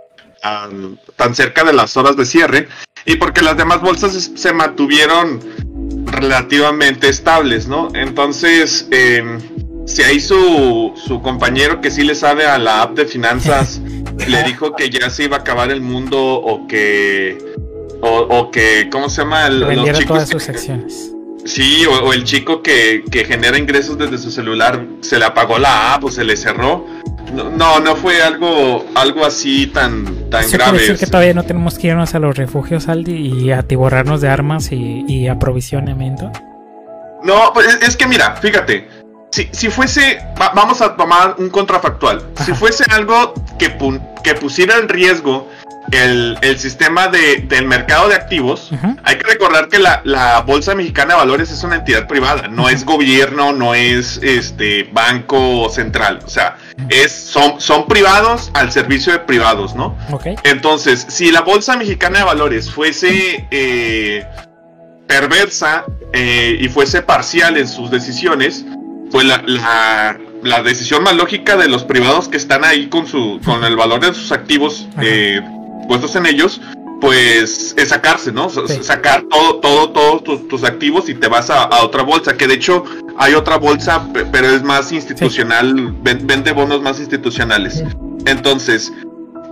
tan 1.16 1.34
cerca 1.34 1.64
de 1.64 1.72
las 1.72 1.96
horas 1.96 2.16
de 2.16 2.24
cierre 2.24 2.68
y 3.04 3.16
porque 3.16 3.42
las 3.42 3.56
demás 3.56 3.80
bolsas 3.80 4.30
se 4.34 4.52
mantuvieron 4.52 5.40
relativamente 6.06 7.08
estables, 7.08 7.66
¿no? 7.66 7.88
Entonces, 7.94 8.86
eh, 8.90 9.38
si 9.88 10.02
ahí 10.02 10.20
su, 10.20 10.92
su 10.94 11.22
compañero 11.22 11.80
que 11.80 11.90
sí 11.90 12.02
le 12.02 12.14
sabe 12.14 12.46
a 12.46 12.58
la 12.58 12.82
app 12.82 12.96
de 12.96 13.06
finanzas 13.06 13.80
le 14.28 14.42
dijo 14.44 14.76
que 14.76 14.90
ya 14.90 15.10
se 15.10 15.24
iba 15.24 15.38
a 15.38 15.40
acabar 15.40 15.70
el 15.70 15.80
mundo 15.80 16.18
o 16.18 16.66
que 16.66 17.38
o, 18.00 18.50
que 18.52 18.88
cómo 18.92 19.08
se 19.08 19.22
llama 19.22 19.48
el, 19.48 19.60
los 19.60 20.06
todas 20.06 20.28
sus 20.28 20.48
acciones 20.48 21.12
Sí, 21.48 21.86
o, 21.86 22.12
el 22.12 22.24
chico 22.24 22.62
que, 22.62 23.02
genera 23.26 23.56
ingresos 23.56 23.96
desde 23.96 24.18
su 24.18 24.30
celular 24.30 24.84
se 25.00 25.18
le 25.18 25.24
apagó 25.24 25.58
la 25.58 25.94
app 25.94 26.04
o 26.04 26.10
se 26.10 26.22
le 26.22 26.36
cerró. 26.36 26.84
No, 27.32 27.80
no, 27.80 27.96
fue 27.96 28.22
algo 28.22 28.84
algo 28.94 29.24
así 29.24 29.66
tan, 29.66 30.28
tan 30.28 30.44
¿Eso 30.44 30.58
grave. 30.58 30.78
Decir 30.78 30.98
que 30.98 31.06
todavía 31.06 31.32
no 31.32 31.44
tenemos 31.44 31.78
que 31.78 31.86
irnos 31.86 32.14
a 32.14 32.18
los 32.18 32.36
refugios, 32.36 32.88
Aldi, 32.88 33.14
y 33.14 33.50
atiborrarnos 33.50 34.20
de 34.20 34.28
armas 34.28 34.70
y, 34.72 35.26
aprovisionamiento. 35.26 36.30
No, 37.24 37.50
pues 37.54 37.78
es 37.82 37.96
que 37.96 38.06
mira, 38.06 38.36
fíjate, 38.36 38.86
si, 39.30 39.48
si 39.52 39.68
fuese, 39.68 40.18
vamos 40.54 40.80
a 40.80 40.96
tomar 40.96 41.36
un 41.38 41.50
contrafactual, 41.50 42.22
si 42.44 42.52
fuese 42.52 42.84
algo 42.90 43.34
que, 43.58 43.76
que 44.22 44.34
pusiera 44.34 44.78
en 44.78 44.88
riesgo 44.88 45.48
el, 45.90 46.58
sistema 46.58 47.08
del 47.08 47.66
mercado 47.66 48.08
de 48.08 48.14
activos, 48.14 48.70
hay 49.04 49.16
que 49.16 49.26
recordar 49.26 49.68
que 49.68 49.78
la, 49.78 50.42
Bolsa 50.46 50.74
Mexicana 50.74 51.14
de 51.14 51.20
Valores 51.20 51.50
es 51.50 51.62
una 51.62 51.76
entidad 51.76 52.06
privada, 52.06 52.48
no 52.48 52.68
es 52.68 52.84
gobierno, 52.84 53.52
no 53.52 53.74
es 53.74 54.20
este 54.22 54.84
banco 54.92 55.68
central, 55.70 56.20
o 56.24 56.28
sea, 56.28 56.56
es, 56.88 57.12
son, 57.12 57.60
son 57.60 57.86
privados 57.86 58.50
al 58.54 58.72
servicio 58.72 59.12
de 59.12 59.20
privados, 59.20 59.74
¿no? 59.74 59.96
Entonces, 60.44 61.06
si 61.08 61.30
la 61.30 61.42
Bolsa 61.42 61.76
Mexicana 61.76 62.20
de 62.20 62.24
Valores 62.24 62.70
fuese 62.70 63.46
eh, 63.50 64.26
perversa 65.06 65.84
eh, 66.12 66.58
y 66.60 66.68
fuese 66.68 67.02
parcial 67.02 67.56
en 67.56 67.68
sus 67.68 67.90
decisiones, 67.90 68.64
pues 69.10 69.26
la, 69.26 69.42
la, 70.42 70.62
decisión 70.62 71.02
más 71.02 71.16
lógica 71.16 71.56
de 71.56 71.68
los 71.68 71.84
privados 71.84 72.28
que 72.28 72.36
están 72.36 72.64
ahí 72.64 72.88
con 72.88 73.06
su 73.06 73.40
con 73.44 73.64
el 73.64 73.76
valor 73.76 74.00
de 74.00 74.14
sus 74.14 74.32
activos 74.32 74.86
eh, 75.00 75.40
puestos 75.88 76.14
en 76.16 76.26
ellos, 76.26 76.60
pues 77.00 77.74
es 77.76 77.88
sacarse, 77.88 78.32
¿no? 78.32 78.48
Sacar 78.50 79.22
todo, 79.30 79.60
todo, 79.60 79.90
todos 79.90 80.48
tus, 80.48 80.64
activos 80.64 81.08
y 81.08 81.14
te 81.14 81.28
vas 81.28 81.50
a, 81.50 81.82
otra 81.82 82.02
bolsa, 82.02 82.36
que 82.36 82.46
de 82.46 82.54
hecho 82.54 82.84
hay 83.16 83.34
otra 83.34 83.56
bolsa, 83.56 84.06
pero 84.32 84.48
es 84.48 84.62
más 84.62 84.92
institucional, 84.92 85.94
vende 86.02 86.52
bonos 86.52 86.82
más 86.82 86.98
institucionales. 86.98 87.82
Entonces, 88.26 88.92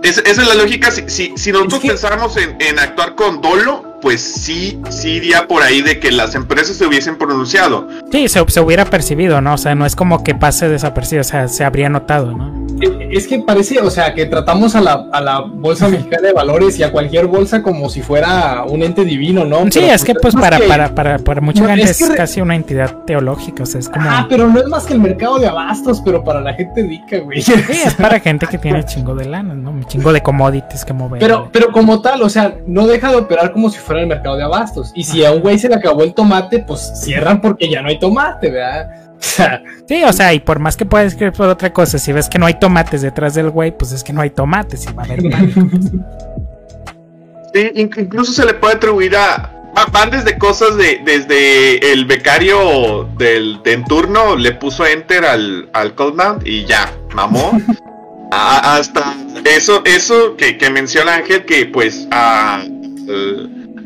esa 0.03 0.21
es 0.21 0.37
la 0.37 0.55
lógica. 0.55 0.91
Si, 0.91 1.33
si, 1.35 1.51
nosotros 1.51 1.81
pensáramos 1.81 2.37
en, 2.37 2.57
en, 2.59 2.79
actuar 2.79 3.15
con 3.15 3.41
dolo, 3.41 3.86
pues 4.01 4.21
sí, 4.21 4.79
sí 4.89 5.11
iría 5.11 5.47
por 5.47 5.63
ahí 5.63 5.81
de 5.81 5.99
que 5.99 6.11
las 6.11 6.35
empresas 6.35 6.77
se 6.77 6.85
hubiesen 6.85 7.17
pronunciado. 7.17 7.87
Sí, 8.11 8.27
se, 8.27 8.43
se 8.47 8.59
hubiera 8.59 8.85
percibido, 8.85 9.41
¿no? 9.41 9.53
O 9.53 9.57
sea, 9.57 9.75
no 9.75 9.85
es 9.85 9.95
como 9.95 10.23
que 10.23 10.35
pase 10.35 10.69
desapercibido, 10.69 11.21
o 11.21 11.25
sea, 11.25 11.47
se 11.47 11.63
habría 11.63 11.89
notado, 11.89 12.31
¿no? 12.31 12.67
Es 12.79 13.27
que 13.27 13.39
parece, 13.39 13.79
o 13.79 13.89
sea, 13.89 14.13
que 14.13 14.25
tratamos 14.27 14.75
a 14.75 14.81
la, 14.81 15.07
a 15.11 15.21
la 15.21 15.39
Bolsa 15.39 15.87
Mexicana 15.87 16.27
de 16.27 16.33
Valores 16.33 16.77
y 16.77 16.83
a 16.83 16.91
cualquier 16.91 17.25
bolsa 17.25 17.63
como 17.63 17.89
si 17.89 18.01
fuera 18.01 18.63
un 18.67 18.83
ente 18.83 19.03
divino, 19.03 19.45
¿no? 19.45 19.65
Sí, 19.71 19.79
es 19.79 20.03
que 20.03 20.13
pues 20.13 20.35
para, 20.35 20.59
para, 20.59 20.93
para, 20.93 21.17
para 21.17 21.41
mucha 21.41 21.65
gente 21.67 21.89
es, 21.89 22.11
casi 22.15 22.39
una 22.39 22.55
entidad 22.55 23.03
teológica, 23.05 23.63
o 23.63 23.65
sea, 23.65 23.79
es 23.79 23.89
como... 23.89 24.07
Ah, 24.07 24.27
pero 24.29 24.47
no 24.47 24.59
es 24.59 24.67
más 24.67 24.85
que 24.85 24.93
el 24.93 24.99
mercado 24.99 25.39
de 25.39 25.47
abastos, 25.47 26.01
pero 26.05 26.23
para 26.23 26.39
la 26.41 26.53
gente 26.53 26.83
rica, 26.83 27.17
güey. 27.19 27.41
Sí, 27.41 27.53
es 27.85 27.95
para 27.95 28.19
gente 28.19 28.45
que 28.45 28.59
tiene 28.59 28.85
chingo 28.85 29.15
de 29.15 29.25
lana, 29.25 29.55
¿no? 29.55 29.71
Un 29.71 29.85
chingo 29.85 30.13
de 30.13 30.21
commodities 30.21 30.85
que 30.85 30.93
mover. 30.93 31.19
Pero, 31.19 31.49
pero 31.51 31.71
como 31.71 32.01
tal, 32.01 32.21
o 32.21 32.29
sea, 32.29 32.57
no 32.67 32.85
deja 32.85 33.09
de 33.09 33.17
operar 33.17 33.53
como 33.53 33.69
si 33.71 33.79
fuera 33.87 34.01
el 34.01 34.07
mercado 34.07 34.37
de 34.37 34.43
abastos. 34.43 34.91
Y 34.93 35.03
si 35.03 35.25
a 35.25 35.31
un 35.31 35.41
güey 35.41 35.57
se 35.57 35.69
le 35.69 35.75
acabó 35.75 36.03
el 36.03 36.13
tomate, 36.13 36.59
pues 36.59 36.91
cierran 37.01 37.41
porque 37.41 37.69
ya 37.69 37.81
no 37.81 37.89
hay 37.89 37.97
tomate, 37.97 38.51
¿verdad? 38.51 38.89
sí, 39.87 40.03
o 40.03 40.13
sea, 40.13 40.33
y 40.33 40.39
por 40.39 40.59
más 40.59 40.77
que 40.77 40.85
puedas 40.85 41.07
escribir 41.07 41.33
por 41.33 41.49
otra 41.49 41.73
cosa, 41.73 41.97
si 41.97 42.11
ves 42.11 42.29
que 42.29 42.37
no 42.37 42.45
hay 42.45 42.59
tomates 42.59 43.01
detrás 43.01 43.33
del 43.33 43.49
güey, 43.49 43.75
pues 43.75 43.91
es 43.91 44.03
que 44.03 44.13
no 44.13 44.21
hay 44.21 44.29
tomates 44.29 44.85
y 44.85 44.93
va 44.93 45.03
a 45.03 45.05
haber 45.05 45.21
Sí, 47.53 47.71
incluso 47.75 48.33
se 48.33 48.45
le 48.45 48.53
puede 48.53 48.75
atribuir 48.75 49.15
a. 49.15 49.53
Van 49.91 50.11
desde 50.11 50.37
cosas 50.37 50.75
de. 50.75 51.01
Desde 51.05 51.93
el 51.93 52.05
becario 52.05 53.07
del 53.17 53.61
de 53.63 53.73
en 53.73 53.85
turno 53.85 54.35
le 54.35 54.51
puso 54.51 54.85
enter 54.85 55.25
al, 55.25 55.69
al 55.73 55.95
coldmount 55.95 56.45
y 56.45 56.65
ya, 56.65 56.91
mamó. 57.15 57.59
hasta 58.31 59.15
eso, 59.45 59.81
eso 59.85 60.35
que, 60.35 60.57
menciona 60.69 61.15
Ángel, 61.15 61.45
que 61.45 61.65
pues 61.65 62.07
a, 62.11 62.63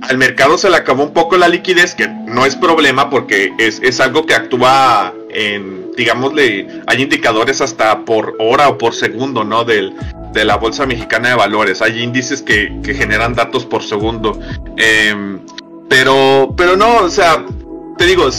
al 0.02 0.18
mercado 0.18 0.58
se 0.58 0.70
le 0.70 0.78
acabó 0.78 1.04
un 1.04 1.14
poco 1.14 1.38
la 1.38 1.48
liquidez, 1.48 1.96
que 1.96 2.08
no 2.08 2.46
es 2.46 2.56
problema 2.56 3.10
porque 3.10 3.54
es, 3.58 3.80
es 3.84 4.00
algo 4.00 4.26
que 4.26 4.34
actúa 4.34 5.14
en, 5.30 5.92
digámosle, 5.96 6.68
hay 6.88 7.02
indicadores 7.02 7.62
hasta 7.62 8.04
por 8.04 8.36
hora 8.40 8.70
o 8.70 8.78
por 8.78 8.94
segundo, 8.94 9.44
¿no? 9.44 9.64
Del, 9.64 9.94
de 10.34 10.46
la 10.46 10.58
Bolsa 10.58 10.86
Mexicana 10.86 11.30
de 11.30 11.36
Valores. 11.36 11.82
Hay 11.82 12.02
índices 12.02 12.42
que, 12.42 12.74
que 12.84 12.94
generan 12.94 13.36
datos 13.36 13.66
por 13.66 13.84
segundo. 13.84 14.40
Em, 14.78 15.40
pero, 15.90 16.54
pero 16.58 16.76
no, 16.76 16.98
o 16.98 17.10
sea, 17.10 17.46
te 17.98 18.06
digo, 18.06 18.30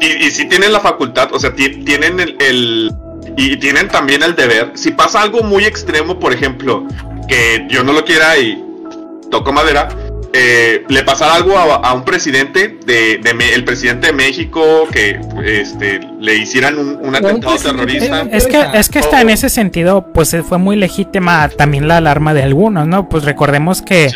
y, 0.00 0.06
y, 0.06 0.30
si 0.30 0.46
tienen 0.46 0.72
la 0.72 0.80
facultad, 0.80 1.32
o 1.32 1.38
sea, 1.38 1.54
tienen 1.54 2.20
el, 2.20 2.36
el, 2.40 2.92
y 3.36 3.56
tienen 3.58 3.88
también 3.88 4.22
el 4.22 4.34
deber. 4.34 4.72
Si 4.74 4.90
pasa 4.90 5.22
algo 5.22 5.42
muy 5.42 5.64
extremo, 5.64 6.18
por 6.18 6.32
ejemplo, 6.32 6.86
que 7.28 7.66
yo 7.68 7.84
no 7.84 7.92
lo 7.92 8.04
quiera 8.04 8.36
y 8.38 8.64
toco 9.30 9.52
madera, 9.52 9.88
eh, 10.32 10.84
le 10.88 11.02
pasara 11.02 11.34
algo 11.34 11.56
a, 11.56 11.92
un 11.92 12.04
presidente 12.04 12.78
de, 12.86 13.20
el 13.54 13.64
presidente 13.64 14.08
de 14.08 14.12
México 14.12 14.86
que 14.92 15.20
este 15.44 16.00
le 16.20 16.36
hicieran 16.36 16.78
un, 16.78 17.14
atentado 17.14 17.56
terrorista 17.56 18.22
es 18.30 18.46
que 18.46 18.64
es 18.74 18.88
que 18.88 19.00
está 19.00 19.20
en 19.20 19.30
ese 19.30 19.48
sentido 19.48 20.12
pues 20.12 20.36
fue 20.48 20.58
muy 20.58 20.76
legítima 20.76 21.48
también 21.48 21.88
la 21.88 21.96
alarma 21.96 22.32
de 22.34 22.42
algunos 22.42 22.86
no 22.86 23.08
pues 23.08 23.24
recordemos 23.24 23.82
que, 23.82 24.10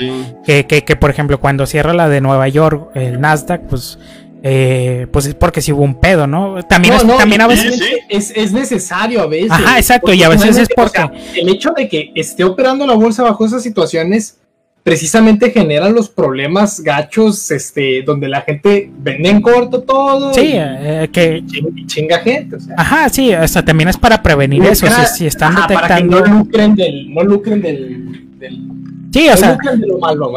que, 0.45 0.65
que, 0.67 0.97
por 0.97 1.11
ejemplo 1.11 1.41
cuando 1.41 1.67
cierra 1.67 1.93
la 1.95 2.09
de 2.09 2.21
Nueva 2.21 2.49
York 2.49 2.91
el 2.95 3.21
Nasdaq 3.21 3.63
pues 3.63 3.99
eh, 4.47 5.07
pues 5.11 5.25
es 5.25 5.35
porque 5.35 5.63
si 5.63 5.73
hubo 5.73 5.83
un 5.83 5.95
pedo, 5.95 6.27
¿no? 6.27 6.63
También, 6.65 6.93
es, 6.93 7.07
también 7.17 7.41
a 7.41 7.47
veces 7.47 7.81
Es, 8.11 8.31
es, 8.37 8.53
necesario 8.53 9.23
a 9.23 9.27
veces. 9.27 9.51
Ajá, 9.51 9.79
exacto, 9.79 10.13
y 10.13 10.23
a 10.23 10.29
veces 10.29 10.59
es 10.59 10.69
porque 10.77 11.01
el 11.35 11.49
hecho 11.49 11.71
de 11.75 11.89
que 11.89 12.13
esté 12.15 12.45
operando 12.45 12.87
la 12.87 12.93
bolsa 12.93 13.23
bajo 13.23 13.47
esas 13.47 13.63
situaciones 13.63 14.37
precisamente 14.85 15.51
generan 15.51 15.95
los 15.95 16.11
problemas 16.11 16.81
gachos, 16.81 17.51
este, 17.51 18.03
donde 18.03 18.29
la 18.29 18.43
gente 18.43 18.91
vende 18.99 19.31
en 19.31 19.41
corto 19.41 19.83
todo. 19.83 20.33
Sí, 20.35 20.53
eh, 20.55 21.09
que 21.11 21.43
chinga, 21.87 22.19
gente. 22.19 22.59
Ajá, 22.77 23.09
sí, 23.09 23.35
o 23.35 23.49
sea, 23.49 23.65
también 23.65 23.89
es 23.89 23.97
para 23.97 24.23
prevenir 24.23 24.63
eso, 24.65 24.87
si, 25.17 25.27
están 25.27 25.57
detectando. 25.57 26.21
no 26.21 26.39
lucren 26.39 26.77
del, 26.77 27.13
no 27.13 27.23
lucren 27.25 27.63
del, 27.63 28.21
Sí, 29.11 29.29
o 29.29 29.37
sea, 29.37 29.57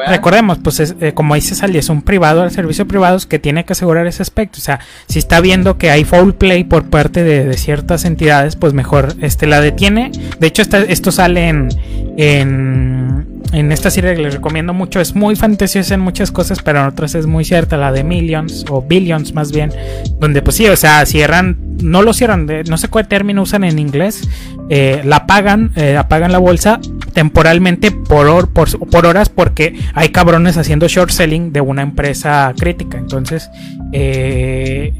recordemos, 0.07 0.59
pues 0.59 0.95
eh, 1.01 1.11
como 1.15 1.33
dice 1.33 1.55
Sally, 1.55 1.79
es 1.79 1.89
un 1.89 2.03
privado, 2.03 2.43
el 2.43 2.51
servicio 2.51 2.87
privado 2.87 3.17
que 3.27 3.39
tiene 3.39 3.65
que 3.65 3.73
asegurar 3.73 4.05
ese 4.05 4.21
aspecto. 4.21 4.59
O 4.59 4.61
sea, 4.61 4.79
si 5.07 5.17
está 5.17 5.41
viendo 5.41 5.79
que 5.79 5.89
hay 5.89 6.03
foul 6.03 6.35
play 6.35 6.63
por 6.63 6.85
parte 6.85 7.23
de, 7.23 7.57
ciertas 7.57 8.05
entidades, 8.05 8.55
pues 8.55 8.73
mejor 8.73 9.15
este 9.19 9.47
la 9.47 9.61
detiene. 9.61 10.11
De 10.39 10.45
hecho, 10.45 10.61
esto 10.61 11.11
sale 11.11 11.47
en, 11.47 11.69
en 12.17 13.36
en 13.53 13.71
esta 13.71 13.89
serie 13.89 14.15
que 14.15 14.21
les 14.21 14.33
recomiendo 14.33 14.73
mucho. 14.73 14.99
Es 14.99 15.15
muy 15.15 15.35
fantasiosa 15.35 15.93
en 15.93 16.01
muchas 16.01 16.31
cosas, 16.31 16.61
pero 16.61 16.79
en 16.79 16.85
otras 16.87 17.15
es 17.15 17.25
muy 17.25 17.45
cierta, 17.45 17.77
la 17.77 17.91
de 17.91 18.03
Millions 18.03 18.65
o 18.69 18.81
Billions 18.81 19.33
más 19.33 19.51
bien, 19.51 19.71
donde 20.19 20.41
pues 20.41 20.55
sí, 20.55 20.67
o 20.67 20.75
sea, 20.75 21.05
cierran, 21.05 21.57
no 21.81 22.01
lo 22.01 22.13
cierran, 22.13 22.47
no 22.67 22.77
sé 22.77 22.87
cuál 22.89 23.07
término 23.07 23.41
usan 23.41 23.63
en 23.63 23.79
inglés, 23.79 24.27
eh, 24.69 25.01
la 25.05 25.17
apagan, 25.17 25.71
eh, 25.75 25.95
apagan 25.95 26.31
la 26.31 26.39
bolsa 26.39 26.79
temporalmente 27.13 27.91
por, 27.91 28.49
por, 28.49 28.89
por, 28.89 29.05
horas 29.05 29.29
porque 29.29 29.75
hay 29.93 30.09
cabrones 30.09 30.57
haciendo 30.57 30.87
short 30.87 31.09
selling 31.09 31.51
de 31.51 31.61
una 31.61 31.81
empresa 31.81 32.53
crítica. 32.55 32.97
Entonces, 32.97 33.49
eh, 33.91 34.93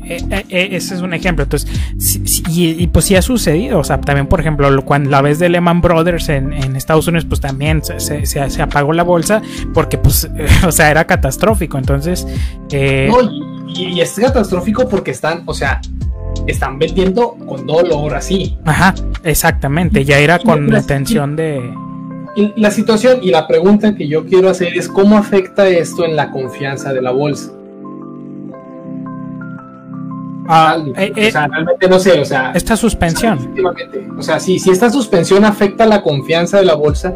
ese 0.50 0.96
es 0.96 1.02
un 1.02 1.14
ejemplo. 1.14 1.44
Entonces, 1.44 1.70
y, 2.50 2.88
pues 2.88 3.06
sí 3.06 3.16
ha 3.16 3.22
sucedido, 3.22 3.80
o 3.80 3.84
sea, 3.84 4.00
también 4.00 4.28
por 4.28 4.40
ejemplo, 4.40 4.84
cuando 4.86 5.10
la 5.10 5.22
vez 5.22 5.40
de 5.40 5.50
Lehman 5.50 5.82
Brothers 5.82 6.30
en, 6.30 6.54
Estados 6.76 7.08
Unidos, 7.08 7.26
pues 7.26 7.42
también 7.42 7.82
se 7.84 8.26
se, 8.26 8.62
apagó 8.62 8.94
la 8.94 9.04
bolsa 9.04 9.42
porque, 9.74 9.98
pues, 9.98 10.30
o 10.66 10.72
sea, 10.72 10.92
era 10.92 11.06
catastrófico. 11.06 11.78
Entonces. 11.78 12.28
Eh, 12.72 13.10
no, 13.10 13.30
y, 13.68 14.00
es 14.00 14.14
catastrófico 14.14 14.88
porque 14.88 15.12
están, 15.12 15.44
o 15.46 15.54
sea, 15.54 15.82
están 16.46 16.80
vendiendo 16.80 17.36
con 17.48 17.66
dolor 17.66 18.16
así. 18.16 18.58
Ajá, 18.66 18.96
exactamente. 19.24 20.06
Ya 20.06 20.20
era 20.20 20.40
con 20.40 20.70
la 20.70 20.80
intención 20.80 21.36
de. 21.36 21.74
La 22.56 22.70
situación 22.70 23.20
y 23.24 23.32
la 23.32 23.48
pregunta 23.48 23.96
que 23.96 24.08
yo 24.08 24.26
quiero 24.26 24.50
hacer 24.50 24.78
es: 24.78 24.88
¿cómo 24.88 25.18
afecta 25.18 25.68
esto 25.68 26.06
en 26.06 26.16
la 26.16 26.32
confianza 26.32 26.94
de 26.94 27.02
la 27.02 27.12
bolsa? 27.12 27.52
Ah, 30.48 30.78
eh, 30.96 31.28
o 31.28 31.32
sea, 31.32 31.48
realmente 31.48 31.88
no 31.88 32.00
sé, 32.00 32.20
o 32.20 32.26
sea. 32.26 32.52
Esta 32.54 32.76
suspensión. 32.76 33.54
O 34.18 34.22
sea, 34.22 34.40
sí, 34.40 34.60
si 34.60 34.72
esta 34.72 34.90
suspensión 34.90 35.46
afecta 35.46 35.86
la 35.86 36.02
confianza 36.02 36.58
de 36.58 36.66
la 36.66 36.76
bolsa, 36.76 37.14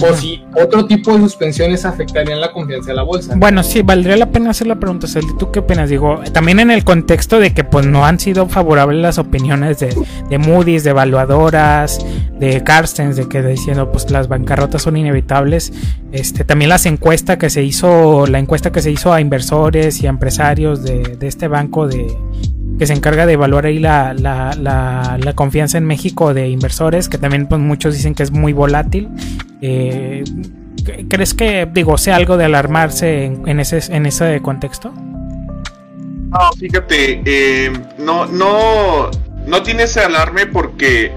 o 0.00 0.14
si 0.14 0.42
otro 0.56 0.86
tipo 0.86 1.12
de 1.12 1.20
suspensiones 1.20 1.84
afectarían 1.84 2.40
la 2.40 2.50
confianza 2.52 2.88
de 2.88 2.96
la 2.96 3.02
bolsa. 3.02 3.34
Bueno, 3.36 3.62
sí, 3.62 3.82
valdría 3.82 4.16
la 4.16 4.30
pena 4.30 4.50
hacer 4.50 4.66
la 4.66 4.76
pregunta, 4.76 5.06
Celdi. 5.06 5.36
¿Tú 5.38 5.50
qué 5.50 5.60
opinas? 5.60 5.90
Digo, 5.90 6.20
también 6.32 6.60
en 6.60 6.70
el 6.70 6.82
contexto 6.84 7.38
de 7.38 7.52
que 7.52 7.62
pues 7.62 7.86
no 7.86 8.06
han 8.06 8.18
sido 8.18 8.48
favorables 8.48 9.00
las 9.00 9.18
opiniones 9.18 9.80
de, 9.80 9.94
de 10.30 10.38
Moody's, 10.38 10.84
de 10.84 10.90
evaluadoras, 10.90 12.04
de 12.38 12.62
Carstens, 12.64 13.16
de 13.16 13.28
que 13.28 13.42
diciendo 13.42 13.92
pues 13.92 14.10
las 14.10 14.28
bancarrotas 14.28 14.82
son 14.82 14.96
inevitables. 14.96 15.72
Este, 16.10 16.44
también 16.44 16.70
las 16.70 16.86
encuestas 16.86 17.36
que 17.36 17.50
se 17.50 17.62
hizo, 17.62 18.26
la 18.26 18.38
encuesta 18.38 18.72
que 18.72 18.80
se 18.80 18.90
hizo 18.90 19.12
a 19.12 19.20
inversores 19.20 20.02
y 20.02 20.06
a 20.06 20.10
empresarios 20.10 20.82
de, 20.82 21.02
de 21.02 21.26
este 21.26 21.48
banco 21.48 21.86
de 21.86 22.16
que 22.78 22.86
se 22.86 22.92
encarga 22.92 23.26
de 23.26 23.34
evaluar 23.34 23.66
ahí 23.66 23.78
la, 23.78 24.14
la, 24.14 24.54
la, 24.56 25.32
confianza 25.34 25.78
en 25.78 25.84
México 25.84 26.34
de 26.34 26.48
inversores, 26.48 27.08
que 27.08 27.18
también 27.18 27.46
pues, 27.46 27.60
muchos 27.60 27.94
dicen 27.94 28.14
que 28.14 28.22
es 28.22 28.30
muy 28.30 28.52
volátil. 28.52 29.08
Eh, 29.60 30.24
¿Crees 31.08 31.34
que, 31.34 31.68
digo, 31.72 31.96
sea 31.98 32.16
algo 32.16 32.36
de 32.36 32.46
alarmarse 32.46 33.24
en, 33.24 33.60
ese, 33.60 33.80
en 33.94 34.06
ese 34.06 34.40
contexto? 34.42 34.92
No, 34.92 36.52
fíjate, 36.58 37.22
eh, 37.24 37.72
no, 37.98 38.26
no, 38.26 39.10
no 39.46 39.62
tiene 39.62 39.84
ese 39.84 40.00
alarme 40.00 40.46
porque, 40.46 41.12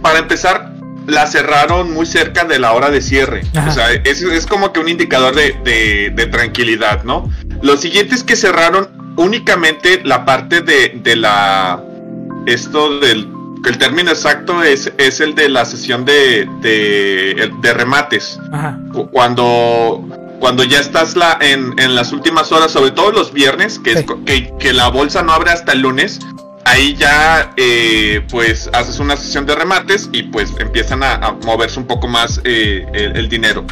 para 0.00 0.20
empezar, 0.20 0.72
la 1.06 1.26
cerraron 1.26 1.92
muy 1.92 2.06
cerca 2.06 2.44
de 2.44 2.58
la 2.58 2.72
hora 2.72 2.90
de 2.90 3.02
cierre. 3.02 3.42
O 3.66 3.70
sea, 3.72 3.92
es, 3.92 4.22
es, 4.22 4.46
como 4.46 4.72
que 4.72 4.80
un 4.80 4.88
indicador 4.88 5.34
de, 5.34 5.54
de, 5.64 6.12
de 6.14 6.26
tranquilidad, 6.26 7.02
¿no? 7.04 7.28
Lo 7.62 7.76
siguiente 7.76 8.14
es 8.14 8.22
que 8.22 8.36
cerraron 8.36 8.99
únicamente 9.20 10.00
la 10.04 10.24
parte 10.24 10.62
de, 10.62 11.00
de 11.02 11.16
la. 11.16 11.82
Esto 12.46 12.98
del. 13.00 13.28
El 13.62 13.76
término 13.76 14.10
exacto 14.10 14.62
es, 14.62 14.90
es 14.96 15.20
el 15.20 15.34
de 15.34 15.50
la 15.50 15.66
sesión 15.66 16.06
de, 16.06 16.48
de, 16.62 17.52
de 17.60 17.74
remates. 17.74 18.40
Cuando, 19.12 20.02
cuando 20.40 20.64
ya 20.64 20.80
estás 20.80 21.14
la, 21.14 21.36
en, 21.42 21.78
en, 21.78 21.94
las 21.94 22.12
últimas 22.12 22.50
horas, 22.52 22.70
sobre 22.70 22.92
todo 22.92 23.12
los 23.12 23.34
viernes, 23.34 23.78
que, 23.78 23.92
es, 23.92 24.06
que, 24.24 24.56
que, 24.58 24.72
la 24.72 24.88
bolsa 24.88 25.22
no 25.22 25.34
abre 25.34 25.50
hasta 25.50 25.72
el 25.72 25.80
lunes, 25.80 26.20
ahí 26.64 26.94
ya 26.94 27.52
eh, 27.58 28.24
pues 28.30 28.70
haces 28.72 28.98
una 28.98 29.18
sesión 29.18 29.44
de 29.44 29.54
remates 29.54 30.08
y 30.10 30.22
pues 30.22 30.54
empiezan 30.58 31.02
a, 31.02 31.36
moverse 31.44 31.78
un 31.78 31.86
poco 31.86 32.08
más 32.08 32.40
eh, 32.44 32.86
el, 32.92 33.28
dinero 33.28 33.66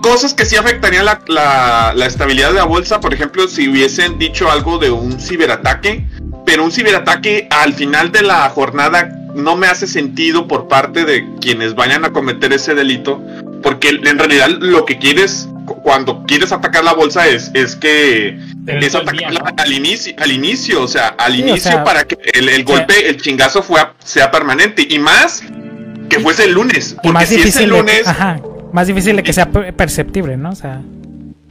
cosas 0.00 0.34
que 0.34 0.44
sí 0.44 0.56
afectarían 0.56 1.04
la, 1.04 1.94
estabilidad 2.06 2.48
de 2.48 2.56
la 2.56 2.64
bolsa, 2.64 3.00
por 3.00 3.14
ejemplo, 3.14 3.48
si 3.48 3.68
hubiesen 3.68 4.18
dicho 4.18 4.50
algo 4.50 4.78
de 4.78 4.90
un 4.90 5.20
ciberataque, 5.20 6.06
pero 6.44 6.64
un 6.64 6.72
ciberataque 6.72 7.48
al 7.50 7.74
final 7.74 8.12
de 8.12 8.22
la 8.22 8.48
jornada 8.50 9.10
no 9.34 9.56
me 9.56 9.66
hace 9.66 9.86
sentido 9.86 10.46
por 10.46 10.68
parte 10.68 11.04
de 11.04 11.26
quienes 11.40 11.74
vayan 11.74 12.04
a 12.04 12.12
cometer 12.12 12.52
ese 12.52 12.74
delito, 12.74 13.20
porque 13.62 13.88
en 13.88 14.18
realidad 14.18 14.48
lo 14.48 14.84
que 14.84 14.98
quieres 14.98 15.48
cuando 15.82 16.24
quieres 16.26 16.52
atacar 16.52 16.84
la 16.84 16.92
bolsa 16.92 17.26
es, 17.26 17.50
es 17.54 17.74
que 17.74 18.38
es 18.66 18.94
atacarla 18.94 19.54
al 19.56 19.72
inicio, 19.72 20.14
al 20.18 20.32
inicio, 20.32 20.82
o 20.82 20.88
sea, 20.88 21.08
al 21.08 21.36
inicio 21.36 21.82
para 21.84 22.04
que 22.04 22.18
el, 22.34 22.64
golpe, 22.64 23.08
el 23.08 23.20
chingazo 23.20 23.62
fue, 23.62 23.80
sea 24.04 24.30
permanente 24.30 24.86
y 24.88 24.98
más 24.98 25.42
que 26.08 26.20
fuese 26.20 26.44
el 26.44 26.52
lunes, 26.52 26.96
porque 27.02 27.26
si 27.26 27.40
es 27.40 27.56
el 27.56 27.70
lunes, 27.70 28.04
más 28.74 28.88
difícil 28.88 29.14
de 29.14 29.22
que 29.22 29.32
sea 29.32 29.50
perceptible, 29.50 30.36
¿no? 30.36 30.50
O 30.50 30.54
sea. 30.56 30.82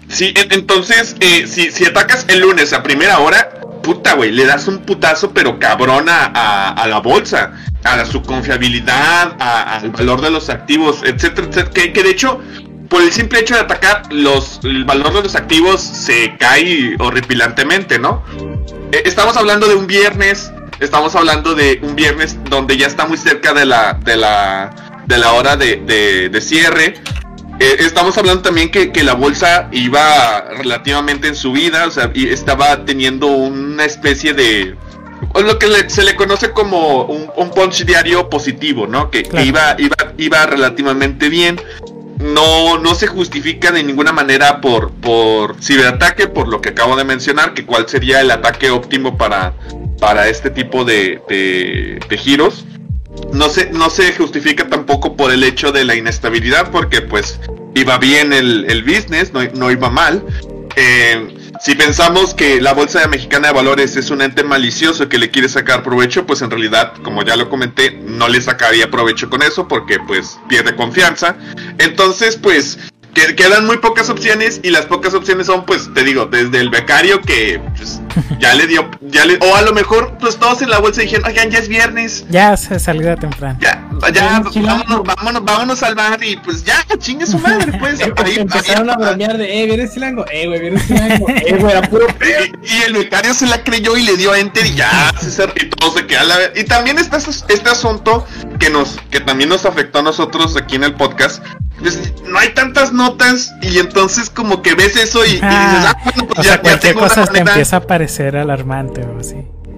Sí, 0.09 0.33
entonces, 0.51 1.15
eh, 1.21 1.47
si, 1.47 1.71
si 1.71 1.85
atacas 1.85 2.25
el 2.27 2.41
lunes 2.41 2.73
a 2.73 2.83
primera 2.83 3.19
hora, 3.19 3.49
puta, 3.81 4.15
güey, 4.15 4.29
le 4.31 4.45
das 4.45 4.67
un 4.67 4.79
putazo, 4.79 5.31
pero 5.31 5.57
cabrón 5.57 6.07
a, 6.09 6.85
la 6.85 6.99
bolsa, 6.99 7.53
a 7.85 8.05
su 8.05 8.21
confiabilidad, 8.21 9.37
al 9.39 9.89
valor 9.91 10.19
de 10.19 10.31
los 10.31 10.49
activos, 10.49 11.01
etcétera, 11.05 11.47
etcétera. 11.47 11.71
Que, 11.71 11.93
que, 11.93 12.03
de 12.03 12.09
hecho, 12.09 12.41
por 12.89 13.01
el 13.01 13.13
simple 13.13 13.39
hecho 13.39 13.55
de 13.55 13.61
atacar, 13.61 14.11
los, 14.11 14.59
el 14.63 14.83
valor 14.83 15.13
de 15.13 15.23
los 15.23 15.35
activos 15.35 15.79
se 15.81 16.35
cae 16.37 16.97
horripilantemente, 16.99 17.99
¿no? 17.99 18.21
Eh, 18.91 19.03
estamos 19.05 19.37
hablando 19.37 19.69
de 19.69 19.75
un 19.75 19.87
viernes, 19.87 20.51
estamos 20.81 21.15
hablando 21.15 21.55
de 21.55 21.79
un 21.83 21.95
viernes 21.95 22.37
donde 22.49 22.75
ya 22.75 22.87
está 22.87 23.05
muy 23.05 23.17
cerca 23.17 23.53
de 23.53 23.65
la, 23.65 23.93
de 23.93 24.17
la 24.17 24.92
de 25.05 25.17
la 25.17 25.33
hora 25.33 25.55
de, 25.55 26.29
de, 26.31 26.41
cierre. 26.41 26.95
Eh, 27.59 27.75
estamos 27.79 28.17
hablando 28.17 28.41
también 28.41 28.71
que, 28.71 28.91
que, 28.91 29.03
la 29.03 29.13
bolsa 29.13 29.69
iba 29.71 30.45
relativamente 30.57 31.27
en 31.27 31.35
subida, 31.35 31.87
o 31.87 31.91
sea, 31.91 32.11
y 32.13 32.27
estaba 32.29 32.85
teniendo 32.85 33.27
una 33.27 33.85
especie 33.85 34.33
de 34.33 34.75
lo 35.35 35.59
que 35.59 35.89
se 35.89 36.03
le 36.03 36.15
conoce 36.15 36.51
como 36.51 37.05
un, 37.05 37.29
un 37.35 37.51
punch 37.51 37.85
diario 37.85 38.29
positivo, 38.29 38.87
¿no? 38.87 39.09
Que, 39.09 39.27
iba, 39.43 39.75
iba, 39.77 39.95
iba 40.17 40.45
relativamente 40.45 41.29
bien. 41.29 41.59
No, 42.19 42.77
no 42.77 42.95
se 42.95 43.07
justifica 43.07 43.71
de 43.71 43.83
ninguna 43.83 44.13
manera 44.13 44.61
por, 44.61 44.91
por 44.91 45.61
ciberataque, 45.61 46.27
por 46.27 46.47
lo 46.47 46.61
que 46.61 46.69
acabo 46.69 46.95
de 46.95 47.03
mencionar, 47.03 47.53
que 47.53 47.65
cuál 47.65 47.89
sería 47.89 48.21
el 48.21 48.31
ataque 48.31 48.69
óptimo 48.69 49.17
para, 49.17 49.53
para 49.99 50.29
este 50.29 50.49
tipo 50.49 50.85
de, 50.85 51.21
de, 51.27 51.99
de 52.07 52.17
giros 52.17 52.65
no 53.33 53.49
se, 53.49 53.71
no 53.71 53.89
se 53.89 54.13
justifica 54.13 54.67
tampoco 54.67 55.15
por 55.15 55.31
el 55.31 55.43
hecho 55.43 55.71
de 55.71 55.83
la 55.83 55.95
inestabilidad, 55.95 56.71
porque 56.71 57.01
pues 57.01 57.39
iba 57.75 57.97
bien 57.97 58.31
el, 58.31 58.65
el 58.69 58.83
business, 58.83 59.33
no, 59.33 59.43
no, 59.55 59.71
iba 59.71 59.89
mal. 59.89 60.23
Eh, 60.75 61.35
si 61.59 61.75
pensamos 61.75 62.33
que 62.33 62.61
la 62.61 62.73
Bolsa 62.73 63.07
Mexicana 63.07 63.47
de 63.47 63.53
Valores 63.53 63.95
es 63.95 64.09
un 64.09 64.21
ente 64.21 64.43
malicioso 64.43 65.09
que 65.09 65.17
le 65.17 65.29
quiere 65.29 65.49
sacar 65.49 65.83
provecho, 65.83 66.25
pues 66.25 66.41
en 66.41 66.49
realidad, 66.49 66.93
como 67.03 67.23
ya 67.23 67.35
lo 67.35 67.49
comenté, 67.49 67.91
no 67.91 68.27
le 68.27 68.41
sacaría 68.41 68.89
provecho 68.89 69.29
con 69.29 69.41
eso 69.41 69.67
porque 69.67 69.99
pues 69.99 70.39
pierde 70.47 70.75
confianza. 70.75 71.37
Entonces, 71.77 72.37
pues 72.37 72.77
que 73.13 73.35
quedan 73.35 73.65
muy 73.65 73.77
pocas 73.77 74.09
opciones 74.09 74.59
y 74.63 74.69
las 74.69 74.85
pocas 74.85 75.13
opciones 75.13 75.47
son, 75.47 75.65
pues, 75.65 75.93
te 75.93 76.03
digo, 76.03 76.25
desde 76.25 76.59
el 76.59 76.69
becario 76.69 77.21
que 77.21 77.61
pues, 77.77 78.01
ya 78.39 78.53
le 78.55 78.67
dio, 78.67 78.89
ya 79.01 79.25
le, 79.25 79.37
o 79.41 79.55
a 79.55 79.61
lo 79.61 79.73
mejor, 79.73 80.17
pues 80.19 80.37
todos 80.37 80.61
en 80.61 80.69
la 80.69 80.79
bolsa 80.79 81.01
dijeron, 81.01 81.25
oigan, 81.27 81.51
ya 81.51 81.59
es 81.59 81.67
viernes. 81.67 82.25
Ya 82.29 82.55
se 82.57 82.79
salió 82.79 83.15
temprano. 83.17 83.57
Ya, 83.61 83.87
ya, 84.13 84.41
vámonos, 84.41 85.03
vámonos, 85.03 85.45
vámonos 85.45 85.83
al 85.83 85.95
bar 85.95 86.23
y 86.23 86.37
pues 86.37 86.63
ya, 86.63 86.83
chingue 86.97 87.25
su 87.25 87.39
madre, 87.39 87.71
pues. 87.79 87.99
ahí, 88.01 88.35
empezaron 88.37 88.89
a 88.89 88.95
bromear 88.95 89.37
de, 89.37 89.61
eh, 89.61 89.65
¿vienes 89.65 89.93
chilango? 89.93 90.25
Eh, 90.31 90.47
güey, 90.47 90.59
¿vienes 90.59 90.87
chilango? 90.87 91.29
Eh, 91.29 91.57
güey, 91.59 91.75
a 91.75 91.81
puro 91.83 92.07
y, 92.21 92.73
y, 92.73 92.81
el 92.83 92.93
becario 92.93 93.33
se 93.33 93.47
la 93.47 93.63
creyó 93.63 93.97
y 93.97 94.03
le 94.03 94.17
dio 94.17 94.33
enter 94.35 94.65
y 94.65 94.75
ya, 94.75 95.13
se 95.19 95.43
y 95.55 95.69
todo 95.69 95.93
se 95.93 96.05
queda 96.07 96.23
la 96.23 96.37
Y 96.55 96.63
también 96.63 96.97
está 96.97 97.17
este 97.17 97.69
asunto 97.69 98.25
que 98.59 98.69
nos, 98.69 98.97
que 99.09 99.19
también 99.19 99.49
nos 99.49 99.65
afectó 99.65 99.99
a 99.99 100.03
nosotros 100.03 100.55
aquí 100.57 100.75
en 100.75 100.83
el 100.83 100.95
podcast, 100.95 101.43
pues, 101.79 102.13
no 102.25 102.39
hay 102.39 102.53
tantas 102.53 102.93
notas 102.93 103.53
y 103.61 103.79
entonces 103.79 104.29
como 104.29 104.61
que 104.61 104.75
ves 104.75 104.95
eso 104.95 105.25
y, 105.25 105.33
dices, 105.33 105.41
ah, 105.43 105.95
bueno, 106.03 106.27
pues 106.27 106.47
ya, 106.47 106.61
cualquier 106.61 106.95
cosa 106.95 107.25
te 107.25 107.39
empieza 107.39 107.77
a 107.77 107.81
parecer 107.87 108.37
alarmante 108.37 109.01
o 109.01 109.19
así. 109.19 109.35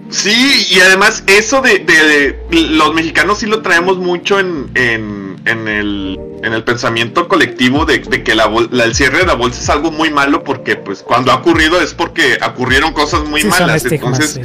Sí, 0.09 0.67
y 0.69 0.80
además 0.81 1.23
eso 1.27 1.61
de, 1.61 2.38
los 2.51 2.93
mexicanos 2.93 3.39
sí 3.39 3.47
lo 3.47 3.61
traemos 3.61 3.97
mucho 3.97 4.39
en, 4.39 4.69
en, 4.76 5.35
en, 5.45 5.67
el, 5.67 6.19
en 6.43 6.53
el 6.53 6.63
pensamiento 6.63 7.27
colectivo 7.27 7.85
de, 7.85 8.01
que 8.01 8.35
la, 8.35 8.49
el 8.72 8.95
cierre 8.95 9.19
de 9.19 9.26
la 9.26 9.34
bolsa 9.34 9.61
es 9.61 9.69
algo 9.69 9.91
muy 9.91 10.11
malo 10.11 10.43
porque 10.43 10.76
pues 10.76 11.01
cuando 11.01 11.31
ha 11.31 11.35
ocurrido 11.35 11.81
es 11.81 11.93
porque 11.93 12.38
ocurrieron 12.47 12.93
cosas 12.93 13.23
muy 13.23 13.43
malas. 13.45 13.84
entonces, 13.85 14.39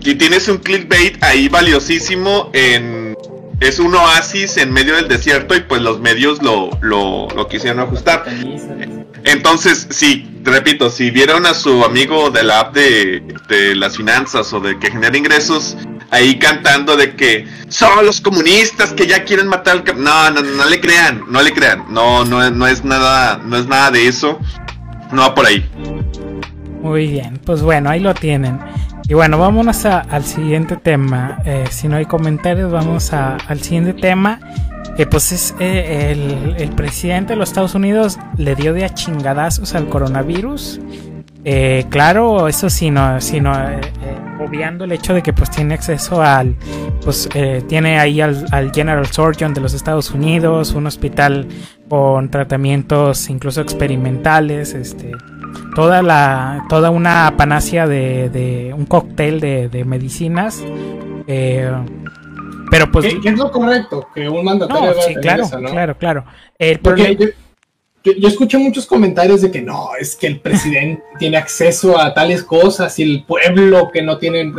y 0.00 0.14
tienes 0.14 0.48
un 0.48 0.58
clickbait 0.58 1.22
ahí 1.22 1.48
valiosísimo 1.48 2.50
en 2.52 3.16
es 3.60 3.78
un 3.78 3.94
oasis 3.94 4.56
en 4.56 4.72
medio 4.72 4.96
del 4.96 5.08
desierto 5.08 5.54
y 5.54 5.60
pues 5.60 5.82
los 5.82 6.00
medios 6.00 6.42
lo, 6.42 6.70
lo, 6.80 7.48
quisieron 7.48 7.80
ajustar. 7.80 8.24
Entonces, 9.24 9.86
sí, 9.90 10.40
repito, 10.42 10.88
si 10.88 11.10
vieron 11.10 11.44
a 11.44 11.52
su 11.52 11.84
amigo 11.84 12.30
de 12.30 12.42
la 12.42 12.60
app 12.60 12.74
de, 12.74 13.22
de 13.48 13.74
las 13.76 13.96
finanzas 13.96 14.52
o 14.54 14.60
de 14.60 14.78
que 14.78 14.90
genera 14.90 15.16
ingresos 15.16 15.76
ahí 16.10 16.38
cantando 16.38 16.96
de 16.96 17.14
que 17.14 17.46
son 17.68 18.04
los 18.04 18.20
comunistas 18.20 18.92
que 18.92 19.06
ya 19.06 19.24
quieren 19.24 19.46
matar 19.46 19.84
al 19.86 20.02
no, 20.02 20.30
no, 20.30 20.42
no 20.42 20.64
le 20.64 20.80
crean, 20.80 21.24
no 21.28 21.42
le 21.42 21.52
crean, 21.52 21.84
no, 21.88 22.24
no, 22.24 22.50
no 22.50 22.66
es 22.66 22.84
nada, 22.84 23.40
no 23.44 23.56
es 23.56 23.66
nada 23.66 23.90
de 23.90 24.08
eso, 24.08 24.38
no 25.12 25.22
va 25.22 25.34
por 25.34 25.46
ahí. 25.46 25.64
Muy 26.82 27.08
bien, 27.08 27.38
pues 27.44 27.62
bueno, 27.62 27.90
ahí 27.90 28.00
lo 28.00 28.14
tienen. 28.14 28.58
Y 29.08 29.14
bueno, 29.14 29.38
vámonos 29.38 29.84
al 29.86 30.24
siguiente 30.24 30.76
tema. 30.76 31.38
Eh, 31.44 31.64
si 31.70 31.88
no 31.88 31.96
hay 31.96 32.06
comentarios, 32.06 32.70
vamos 32.70 33.12
al 33.12 33.60
siguiente 33.60 33.94
tema. 33.94 34.40
Que 34.96 35.06
pues 35.06 35.32
es 35.32 35.54
eh, 35.60 36.12
el, 36.58 36.68
presidente 36.70 37.32
de 37.32 37.36
los 37.36 37.48
Estados 37.48 37.74
Unidos 37.74 38.18
le 38.36 38.54
dio 38.54 38.74
de 38.74 38.84
a 38.84 38.92
chingadazos 38.92 39.74
al 39.74 39.88
coronavirus. 39.88 40.80
Eh, 41.44 41.86
claro, 41.88 42.48
eso 42.48 42.68
sí, 42.68 42.90
no, 42.90 43.20
sino 43.20 43.52
obviando 44.46 44.84
el 44.84 44.92
hecho 44.92 45.14
de 45.14 45.22
que 45.22 45.32
pues 45.32 45.50
tiene 45.50 45.74
acceso 45.74 46.22
al, 46.22 46.54
pues 47.02 47.28
tiene 47.66 47.98
ahí 47.98 48.20
al, 48.20 48.44
al, 48.50 48.72
General 48.72 49.06
Surgeon 49.06 49.54
de 49.54 49.62
los 49.62 49.72
Estados 49.72 50.10
Unidos, 50.10 50.72
un 50.72 50.86
hospital 50.86 51.46
con 51.88 52.30
tratamientos 52.30 53.30
incluso 53.30 53.62
experimentales, 53.62 54.74
este, 54.74 55.12
toda 55.74 56.02
la 56.02 56.64
toda 56.68 56.90
una 56.90 57.34
panacia 57.36 57.86
de, 57.86 58.74
un 58.76 58.86
cóctel 58.86 59.40
de, 59.40 59.84
medicinas 59.84 60.62
eh, 61.26 61.70
pero 62.70 62.90
pues 62.90 63.14
¿Qué, 63.22 63.28
es 63.28 63.38
lo 63.38 63.50
correcto 63.50 64.08
que 64.14 64.28
un 64.28 64.44
mandatario 64.44 64.94
sí, 65.02 65.14
claro, 65.16 65.48
claro 65.48 65.98
claro. 65.98 66.24
El 66.58 66.80
yo, 68.02 68.28
escucho 68.28 68.58
muchos 68.58 68.86
comentarios 68.86 69.42
de 69.42 69.50
que 69.50 69.60
no, 69.60 69.90
es 69.98 70.16
que 70.16 70.26
el 70.26 70.40
presidente 70.40 71.02
tiene 71.18 71.36
acceso 71.36 72.00
a 72.00 72.14
tales 72.14 72.42
cosas 72.42 72.98
y 72.98 73.02
el 73.02 73.24
pueblo 73.24 73.90
que 73.92 74.00
no 74.02 74.16
tiene, 74.16 74.50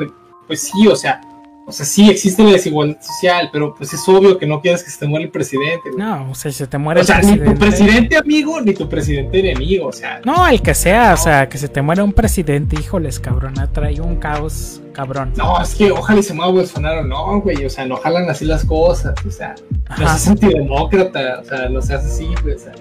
pues 0.47 0.61
sí, 0.61 0.87
o 0.87 0.95
sea, 0.95 1.21
o 1.65 1.71
sea, 1.71 1.85
sí 1.85 2.09
existe 2.09 2.43
la 2.43 2.51
desigualdad 2.51 2.99
social, 3.01 3.49
pero 3.51 3.73
pues 3.75 3.93
es 3.93 4.07
obvio 4.09 4.37
que 4.37 4.45
no 4.45 4.61
quieres 4.61 4.83
que 4.83 4.89
se 4.89 4.99
te 4.99 5.07
muera 5.07 5.25
el 5.25 5.31
presidente. 5.31 5.89
No, 5.95 6.31
o 6.31 6.35
sea, 6.35 6.51
se 6.51 6.67
te 6.67 6.77
muere 6.77 7.01
o 7.01 7.03
sea, 7.03 7.21
ni 7.21 7.37
tu 7.37 7.53
presidente 7.55 8.17
amigo 8.17 8.59
ni 8.61 8.73
tu 8.73 8.89
presidente 8.89 9.39
enemigo, 9.39 9.87
o 9.87 9.93
sea. 9.93 10.21
No, 10.25 10.47
el 10.47 10.61
que 10.61 10.73
sea, 10.73 11.13
o 11.13 11.17
sea, 11.17 11.47
que 11.47 11.57
se 11.57 11.67
te 11.67 11.81
muera 11.81 12.03
un 12.03 12.13
presidente, 12.13 12.75
híjoles, 12.79 13.19
cabrón, 13.19 13.53
trae 13.71 14.01
un 14.01 14.17
caos 14.17 14.81
cabrón. 14.91 15.33
No, 15.37 15.61
es 15.61 15.75
que 15.75 15.91
ojalá 15.91 16.19
y 16.19 16.23
se 16.23 16.33
mueva 16.33 16.51
Bolsonaro, 16.51 17.03
no, 17.03 17.39
güey, 17.41 17.65
o 17.65 17.69
sea, 17.69 17.85
no 17.85 17.95
jalan 17.97 18.29
así 18.29 18.45
las 18.45 18.65
cosas, 18.65 19.13
o 19.25 19.31
sea, 19.31 19.55
no 19.89 19.97
seas 19.97 20.27
antidemócrata, 20.27 21.39
o 21.39 21.43
sea, 21.45 21.69
no 21.69 21.81
seas 21.81 22.05
así, 22.05 22.27
güey, 22.43 22.55
o 22.55 22.59
sea. 22.59 22.73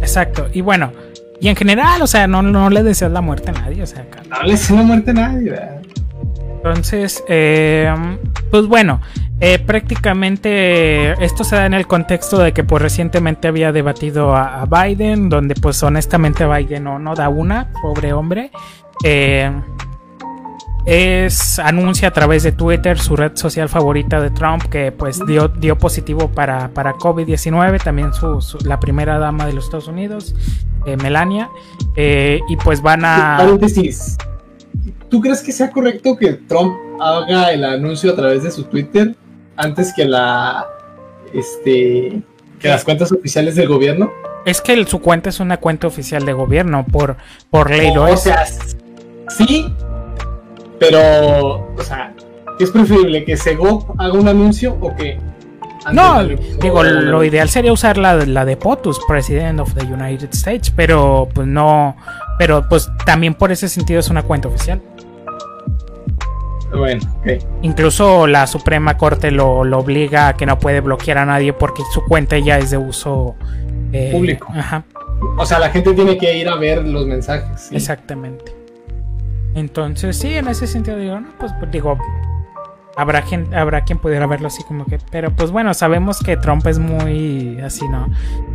Exacto. 0.00 0.48
Y 0.52 0.62
bueno, 0.62 0.92
y 1.40 1.48
en 1.48 1.56
general, 1.56 2.02
o 2.02 2.06
sea, 2.06 2.26
no, 2.26 2.42
no 2.42 2.70
le 2.70 2.82
deseas 2.82 3.12
la 3.12 3.20
muerte 3.20 3.50
a 3.50 3.52
nadie, 3.52 3.82
o 3.82 3.86
sea, 3.86 4.06
no 4.28 4.42
le 4.42 4.52
deseas 4.52 4.78
la 4.78 4.84
muerte 4.84 5.10
a 5.10 5.14
nadie, 5.14 5.50
¿verdad? 5.50 5.80
Entonces, 6.62 7.24
eh, 7.26 7.90
pues 8.50 8.66
bueno, 8.66 9.00
eh, 9.40 9.58
prácticamente 9.58 11.12
esto 11.24 11.42
se 11.42 11.56
da 11.56 11.64
en 11.64 11.72
el 11.72 11.86
contexto 11.86 12.38
de 12.38 12.52
que 12.52 12.64
pues 12.64 12.82
recientemente 12.82 13.48
había 13.48 13.72
debatido 13.72 14.36
a, 14.36 14.66
Biden, 14.66 15.30
donde 15.30 15.54
pues 15.54 15.82
honestamente 15.82 16.46
Biden 16.46 16.84
no, 16.84 16.98
no 16.98 17.14
da 17.14 17.30
una, 17.30 17.70
pobre 17.80 18.12
hombre. 18.12 18.50
Eh, 19.04 19.50
es 20.84 21.58
anuncia 21.58 22.08
a 22.08 22.10
través 22.10 22.42
de 22.42 22.52
Twitter 22.52 22.98
su 22.98 23.16
red 23.16 23.32
social 23.36 23.68
favorita 23.68 24.20
de 24.20 24.30
Trump 24.30 24.64
que 24.64 24.92
pues 24.92 25.24
dio, 25.26 25.48
dio 25.48 25.78
positivo 25.78 26.28
para, 26.28 26.68
para 26.68 26.94
COVID-19 26.94 27.82
también 27.82 28.12
su, 28.12 28.58
la 28.64 28.80
primera 28.80 29.18
dama 29.18 29.46
de 29.46 29.52
los 29.52 29.64
Estados 29.64 29.88
Unidos 29.88 30.34
eh, 30.86 30.96
Melania 30.96 31.50
eh, 31.96 32.40
y 32.48 32.56
pues 32.56 32.80
van 32.80 33.04
a 33.04 33.36
paréntesis 33.38 34.16
¿tú 35.10 35.20
crees 35.20 35.42
que 35.42 35.52
sea 35.52 35.70
correcto 35.70 36.16
que 36.16 36.32
Trump 36.34 36.76
haga 37.00 37.52
el 37.52 37.64
anuncio 37.64 38.12
a 38.12 38.16
través 38.16 38.42
de 38.42 38.50
su 38.50 38.64
Twitter 38.64 39.14
antes 39.56 39.92
que 39.94 40.04
la 40.04 40.66
este 41.34 42.22
que 42.58 42.68
las 42.68 42.84
cuentas 42.84 43.12
oficiales 43.12 43.56
del 43.56 43.68
gobierno? 43.68 44.10
Es 44.46 44.60
que 44.60 44.84
su 44.86 45.00
cuenta 45.00 45.28
es 45.28 45.40
una 45.40 45.58
cuenta 45.58 45.86
oficial 45.86 46.24
de 46.24 46.32
gobierno 46.32 46.86
por 46.90 47.16
por 47.50 47.70
ley 47.70 47.92
lo 47.94 48.04
o 48.04 48.16
sea 48.16 48.46
sí 49.28 49.74
pero, 50.80 51.74
o 51.76 51.82
sea, 51.82 52.14
¿qué 52.56 52.64
es 52.64 52.70
preferible? 52.70 53.24
¿Que 53.24 53.36
Sego 53.36 53.94
haga 53.98 54.14
un 54.14 54.26
anuncio 54.26 54.76
o 54.80 54.96
que... 54.96 55.20
No, 55.92 56.22
digo, 56.24 56.82
lo 56.82 57.22
ideal 57.24 57.48
sería 57.48 57.72
usar 57.72 57.96
la, 57.96 58.14
la 58.14 58.44
de 58.44 58.56
POTUS, 58.56 59.00
President 59.06 59.60
of 59.60 59.74
the 59.74 59.84
United 59.84 60.28
States, 60.32 60.70
pero 60.70 61.28
pues 61.32 61.46
no, 61.46 61.96
pero 62.38 62.66
pues 62.68 62.90
también 63.06 63.32
por 63.32 63.50
ese 63.50 63.68
sentido 63.68 64.00
es 64.00 64.10
una 64.10 64.22
cuenta 64.22 64.48
oficial. 64.48 64.82
Bueno, 66.76 67.00
ok. 67.20 67.44
Incluso 67.62 68.26
la 68.26 68.46
Suprema 68.46 68.96
Corte 68.96 69.30
lo, 69.30 69.60
obliga 69.60 70.28
a 70.28 70.36
que 70.36 70.46
no 70.46 70.58
puede 70.58 70.80
bloquear 70.80 71.18
a 71.18 71.26
nadie 71.26 71.52
porque 71.52 71.82
su 71.92 72.04
cuenta 72.04 72.38
ya 72.38 72.58
es 72.58 72.70
de 72.70 72.78
uso 72.78 73.34
eh, 73.92 74.10
público. 74.12 74.48
Ajá. 74.54 74.84
O 75.36 75.44
sea, 75.44 75.58
la 75.58 75.70
gente 75.70 75.92
tiene 75.92 76.16
que 76.16 76.36
ir 76.36 76.48
a 76.48 76.56
ver 76.56 76.86
los 76.86 77.06
mensajes. 77.06 77.70
Exactamente. 77.72 78.54
Entonces, 79.54 80.16
sí, 80.16 80.34
en 80.34 80.48
ese 80.48 80.66
sentido 80.66 80.96
digo, 80.96 81.20
no, 81.20 81.28
pues, 81.38 81.52
pues 81.58 81.70
digo, 81.72 81.98
habrá 82.96 83.22
quien, 83.22 83.52
habrá 83.54 83.82
quien 83.82 83.98
pudiera 83.98 84.26
verlo 84.26 84.48
así 84.48 84.62
como 84.64 84.84
que, 84.84 84.98
pero 85.10 85.30
pues 85.30 85.50
bueno, 85.50 85.74
sabemos 85.74 86.20
que 86.20 86.36
Trump 86.36 86.66
es 86.66 86.78
muy 86.78 87.58
así, 87.60 87.88
¿no? 87.88 88.06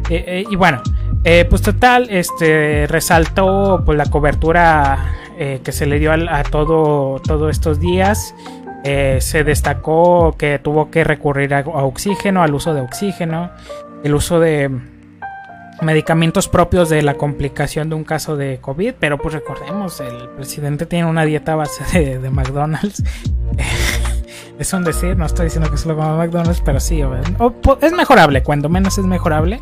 Eh, 0.10 0.24
eh, 0.28 0.46
y 0.50 0.56
bueno, 0.56 0.82
eh, 1.24 1.46
pues 1.50 1.62
total, 1.62 2.08
este 2.10 2.86
resaltó 2.88 3.82
pues 3.86 3.98
la 3.98 4.06
cobertura 4.06 5.14
que 5.38 5.72
se 5.72 5.86
le 5.86 6.00
dio 6.00 6.12
a, 6.12 6.44
todo, 6.44 7.20
todos 7.20 7.52
estos 7.52 7.80
días. 7.80 8.34
se 8.84 9.44
destacó 9.44 10.36
que 10.38 10.60
tuvo 10.60 10.92
que 10.92 11.04
recurrir 11.04 11.54
a 11.54 11.62
oxígeno, 11.62 12.44
al 12.44 12.54
uso 12.54 12.74
de 12.74 12.82
oxígeno, 12.82 13.52
el 14.04 14.14
uso 14.14 14.40
de 14.40 14.70
medicamentos 15.82 16.48
propios 16.48 16.90
de 16.90 17.02
la 17.02 17.16
complicación 17.16 17.90
de 17.90 17.96
un 17.96 18.04
caso 18.04 18.38
de 18.38 18.60
COVID, 18.62 18.96
pero 19.00 19.18
pues 19.18 19.34
recordemos, 19.34 20.00
el 20.00 20.30
presidente 20.30 20.86
tiene 20.86 21.06
una 21.06 21.26
dieta 21.26 21.56
base 21.56 22.20
de, 22.20 22.30
McDonald's. 22.30 23.04
es 24.60 24.74
un 24.74 24.84
decir, 24.84 25.18
no 25.18 25.26
estoy 25.26 25.46
diciendo 25.46 25.70
que 25.70 25.78
solo 25.78 25.96
coma 25.96 26.18
McDonald's, 26.18 26.62
pero 26.64 26.80
sí, 26.80 27.02
es 27.82 27.94
mejorable, 27.94 28.44
cuando 28.44 28.70
menos 28.70 28.98
es 28.98 29.06
mejorable. 29.06 29.60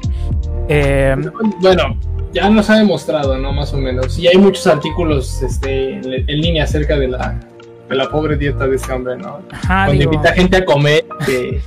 Eh, 0.70 1.16
bueno, 1.60 1.98
ya 2.34 2.50
nos 2.50 2.70
ha 2.70 2.78
demostrado, 2.78 3.38
¿no? 3.38 3.54
Más 3.54 3.74
o 3.74 3.78
menos. 3.78 4.18
Y 4.18 4.28
hay 4.28 4.38
muchos 4.38 4.66
artículos 4.68 5.42
este, 5.42 5.94
en, 5.94 6.28
línea 6.28 6.64
acerca 6.64 6.98
de 6.98 7.08
la, 7.08 7.40
de 7.88 7.96
la 7.96 8.10
pobre 8.10 8.36
dieta 8.36 8.68
de 8.68 8.76
ese 8.76 8.92
hombre, 8.92 9.18
¿no? 9.18 9.40
Cuando 9.68 10.04
invita 10.04 10.34
gente 10.34 10.58
a 10.58 10.66
comer. 10.66 11.06
Que, 11.26 11.62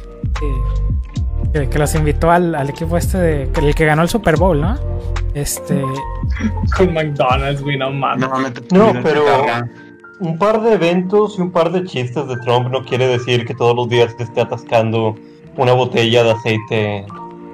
que, 1.71 1.79
los 1.79 1.95
invitó 1.95 2.31
al, 2.31 2.69
equipo 2.69 2.97
este 2.97 3.19
de 3.19 3.43
el 3.63 3.75
que 3.75 3.87
ganó 3.87 4.03
el 4.03 4.09
Super 4.09 4.37
Bowl, 4.37 4.61
¿no? 4.61 4.77
Este. 5.35 5.81
Con 6.77 6.93
McDonald's, 6.93 7.63
güey, 7.63 7.79
no 7.79 7.91
mames. 7.91 8.29
No, 8.73 8.93
pero 9.03 9.25
un 10.19 10.39
par 10.39 10.63
de 10.63 10.75
eventos 10.75 11.39
y 11.39 11.43
un 11.43 11.51
par 11.51 11.71
de 11.71 11.85
chistes 11.85 12.27
de 12.27 12.37
Trump 12.39 12.71
no 12.71 12.83
quiere 12.85 13.07
decir 13.07 13.45
que 13.45 13.55
todos 13.55 13.77
los 13.77 13.89
días 13.89 14.17
te 14.17 14.25
esté 14.25 14.41
atascando 14.41 15.15
una 15.57 15.73
botella 15.73 16.25
de 16.25 16.31
aceite 16.31 17.07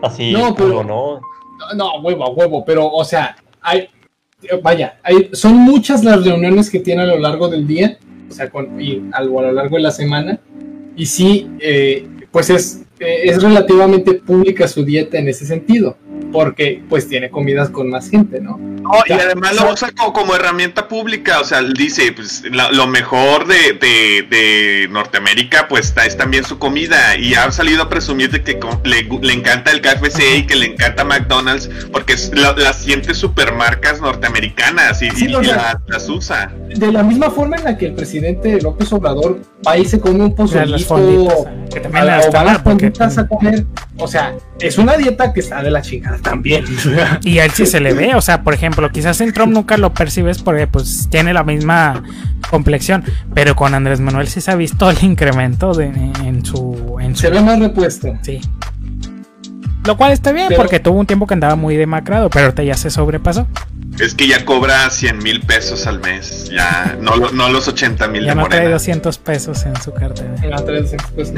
así, 0.02 0.32
no, 0.32 0.54
pero, 0.54 0.84
¿no? 0.84 1.20
No, 1.76 2.00
huevo, 2.00 2.30
huevo, 2.30 2.64
pero, 2.64 2.86
o 2.86 3.04
sea, 3.04 3.36
hay. 3.60 3.88
Vaya, 4.60 4.98
hay, 5.04 5.30
son 5.34 5.54
muchas 5.54 6.02
las 6.02 6.24
reuniones 6.24 6.68
que 6.68 6.80
tiene 6.80 7.02
a 7.02 7.06
lo 7.06 7.16
largo 7.16 7.48
del 7.48 7.64
día, 7.64 7.96
o 8.28 8.32
sea, 8.32 8.50
con, 8.50 8.80
y 8.80 9.08
algo 9.12 9.38
a 9.38 9.44
lo 9.44 9.52
largo 9.52 9.76
de 9.76 9.82
la 9.82 9.92
semana, 9.92 10.40
y 10.96 11.06
sí, 11.06 11.48
eh, 11.60 12.08
pues 12.32 12.50
es 12.50 12.82
es 13.02 13.42
relativamente 13.42 14.14
pública 14.14 14.68
su 14.68 14.84
dieta 14.84 15.18
en 15.18 15.28
ese 15.28 15.46
sentido, 15.46 15.96
porque 16.32 16.82
pues 16.88 17.08
tiene 17.08 17.30
comidas 17.30 17.70
con 17.70 17.90
más 17.90 18.08
gente, 18.08 18.40
¿no? 18.40 18.58
y 19.06 19.12
además 19.12 19.54
lo 19.54 19.72
usa 19.72 19.90
como, 20.12 20.34
herramienta 20.34 20.88
pública, 20.88 21.40
o 21.40 21.44
sea, 21.44 21.62
dice, 21.62 22.12
pues 22.12 22.42
lo 22.50 22.86
mejor 22.86 23.46
de, 23.46 24.88
Norteamérica 24.90 25.68
pues 25.68 25.94
es 26.04 26.16
también 26.16 26.44
su 26.44 26.58
comida 26.58 27.16
y 27.16 27.34
ha 27.34 27.50
salido 27.52 27.82
a 27.82 27.88
presumir 27.88 28.30
de 28.30 28.42
que 28.42 28.58
le, 28.84 29.32
encanta 29.32 29.70
el 29.70 29.80
KFC 29.80 30.38
y 30.38 30.46
que 30.46 30.56
le 30.56 30.66
encanta 30.66 31.04
McDonald's 31.04 31.70
porque 31.90 32.16
las 32.34 32.76
siente 32.76 33.14
supermarcas 33.14 34.00
norteamericanas 34.00 35.02
y, 35.02 35.10
las, 35.28 36.08
usa. 36.08 36.52
De 36.68 36.90
la 36.90 37.02
misma 37.02 37.30
forma 37.30 37.56
en 37.56 37.64
la 37.64 37.78
que 37.78 37.86
el 37.86 37.94
presidente 37.94 38.60
López 38.60 38.92
Obrador 38.92 39.40
va 39.66 39.78
y 39.78 39.84
se 39.84 40.00
come 40.00 40.24
un 40.24 40.34
pozolito, 40.34 41.46
que 41.72 41.80
también 41.80 42.08
a, 42.08 42.18
a 42.18 43.28
comer, 43.28 43.64
o 43.96 44.08
sea, 44.08 44.34
es 44.60 44.78
una 44.78 44.96
dieta 44.96 45.32
que 45.32 45.40
está 45.40 45.62
de 45.62 45.70
la 45.70 45.82
chingada 45.82 46.18
también. 46.22 46.64
Y 47.24 47.38
a 47.38 47.44
él 47.44 47.50
sí 47.52 47.66
se 47.66 47.80
le 47.80 47.92
ve, 47.92 48.14
o 48.14 48.20
sea, 48.20 48.42
por 48.42 48.54
ejemplo, 48.54 48.90
quizás 48.90 49.20
en 49.20 49.32
Trump 49.32 49.52
nunca 49.52 49.76
lo 49.76 49.92
percibes 49.92 50.42
porque 50.42 50.66
pues 50.66 51.08
tiene 51.10 51.34
la 51.34 51.44
misma 51.44 52.02
complexión, 52.50 53.04
pero 53.34 53.54
con 53.54 53.74
Andrés 53.74 54.00
Manuel 54.00 54.28
sí 54.28 54.40
se 54.40 54.50
ha 54.50 54.56
visto 54.56 54.90
el 54.90 55.02
incremento 55.02 55.74
de, 55.74 55.86
en 55.86 56.44
su... 56.44 56.96
En 57.00 57.16
se 57.16 57.30
ve 57.30 57.40
más 57.40 57.58
repuesto. 57.58 58.16
Sí. 58.22 58.40
Lo 59.84 59.96
cual 59.96 60.12
está 60.12 60.32
bien 60.32 60.48
porque 60.56 60.80
tuvo 60.80 61.00
un 61.00 61.06
tiempo 61.06 61.26
que 61.26 61.34
andaba 61.34 61.56
muy 61.56 61.76
demacrado, 61.76 62.30
pero 62.30 62.46
ahorita 62.46 62.62
ya 62.62 62.74
se 62.74 62.90
sobrepasó. 62.90 63.46
Es 64.00 64.14
que 64.14 64.26
ya 64.26 64.44
cobra 64.44 64.88
100 64.88 65.18
mil 65.18 65.40
pesos 65.42 65.86
al 65.86 66.00
mes, 66.00 66.50
ya 66.50 66.96
no, 67.00 67.30
no 67.30 67.48
los 67.50 67.68
80 67.68 68.08
mil 68.08 68.24
de 68.24 68.34
no 68.34 68.48
trae 68.48 68.68
200 68.68 69.18
pesos 69.18 69.64
en 69.66 69.80
su 69.80 69.92
cartera. 69.92 70.34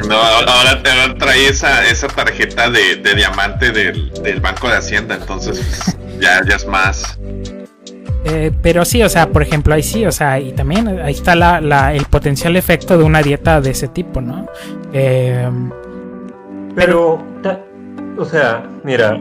No, 0.07 0.15
ahora, 0.15 0.81
trae 1.17 1.47
esa, 1.47 1.85
esa 1.87 2.07
tarjeta 2.07 2.69
de, 2.69 2.95
diamante 3.15 3.71
del, 3.71 4.39
Banco 4.41 4.69
de 4.69 4.77
Hacienda, 4.77 5.15
entonces 5.15 5.59
pues, 5.59 5.97
ya, 6.19 6.43
ya 6.45 6.55
es 6.55 6.65
más. 6.65 7.19
Eh, 8.25 8.51
pero 8.61 8.85
sí, 8.85 9.03
o 9.03 9.09
sea, 9.09 9.29
por 9.29 9.43
ejemplo, 9.43 9.73
ahí 9.73 9.83
sí, 9.83 10.05
o 10.05 10.11
sea, 10.11 10.39
y 10.39 10.51
también 10.53 10.87
ahí 10.99 11.13
está 11.13 11.35
la, 11.35 11.93
el 11.93 12.05
potencial 12.05 12.55
efecto 12.55 12.97
de 12.97 13.03
una 13.03 13.21
dieta 13.21 13.61
de 13.61 13.71
ese 13.71 13.87
tipo, 13.87 14.21
¿no? 14.21 14.47
Eh, 14.93 15.47
pero, 16.75 17.23
o 18.17 18.25
sea, 18.25 18.63
mira, 18.83 19.19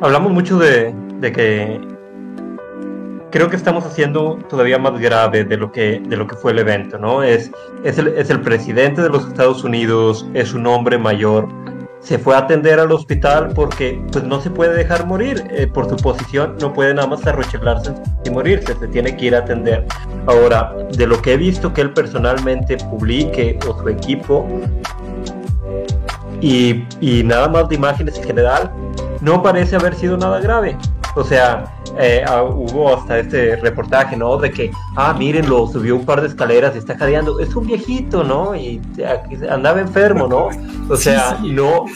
hablamos 0.00 0.32
mucho 0.32 0.58
de, 0.58 0.92
de 1.20 1.32
que 1.32 1.89
creo 3.30 3.48
que 3.48 3.56
estamos 3.56 3.84
haciendo 3.84 4.38
todavía 4.48 4.78
más 4.78 4.98
grave 4.98 5.44
de 5.44 5.56
lo 5.56 5.72
que, 5.72 6.00
de 6.06 6.16
lo 6.16 6.26
que 6.26 6.36
fue 6.36 6.52
el 6.52 6.58
evento, 6.58 6.98
¿no? 6.98 7.22
Es, 7.22 7.50
es, 7.84 7.98
el, 7.98 8.08
es 8.08 8.30
el 8.30 8.40
presidente 8.40 9.02
de 9.02 9.08
los 9.08 9.26
Estados 9.26 9.64
Unidos, 9.64 10.26
es 10.34 10.52
un 10.52 10.66
hombre 10.66 10.98
mayor, 10.98 11.48
se 12.00 12.18
fue 12.18 12.34
a 12.34 12.38
atender 12.38 12.80
al 12.80 12.90
hospital 12.92 13.52
porque 13.54 14.02
pues 14.10 14.24
no 14.24 14.40
se 14.40 14.50
puede 14.50 14.74
dejar 14.74 15.06
morir. 15.06 15.44
Eh, 15.50 15.66
por 15.66 15.88
su 15.88 15.96
posición 15.96 16.56
no 16.60 16.72
puede 16.72 16.94
nada 16.94 17.06
más 17.06 17.26
arrochelarse 17.26 17.92
y 18.24 18.30
morirse 18.30 18.74
se 18.74 18.88
tiene 18.88 19.16
que 19.16 19.26
ir 19.26 19.34
a 19.34 19.40
atender. 19.40 19.86
Ahora 20.26 20.74
de 20.92 21.06
lo 21.06 21.20
que 21.20 21.34
he 21.34 21.36
visto 21.36 21.72
que 21.72 21.82
él 21.82 21.92
personalmente 21.92 22.76
publique 22.76 23.58
o 23.68 23.78
su 23.80 23.88
equipo 23.88 24.48
y, 26.40 26.84
y 27.00 27.22
nada 27.22 27.48
más 27.48 27.68
de 27.68 27.74
imágenes 27.74 28.16
en 28.16 28.24
general 28.24 28.70
no 29.20 29.42
parece 29.42 29.76
haber 29.76 29.94
sido 29.94 30.16
nada 30.16 30.40
grave 30.40 30.76
o 31.14 31.24
sea, 31.24 31.74
eh, 31.98 32.24
ah, 32.26 32.42
hubo 32.42 32.94
hasta 32.94 33.18
este 33.18 33.56
reportaje, 33.56 34.16
¿no? 34.16 34.36
De 34.36 34.50
que, 34.50 34.70
ah, 34.96 35.14
miren, 35.18 35.48
lo 35.48 35.66
subió 35.66 35.96
un 35.96 36.04
par 36.04 36.20
de 36.20 36.28
escaleras 36.28 36.74
y 36.74 36.78
está 36.78 36.96
jadeando. 36.96 37.40
Es 37.40 37.54
un 37.56 37.66
viejito, 37.66 38.22
¿no? 38.22 38.54
Y 38.54 38.80
andaba 39.48 39.80
enfermo, 39.80 40.26
¿no? 40.26 40.48
O 40.88 40.96
sea, 40.96 41.38
no. 41.42 41.86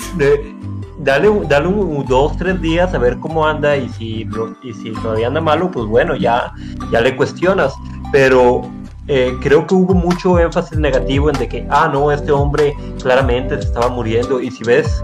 dale, 0.98 1.30
dale 1.48 1.68
un, 1.68 2.04
dos, 2.06 2.36
tres 2.36 2.60
días 2.60 2.92
a 2.94 2.98
ver 2.98 3.18
cómo 3.18 3.46
anda 3.46 3.76
y 3.76 3.88
si, 3.90 4.28
y 4.62 4.72
si 4.72 4.92
todavía 4.92 5.28
anda 5.28 5.40
malo, 5.40 5.70
pues 5.70 5.86
bueno, 5.86 6.16
ya, 6.16 6.52
ya 6.90 7.00
le 7.00 7.16
cuestionas. 7.16 7.72
Pero 8.12 8.62
eh, 9.08 9.36
creo 9.40 9.66
que 9.66 9.74
hubo 9.74 9.94
mucho 9.94 10.38
énfasis 10.38 10.78
negativo 10.78 11.28
en 11.30 11.36
de 11.36 11.48
que, 11.48 11.66
ah, 11.70 11.88
no, 11.92 12.10
este 12.10 12.32
hombre 12.32 12.74
claramente 13.02 13.56
se 13.56 13.68
estaba 13.68 13.88
muriendo. 13.88 14.40
Y 14.40 14.50
si 14.50 14.64
ves 14.64 15.02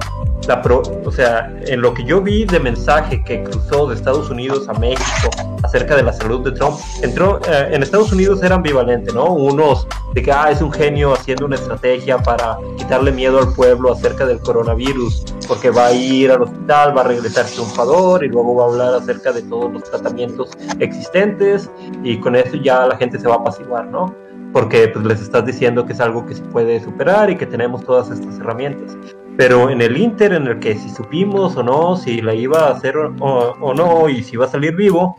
la 0.49 0.63
o 1.05 1.13
sea, 1.13 1.53
en 1.67 1.81
lo 1.81 1.95
que 1.95 2.05
yo 2.05 2.21
vi 2.21 2.45
de 2.45 2.59
mensaje 2.59 3.23
que 3.25 3.43
cruzó 3.45 3.89
de 3.89 3.95
Estados 3.95 4.31
Unidos 4.31 4.69
a 4.69 4.73
México 4.75 5.31
acerca 5.63 5.95
de 5.95 6.03
la 6.03 6.13
salud 6.13 6.43
de 6.43 6.53
Trump, 6.53 6.77
entró, 7.03 7.41
eh, 7.47 7.69
en 7.73 7.83
Estados 7.83 8.11
Unidos 8.13 8.43
era 8.43 8.57
ambivalente, 8.57 9.13
¿no? 9.13 9.27
Unos 9.27 9.87
de 10.15 10.23
que, 10.23 10.33
ah, 10.33 10.51
es 10.51 10.61
un 10.61 10.73
genio 10.73 11.13
haciendo 11.13 11.47
una 11.47 11.57
estrategia 11.57 12.19
para 12.19 12.59
quitarle 12.77 13.13
miedo 13.13 13.39
al 13.39 13.53
pueblo 13.53 13.93
acerca 13.93 14.27
del 14.27 14.41
coronavirus, 14.41 15.25
porque 15.47 15.71
va 15.71 15.87
a 15.87 15.93
ir 15.93 16.33
al 16.33 16.43
hospital, 16.43 16.97
va 16.97 17.03
a 17.03 17.05
regresar 17.05 17.45
triunfador 17.45 18.25
y 18.25 18.29
luego 18.29 18.57
va 18.57 18.65
a 18.65 18.69
hablar 18.69 18.95
acerca 18.95 19.33
de 19.33 19.43
todos 19.43 19.73
los 19.73 19.85
tratamientos 19.85 20.51
existentes 20.81 21.71
y 22.03 22.19
con 22.19 22.35
eso 22.35 22.57
ya 22.57 22.87
la 22.87 22.97
gente 22.97 23.19
se 23.19 23.29
va 23.29 23.35
a 23.35 23.39
apaciguar, 23.39 23.90
¿no? 23.91 24.15
porque 24.53 24.89
pues, 24.89 25.05
les 25.05 25.21
estás 25.21 25.47
diciendo 25.47 25.87
que 25.87 25.93
es 25.93 26.01
algo 26.01 26.27
que 26.27 26.35
se 26.35 26.43
puede 26.43 26.81
superar 26.81 27.31
y 27.31 27.37
que 27.37 27.47
tenemos 27.47 27.85
todas 27.85 28.11
estas 28.11 28.39
herramientas. 28.39 28.97
Pero 29.41 29.71
en 29.71 29.81
el 29.81 29.97
Inter, 29.97 30.35
en 30.35 30.47
el 30.49 30.59
que 30.59 30.77
si 30.77 30.91
supimos 30.91 31.57
o 31.57 31.63
no, 31.63 31.97
si 31.97 32.21
la 32.21 32.35
iba 32.35 32.67
a 32.67 32.73
hacer 32.73 32.95
o, 32.99 33.75
no, 33.75 34.07
y 34.11 34.23
si 34.23 34.35
iba 34.35 34.45
a 34.45 34.49
salir 34.49 34.77
vivo, 34.77 35.17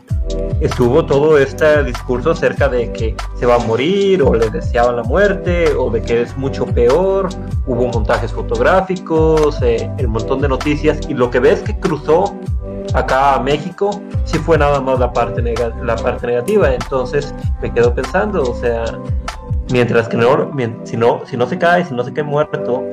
estuvo 0.60 1.04
todo 1.04 1.38
este 1.38 1.82
discurso 1.82 2.30
acerca 2.30 2.68
de 2.68 2.92
que 2.92 3.16
se 3.34 3.46
va 3.46 3.56
a 3.56 3.58
morir, 3.58 4.22
o 4.22 4.32
le 4.32 4.48
deseaban 4.48 4.94
la 4.94 5.02
muerte, 5.02 5.74
o 5.74 5.90
de 5.90 6.02
que 6.02 6.22
es 6.22 6.36
mucho 6.36 6.66
peor. 6.66 7.30
Hubo 7.66 7.88
montajes 7.88 8.32
fotográficos, 8.32 9.60
eh, 9.60 9.90
el 9.98 10.06
montón 10.06 10.40
de 10.40 10.48
noticias, 10.48 11.00
y 11.08 11.14
lo 11.14 11.28
que 11.28 11.40
ves 11.40 11.60
que 11.62 11.76
cruzó 11.80 12.36
acá 12.94 13.34
a 13.34 13.40
México, 13.40 13.90
sí 14.24 14.38
fue 14.38 14.56
nada 14.56 14.80
más 14.80 15.00
la 15.00 15.12
parte, 15.12 15.42
la 15.82 15.96
parte 15.96 16.28
negativa. 16.28 16.72
Entonces 16.72 17.34
me 17.60 17.74
quedo 17.74 17.92
pensando, 17.92 18.40
o 18.44 18.54
sea, 18.54 18.84
mientras 19.72 20.08
que 20.08 20.16
no, 20.16 20.52
si 20.84 20.96
no, 20.96 21.22
si 21.26 21.36
no 21.36 21.48
se 21.48 21.58
cae, 21.58 21.84
si 21.84 21.92
no 21.92 22.04
se 22.04 22.12
cae 22.12 22.22
muerto, 22.22 22.84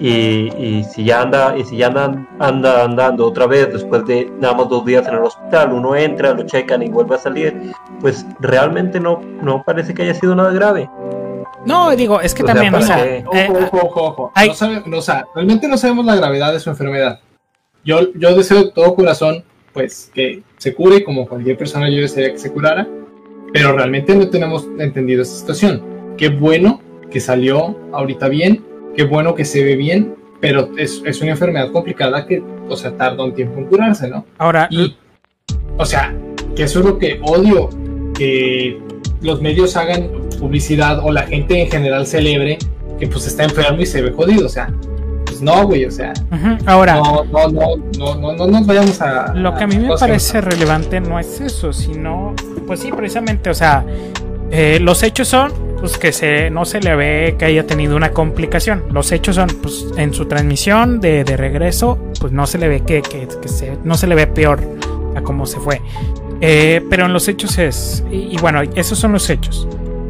y, 0.00 0.82
si 0.84 1.04
ya 1.04 1.20
anda 1.20 1.56
y 1.56 1.64
si 1.64 1.76
ya 1.76 1.88
anda, 1.88 2.26
anda 2.38 2.84
andando 2.84 3.26
otra 3.26 3.46
vez 3.46 3.70
después 3.70 4.04
de 4.06 4.32
nada 4.40 4.54
más 4.54 4.68
dos 4.70 4.84
días 4.86 5.06
en 5.06 5.14
el 5.14 5.20
hospital 5.20 5.72
uno 5.72 5.94
entra 5.94 6.32
lo 6.32 6.44
checan 6.44 6.82
y 6.82 6.88
vuelve 6.88 7.16
a 7.16 7.18
salir 7.18 7.72
pues 8.00 8.24
realmente 8.40 8.98
no 8.98 9.20
no 9.42 9.62
parece 9.62 9.92
que 9.92 10.02
haya 10.02 10.14
sido 10.14 10.34
nada 10.34 10.52
grave. 10.52 10.88
No 11.66 11.94
digo 11.94 12.20
es 12.20 12.34
que 12.34 12.42
también 12.42 12.74
o 12.74 12.80
sea, 12.80 13.22
ojo, 13.26 13.78
ojo, 13.82 14.02
ojo, 14.04 14.32
No 14.86 14.98
o 14.98 15.02
sea, 15.02 15.26
realmente 15.34 15.68
no 15.68 15.76
sabemos 15.76 16.06
la 16.06 16.16
gravedad 16.16 16.52
de 16.52 16.60
su 16.60 16.70
enfermedad. 16.70 17.20
Yo 17.84 18.12
yo 18.14 18.34
deseo 18.34 18.64
de 18.64 18.70
todo 18.72 18.94
corazón 18.94 19.44
pues 19.74 20.10
que 20.14 20.42
se 20.56 20.74
cure 20.74 21.04
como 21.04 21.28
cualquier 21.28 21.58
persona 21.58 21.90
yo 21.90 22.00
desearía 22.00 22.32
que 22.32 22.38
se 22.38 22.52
curara 22.52 22.88
pero 23.52 23.72
realmente 23.72 24.14
no 24.14 24.30
tenemos 24.30 24.66
entendido 24.78 25.22
esta 25.22 25.36
situación. 25.36 25.82
Qué 26.16 26.30
bueno 26.30 26.80
que 27.10 27.20
salió 27.20 27.76
ahorita 27.92 28.28
bien 28.28 28.69
qué 28.96 29.04
bueno 29.04 29.34
que 29.34 29.44
se 29.44 29.64
ve 29.64 29.76
bien, 29.76 30.14
pero 30.40 30.70
es, 30.76 31.02
es, 31.04 31.20
una 31.20 31.32
enfermedad 31.32 31.70
complicada 31.70 32.26
que, 32.26 32.42
o 32.68 32.76
sea, 32.76 32.92
tarda 32.92 33.24
un 33.24 33.34
tiempo 33.34 33.58
en 33.58 33.66
curarse, 33.66 34.08
¿no? 34.08 34.24
Ahora, 34.38 34.68
y, 34.70 34.96
o 35.76 35.84
sea, 35.84 36.14
que 36.56 36.64
eso 36.64 36.80
es 36.80 36.84
lo 36.86 36.98
que 36.98 37.20
odio, 37.22 37.68
que 38.14 38.78
los 39.20 39.40
medios 39.42 39.76
hagan 39.76 40.10
publicidad 40.38 41.00
o 41.04 41.12
la 41.12 41.22
gente 41.22 41.60
en 41.60 41.70
general 41.70 42.06
celebre 42.06 42.58
que 42.98 43.06
pues 43.06 43.26
está 43.26 43.44
enfermo 43.44 43.80
y 43.80 43.86
se 43.86 44.02
ve 44.02 44.12
jodido, 44.12 44.46
o 44.46 44.48
sea, 44.48 44.72
pues 45.24 45.40
no, 45.40 45.66
güey, 45.66 45.84
o 45.84 45.90
sea, 45.90 46.12
ahora, 46.66 46.96
no, 46.96 47.24
no, 47.24 47.48
no, 47.48 47.76
no, 47.98 48.14
no, 48.14 48.32
no 48.34 48.46
nos 48.46 48.66
vayamos 48.66 49.00
a... 49.00 49.34
Lo 49.34 49.54
que 49.54 49.64
a 49.64 49.66
mí 49.66 49.78
me 49.78 49.96
parece 49.96 50.40
relevante 50.40 51.00
no 51.00 51.18
es 51.18 51.40
eso, 51.40 51.72
sino, 51.72 52.34
pues 52.66 52.80
sí, 52.80 52.90
precisamente, 52.92 53.48
o 53.48 53.54
sea, 53.54 53.84
eh, 54.50 54.78
los 54.80 55.02
hechos 55.02 55.28
son 55.28 55.69
pues 55.80 55.98
que 55.98 56.12
se, 56.12 56.50
no 56.50 56.64
se 56.64 56.80
le 56.80 56.94
ve 56.94 57.36
que 57.38 57.46
haya 57.46 57.66
tenido 57.66 57.96
una 57.96 58.10
complicación. 58.10 58.84
Los 58.92 59.10
hechos 59.12 59.36
son, 59.36 59.48
pues 59.62 59.86
en 59.96 60.12
su 60.12 60.26
transmisión 60.26 61.00
de, 61.00 61.24
regreso, 61.24 61.98
pues 62.20 62.32
no 62.32 62.46
se 62.46 62.58
le 62.58 62.68
ve 62.68 62.80
que, 62.82 63.02
que, 63.02 63.26
se, 63.48 63.78
no 63.82 63.96
se 63.96 64.06
le 64.06 64.14
ve 64.14 64.26
peor 64.26 64.60
a 65.16 65.22
cómo 65.22 65.46
se 65.46 65.58
fue. 65.58 65.80
Eh, 66.40 66.84
pero 66.88 67.06
en 67.06 67.12
los 67.12 67.28
hechos 67.28 67.58
es, 67.58 68.04
y, 68.10 68.36
bueno, 68.38 68.62
esos 68.74 68.98
son 68.98 69.12
los 69.12 69.28
hechos. 69.30 69.66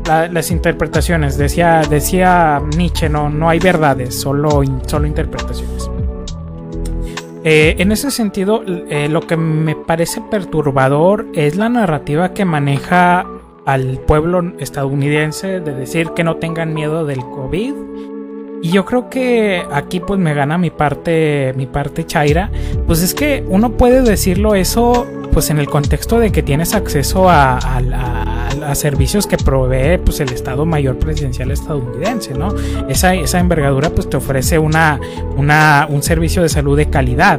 las 0.07 0.51
interpretaciones, 0.51 1.39
decía, 1.39 1.83
decía 1.89 2.61
Nietzsche, 2.77 3.09
no, 3.09 3.31
no 3.31 3.49
hay 3.49 3.59
verdades, 3.61 4.15
solo, 4.21 4.63
solo 4.87 5.07
interpretaciones. 5.07 5.91
Eh, 7.43 7.77
en 7.79 7.91
ese 7.91 8.11
sentido, 8.11 8.63
eh, 8.67 9.09
lo 9.09 9.23
que 9.23 9.37
me 9.37 9.75
parece 9.75 10.21
perturbador 10.21 11.27
es 11.33 11.57
la 11.57 11.71
narrativa 11.71 12.35
que 12.35 12.45
maneja 12.45 13.27
al 13.67 13.99
pueblo 14.07 14.53
estadounidense 14.59 15.61
de 15.61 15.75
decir 15.75 16.11
que 16.11 16.25
no 16.25 16.37
tengan 16.37 16.75
miedo 16.75 17.05
del 17.05 17.21
COVID. 17.21 17.75
Y 18.63 18.71
yo 18.73 18.85
creo 18.85 19.09
que 19.09 19.65
aquí 19.73 20.01
pues 20.01 20.21
me 20.21 20.35
gana 20.35 20.59
mi 20.59 20.71
parte, 20.71 21.55
mi 21.57 21.67
parte 21.67 22.05
chaira. 22.05 22.51
Pues 22.87 23.03
es 23.03 23.15
que 23.15 23.45
uno 23.49 23.73
puede 23.73 24.03
decirlo 24.03 24.55
eso 24.55 25.07
pues 25.33 25.51
en 25.51 25.59
el 25.59 25.69
contexto 25.69 26.19
de 26.19 26.33
que 26.33 26.43
tienes 26.43 26.75
acceso 26.75 27.29
a, 27.29 27.59
servicios 28.75 29.27
que 29.27 29.37
provee 29.37 29.99
pues 29.99 30.21
el 30.21 30.33
Estado 30.33 30.65
Mayor 30.65 30.97
Presidencial 30.97 31.51
estadounidense, 31.51 32.35
¿no? 32.35 32.55
Esa, 32.89 33.15
esa 33.15 33.41
envergadura 33.41 33.91
pues 33.91 34.09
te 34.09 34.17
ofrece 34.17 34.61
una, 34.61 35.01
una, 35.37 35.89
un 35.91 36.05
servicio 36.05 36.43
de 36.43 36.49
salud 36.49 36.77
de 36.77 36.89
calidad. 36.89 37.39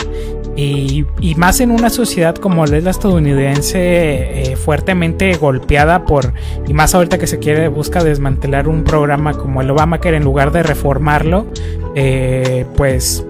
Y, 0.56 1.06
más 1.38 1.62
en 1.62 1.72
una 1.72 1.90
sociedad 1.90 2.36
como 2.36 2.66
la 2.66 2.78
estadounidense, 2.78 4.52
eh, 4.52 4.56
fuertemente 4.56 5.34
golpeada 5.36 6.06
por, 6.06 6.34
y 6.68 6.74
más 6.74 6.94
ahorita 6.94 7.18
que 7.18 7.28
se 7.28 7.40
quiere, 7.40 7.68
busca 7.70 8.04
desmantelar 8.04 8.68
un 8.68 8.84
programa 8.84 9.34
como 9.34 9.62
el 9.62 9.70
Obamacare 9.70 10.18
en 10.18 10.24
lugar 10.24 10.52
de 10.52 10.64
reformarlo, 10.64 11.48
eh, 11.96 12.66
pues 12.76 13.26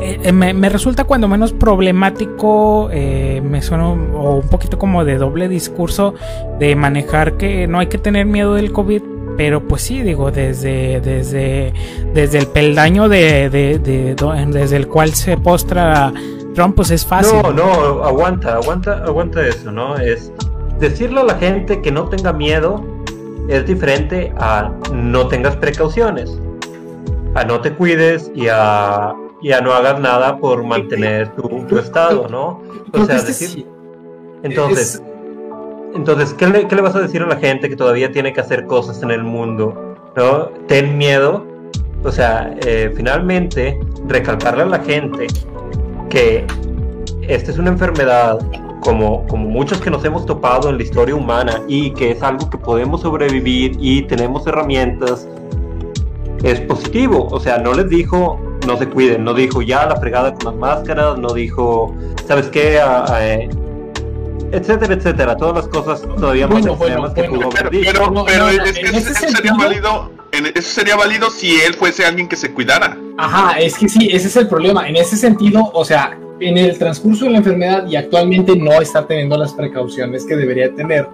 eh, 0.00 0.32
me, 0.32 0.68
resulta 0.70 1.04
cuando 1.04 1.28
menos 1.28 1.52
problemático, 1.52 2.88
me 2.90 3.62
suena 3.62 3.88
o 3.88 4.36
un 4.36 4.48
poquito 4.48 4.78
como 4.78 5.04
de 5.04 5.18
doble 5.18 5.48
discurso 5.48 6.14
de 6.58 6.74
manejar 6.74 7.36
que 7.36 7.66
no 7.66 7.78
hay 7.78 7.88
que 7.88 7.98
tener 7.98 8.26
miedo 8.26 8.54
del 8.54 8.72
COVID, 8.72 9.02
pero 9.36 9.66
pues 9.66 9.82
sí, 9.82 10.02
digo, 10.02 10.30
desde, 10.30 11.00
desde, 11.00 11.72
desde 12.12 12.38
el 12.38 12.46
peldaño 12.46 13.08
de, 13.08 13.50
desde 13.50 14.76
el 14.76 14.88
cual 14.88 15.14
se 15.14 15.36
postra 15.36 16.12
Trump, 16.54 16.76
pues 16.76 16.90
es 16.90 17.04
fácil. 17.04 17.42
No, 17.42 17.52
no, 17.52 18.04
aguanta, 18.04 18.54
aguanta, 18.54 19.02
aguanta 19.04 19.46
eso, 19.46 19.72
¿no? 19.72 19.96
Es 19.96 20.32
decirle 20.78 21.20
a 21.20 21.24
la 21.24 21.34
gente 21.34 21.82
que 21.82 21.90
no 21.90 22.08
tenga 22.08 22.32
miedo 22.32 22.84
es 23.48 23.66
diferente 23.66 24.32
a 24.38 24.70
no 24.92 25.28
tengas 25.28 25.56
precauciones, 25.56 26.38
a 27.34 27.44
no 27.44 27.60
te 27.60 27.72
cuides 27.74 28.30
y 28.34 28.46
a, 28.48 29.14
y 29.42 29.52
a 29.52 29.60
no 29.60 29.72
hagas 29.72 30.00
nada 30.00 30.38
por 30.38 30.64
mantener 30.64 31.28
tu, 31.34 31.78
estado, 31.78 32.28
¿no? 32.28 32.62
O 32.92 33.04
sea, 33.04 33.20
decir... 33.20 33.66
Entonces... 34.42 35.02
Entonces, 35.94 36.34
¿qué 36.34 36.48
le, 36.48 36.82
vas 36.82 36.96
a 36.96 37.00
decir 37.00 37.22
a 37.22 37.26
la 37.26 37.36
gente 37.36 37.68
que 37.68 37.76
todavía 37.76 38.10
tiene 38.10 38.32
que 38.32 38.40
hacer 38.40 38.66
cosas 38.66 39.02
en 39.02 39.10
el 39.10 39.22
mundo? 39.22 39.96
¿No? 40.16 40.46
Ten 40.66 40.98
miedo. 40.98 41.46
O 42.02 42.10
sea, 42.10 42.54
eh, 42.66 42.92
finalmente, 42.96 43.78
recalcarle 44.08 44.64
a 44.64 44.66
la 44.66 44.80
gente 44.80 45.26
que 46.10 46.44
esta 47.22 47.50
es 47.50 47.58
una 47.58 47.70
enfermedad 47.70 48.38
como, 48.80 49.26
como 49.28 49.48
muchos 49.48 49.80
que 49.80 49.88
nos 49.88 50.04
hemos 50.04 50.26
topado 50.26 50.68
en 50.68 50.76
la 50.76 50.82
historia 50.82 51.14
humana 51.14 51.62
y 51.68 51.92
que 51.92 52.10
es 52.10 52.22
algo 52.22 52.50
que 52.50 52.58
podemos 52.58 53.00
sobrevivir 53.00 53.76
y 53.80 54.02
tenemos 54.02 54.46
herramientas, 54.46 55.26
es 56.42 56.60
positivo. 56.60 57.28
O 57.30 57.40
sea, 57.40 57.58
no 57.58 57.72
les 57.72 57.88
dijo 57.88 58.38
no 58.66 58.76
se 58.76 58.88
cuiden, 58.88 59.24
no 59.24 59.34
dijo 59.34 59.62
ya 59.62 59.86
la 59.86 59.96
fregada 59.96 60.34
con 60.34 60.44
las 60.46 60.54
máscaras, 60.54 61.18
no 61.18 61.32
dijo, 61.32 61.94
¿sabes 62.26 62.48
qué? 62.48 62.80
Eh, 63.20 63.48
etcétera, 64.56 64.94
etcétera. 64.94 65.36
Todas 65.36 65.56
las 65.56 65.68
cosas 65.68 66.02
todavía 66.02 66.46
más 66.46 66.60
bueno, 66.60 66.76
bueno, 66.76 67.14
que 67.14 67.24
pudo 67.24 67.48
haber 67.50 67.70
dicho. 67.70 67.90
Pero, 67.92 68.24
pero, 68.24 68.48
es 68.48 69.18
que 69.18 69.28
sería 69.28 69.54
válido 69.54 70.10
eso 70.54 70.68
sería 70.68 70.96
válido 70.96 71.30
si 71.30 71.60
él 71.60 71.74
fuese 71.74 72.04
alguien 72.04 72.28
que 72.28 72.36
se 72.36 72.52
cuidara. 72.52 72.98
Ajá, 73.18 73.58
es 73.58 73.78
que 73.78 73.88
sí, 73.88 74.08
ese 74.10 74.28
es 74.28 74.36
el 74.36 74.48
problema. 74.48 74.88
En 74.88 74.96
ese 74.96 75.16
sentido, 75.16 75.70
o 75.72 75.84
sea, 75.84 76.18
en 76.40 76.58
el 76.58 76.76
transcurso 76.78 77.26
de 77.26 77.32
la 77.32 77.38
enfermedad 77.38 77.86
y 77.86 77.96
actualmente 77.96 78.56
no 78.56 78.72
está 78.80 79.06
teniendo 79.06 79.36
las 79.36 79.52
precauciones 79.52 80.24
que 80.24 80.36
debería 80.36 80.74
tener 80.74 81.08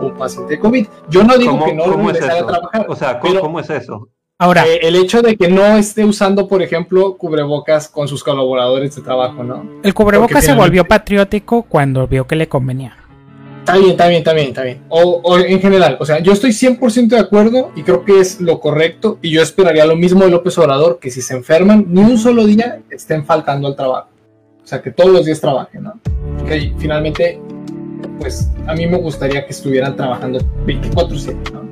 un 0.00 0.14
paciente 0.16 0.54
de 0.54 0.60
COVID. 0.60 0.86
Yo 1.10 1.24
no 1.24 1.36
digo 1.36 1.64
que 1.64 1.74
no 1.74 1.84
¿cómo 1.84 2.10
es 2.10 2.22
a 2.22 2.46
trabajar. 2.46 2.86
O 2.88 2.96
sea, 2.96 3.20
¿cómo, 3.20 3.60
es 3.60 3.70
eso? 3.70 4.08
Ahora, 4.38 4.66
eh, 4.66 4.80
el 4.82 4.96
hecho 4.96 5.22
de 5.22 5.34
que 5.34 5.48
no 5.48 5.78
esté 5.78 6.04
usando, 6.04 6.46
por 6.46 6.60
ejemplo, 6.60 7.16
cubrebocas 7.16 7.88
con 7.88 8.06
sus 8.06 8.22
colaboradores 8.22 8.94
de 8.94 9.00
trabajo, 9.00 9.42
¿no? 9.42 9.66
El 9.82 9.94
cubrebocas 9.94 10.44
se 10.44 10.52
volvió 10.52 10.84
patriótico 10.86 11.62
cuando 11.62 12.06
vio 12.06 12.26
que 12.26 12.36
le 12.36 12.46
convenía. 12.46 12.98
Está 13.60 13.78
bien, 13.78 13.92
está 13.92 14.06
bien, 14.08 14.18
está 14.18 14.32
bien, 14.34 14.48
está 14.48 14.62
bien. 14.62 14.82
O, 14.90 15.38
en 15.38 15.58
general, 15.58 15.96
o 15.98 16.04
sea, 16.04 16.18
yo 16.18 16.32
estoy 16.32 16.50
100% 16.50 17.08
de 17.08 17.18
acuerdo 17.18 17.72
y 17.74 17.82
creo 17.82 18.04
que 18.04 18.20
es 18.20 18.38
lo 18.38 18.60
correcto 18.60 19.18
y 19.22 19.30
yo 19.30 19.40
esperaría 19.40 19.86
lo 19.86 19.96
mismo 19.96 20.22
de 20.22 20.30
López 20.30 20.58
Obrador, 20.58 20.98
que 21.00 21.10
si 21.10 21.22
se 21.22 21.34
enferman, 21.34 21.86
ni 21.88 22.02
un 22.02 22.18
solo 22.18 22.44
día 22.44 22.82
estén 22.90 23.24
faltando 23.24 23.68
al 23.68 23.74
trabajo. 23.74 24.10
O 24.62 24.66
sea, 24.66 24.82
que 24.82 24.90
todos 24.90 25.10
los 25.10 25.24
días 25.24 25.40
trabajen, 25.40 25.82
¿no? 25.84 25.98
Que 26.46 26.74
finalmente, 26.78 27.40
pues 28.20 28.50
a 28.66 28.74
mí 28.74 28.86
me 28.86 28.98
gustaría 28.98 29.46
que 29.46 29.52
estuvieran 29.52 29.96
trabajando 29.96 30.40
24/7, 30.66 31.52
¿no? 31.52 31.65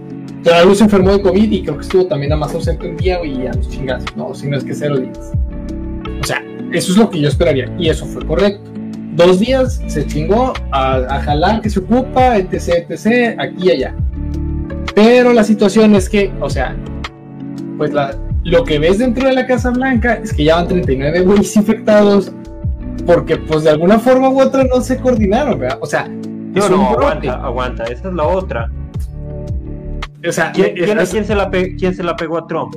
Pero 0.45 0.57
la 0.57 0.65
luz 0.65 0.79
se 0.79 0.85
enfermó 0.85 1.11
de 1.13 1.23
COVID 1.23 1.51
y 1.51 1.63
creo 1.63 1.77
que 1.77 1.83
estuvo 1.83 2.07
también 2.07 2.33
a 2.33 2.37
más 2.37 2.55
ausente 2.55 2.87
un 2.87 2.97
día 2.97 3.25
y 3.25 3.47
a 3.47 3.55
los 3.55 3.69
chingas, 3.69 4.05
¿no? 4.15 4.35
Si 4.35 4.47
no 4.47 4.57
es 4.57 4.65
que 4.65 4.75
cero 4.75 4.99
días. 4.99 5.33
O 6.21 6.25
sea, 6.25 6.45
eso 6.73 6.93
es 6.93 6.99
lo 6.99 7.11
que 7.11 7.21
yo 7.21 7.29
esperaría 7.29 7.75
y 7.79 7.89
eso 7.89 8.07
fue 8.07 8.25
correcto 8.27 8.75
dos 9.17 9.39
días 9.39 9.81
se 9.87 10.07
chingó 10.07 10.53
a, 10.73 11.21
jalar 11.23 11.61
que 11.61 11.71
se 11.71 11.81
ocupa, 11.81 12.37
etc, 12.37 12.87
etc, 12.89 13.39
aquí 13.39 13.69
y 13.69 13.71
allá. 13.71 13.95
Pero 14.95 15.33
la 15.33 15.45
situación 15.45 15.95
es 15.95 16.09
que, 16.09 16.33
o 16.41 16.51
sea, 16.51 16.77
pues 17.77 17.93
la, 17.93 18.17
lo 18.45 18.65
que 18.65 18.79
ves 18.79 18.99
dentro 18.99 19.29
de 19.29 19.35
la 19.35 19.47
Casa 19.47 19.71
Blanca 19.71 20.15
es 20.15 20.33
que 20.33 20.45
ya 20.45 20.57
van 20.57 20.69
39 20.69 21.23
güeyes 21.23 21.57
infectados 21.57 22.33
porque 23.07 23.37
pues 23.37 23.65
de 23.65 23.71
alguna 23.71 23.99
forma 23.99 24.29
u 24.31 24.41
otra 24.41 24.65
no 24.65 24.81
se 24.81 24.99
coordinaron, 24.99 25.59
¿verdad? 25.59 25.79
O 25.81 25.87
sea, 25.87 26.09
no, 26.09 26.69
no, 26.69 26.89
aguanta, 26.91 27.35
aguanta, 27.35 27.85
esa 27.85 28.09
es 28.09 28.15
la 28.15 28.25
otra. 28.25 28.71
O 30.27 30.33
sea, 30.33 30.53
¿Quién, 30.53 30.75
se 30.77 31.35
la 31.35 31.51
¿quién 31.51 31.95
se 31.95 32.03
la 32.03 32.17
pegó 32.17 32.39
a 32.39 32.47
Trump? 32.47 32.75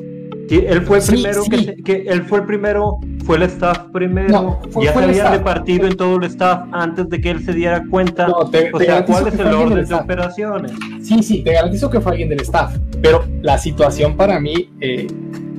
Él 0.50 0.82
fue 0.84 1.02
primero 1.02 1.44
Que, 1.84 2.06
él 2.08 2.24
fue 2.24 2.40
el 2.40 2.46
primero, 2.46 3.00
fue 3.26 3.38
el 3.38 3.44
staff 3.44 3.80
primero. 3.92 4.60
ya 4.82 4.94
se 4.94 5.00
habían 5.00 5.32
repartido 5.34 5.88
en 5.88 5.98
todo 5.98 6.18
el 6.18 6.24
staff 6.26 6.68
antes 6.72 7.10
de 7.10 7.20
que 7.20 7.32
él 7.32 7.44
se 7.44 7.54
diera 7.54 7.84
cuenta. 7.90 8.28
o 8.28 8.50
sea, 8.50 9.06
¿cuál 9.06 9.28
es 9.28 9.40
el 9.40 9.48
orden 9.48 9.86
de 9.86 9.96
operaciones? 9.96 10.72
Sí, 11.02 11.22
sí, 11.24 11.44
te 11.44 11.54
garantizo 11.54 11.90
que 11.90 12.00
fue 12.00 12.14
alguien 12.14 12.30
del 12.30 12.42
staff. 12.42 12.78
Pero 13.02 13.26
la 13.42 13.58
situación 13.58 14.16
para 14.16 14.40
mí 14.40 14.70
eh, 14.80 15.08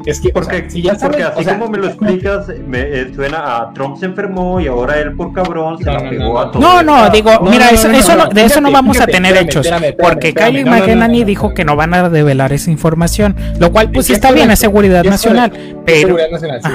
es 0.07 0.21
que, 0.21 0.31
porque, 0.31 0.71
si 0.71 0.83
ya 0.83 0.95
porque 0.95 1.23
así 1.23 1.45
como 1.45 1.69
me 1.69 1.79
lo 1.79 1.87
explicas, 1.87 2.49
me 2.67 2.81
eh, 2.81 3.13
suena 3.15 3.59
a 3.59 3.73
Trump 3.73 3.97
se 3.99 4.07
enfermó 4.07 4.61
y 4.61 4.67
ahora 4.67 4.99
él 4.99 5.15
por 5.15 5.33
cabrón 5.33 5.79
se 5.79 5.85
la 5.85 6.09
pegó 6.09 6.39
a 6.39 6.51
todo. 6.51 6.63
No, 6.63 6.83
no, 6.83 7.11
digo, 7.11 7.31
mira, 7.43 7.71
eso, 7.71 7.89
de 7.89 8.45
eso 8.45 8.61
no 8.61 8.71
vamos 8.71 9.01
a 9.01 9.07
tener 9.07 9.37
hechos. 9.37 9.69
porque 9.99 10.33
Kylie 10.33 10.65
McEnany 10.65 11.25
dijo 11.25 11.55
que 11.55 11.65
no 11.65 11.77
van 11.77 11.95
a 11.95 12.09
develar 12.09 12.53
esa 12.53 12.71
información, 12.71 13.37
lo 13.59 13.73
cual 13.73 13.91
pues 13.91 14.07
sí 14.07 14.13
está 14.13 14.33
bien, 14.33 14.51
es 14.51 14.59
seguridad 14.59 15.05
nacional. 15.05 15.53
Pero... 15.85 16.09
Seguridad 16.09 16.31
nacional, 16.31 16.61
sí. 16.63 16.71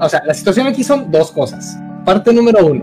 O 0.00 0.08
sea, 0.08 0.22
la 0.26 0.34
situación 0.34 0.66
aquí 0.66 0.82
son 0.82 1.10
dos 1.10 1.30
cosas. 1.30 1.78
Parte 2.04 2.32
número 2.32 2.66
uno, 2.66 2.82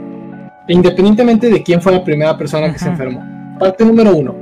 independientemente 0.67 1.49
de 1.49 1.61
quién 1.63 1.81
fue 1.81 1.91
la 1.91 2.03
primera 2.03 2.37
persona 2.37 2.71
que 2.71 2.79
se 2.79 2.87
enfermó. 2.87 3.21
Parte 3.59 3.83
número 3.83 4.15
uno, 4.15 4.35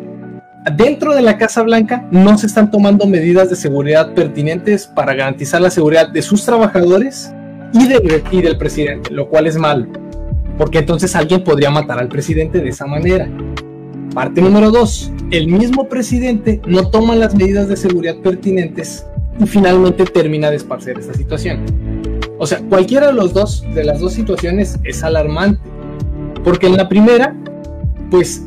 dentro 0.69 1.15
de 1.15 1.21
la 1.21 1.37
Casa 1.37 1.61
Blanca 1.63 2.07
no 2.11 2.37
se 2.37 2.47
están 2.47 2.71
tomando 2.71 3.05
medidas 3.05 3.49
de 3.49 3.55
seguridad 3.55 4.13
pertinentes 4.13 4.87
para 4.87 5.13
garantizar 5.13 5.61
la 5.61 5.69
seguridad 5.69 6.09
de 6.09 6.21
sus 6.21 6.45
trabajadores 6.45 7.31
y, 7.73 7.87
del 8.41 8.57
presidente, 8.57 9.11
lo 9.11 9.27
cual 9.29 9.47
es 9.47 9.57
malo, 9.57 9.87
porque 10.57 10.79
entonces 10.79 11.15
alguien 11.15 11.43
podría 11.43 11.69
matar 11.69 11.99
al 11.99 12.07
presidente 12.07 12.59
de 12.59 12.69
esa 12.69 12.85
manera. 12.85 13.29
Parte 14.13 14.41
número 14.41 14.71
dos, 14.71 15.11
el 15.31 15.47
mismo 15.47 15.87
presidente 15.87 16.61
no 16.65 16.89
toma 16.89 17.15
las 17.15 17.35
medidas 17.35 17.67
de 17.67 17.77
seguridad 17.77 18.15
pertinentes 18.17 19.05
y 19.39 19.45
finalmente 19.45 20.05
termina 20.05 20.49
de 20.49 20.55
esparcer 20.55 20.97
esta 20.97 21.13
situación. 21.13 21.65
O 22.39 22.47
sea, 22.47 22.59
cualquiera 22.59 23.07
de 23.07 23.13
los 23.13 23.33
dos 23.33 23.63
de 23.73 23.83
las 23.83 23.99
dos 23.99 24.13
situaciones 24.13 24.79
es 24.83 25.03
alarmante, 25.03 25.61
porque 26.43 26.67
en 26.67 26.77
la 26.77 26.87
primera, 26.87 27.35
pues 28.09 28.43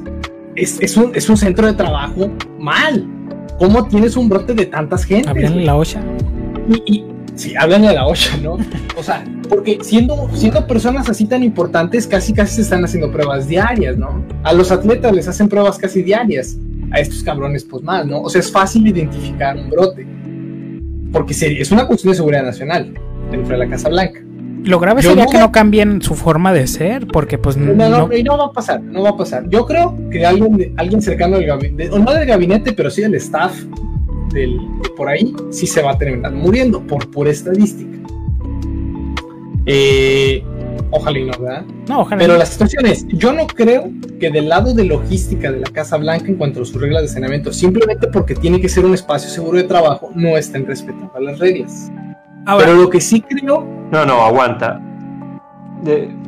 es, 0.56 0.96
un, 0.96 1.12
es 1.14 1.28
un 1.28 1.36
centro 1.36 1.66
de 1.66 1.72
trabajo 1.74 2.30
mal. 2.58 3.06
¿Cómo 3.58 3.86
tienes 3.86 4.16
un 4.16 4.28
brote 4.28 4.54
de 4.54 4.66
tantas 4.66 5.04
gente? 5.04 5.28
Hablan 5.28 5.64
la 5.64 5.76
OSHA. 5.76 6.02
Y, 6.68 6.92
y, 6.92 7.06
sí, 7.34 7.54
hablan 7.56 7.82
de 7.82 7.92
la 7.92 8.06
OSHA, 8.06 8.38
¿no? 8.38 8.58
O 8.96 9.02
sea, 9.02 9.24
porque 9.48 9.78
siendo, 9.82 10.30
siendo 10.32 10.66
personas 10.66 11.08
así 11.08 11.26
tan 11.26 11.42
importantes, 11.42 12.06
casi 12.06 12.32
casi 12.32 12.56
se 12.56 12.62
están 12.62 12.84
haciendo 12.84 13.10
pruebas 13.10 13.48
diarias, 13.48 13.96
¿no? 13.96 14.24
A 14.44 14.52
los 14.52 14.70
atletas 14.70 15.12
les 15.12 15.28
hacen 15.28 15.48
pruebas 15.48 15.78
casi 15.78 16.02
diarias. 16.02 16.56
A 16.92 16.98
estos 16.98 17.22
cabrones, 17.22 17.64
pues 17.64 17.84
más, 17.84 18.04
¿no? 18.04 18.20
O 18.20 18.28
sea, 18.28 18.40
es 18.40 18.50
fácil 18.50 18.84
identificar 18.86 19.56
un 19.56 19.70
brote. 19.70 20.06
Porque 21.12 21.34
es 21.34 21.70
una 21.70 21.86
cuestión 21.86 22.12
de 22.12 22.16
seguridad 22.16 22.42
nacional 22.42 22.94
dentro 23.30 23.52
de 23.52 23.58
la 23.64 23.68
Casa 23.70 23.88
Blanca. 23.88 24.20
Lo 24.64 24.78
grave 24.78 25.02
sería 25.02 25.26
que 25.26 25.38
no 25.38 25.52
cambien 25.52 26.02
su 26.02 26.14
forma 26.14 26.52
de 26.52 26.66
ser, 26.66 27.06
porque 27.06 27.38
pues 27.38 27.56
no, 27.56 27.88
no, 27.88 28.12
Y 28.12 28.22
no 28.22 28.36
va 28.36 28.46
a 28.46 28.52
pasar, 28.52 28.82
no 28.82 29.02
va 29.02 29.10
a 29.10 29.16
pasar. 29.16 29.48
Yo 29.48 29.64
creo 29.66 29.96
que 30.10 30.26
alguien, 30.26 30.74
alguien 30.76 31.00
cercano 31.00 31.36
al 31.36 31.44
gabinete, 31.44 31.90
o 31.90 31.98
no 31.98 32.12
del 32.12 32.26
gabinete, 32.26 32.72
pero 32.72 32.90
sí 32.90 33.02
del 33.02 33.14
staff 33.14 33.54
del, 34.32 34.58
por 34.96 35.08
ahí, 35.08 35.34
sí 35.50 35.66
se 35.66 35.82
va 35.82 35.92
a 35.92 35.98
terminar 35.98 36.32
muriendo 36.32 36.80
por 36.80 37.10
pura 37.10 37.30
estadística. 37.30 37.98
Eh, 39.66 40.42
ojalá 40.90 41.18
y 41.18 41.24
no, 41.24 41.38
¿verdad? 41.38 41.64
No, 41.88 42.00
ojalá. 42.00 42.20
Pero 42.20 42.36
la 42.36 42.46
situación 42.46 42.86
es, 42.86 43.06
yo 43.08 43.32
no 43.32 43.46
creo 43.46 43.90
que 44.18 44.30
del 44.30 44.48
lado 44.48 44.74
de 44.74 44.84
logística 44.84 45.50
de 45.50 45.60
la 45.60 45.70
Casa 45.70 45.96
Blanca 45.96 46.26
en 46.26 46.36
cuanto 46.36 46.62
a 46.62 46.64
sus 46.64 46.80
reglas 46.80 47.02
de 47.02 47.08
saneamiento, 47.08 47.52
simplemente 47.52 48.08
porque 48.08 48.34
tiene 48.34 48.60
que 48.60 48.68
ser 48.68 48.84
un 48.84 48.94
espacio 48.94 49.30
seguro 49.30 49.58
de 49.58 49.64
trabajo, 49.64 50.10
no 50.14 50.36
estén 50.36 50.66
respetando 50.66 51.18
las 51.20 51.38
reglas. 51.38 51.90
Pero 52.58 52.74
lo 52.74 52.90
que 52.90 53.00
sí 53.00 53.20
creo. 53.20 53.66
No, 53.90 54.04
no, 54.04 54.22
aguanta. 54.22 54.80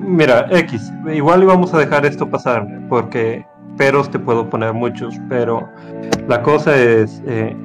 mira, 0.01 0.47
X, 0.51 0.93
igual 1.13 1.43
íbamos 1.43 1.73
a 1.75 1.79
dejar 1.79 2.07
esto 2.07 2.29
pasar, 2.29 2.67
porque 2.89 3.45
peros 3.77 4.11
te 4.11 4.19
puedo 4.19 4.49
poner 4.49 4.73
muchos, 4.73 5.15
pero 5.29 5.69
la 6.29 6.43
cosa 6.43 6.77
es 6.77 7.23
eh, 7.27 7.57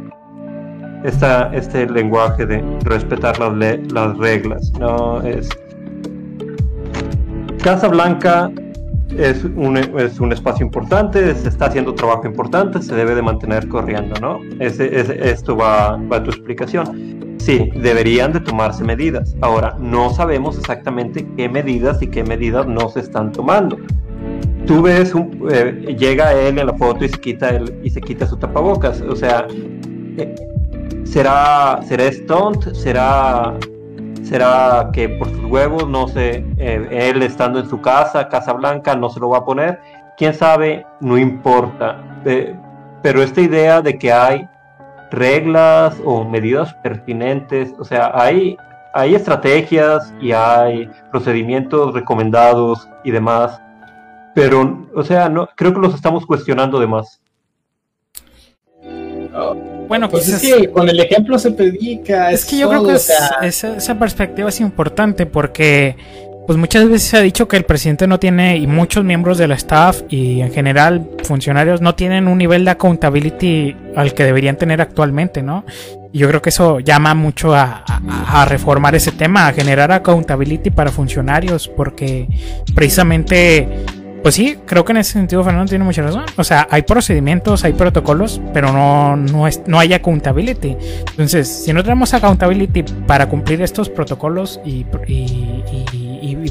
esta, 1.03 1.51
este 1.53 1.89
lenguaje 1.89 2.45
de 2.45 2.63
respetar 2.83 3.37
las, 3.39 3.53
las 3.91 4.17
reglas, 4.17 4.71
¿no? 4.79 5.21
Es. 5.21 5.49
Casa 7.63 7.87
Blanca 7.87 8.51
es 9.17 9.43
un, 9.43 9.77
es 9.77 10.19
un 10.19 10.31
espacio 10.31 10.65
importante, 10.65 11.33
se 11.35 11.49
está 11.49 11.65
haciendo 11.65 11.93
trabajo 11.93 12.27
importante, 12.27 12.81
se 12.81 12.95
debe 12.95 13.15
de 13.15 13.21
mantener 13.21 13.67
corriendo, 13.67 14.19
¿no? 14.21 14.39
Ese, 14.59 15.29
esto 15.29 15.57
va, 15.57 15.97
va 15.97 16.17
a 16.17 16.23
tu 16.23 16.29
explicación. 16.29 17.35
Sí, 17.39 17.69
deberían 17.75 18.33
de 18.33 18.39
tomarse 18.39 18.83
medidas. 18.83 19.35
Ahora, 19.41 19.75
no 19.79 20.09
sabemos 20.11 20.57
exactamente 20.57 21.25
qué 21.35 21.49
medidas 21.49 22.01
y 22.01 22.07
qué 22.07 22.23
medidas 22.23 22.67
no 22.67 22.89
se 22.89 22.99
están 22.99 23.31
tomando. 23.31 23.77
Tú 24.65 24.81
ves, 24.81 25.13
eh, 25.51 25.95
llega 25.97 26.33
él 26.33 26.59
en 26.59 26.67
la 26.67 26.73
foto 26.73 27.05
y 27.05 27.09
se 27.09 27.17
quita, 27.19 27.49
el, 27.49 27.73
y 27.83 27.89
se 27.89 28.01
quita 28.01 28.27
su 28.27 28.37
tapabocas. 28.37 29.01
O 29.01 29.15
sea, 29.15 29.47
eh, 30.17 30.35
¿será, 31.05 31.79
será 31.87 32.11
stunt? 32.11 32.73
¿Será, 32.73 33.53
¿Será 34.23 34.89
que 34.91 35.09
por 35.09 35.29
sus 35.29 35.45
huevos, 35.45 35.87
no 35.87 36.07
sé, 36.07 36.45
eh, 36.57 36.87
él 36.91 37.23
estando 37.23 37.59
en 37.59 37.69
su 37.69 37.81
casa, 37.81 38.27
Casa 38.27 38.53
Blanca, 38.53 38.95
no 38.95 39.09
se 39.09 39.19
lo 39.19 39.29
va 39.29 39.39
a 39.39 39.45
poner? 39.45 39.79
¿Quién 40.17 40.33
sabe? 40.33 40.85
No 40.99 41.17
importa. 41.17 42.03
pero 43.03 43.21
esta 43.21 43.41
idea 43.41 43.81
de 43.81 43.97
que 43.97 44.11
hay 44.11 44.47
reglas 45.11 45.95
o 46.03 46.25
medidas 46.25 46.73
pertinentes, 46.83 47.73
o 47.79 47.85
sea, 47.85 48.11
hay, 48.13 48.57
hay 48.93 49.15
estrategias 49.15 50.13
y 50.19 50.31
hay 50.31 50.89
procedimientos 51.11 51.93
recomendados 51.93 52.89
y 53.03 53.11
demás, 53.11 53.61
pero, 54.35 54.85
o 54.93 55.03
sea, 55.03 55.29
no, 55.29 55.47
creo 55.55 55.73
que 55.73 55.79
los 55.79 55.95
estamos 55.95 56.25
cuestionando 56.25 56.79
de 56.79 56.87
más. 56.87 57.21
Bueno, 59.87 60.09
pues, 60.09 60.29
pues 60.29 60.43
es, 60.43 60.55
que 60.55 60.69
con 60.69 60.89
el 60.89 60.99
ejemplo 60.99 61.39
se 61.39 61.51
predica. 61.51 62.31
Es, 62.31 62.45
que 62.45 62.57
yo 62.57 62.69
creo 62.69 62.83
que 62.85 62.95
esa 62.95 63.99
perspectiva 63.99 64.49
es 64.49 64.59
importante 64.59 65.25
porque 65.25 65.95
pues 66.47 66.57
muchas 66.57 66.85
veces 66.85 67.03
se 67.03 67.17
ha 67.17 67.21
dicho 67.21 67.49
que 67.49 67.57
el 67.57 67.65
presidente 67.65 68.07
no 68.07 68.19
tiene, 68.19 68.55
y 68.55 68.67
muchos 68.67 69.03
miembros 69.03 69.37
del 69.37 69.51
staff 69.51 70.03
y 70.09 70.39
en 70.39 70.53
general 70.53 71.05
funcionarios 71.23 71.81
no 71.81 71.93
tienen 71.93 72.29
un 72.29 72.37
nivel 72.37 72.63
de 72.63 72.71
accountability 72.71 73.75
al 73.97 74.13
que 74.13 74.23
deberían 74.23 74.55
tener 74.55 74.79
actualmente, 74.79 75.43
¿no? 75.43 75.65
Y 76.13 76.19
yo 76.19 76.29
creo 76.29 76.41
que 76.41 76.49
eso 76.49 76.79
llama 76.79 77.13
mucho 77.13 77.53
a, 77.53 77.83
reformar 78.47 78.95
ese 78.95 79.11
tema, 79.11 79.49
a 79.49 79.53
generar 79.53 79.91
accountability 79.91 80.69
para 80.69 80.89
funcionarios, 80.89 81.67
porque 81.67 82.29
precisamente 82.73 83.67
Pues 84.27 84.35
sí, 84.35 84.57
creo 84.65 84.83
que 84.83 84.91
en 84.91 84.97
ese 84.97 85.13
sentido 85.13 85.41
Fernando 85.41 85.69
tiene 85.69 85.85
mucha 85.85 86.01
razón. 86.01 86.25
O 86.35 86.43
sea, 86.43 86.67
hay 86.69 86.81
procedimientos, 86.81 87.63
hay 87.63 87.71
protocolos, 87.71 88.41
pero 88.53 88.73
no, 88.73 89.15
no, 89.15 89.47
es, 89.47 89.61
no 89.67 89.79
hay 89.79 89.93
accountability. 89.93 90.75
Entonces, 91.11 91.47
si 91.47 91.71
no 91.71 91.81
tenemos 91.81 92.13
accountability 92.13 92.83
para 92.83 93.29
cumplir 93.29 93.61
estos 93.61 93.87
protocolos 93.87 94.59
y, 94.65 94.83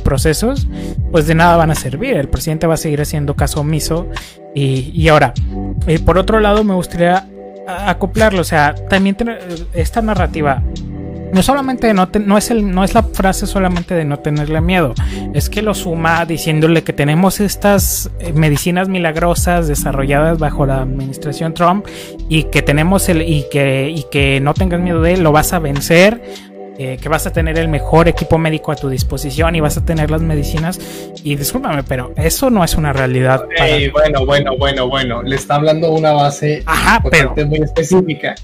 procesos, 0.03 0.67
pues 1.13 1.27
de 1.27 1.35
nada 1.35 1.59
van 1.59 1.71
a 1.71 1.75
servir. 1.75 2.17
El 2.17 2.31
presidente 2.31 2.67
va 2.67 2.73
a 2.73 2.79
seguir 2.79 3.03
haciendo 3.03 3.37
caso 3.37 3.61
omiso. 3.61 4.09
Y, 4.55 5.07
ahora, 5.09 5.35
eh, 5.87 5.99
por 5.99 6.17
otro 6.17 6.41
lado, 6.41 6.65
me 6.65 6.73
gustaría 6.73 7.29
acoplarlo. 7.67 8.41
O 8.41 8.45
sea, 8.45 8.75
también 8.89 9.19
esta 9.75 10.01
narrativa 10.01 10.63
no 11.33 11.43
solamente 11.43 11.93
no, 11.95 12.09
no, 12.25 12.39
es 12.39 12.51
el, 12.51 12.71
no 12.71 12.85
es 12.85 12.95
la 12.95 13.03
frase 13.03 13.47
solamente 13.47 13.95
de 13.95 14.05
no 14.05 14.19
tenerle 14.19 14.61
miedo, 14.61 14.95
es 15.35 15.51
que 15.51 15.63
lo 15.63 15.75
suma 15.75 16.25
diciéndole 16.25 16.83
que 16.83 16.93
tenemos 16.93 17.41
estas 17.41 18.11
eh, 18.19 18.33
medicinas 18.33 18.89
milagrosas 18.89 19.69
desarrolladas 19.69 20.39
bajo 20.39 20.67
la 20.67 20.83
administración 20.83 21.55
Trump 21.55 21.87
y 22.29 22.45
que 22.45 22.63
tenemos 22.63 23.09
el 23.09 23.23
y 23.23 23.45
que 23.51 23.93
y 23.95 24.05
que 24.11 24.41
no 24.41 24.55
tengas 24.55 24.81
miedo 24.81 25.03
de 25.03 25.15
él, 25.15 25.23
lo 25.23 25.33
vas 25.33 25.53
a 25.53 25.59
vencer. 25.59 26.23
Eh, 26.79 26.99
que 27.01 27.09
vas 27.09 27.27
a 27.27 27.33
tener 27.33 27.59
el 27.59 27.69
mejor 27.69 28.07
equipo 28.07 28.37
médico 28.37 28.71
a 28.71 28.77
tu 28.77 28.89
disposición 28.89 29.55
y 29.55 29.61
vas 29.61 29.79
a 29.79 29.85
tener 29.85 30.11
las 30.11 30.21
medicinas. 30.21 30.79
Y 31.25 31.37
discúlpame, 31.37 31.83
pero 31.85 32.13
eso 32.17 32.51
no 32.51 32.63
es 32.63 32.75
una 32.75 32.93
realidad. 32.93 33.47
Bueno, 33.93 34.27
bueno, 34.27 34.57
bueno, 34.59 34.89
bueno. 34.89 35.23
Le 35.23 35.37
está 35.37 35.57
hablando 35.57 35.91
una 35.93 36.13
base 36.13 36.63
Ajá, 36.67 37.03
pero, 37.11 37.35
muy 37.47 37.61
específica. 37.61 38.35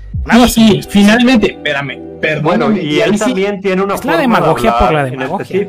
y, 0.56 0.82
finalmente, 0.82 1.52
espérame, 1.52 2.12
bueno, 2.42 2.72
y, 2.76 3.00
él 3.00 3.18
también 3.18 3.60
tiene 3.60 3.82
una 3.82 3.96
es 3.96 4.04
la 4.04 4.16
demagogia 4.16 4.78
por 4.78 4.92
la 4.92 5.04
demagogia. 5.04 5.68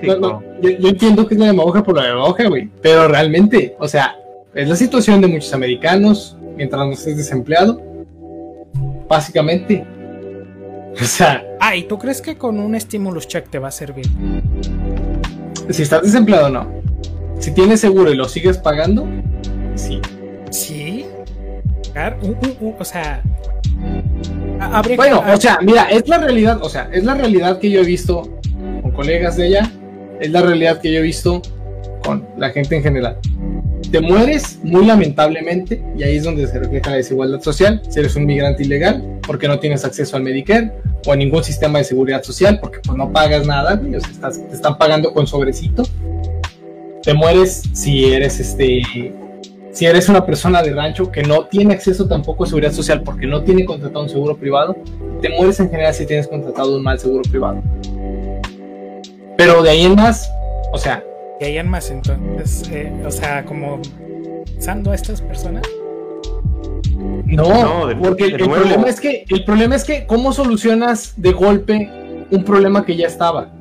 yo, 0.61 0.89
entiendo 0.89 1.27
que 1.27 1.33
es 1.33 1.39
la 1.39 1.47
demagogia 1.47 1.83
por 1.83 1.95
la 1.95 2.03
demagogia, 2.03 2.47
güey. 2.47 2.69
Pero 2.81 3.07
realmente, 3.07 3.75
o 3.79 3.87
sea, 3.87 4.15
es 4.53 4.69
la 4.69 4.75
situación 4.75 5.19
de 5.21 5.27
muchos 5.27 5.53
americanos 5.53 6.37
mientras 6.55 6.85
no 6.85 6.93
estés 6.93 7.17
desempleado. 7.17 7.81
Básicamente. 9.07 9.85
O 11.01 11.05
sea. 11.05 11.43
Ah, 11.59 11.75
¿y 11.75 11.83
tú 11.83 11.97
crees 11.97 12.21
que 12.21 12.37
con 12.37 12.59
un 12.59 12.79
stimulus 12.79 13.27
check 13.27 13.49
te 13.49 13.59
va 13.59 13.69
a 13.69 13.71
servir? 13.71 14.05
Si 15.69 15.81
estás 15.81 16.03
desempleado, 16.03 16.49
no. 16.49 16.71
Si 17.39 17.51
tienes 17.51 17.79
seguro 17.79 18.11
y 18.11 18.15
lo 18.15 18.29
sigues 18.29 18.57
pagando, 18.57 19.07
sí. 19.75 19.99
Sí. 20.51 21.05
o 22.79 22.83
sea, 22.85 23.23
bueno, 24.95 25.23
o 25.27 25.37
sea, 25.37 25.59
mira, 25.61 25.89
es 25.89 26.07
la 26.07 26.19
realidad, 26.19 26.59
o 26.61 26.69
sea, 26.69 26.89
es 26.91 27.03
la 27.03 27.15
realidad 27.15 27.59
que 27.59 27.69
yo 27.69 27.81
he 27.81 27.85
visto 27.85 28.39
con 28.81 28.91
colegas 28.91 29.35
de 29.37 29.47
ella, 29.47 29.71
es 30.19 30.31
la 30.31 30.41
realidad 30.41 30.79
que 30.79 30.91
yo 30.91 30.99
he 30.99 31.01
visto 31.01 31.41
con 32.03 32.27
la 32.37 32.49
gente 32.51 32.75
en 32.75 32.83
general. 32.83 33.17
Te 33.93 34.01
mueres 34.01 34.57
muy 34.63 34.87
lamentablemente, 34.87 35.83
y 35.95 36.01
ahí 36.01 36.15
es 36.15 36.23
donde 36.23 36.47
se 36.47 36.57
refleja 36.57 36.89
la 36.89 36.95
desigualdad 36.95 37.41
social, 37.41 37.79
si 37.87 37.99
eres 37.99 38.15
un 38.15 38.25
migrante 38.25 38.63
ilegal, 38.63 39.19
porque 39.21 39.47
no 39.47 39.59
tienes 39.59 39.85
acceso 39.85 40.17
al 40.17 40.23
Medicare 40.23 40.71
o 41.05 41.11
a 41.11 41.15
ningún 41.15 41.43
sistema 41.43 41.77
de 41.77 41.83
seguridad 41.83 42.23
social, 42.23 42.59
porque 42.59 42.79
pues 42.83 42.97
no 42.97 43.13
pagas 43.13 43.45
nada, 43.45 43.79
te 43.79 43.97
están 44.51 44.79
pagando 44.79 45.13
con 45.13 45.27
sobrecito. 45.27 45.83
Te 47.03 47.13
mueres 47.13 47.61
si 47.73 48.05
eres 48.05 48.39
este 48.39 48.81
si 49.73 49.85
eres 49.85 50.09
una 50.09 50.25
persona 50.25 50.63
de 50.63 50.73
rancho 50.73 51.11
que 51.11 51.21
no 51.21 51.45
tiene 51.45 51.75
acceso 51.75 52.07
tampoco 52.07 52.45
a 52.45 52.47
seguridad 52.47 52.71
social 52.71 53.03
porque 53.03 53.27
no 53.27 53.43
tiene 53.43 53.63
contratado 53.63 54.05
un 54.05 54.09
seguro 54.09 54.35
privado, 54.35 54.75
te 55.21 55.29
mueres 55.29 55.59
en 55.59 55.69
general 55.69 55.93
si 55.93 56.07
tienes 56.07 56.27
contratado 56.27 56.75
un 56.75 56.81
mal 56.81 56.97
seguro 56.97 57.21
privado. 57.29 57.61
Pero 59.37 59.61
de 59.61 59.69
ahí 59.69 59.83
en 59.85 59.93
más, 59.93 60.31
o 60.71 60.79
sea... 60.79 61.03
Ahí 61.43 61.57
en 61.57 61.69
más, 61.69 61.91
entonces, 61.91 62.69
eh, 62.71 62.89
o 63.05 63.11
sea, 63.11 63.43
como 63.43 63.81
pensando 64.45 64.91
a 64.91 64.95
estas 64.95 65.21
personas. 65.21 65.63
No, 67.25 67.89
porque 68.01 68.25
el, 68.25 68.37
problema 68.37 68.87
es 68.87 69.01
que 69.01 69.25
el 69.27 69.43
problema 69.43 69.75
es 69.75 69.83
que 69.83 70.05
cómo 70.05 70.31
solucionas 70.31 71.15
de 71.17 71.33
golpe 71.33 71.89
un 72.31 72.45
problema 72.45 72.85
que 72.85 72.95
ya 72.95 73.07
estaba. 73.07 73.51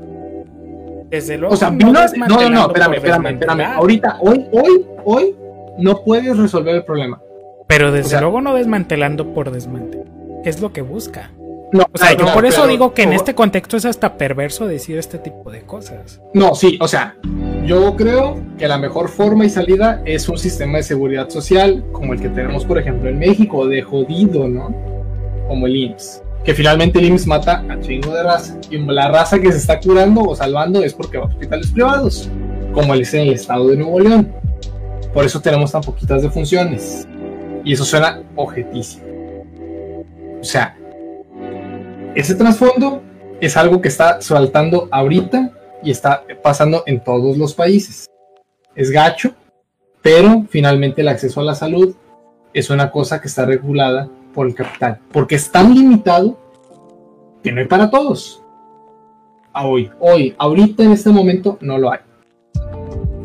Desde 1.11 1.37
luego. 1.39 1.55
O 1.55 1.57
sea, 1.57 1.71
no, 1.73 1.93
no, 1.93 2.07
no, 2.29 2.51
no, 2.51 2.67
espérame, 2.67 2.95
espérame, 2.95 3.27
espérame. 3.27 3.63
Ahorita, 3.75 4.19
hoy, 4.21 4.47
hoy, 4.53 4.87
hoy, 5.05 5.37
no 5.79 6.05
puedes 6.05 6.37
resolver 6.37 6.77
el 6.77 6.85
problema. 6.85 7.21
Pero 7.67 7.91
desde 7.91 8.21
luego 8.21 8.41
no 8.41 8.55
desmantelando 8.55 9.35
por 9.35 9.51
desmantelar. 9.51 10.07
Es 10.45 10.61
lo 10.61 10.73
que 10.73 10.83
busca. 10.83 11.31
No, 11.73 11.87
o 11.91 11.99
sea, 11.99 12.13
yo 12.13 12.27
por 12.35 12.45
eso 12.45 12.67
digo 12.67 12.93
que 12.93 13.03
en 13.03 13.15
este 13.15 13.35
contexto 13.35 13.79
es 13.79 13.87
hasta 13.87 14.19
perverso 14.19 14.67
decir 14.67 14.99
este 14.99 15.19
tipo 15.19 15.51
de 15.51 15.63
cosas. 15.63 16.21
No, 16.35 16.55
sí, 16.55 16.79
o 16.81 16.87
sea, 16.87 17.17
yo 17.65 17.97
creo 17.97 18.39
que 18.59 18.69
la 18.69 18.77
mejor 18.77 19.09
forma 19.09 19.47
y 19.47 19.51
salida 19.51 20.03
es 20.05 20.29
un 20.29 20.37
sistema 20.37 20.79
de 20.79 20.83
seguridad 20.83 21.31
social 21.31 21.83
como 21.93 22.13
el 22.13 22.21
que 22.21 22.29
tenemos, 22.29 22.67
por 22.67 22.79
ejemplo, 22.79 23.09
en 23.09 23.19
México, 23.19 23.67
de 23.67 23.81
jodido, 23.81 24.49
¿no? 24.49 24.75
Como 25.49 25.67
el 25.67 25.77
IMSS. 25.77 26.23
Que 26.45 26.53
finalmente 26.53 26.99
el 26.99 27.07
IMSS 27.07 27.27
mata 27.27 27.65
a 27.67 27.81
chingo 27.81 28.13
de 28.13 28.23
raza. 28.23 28.59
Y 28.69 28.77
la 28.77 29.09
raza 29.09 29.41
que 29.41 29.51
se 29.51 29.59
está 29.59 29.81
curando 29.81 30.21
o 30.21 30.37
salvando 30.37 30.83
es 30.83 30.93
porque 30.93 31.17
va 31.17 31.25
a 31.25 31.29
hospitales 31.29 31.71
privados, 31.71 32.29
como 32.75 32.93
el 32.93 33.01
es 33.01 33.15
en 33.15 33.29
el 33.29 33.33
estado 33.33 33.69
de 33.69 33.77
Nuevo 33.77 33.99
León. 33.99 34.31
Por 35.15 35.25
eso 35.25 35.41
tenemos 35.41 35.73
tan 35.73 35.81
poquitas 35.81 36.21
defunciones. 36.21 37.09
Y 37.65 37.73
eso 37.73 37.85
suena 37.85 38.23
objetísimo. 38.35 39.07
O 40.41 40.45
sea, 40.45 40.77
ese 42.15 42.35
trasfondo 42.35 43.03
es 43.41 43.57
algo 43.57 43.81
que 43.81 43.89
está 43.89 44.21
saltando 44.21 44.89
ahorita 44.91 45.51
y 45.83 45.91
está 45.91 46.25
pasando 46.43 46.83
en 46.87 47.03
todos 47.03 47.39
los 47.39 47.55
países. 47.55 48.07
Es 48.75 48.91
gacho, 48.91 49.35
pero 50.03 50.45
finalmente 50.49 51.01
el 51.01 51.09
acceso 51.09 51.41
a 51.41 51.45
la 51.45 51.55
salud 51.55 51.95
es 52.53 52.71
una 52.71 52.91
cosa 52.91 53.21
que 53.21 53.29
está 53.29 53.47
regulada 53.47 54.09
por 54.35 54.47
el 54.47 54.55
capital, 54.55 54.99
porque 55.11 55.37
es 55.37 55.51
tan 55.51 55.75
limitado 55.75 56.39
que 57.43 57.51
no 57.51 57.61
hay 57.61 57.67
para 57.67 57.91
todos. 57.91 58.43
A 59.53 59.67
hoy, 59.67 59.91
hoy, 60.01 60.35
ahorita 60.39 60.83
en 60.83 60.93
este 60.93 61.11
momento 61.11 61.59
no 61.61 61.79
lo 61.79 61.93
hay. 61.93 62.01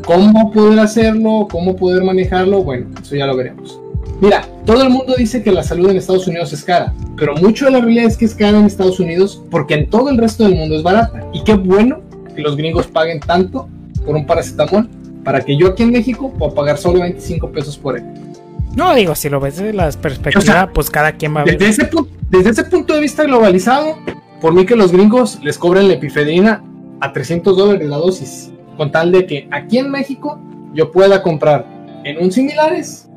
¿Cómo 0.04 0.50
poder 0.50 0.80
hacerlo? 0.80 1.46
¿Cómo 1.50 1.76
poder 1.76 2.02
manejarlo? 2.02 2.62
Bueno, 2.62 2.88
eso 3.00 3.14
ya 3.14 3.26
lo 3.26 3.36
veremos. 3.36 3.80
Mira, 4.20 4.44
todo 4.66 4.82
el 4.82 4.90
mundo 4.90 5.14
dice 5.16 5.42
que 5.42 5.52
la 5.52 5.62
salud 5.62 5.90
en 5.90 5.96
Estados 5.96 6.26
Unidos 6.26 6.52
es 6.52 6.64
cara, 6.64 6.92
pero 7.16 7.34
mucho 7.36 7.66
de 7.66 7.70
la 7.70 7.80
realidad 7.80 8.06
es 8.06 8.16
que 8.16 8.24
es 8.24 8.34
cara 8.34 8.58
en 8.58 8.64
Estados 8.64 8.98
Unidos 8.98 9.42
porque 9.50 9.74
en 9.74 9.88
todo 9.88 10.10
el 10.10 10.18
resto 10.18 10.44
del 10.44 10.56
mundo 10.56 10.76
es 10.76 10.82
barata. 10.82 11.24
Y 11.32 11.44
qué 11.44 11.54
bueno 11.54 12.00
que 12.34 12.42
los 12.42 12.56
gringos 12.56 12.88
paguen 12.88 13.20
tanto 13.20 13.68
por 14.04 14.16
un 14.16 14.26
paracetamol 14.26 14.88
para 15.22 15.40
que 15.40 15.56
yo 15.56 15.68
aquí 15.68 15.84
en 15.84 15.92
México 15.92 16.32
pueda 16.36 16.52
pagar 16.52 16.78
solo 16.78 17.00
25 17.00 17.50
pesos 17.52 17.78
por 17.78 17.96
él. 17.96 18.04
No, 18.74 18.94
digo, 18.94 19.14
si 19.14 19.28
lo 19.28 19.40
ves 19.40 19.56
desde 19.56 19.72
la 19.72 19.90
perspectiva, 19.90 20.70
pues 20.72 20.90
cada 20.90 21.12
quien 21.12 21.36
va 21.36 21.42
a 21.42 21.44
ver. 21.44 21.58
Desde 21.58 21.84
ese, 21.84 21.90
desde 22.30 22.50
ese 22.50 22.64
punto 22.64 22.94
de 22.94 23.00
vista 23.00 23.24
globalizado, 23.24 23.98
por 24.40 24.52
mí 24.52 24.66
que 24.66 24.76
los 24.76 24.92
gringos 24.92 25.38
les 25.42 25.58
cobren 25.58 25.88
la 25.88 25.94
epifedrina 25.94 26.62
a 27.00 27.12
300 27.12 27.56
dólares 27.56 27.88
la 27.88 27.96
dosis 27.96 28.50
con 28.76 28.90
tal 28.90 29.12
de 29.12 29.26
que 29.26 29.48
aquí 29.50 29.78
en 29.78 29.90
México 29.90 30.38
yo 30.74 30.90
pueda 30.92 31.22
comprar 31.22 31.66
en 32.04 32.22
un 32.22 32.30
similares 32.30 33.07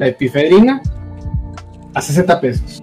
la 0.00 0.08
epifedrina 0.08 0.82
a 1.94 2.00
60 2.00 2.40
pesos. 2.40 2.82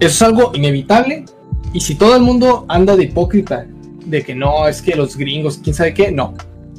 es 0.00 0.22
algo 0.22 0.52
inevitable 0.54 1.24
y 1.72 1.80
si 1.80 1.94
todo 1.94 2.14
el 2.14 2.22
mundo 2.22 2.66
anda 2.68 2.94
de 2.94 3.04
hipócrita 3.04 3.66
de 4.04 4.22
que 4.22 4.34
no, 4.34 4.68
es 4.68 4.82
que 4.82 4.94
los 4.94 5.16
gringos, 5.16 5.58
quién 5.64 5.74
sabe 5.74 5.94
qué, 5.94 6.12
no. 6.12 6.34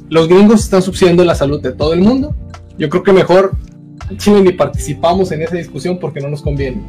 Los 0.08 0.28
gringos 0.28 0.62
están 0.62 0.80
subsidiando 0.80 1.24
la 1.24 1.34
salud 1.34 1.60
de 1.60 1.72
todo 1.72 1.92
el 1.92 2.02
mundo. 2.02 2.36
Yo 2.78 2.88
creo 2.88 3.02
que 3.02 3.12
mejor 3.12 3.56
Chile 4.16 4.42
ni 4.42 4.52
participamos 4.52 5.32
en 5.32 5.42
esa 5.42 5.56
discusión 5.56 5.98
porque 5.98 6.20
no 6.20 6.28
nos 6.28 6.40
conviene. 6.40 6.80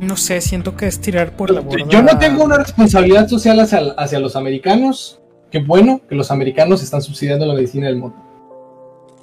No 0.00 0.16
sé, 0.16 0.40
siento 0.40 0.74
que 0.74 0.86
es 0.86 0.98
tirar 1.00 1.36
por 1.36 1.50
la 1.50 1.60
borda. 1.60 1.86
Yo 1.90 2.02
no 2.02 2.18
tengo 2.18 2.44
una 2.44 2.56
responsabilidad 2.56 3.28
social 3.28 3.60
hacia, 3.60 4.18
los 4.18 4.36
americanos. 4.36 5.20
Qué 5.50 5.58
bueno 5.58 6.00
que 6.08 6.14
los 6.14 6.30
americanos 6.30 6.82
están 6.82 7.02
subsidiando 7.02 7.44
la 7.44 7.52
medicina 7.52 7.88
del 7.88 7.96
mundo. 7.96 8.31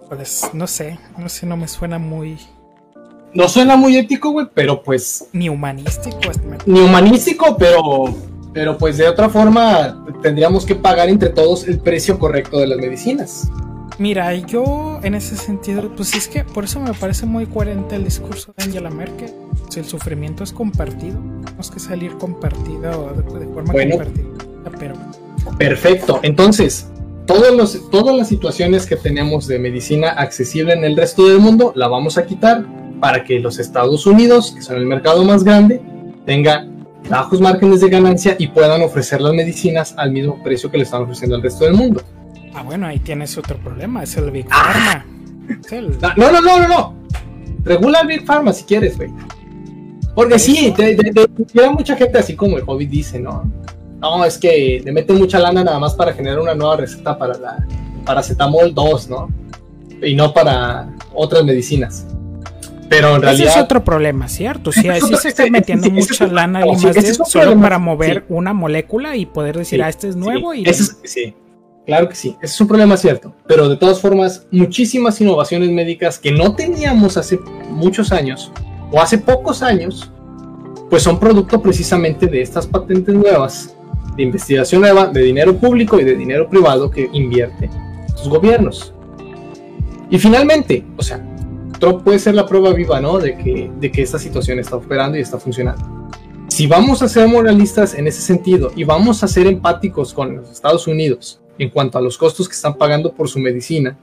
Pues 0.10 0.49
no 0.53 0.65
sé, 0.65 0.98
no 1.18 1.30
sé, 1.30 1.45
no 1.45 1.56
me 1.56 1.68
suena 1.68 1.99
muy. 1.99 2.40
No 3.34 3.48
suena 3.48 3.76
muy 3.76 3.95
ético, 3.95 4.31
güey, 4.31 4.48
pero 4.53 4.81
pues. 4.81 5.27
Ni 5.34 5.49
humanístico. 5.49 6.18
Ni 6.65 6.80
humanístico, 6.80 7.56
pero. 7.57 8.06
Pero 8.52 8.77
pues 8.77 8.98
de 8.98 9.07
otra 9.07 9.30
forma 9.30 10.03
tendríamos 10.23 10.65
que 10.65 10.73
pagar 10.73 11.07
entre 11.07 11.30
todos 11.30 11.68
el 11.68 11.80
precio 11.80 12.18
correcto 12.18 12.57
de 12.57 12.65
las 12.65 12.80
medicinas. 12.80 13.48
Mira, 13.99 14.34
yo 14.34 14.99
en 15.03 15.14
ese 15.14 15.36
sentido, 15.36 15.94
pues 15.95 16.15
es 16.15 16.27
que 16.27 16.44
por 16.44 16.64
eso 16.64 16.80
me 16.80 16.94
parece 16.94 17.27
muy 17.27 17.45
coherente 17.45 17.95
el 17.95 18.06
discurso 18.06 18.53
de 18.57 18.64
Angela 18.64 18.90
Merkel. 18.90 19.31
Si 19.69 19.80
el 19.80 19.86
sufrimiento 19.86 20.44
es 20.44 20.52
compartido, 20.52 21.19
tenemos 21.45 21.69
que 21.69 21.80
salir 21.80 22.14
compartido 22.14 23.14
de, 23.14 23.45
forma 23.45 23.73
compartida. 23.73 24.23
Pero... 24.80 24.95
Perfecto. 25.57 26.19
Entonces, 26.23 26.88
todos 27.30 27.56
los, 27.56 27.91
todas 27.91 28.18
las 28.18 28.27
situaciones 28.27 28.88
que 28.88 28.95
tenemos 28.95 29.45
de 29.45 29.60
medicina 29.60 30.10
accesible 30.10 30.73
en 30.73 30.84
el 30.84 30.97
resto 30.97 31.27
del 31.27 31.38
mundo, 31.38 31.72
la 31.76 31.88
vamos 31.88 32.18
a 32.18 32.26
quitar 32.26 32.65
para 32.99 33.23
que 33.23 33.39
los 33.39 33.60
Estados 33.60 34.07
Unidos, 34.07 34.51
que 34.56 34.64
son 34.64 34.77
el 34.77 34.88
mercado 34.88 35.23
más 35.23 35.43
grande, 35.43 35.80
tengan 36.26 36.88
bajos 37.07 37.39
márgenes 37.39 37.81
de 37.81 37.89
ganancia 37.89 38.35
y 38.39 38.47
puedan 38.47 38.81
ofrecer 38.81 39.22
las 39.22 39.34
medicinas 39.34 39.93
al 39.97 40.11
mismo 40.11 40.41
precio 40.41 40.72
que 40.72 40.77
le 40.77 40.85
están 40.85 41.03
ofreciendo 41.03 41.35
al 41.35 41.43
resto 41.43 41.65
del 41.65 41.76
mundo. 41.76 42.01
Ah, 42.56 42.64
bueno, 42.64 42.88
ahí 42.88 42.97
tienes 42.97 43.38
otro 43.38 43.57
problema, 43.57 44.01
es 44.01 44.18
el 44.18 44.31
Big 44.31 44.47
ah. 44.49 45.03
Pharma. 45.69 46.15
No, 46.18 46.31
no, 46.31 46.41
no, 46.41 46.60
no, 46.61 46.68
no. 46.68 46.95
Regula 47.64 47.99
el 47.99 48.07
Big 48.07 48.26
Pharma 48.26 48.53
si 48.53 48.64
quieres, 48.64 48.97
güey. 48.97 49.11
Porque 50.15 50.39
sí, 50.39 50.73
te, 50.76 50.95
te, 50.95 51.69
mucha 51.69 51.95
gente 51.95 52.18
así 52.18 52.35
como 52.35 52.57
el 52.57 52.64
Hobbit 52.65 52.89
dice, 52.89 53.19
¿no? 53.19 53.43
No, 53.99 54.23
es 54.23 54.38
que 54.38 54.81
le 54.84 54.91
meten 54.91 55.17
mucha 55.17 55.39
lana 55.39 55.63
nada 55.63 55.80
más 55.80 55.93
para 55.93 56.13
generar 56.13 56.39
una 56.39 56.55
nueva 56.55 56.77
receta 56.77 57.17
para 57.17 57.38
la 57.38 57.65
paracetamol 58.05 58.73
2, 58.73 59.09
¿no? 59.09 59.30
Y 60.01 60.15
no 60.15 60.34
para 60.34 60.89
otras 61.13 61.43
medicinas. 61.43 62.05
Pero 62.89 63.15
en 63.15 63.21
realidad. 63.21 63.49
Ese 63.49 63.59
es 63.59 63.63
otro 63.63 63.84
problema, 63.84 64.27
¿cierto? 64.27 64.71
Sí, 64.71 64.81
sí 65.07 65.15
se 65.21 65.30
está 65.30 65.45
metiendo 65.49 65.89
mucha 65.91 66.27
lana 66.27 66.65
y 66.65 66.71
más 66.71 66.95
de 66.95 67.13
solo 67.13 67.59
para 67.61 67.77
mover 67.77 68.26
una 68.30 68.53
molécula 68.53 69.15
y 69.15 69.26
poder 69.26 69.57
decir, 69.57 69.84
ah, 69.84 69.89
este 69.89 70.09
es 70.09 70.15
nuevo. 70.15 70.53
y 70.53 70.65
sí, 70.73 71.35
claro 71.85 72.09
que 72.09 72.15
sí. 72.15 72.35
Ese 72.41 72.55
es 72.55 72.61
un 72.61 72.67
problema 72.67 72.97
cierto. 72.97 73.34
Pero 73.47 73.69
de 73.69 73.77
todas 73.77 73.99
formas, 73.99 74.47
muchísimas 74.51 75.21
innovaciones 75.21 75.69
médicas 75.69 76.17
que 76.17 76.31
no 76.31 76.55
teníamos 76.55 77.15
hace 77.17 77.39
muchos 77.69 78.11
años 78.11 78.51
o 78.91 78.99
hace 78.99 79.19
pocos 79.19 79.61
años, 79.61 80.11
pues 80.89 81.03
son 81.03 81.19
producto 81.19 81.61
precisamente 81.61 82.26
de 82.26 82.41
estas 82.41 82.65
patentes 82.65 83.13
nuevas, 83.13 83.76
de 84.15 84.23
investigación 84.23 84.81
nueva, 84.81 85.07
de 85.07 85.22
dinero 85.22 85.56
público 85.56 85.99
y 85.99 86.03
de 86.03 86.15
dinero 86.15 86.49
privado 86.49 86.90
que 86.90 87.10
invierte 87.14 87.69
sus 88.15 88.30
gobiernos. 88.30 88.94
Y 90.10 90.18
finalmente, 90.18 90.84
o 90.98 91.03
sea, 91.03 91.23
Trump 91.80 92.03
puede 92.03 92.19
ser 92.19 92.36
la 92.36 92.45
prueba 92.45 92.73
viva, 92.73 92.99
¿no? 92.99 93.19
De 93.19 93.38
que, 93.38 93.72
de 93.80 93.91
que 93.91 94.02
esta 94.02 94.19
situación 94.19 94.60
está 94.60 94.76
operando 94.76 95.18
y 95.18 95.22
está 95.22 95.40
funcionando. 95.40 96.10
Si 96.48 96.68
vamos 96.68 97.02
a 97.02 97.07
ser 97.07 97.27
moralistas 97.27 97.94
en 97.94 98.07
ese 98.07 98.22
sentido 98.22 98.72
y 98.76 98.84
vamos 98.84 99.23
a 99.23 99.27
ser 99.27 99.48
empáticos 99.48 100.14
con 100.14 100.36
los 100.36 100.49
Estados 100.49 100.88
Unidos 100.88 101.40
en 101.57 101.69
cuanto 101.69 101.98
a 101.98 102.02
los 102.02 102.18
costos 102.18 102.49
que 102.49 102.56
están 102.56 102.76
pagando 102.76 103.14
por 103.14 103.30
su 103.30 103.40
medicina, 103.40 103.98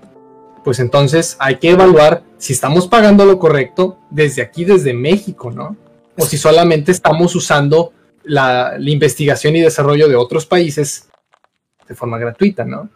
pues 0.64 0.78
entonces 0.78 1.36
hay 1.38 1.56
que 1.56 1.70
evaluar 1.70 2.22
si 2.38 2.52
estamos 2.52 2.86
pagando 2.88 3.24
lo 3.24 3.38
correcto 3.38 3.98
desde 4.10 4.42
aquí, 4.42 4.64
desde 4.64 4.94
México, 4.94 5.50
¿no? 5.50 5.76
O 6.18 6.24
si 6.24 6.38
solamente 6.38 6.92
estamos 6.92 7.34
usando 7.36 7.92
la, 8.26 8.76
la 8.78 8.90
investigación 8.90 9.56
y 9.56 9.60
desarrollo 9.60 10.08
de 10.08 10.16
otros 10.16 10.46
países 10.46 11.08
de 11.88 11.94
forma 11.94 12.18
gratuita, 12.18 12.64
¿no? 12.64 12.90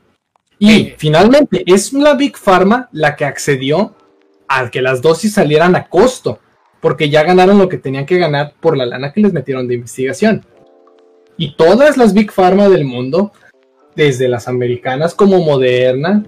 Y 0.59 0.93
finalmente 0.99 1.65
es 1.67 1.93
la 1.95 2.15
Big 2.15 2.37
Pharma 2.37 2.89
la 2.93 3.17
que 3.17 3.25
accedió 3.25 3.95
al 4.47 4.71
que 4.71 4.83
las 4.83 5.01
dosis 5.01 5.33
salieran 5.33 5.75
a 5.75 5.89
costo, 5.89 6.39
porque 6.81 7.09
ya 7.09 7.23
ganaron 7.23 7.59
lo 7.59 7.69
que 7.69 7.79
tenían 7.79 8.05
que 8.05 8.19
ganar 8.19 8.55
por 8.61 8.77
la 8.77 8.85
lana 8.85 9.13
que 9.13 9.21
les 9.21 9.33
metieron 9.33 9.69
de 9.69 9.77
investigación. 9.77 10.45
Y 11.37 11.55
todas 11.57 11.97
las 11.97 12.13
Big 12.13 12.33
Pharma 12.33 12.69
del 12.69 12.85
mundo, 12.85 13.33
desde 13.97 14.29
las 14.29 14.49
americanas 14.49 15.15
como 15.15 15.39
Moderna, 15.39 16.25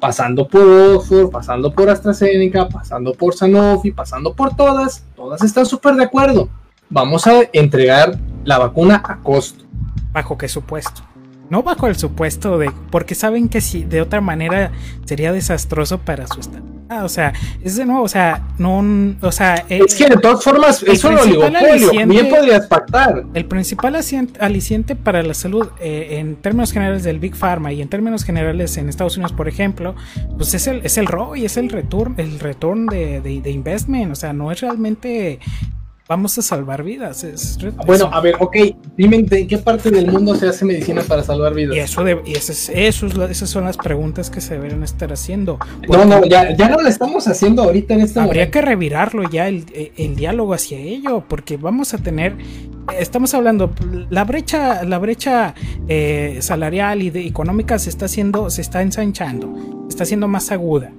pasando 0.00 0.48
por 0.48 0.62
Oxford, 0.62 1.30
pasando 1.30 1.72
por 1.72 1.90
AstraZeneca, 1.90 2.68
pasando 2.68 3.12
por 3.12 3.34
Sanofi, 3.34 3.90
pasando 3.90 4.34
por 4.34 4.56
todas, 4.56 5.04
todas 5.14 5.42
están 5.42 5.66
súper 5.66 5.94
de 5.96 6.04
acuerdo. 6.04 6.48
Vamos 6.90 7.26
a 7.26 7.42
entregar 7.52 8.18
la 8.44 8.58
vacuna 8.58 9.02
a 9.04 9.18
costo. 9.18 9.64
¿Bajo 10.12 10.38
qué 10.38 10.48
supuesto? 10.48 11.02
No 11.50 11.62
bajo 11.62 11.86
el 11.86 11.96
supuesto 11.96 12.58
de, 12.58 12.70
porque 12.90 13.14
saben 13.14 13.48
que 13.48 13.60
si 13.60 13.84
de 13.84 14.00
otra 14.00 14.20
manera 14.20 14.70
sería 15.04 15.32
desastroso 15.32 15.98
para 15.98 16.26
su 16.26 16.40
estado 16.40 16.78
Ah, 16.90 17.04
o 17.04 17.08
sea, 17.10 17.34
es 17.62 17.76
de 17.76 17.84
nuevo, 17.84 18.02
o 18.02 18.08
sea, 18.08 18.48
no, 18.56 18.82
o 19.20 19.30
sea... 19.30 19.66
Eh, 19.68 19.82
es 19.86 19.94
que 19.94 20.08
de 20.08 20.16
todas 20.16 20.42
formas, 20.42 20.82
es 20.82 21.04
un 21.04 21.18
oligopolio, 21.18 21.90
bien 22.06 22.30
podrías 22.30 22.66
pactar. 22.66 23.24
El 23.34 23.44
principal 23.44 23.94
aliciente 24.40 24.96
para 24.96 25.22
la 25.22 25.34
salud, 25.34 25.68
eh, 25.80 26.16
en 26.18 26.36
términos 26.36 26.72
generales 26.72 27.04
del 27.04 27.18
Big 27.18 27.36
Pharma 27.36 27.74
y 27.74 27.82
en 27.82 27.90
términos 27.90 28.24
generales 28.24 28.78
en 28.78 28.88
Estados 28.88 29.18
Unidos, 29.18 29.34
por 29.34 29.48
ejemplo, 29.48 29.94
pues 30.38 30.54
es 30.54 30.66
el, 30.66 30.80
es 30.82 30.96
el 30.96 31.06
ROI, 31.06 31.44
es 31.44 31.58
el 31.58 31.68
return, 31.68 32.14
el 32.16 32.40
return 32.40 32.86
de, 32.86 33.20
de, 33.20 33.42
de 33.42 33.50
investment, 33.50 34.12
o 34.12 34.14
sea, 34.14 34.32
no 34.32 34.50
es 34.50 34.62
realmente 34.62 35.40
vamos 36.08 36.38
a 36.38 36.42
salvar 36.42 36.82
vidas. 36.82 37.22
Es, 37.22 37.58
bueno, 37.86 38.10
a 38.10 38.20
ver, 38.20 38.36
ok, 38.40 38.56
dime 38.96 39.16
en 39.30 39.46
qué 39.46 39.58
parte 39.58 39.90
del 39.90 40.10
mundo 40.10 40.34
se 40.34 40.48
hace 40.48 40.64
medicina 40.64 41.02
para 41.02 41.22
salvar 41.22 41.54
vidas. 41.54 41.76
Y 41.76 41.80
eso, 41.80 42.02
de, 42.02 42.20
y 42.24 42.32
eso, 42.32 42.52
esas 43.06 43.50
son 43.50 43.64
las 43.64 43.76
preguntas 43.76 44.30
que 44.30 44.40
se 44.40 44.54
deberían 44.54 44.82
estar 44.82 45.12
haciendo. 45.12 45.58
No, 45.86 46.04
no, 46.06 46.24
ya, 46.24 46.56
ya 46.56 46.70
no 46.70 46.80
lo 46.80 46.88
estamos 46.88 47.28
haciendo 47.28 47.62
ahorita 47.62 47.94
en 47.94 48.00
este 48.00 48.20
Habría 48.20 48.50
que 48.50 48.62
revirarlo 48.62 49.28
ya 49.28 49.48
el, 49.48 49.66
el, 49.96 50.16
diálogo 50.16 50.54
hacia 50.54 50.78
ello, 50.78 51.22
porque 51.28 51.58
vamos 51.58 51.92
a 51.92 51.98
tener, 51.98 52.36
estamos 52.98 53.34
hablando, 53.34 53.70
la 54.08 54.24
brecha, 54.24 54.84
la 54.84 54.98
brecha 54.98 55.54
eh, 55.88 56.38
salarial 56.40 57.02
y 57.02 57.10
de, 57.10 57.26
económica 57.26 57.78
se 57.78 57.90
está 57.90 58.06
haciendo, 58.06 58.48
se 58.48 58.62
está 58.62 58.80
ensanchando, 58.80 59.86
está 59.88 60.06
siendo 60.06 60.26
más 60.26 60.50
aguda. 60.50 60.90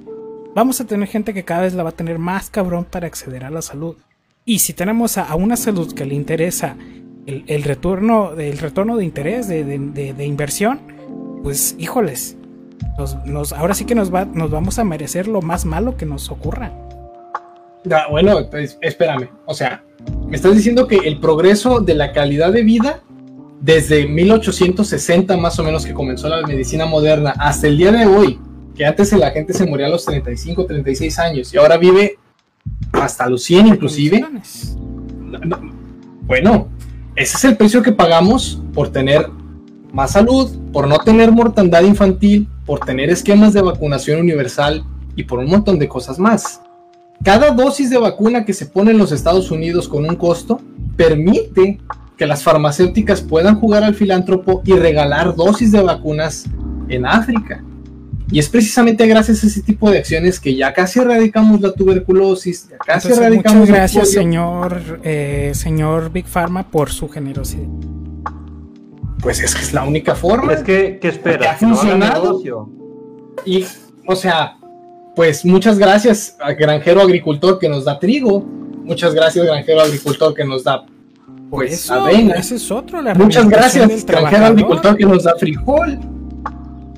Vamos 0.56 0.82
a 0.82 0.86
tener 0.86 1.08
gente 1.08 1.34
que 1.34 1.44
cada 1.44 1.62
vez 1.62 1.74
la 1.74 1.84
va 1.84 1.90
a 1.90 1.94
tener 1.94 2.20
más 2.20 2.50
cabrón 2.50 2.86
para 2.86 3.08
acceder 3.08 3.44
a 3.44 3.50
la 3.50 3.62
salud. 3.62 3.96
Y 4.50 4.58
si 4.58 4.74
tenemos 4.74 5.20
a, 5.20 5.36
una 5.36 5.56
salud 5.56 5.94
que 5.94 6.08
le 6.08 6.16
interesa 6.16 6.76
el, 7.28 7.62
retorno, 7.62 8.32
el 8.32 8.58
retorno 8.58 8.98
de 8.98 9.06
interés, 9.06 9.48
de, 9.48 10.26
inversión, 10.26 10.80
pues 11.44 11.76
híjoles, 11.78 12.36
nos, 13.28 13.54
ahora 13.54 13.76
sí 13.76 13.86
que 13.86 13.94
nos, 13.94 14.12
va, 14.12 14.26
nos 14.26 14.50
vamos 14.50 14.80
a 14.80 14.84
merecer 14.84 15.28
lo 15.28 15.44
más 15.44 15.66
malo 15.66 15.98
que 15.98 16.08
nos 16.08 16.32
ocurra. 16.32 16.72
bueno, 18.10 18.50
pues, 18.50 18.80
espérame, 18.82 19.30
o 19.46 19.54
sea, 19.54 19.84
me 20.26 20.36
estás 20.36 20.56
diciendo 20.56 20.88
que 20.88 20.96
el 20.96 21.20
progreso 21.20 21.80
de 21.80 21.94
la 21.94 22.12
calidad 22.12 22.52
de 22.52 22.64
vida 22.64 23.04
desde 23.62 24.08
1860 24.08 25.38
más 25.38 25.60
o 25.60 25.64
menos 25.64 25.86
que 25.86 25.94
comenzó 25.94 26.28
la 26.28 26.42
medicina 26.48 26.88
moderna 26.88 27.36
hasta 27.38 27.68
el 27.68 27.78
día 27.78 27.92
de 27.92 28.08
hoy, 28.08 28.40
que 28.76 28.84
antes 28.84 29.14
la 29.14 29.30
gente 29.30 29.54
se 29.54 29.68
moría 29.68 29.86
a 29.86 29.90
los 29.90 30.06
35, 30.06 30.66
36 30.66 31.20
años 31.20 31.54
y 31.54 31.58
ahora 31.60 31.78
vive 31.78 32.18
hasta 32.94 33.30
los 33.30 33.44
100 33.44 33.68
inclusive. 33.68 34.26
Bueno, 36.26 36.68
ese 37.16 37.38
es 37.38 37.44
el 37.46 37.58
precio 37.58 37.82
que 37.82 37.92
pagamos 37.92 38.62
por 38.74 38.90
tener 38.90 39.30
más 39.92 40.12
salud, 40.12 40.50
por 40.72 40.88
no 40.88 41.00
tener 41.00 41.32
mortandad 41.32 41.84
infantil, 41.84 42.48
por 42.66 42.80
tener 42.80 43.10
esquemas 43.10 43.54
de 43.54 43.62
vacunación 43.62 44.20
universal 44.20 44.84
y 45.16 45.24
por 45.24 45.40
un 45.40 45.48
montón 45.48 45.80
de 45.80 45.88
cosas 45.88 46.20
más. 46.20 46.62
Cada 47.24 47.52
dosis 47.52 47.90
de 47.90 47.98
vacuna 47.98 48.46
que 48.46 48.54
se 48.54 48.66
pone 48.66 48.92
en 48.92 48.98
los 48.98 49.12
Estados 49.12 49.52
Unidos 49.52 49.90
con 49.90 50.08
un 50.08 50.16
costo 50.16 50.62
permite 50.96 51.80
que 52.16 52.26
las 52.26 52.44
farmacéuticas 52.44 53.22
puedan 53.22 53.60
jugar 53.60 53.84
al 53.84 53.96
filántropo 53.96 54.62
y 54.66 54.74
regalar 54.74 55.36
dosis 55.36 55.72
de 55.72 55.82
vacunas 55.82 56.46
en 56.88 57.06
África. 57.06 57.64
Y 58.32 58.38
es 58.38 58.48
precisamente 58.48 59.08
gracias 59.08 59.44
a 59.44 59.48
ese 59.48 59.62
tipo 59.64 59.90
de 59.90 59.98
acciones 59.98 60.40
que 60.40 60.56
ya 60.56 60.72
casi 60.74 61.00
erradicamos 61.00 61.62
la 61.62 61.74
tuberculosis, 61.74 62.70
ya 62.70 62.78
casi 62.78 63.12
erradicamos 63.12 63.62
Muchas 63.62 63.76
gracias, 63.76 64.12
señor, 64.12 65.00
eh, 65.04 65.52
señor 65.56 66.12
Big 66.12 66.28
Pharma, 66.28 66.70
por 66.70 66.92
su 66.92 67.10
generosidad. 67.10 67.68
Pues 69.22 69.42
es 69.42 69.56
que 69.56 69.62
es 69.62 69.74
la 69.74 69.84
única 69.84 70.14
forma. 70.14 70.54
Es 70.54 70.64
que, 70.64 71.00
¿qué 71.02 71.08
espera? 71.08 71.52
Ha 71.52 71.56
funcionado. 71.56 72.40
y, 73.46 73.66
o 74.06 74.16
sea, 74.16 74.58
pues 75.16 75.44
muchas 75.44 75.80
gracias 75.80 76.38
al 76.40 76.56
granjero 76.56 77.02
agricultor 77.02 77.58
que 77.58 77.68
nos 77.68 77.86
da 77.86 78.00
trigo. 78.00 78.42
Muchas 78.84 79.14
gracias, 79.14 79.44
granjero 79.46 79.82
agricultor 79.82 80.36
que 80.36 80.46
nos 80.46 80.64
da 80.64 80.86
pues, 81.50 81.90
avena. 81.90 82.36
Ese 82.36 82.56
es 82.56 82.72
otro, 82.72 83.02
muchas 83.16 83.50
gracias, 83.50 84.06
granjero 84.06 84.46
agricultor 84.46 84.96
que 84.96 85.06
nos 85.06 85.24
da 85.24 85.36
frijol 85.36 86.19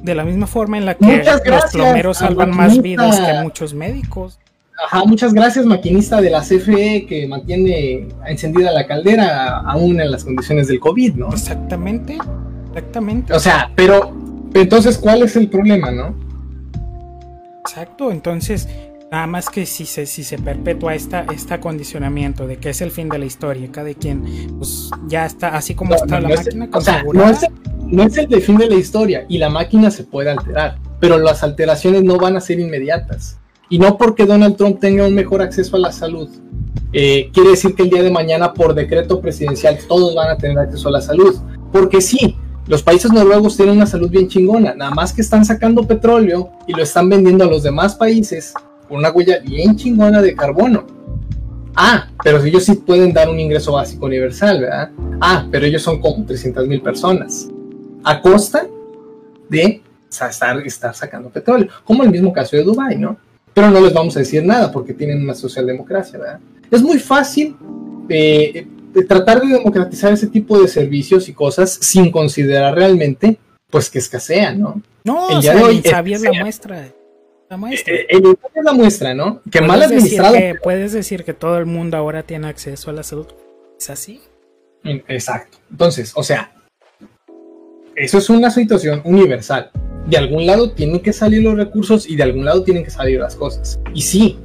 de 0.01 0.15
la 0.15 0.23
misma 0.23 0.47
forma 0.47 0.77
en 0.77 0.85
la 0.85 0.95
que 0.95 1.23
los 1.23 1.71
plomeros 1.71 2.17
salvan 2.17 2.55
más 2.55 2.81
vidas 2.81 3.19
que 3.19 3.33
muchos 3.43 3.73
médicos. 3.73 4.39
Ajá, 4.83 5.03
muchas 5.05 5.33
gracias, 5.33 5.65
maquinista 5.65 6.21
de 6.21 6.31
la 6.31 6.41
CFE 6.41 7.05
que 7.07 7.27
mantiene 7.27 8.07
encendida 8.25 8.71
la 8.71 8.87
caldera 8.87 9.59
aún 9.59 10.01
en 10.01 10.09
las 10.09 10.23
condiciones 10.23 10.67
del 10.67 10.79
COVID, 10.79 11.15
¿no? 11.15 11.29
Exactamente, 11.29 12.17
exactamente. 12.69 13.33
O 13.33 13.39
sea, 13.39 13.71
pero 13.75 14.11
entonces, 14.55 14.97
¿cuál 14.97 15.21
es 15.21 15.35
el 15.35 15.49
problema, 15.49 15.91
no? 15.91 16.15
Exacto, 17.59 18.11
entonces, 18.11 18.67
nada 19.11 19.27
más 19.27 19.49
que 19.49 19.67
si 19.67 19.85
se, 19.85 20.07
si 20.07 20.23
se 20.23 20.39
perpetúa 20.39 20.95
esta, 20.95 21.25
este 21.31 21.53
acondicionamiento 21.53 22.47
de 22.47 22.57
que 22.57 22.69
es 22.71 22.81
el 22.81 22.89
fin 22.89 23.07
de 23.07 23.19
la 23.19 23.25
historia, 23.25 23.69
cada 23.71 23.93
quien, 23.93 24.23
pues 24.57 24.89
ya 25.07 25.27
está, 25.27 25.49
así 25.49 25.75
como 25.75 25.93
está 25.93 26.19
la 26.19 26.29
máquina 26.29 26.67
no 27.13 27.29
es 27.29 27.43
el 27.43 27.51
de 27.91 28.41
fin 28.41 28.57
de 28.57 28.67
la 28.67 28.75
historia 28.75 29.25
y 29.27 29.37
la 29.37 29.49
máquina 29.49 29.91
se 29.91 30.03
puede 30.05 30.29
alterar, 30.29 30.77
pero 30.99 31.17
las 31.17 31.43
alteraciones 31.43 32.03
no 32.03 32.17
van 32.17 32.37
a 32.37 32.41
ser 32.41 32.59
inmediatas. 32.59 33.37
Y 33.69 33.79
no 33.79 33.97
porque 33.97 34.25
Donald 34.25 34.55
Trump 34.55 34.79
tenga 34.79 35.05
un 35.05 35.13
mejor 35.13 35.41
acceso 35.41 35.75
a 35.75 35.79
la 35.79 35.91
salud, 35.91 36.29
eh, 36.93 37.29
quiere 37.33 37.51
decir 37.51 37.75
que 37.75 37.83
el 37.83 37.89
día 37.89 38.03
de 38.03 38.11
mañana 38.11 38.53
por 38.53 38.73
decreto 38.73 39.19
presidencial 39.21 39.77
todos 39.87 40.15
van 40.15 40.29
a 40.29 40.37
tener 40.37 40.57
acceso 40.59 40.87
a 40.87 40.91
la 40.91 41.01
salud. 41.01 41.35
Porque 41.71 42.01
sí, 42.01 42.35
los 42.67 42.81
países 42.81 43.11
noruegos 43.11 43.55
tienen 43.57 43.75
una 43.75 43.85
salud 43.85 44.09
bien 44.09 44.27
chingona, 44.27 44.73
nada 44.73 44.91
más 44.91 45.13
que 45.13 45.21
están 45.21 45.43
sacando 45.43 45.87
petróleo 45.87 46.49
y 46.67 46.73
lo 46.73 46.83
están 46.83 47.09
vendiendo 47.09 47.43
a 47.43 47.47
los 47.47 47.63
demás 47.63 47.95
países 47.95 48.53
con 48.87 48.99
una 48.99 49.11
huella 49.11 49.39
bien 49.39 49.75
chingona 49.75 50.21
de 50.21 50.35
carbono. 50.35 50.85
Ah, 51.75 52.09
pero 52.21 52.43
ellos 52.43 52.65
sí 52.65 52.73
pueden 52.73 53.13
dar 53.13 53.29
un 53.29 53.39
ingreso 53.39 53.73
básico 53.73 54.05
universal, 54.05 54.61
¿verdad? 54.61 54.91
Ah, 55.21 55.45
pero 55.49 55.65
ellos 55.65 55.81
son 55.81 56.01
como 56.01 56.25
300 56.25 56.67
mil 56.67 56.81
personas 56.81 57.47
a 58.03 58.21
costa 58.21 58.67
de 59.49 59.81
estar, 60.09 60.59
estar 60.65 60.95
sacando 60.95 61.29
petróleo, 61.29 61.69
como 61.83 62.03
el 62.03 62.09
mismo 62.09 62.33
caso 62.33 62.55
de 62.55 62.63
Dubái, 62.63 62.97
¿no? 62.97 63.17
Pero 63.53 63.69
no 63.69 63.81
les 63.81 63.93
vamos 63.93 64.15
a 64.15 64.19
decir 64.19 64.43
nada 64.43 64.71
porque 64.71 64.93
tienen 64.93 65.21
una 65.21 65.33
socialdemocracia, 65.33 66.19
¿verdad? 66.19 66.39
Es 66.69 66.81
muy 66.81 66.99
fácil 66.99 67.55
eh, 68.07 68.65
tratar 69.07 69.41
de 69.41 69.47
democratizar 69.47 70.13
ese 70.13 70.27
tipo 70.27 70.59
de 70.61 70.67
servicios 70.67 71.27
y 71.27 71.33
cosas 71.33 71.71
sin 71.81 72.11
considerar 72.11 72.75
realmente, 72.75 73.37
pues, 73.69 73.89
que 73.89 73.99
escasean, 73.99 74.59
¿no? 74.59 74.81
No, 75.03 75.29
el 75.29 75.41
día 75.41 75.55
de 75.55 75.63
hoy, 75.63 75.81
es 75.83 76.21
la 76.21 76.33
muestra. 76.33 76.87
La 77.49 77.57
muestra. 77.57 77.93
Eh, 77.93 78.07
el, 78.09 78.25
es 78.25 78.63
la 78.63 78.73
muestra, 78.73 79.13
¿no? 79.13 79.41
Que 79.51 79.61
mal 79.61 79.81
administrado. 79.81 80.37
puedes 80.63 80.93
decir 80.93 81.25
que 81.25 81.33
todo 81.33 81.57
el 81.57 81.65
mundo 81.65 81.97
ahora 81.97 82.23
tiene 82.23 82.47
acceso 82.47 82.89
a 82.89 82.93
la 82.93 83.03
salud. 83.03 83.27
¿Es 83.77 83.89
así? 83.89 84.21
Exacto. 84.83 85.57
Entonces, 85.69 86.13
o 86.15 86.23
sea, 86.23 86.53
eso 87.95 88.17
es 88.17 88.29
una 88.29 88.49
situación 88.49 89.01
universal. 89.03 89.71
De 90.07 90.17
algún 90.17 90.45
lado 90.45 90.71
tienen 90.71 90.99
que 90.99 91.13
salir 91.13 91.43
los 91.43 91.55
recursos 91.55 92.09
y 92.09 92.15
de 92.15 92.23
algún 92.23 92.45
lado 92.45 92.63
tienen 92.63 92.83
que 92.83 92.89
salir 92.89 93.19
las 93.19 93.35
cosas. 93.35 93.79
Y 93.93 94.01
sí, 94.01 94.39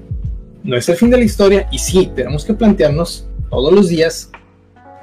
no 0.63 0.77
es 0.77 0.89
el 0.89 0.97
fin 0.97 1.11
de 1.11 1.19
la 1.19 1.25
historia 1.25 1.69
y 1.71 1.79
sí, 1.79 2.11
tenemos 2.15 2.45
que 2.45 2.55
plantearnos 2.55 3.27
todos 3.51 3.73
los 3.73 3.89
días 3.89 4.31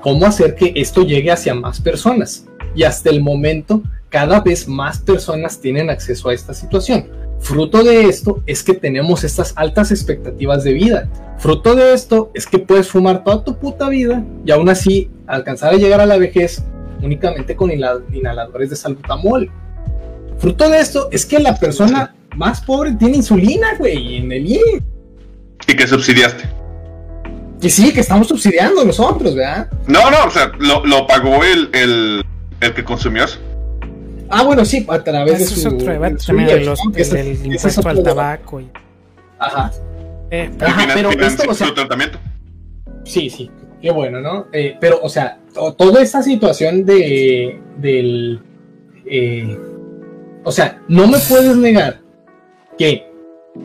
cómo 0.02 0.26
hacer 0.26 0.56
que 0.56 0.74
esto 0.76 1.04
llegue 1.04 1.32
hacia 1.32 1.56
más 1.56 1.80
personas. 1.80 2.46
Y 2.76 2.84
hasta 2.84 3.10
el 3.10 3.22
momento, 3.22 3.82
cada 4.10 4.42
vez 4.42 4.68
más 4.68 5.00
personas 5.00 5.60
tienen 5.60 5.90
acceso 5.90 6.30
a 6.30 6.34
esta 6.34 6.54
situación. 6.54 7.08
Fruto 7.40 7.84
de 7.84 8.04
esto 8.04 8.42
es 8.46 8.64
que 8.64 8.74
tenemos 8.74 9.24
estas 9.24 9.54
altas 9.56 9.92
expectativas 9.92 10.64
de 10.64 10.74
vida. 10.74 11.10
Fruto 11.38 11.76
de 11.76 11.94
esto 11.94 12.32
es 12.34 12.46
que 12.46 12.60
puedes 12.60 12.88
fumar 12.88 13.24
toda 13.24 13.44
tu 13.44 13.58
puta 13.58 13.90
vida 13.90 14.24
y 14.46 14.52
aún 14.52 14.70
así 14.70 15.10
alcanzar 15.28 15.74
a 15.74 15.78
llegar 15.78 16.00
a 16.00 16.06
la 16.06 16.18
vejez 16.18 16.64
únicamente 17.04 17.56
con 17.56 17.72
inhaladores 17.72 18.70
de 18.70 18.76
salbutamol. 18.76 19.52
Fruto 20.38 20.70
de 20.70 20.80
esto 20.80 21.10
es 21.12 21.26
que 21.26 21.40
la 21.40 21.56
persona 21.56 22.16
más 22.36 22.62
pobre 22.62 22.94
tiene 22.94 23.18
insulina, 23.18 23.76
güey, 23.78 24.18
en 24.18 24.32
el 24.32 24.48
IE. 24.48 24.84
Y 25.68 25.76
que 25.76 25.88
subsidiaste. 25.88 26.50
Y 27.62 27.70
sí, 27.70 27.94
que 27.94 28.02
estamos 28.02 28.28
subsidiando 28.28 28.84
nosotros, 28.84 29.36
¿verdad? 29.36 29.70
No, 29.88 30.12
no, 30.12 30.26
o 30.26 30.30
sea, 30.30 30.52
lo, 30.60 31.08
pagó 31.08 31.44
el, 31.44 31.70
el, 31.74 32.26
el 32.60 32.74
que 32.74 32.84
consumió 32.84 33.24
eso. 33.24 33.40
Ah, 34.30 34.44
bueno, 34.44 34.66
sí, 34.66 34.86
a 34.90 35.04
través 35.04 35.40
de 35.40 35.46
su... 35.46 35.70
Otro 35.70 35.92
debate 35.92 36.18
también 36.26 36.48
de 36.48 36.60
los, 36.62 36.80
del 36.92 37.46
impuesto 37.46 37.88
al 37.88 38.04
tabaco. 38.04 38.60
Y... 38.60 38.70
Ajá. 39.40 39.72
Eh, 40.32 40.52
Ajá, 40.60 40.88
pero 40.94 41.12
esto, 41.12 41.44
o 41.48 41.54
sea, 41.54 41.74
tratamiento. 41.74 42.18
Sí, 43.06 43.30
sí, 43.30 43.50
qué 43.84 43.92
bueno, 43.92 44.22
¿no? 44.22 44.48
Eh, 44.54 44.78
pero, 44.80 45.02
o 45.04 45.10
sea, 45.10 45.40
toda 45.54 46.02
esta 46.02 46.24
situación 46.24 46.86
de 46.86 47.60
del... 47.78 48.40
Eh, 49.06 49.60
o 50.46 50.52
sea, 50.54 50.82
no 50.88 51.06
me 51.06 51.18
puedes 51.20 51.58
negar 51.58 52.00
que 52.78 53.12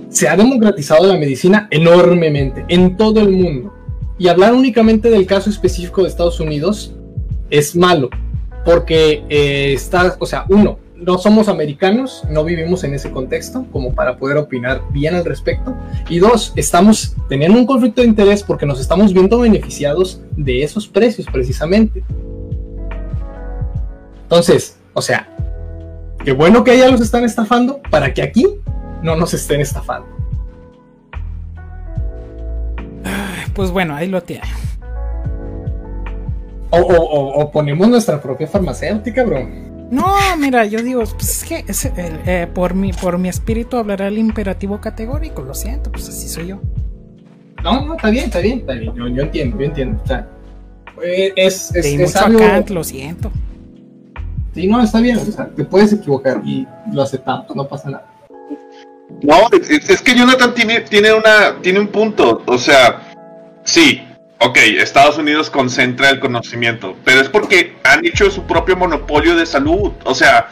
se 0.08 0.28
ha 0.28 0.36
democratizado 0.36 1.06
la 1.06 1.16
medicina 1.16 1.68
enormemente 1.70 2.64
en 2.68 2.96
todo 2.96 3.20
el 3.20 3.30
mundo. 3.30 3.72
Y 4.18 4.26
hablar 4.26 4.54
únicamente 4.54 5.08
del 5.08 5.24
caso 5.24 5.50
específico 5.50 6.02
de 6.02 6.08
Estados 6.08 6.40
Unidos 6.40 6.96
es 7.48 7.76
malo, 7.76 8.10
porque 8.64 9.22
eh, 9.28 9.72
está, 9.72 10.16
o 10.18 10.26
sea, 10.26 10.46
uno, 10.48 10.80
no 10.98 11.18
somos 11.18 11.48
americanos, 11.48 12.24
no 12.28 12.44
vivimos 12.44 12.84
en 12.84 12.94
ese 12.94 13.10
contexto 13.10 13.64
como 13.72 13.94
para 13.94 14.16
poder 14.16 14.36
opinar 14.36 14.82
bien 14.90 15.14
al 15.14 15.24
respecto. 15.24 15.74
Y 16.08 16.18
dos, 16.18 16.52
estamos 16.56 17.14
teniendo 17.28 17.58
un 17.58 17.66
conflicto 17.66 18.02
de 18.02 18.08
interés 18.08 18.42
porque 18.42 18.66
nos 18.66 18.80
estamos 18.80 19.12
viendo 19.12 19.38
beneficiados 19.38 20.20
de 20.36 20.62
esos 20.62 20.88
precios 20.88 21.26
precisamente. 21.30 22.02
Entonces, 24.22 24.78
o 24.92 25.00
sea, 25.00 25.28
qué 26.24 26.32
bueno 26.32 26.64
que 26.64 26.72
allá 26.72 26.90
los 26.90 27.00
están 27.00 27.24
estafando 27.24 27.80
para 27.90 28.12
que 28.12 28.22
aquí 28.22 28.46
no 29.02 29.16
nos 29.16 29.32
estén 29.34 29.60
estafando. 29.60 30.08
Pues 33.54 33.70
bueno, 33.70 33.94
ahí 33.94 34.08
lo 34.08 34.22
tiene. 34.22 34.46
O, 36.70 37.50
ponemos 37.50 37.88
nuestra 37.88 38.20
propia 38.20 38.46
farmacéutica, 38.46 39.24
bro. 39.24 39.48
No, 39.90 40.14
mira, 40.38 40.66
yo 40.66 40.82
digo, 40.82 41.02
pues 41.04 41.42
es 41.42 41.44
que 41.44 41.64
eh, 42.26 42.46
por, 42.52 42.74
mi, 42.74 42.92
por 42.92 43.18
mi 43.18 43.28
espíritu 43.28 43.78
hablará 43.78 44.08
el 44.08 44.18
imperativo 44.18 44.80
categórico, 44.80 45.42
lo 45.42 45.54
siento, 45.54 45.90
pues 45.90 46.08
así 46.08 46.28
soy 46.28 46.48
yo. 46.48 46.60
No, 47.62 47.84
no, 47.86 47.94
está 47.94 48.10
bien, 48.10 48.26
está 48.26 48.40
bien, 48.40 48.58
está 48.60 48.74
bien, 48.74 48.94
yo, 48.94 49.22
entiendo, 49.22 49.58
yo 49.58 49.64
entiendo. 49.64 50.00
O 50.02 50.06
sea, 50.06 50.28
eh, 51.02 51.32
es, 51.36 51.74
es, 51.74 51.86
es 51.86 52.16
algo... 52.16 52.40
lo 52.68 52.84
siento. 52.84 53.32
Sí, 54.54 54.66
no, 54.66 54.82
está 54.82 55.00
bien, 55.00 55.16
o 55.16 55.24
sea, 55.24 55.48
te 55.48 55.64
puedes 55.64 55.92
equivocar 55.92 56.42
y 56.44 56.66
lo 56.92 57.02
aceptamos, 57.02 57.54
no 57.54 57.66
pasa 57.66 57.90
nada. 57.90 58.06
No, 59.22 59.48
es, 59.52 60.02
que 60.02 60.14
Jonathan 60.14 60.54
tiene, 60.54 60.80
tiene, 60.82 61.12
una, 61.12 61.60
tiene 61.62 61.80
un 61.80 61.88
punto, 61.88 62.42
o 62.46 62.58
sea, 62.58 63.14
sí, 63.64 64.02
ok, 64.40 64.56
Estados 64.78 65.18
Unidos 65.18 65.50
concentra 65.50 66.10
el 66.10 66.20
conocimiento, 66.20 66.96
pero 67.04 67.20
es 67.20 67.28
porque 67.28 67.76
han 67.84 68.04
hecho 68.04 68.30
su 68.30 68.46
propio 68.46 68.76
monopolio 68.76 69.36
de 69.36 69.46
salud. 69.46 69.92
O 70.04 70.14
sea, 70.14 70.48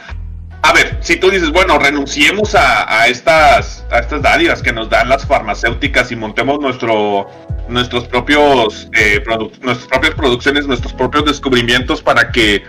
a 0.61 0.73
ver, 0.73 0.97
si 1.01 1.15
tú 1.15 1.29
dices, 1.29 1.51
bueno, 1.51 1.79
renunciemos 1.79 2.55
a, 2.55 3.07
estas, 3.07 3.85
a 3.91 3.99
estas 3.99 4.21
dádivas 4.21 4.61
que 4.61 4.73
nos 4.73 4.89
dan 4.89 5.07
las 5.07 5.25
farmacéuticas 5.25 6.11
y 6.11 6.15
montemos 6.15 6.59
nuestro, 6.59 7.29
nuestros 7.69 8.05
propios, 8.05 8.89
eh, 8.93 9.23
nuestras 9.61 9.87
propias 9.87 10.15
producciones, 10.15 10.67
nuestros 10.67 10.93
propios 10.93 11.25
descubrimientos 11.25 12.01
para 12.01 12.31
que, 12.31 12.63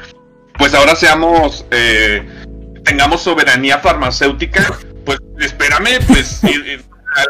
pues 0.56 0.74
ahora 0.74 0.94
seamos, 0.94 1.64
eh, 1.70 2.26
tengamos 2.84 3.22
soberanía 3.22 3.78
farmacéutica, 3.78 4.78
pues 5.04 5.18
espérame, 5.40 5.98
pues... 6.06 6.40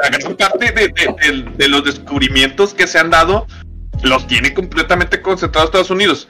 la 0.03 0.11
gran 0.11 0.37
parte 0.37 0.73
de, 0.73 1.69
los 1.69 1.85
descubrimientos 1.85 2.75
que 2.75 2.87
se 2.87 2.99
han 2.99 3.11
dado 3.11 3.47
los 4.03 4.27
tiene 4.27 4.55
completamente 4.55 5.21
concentrados 5.23 5.69
Estados 5.69 5.91
Unidos, 5.91 6.29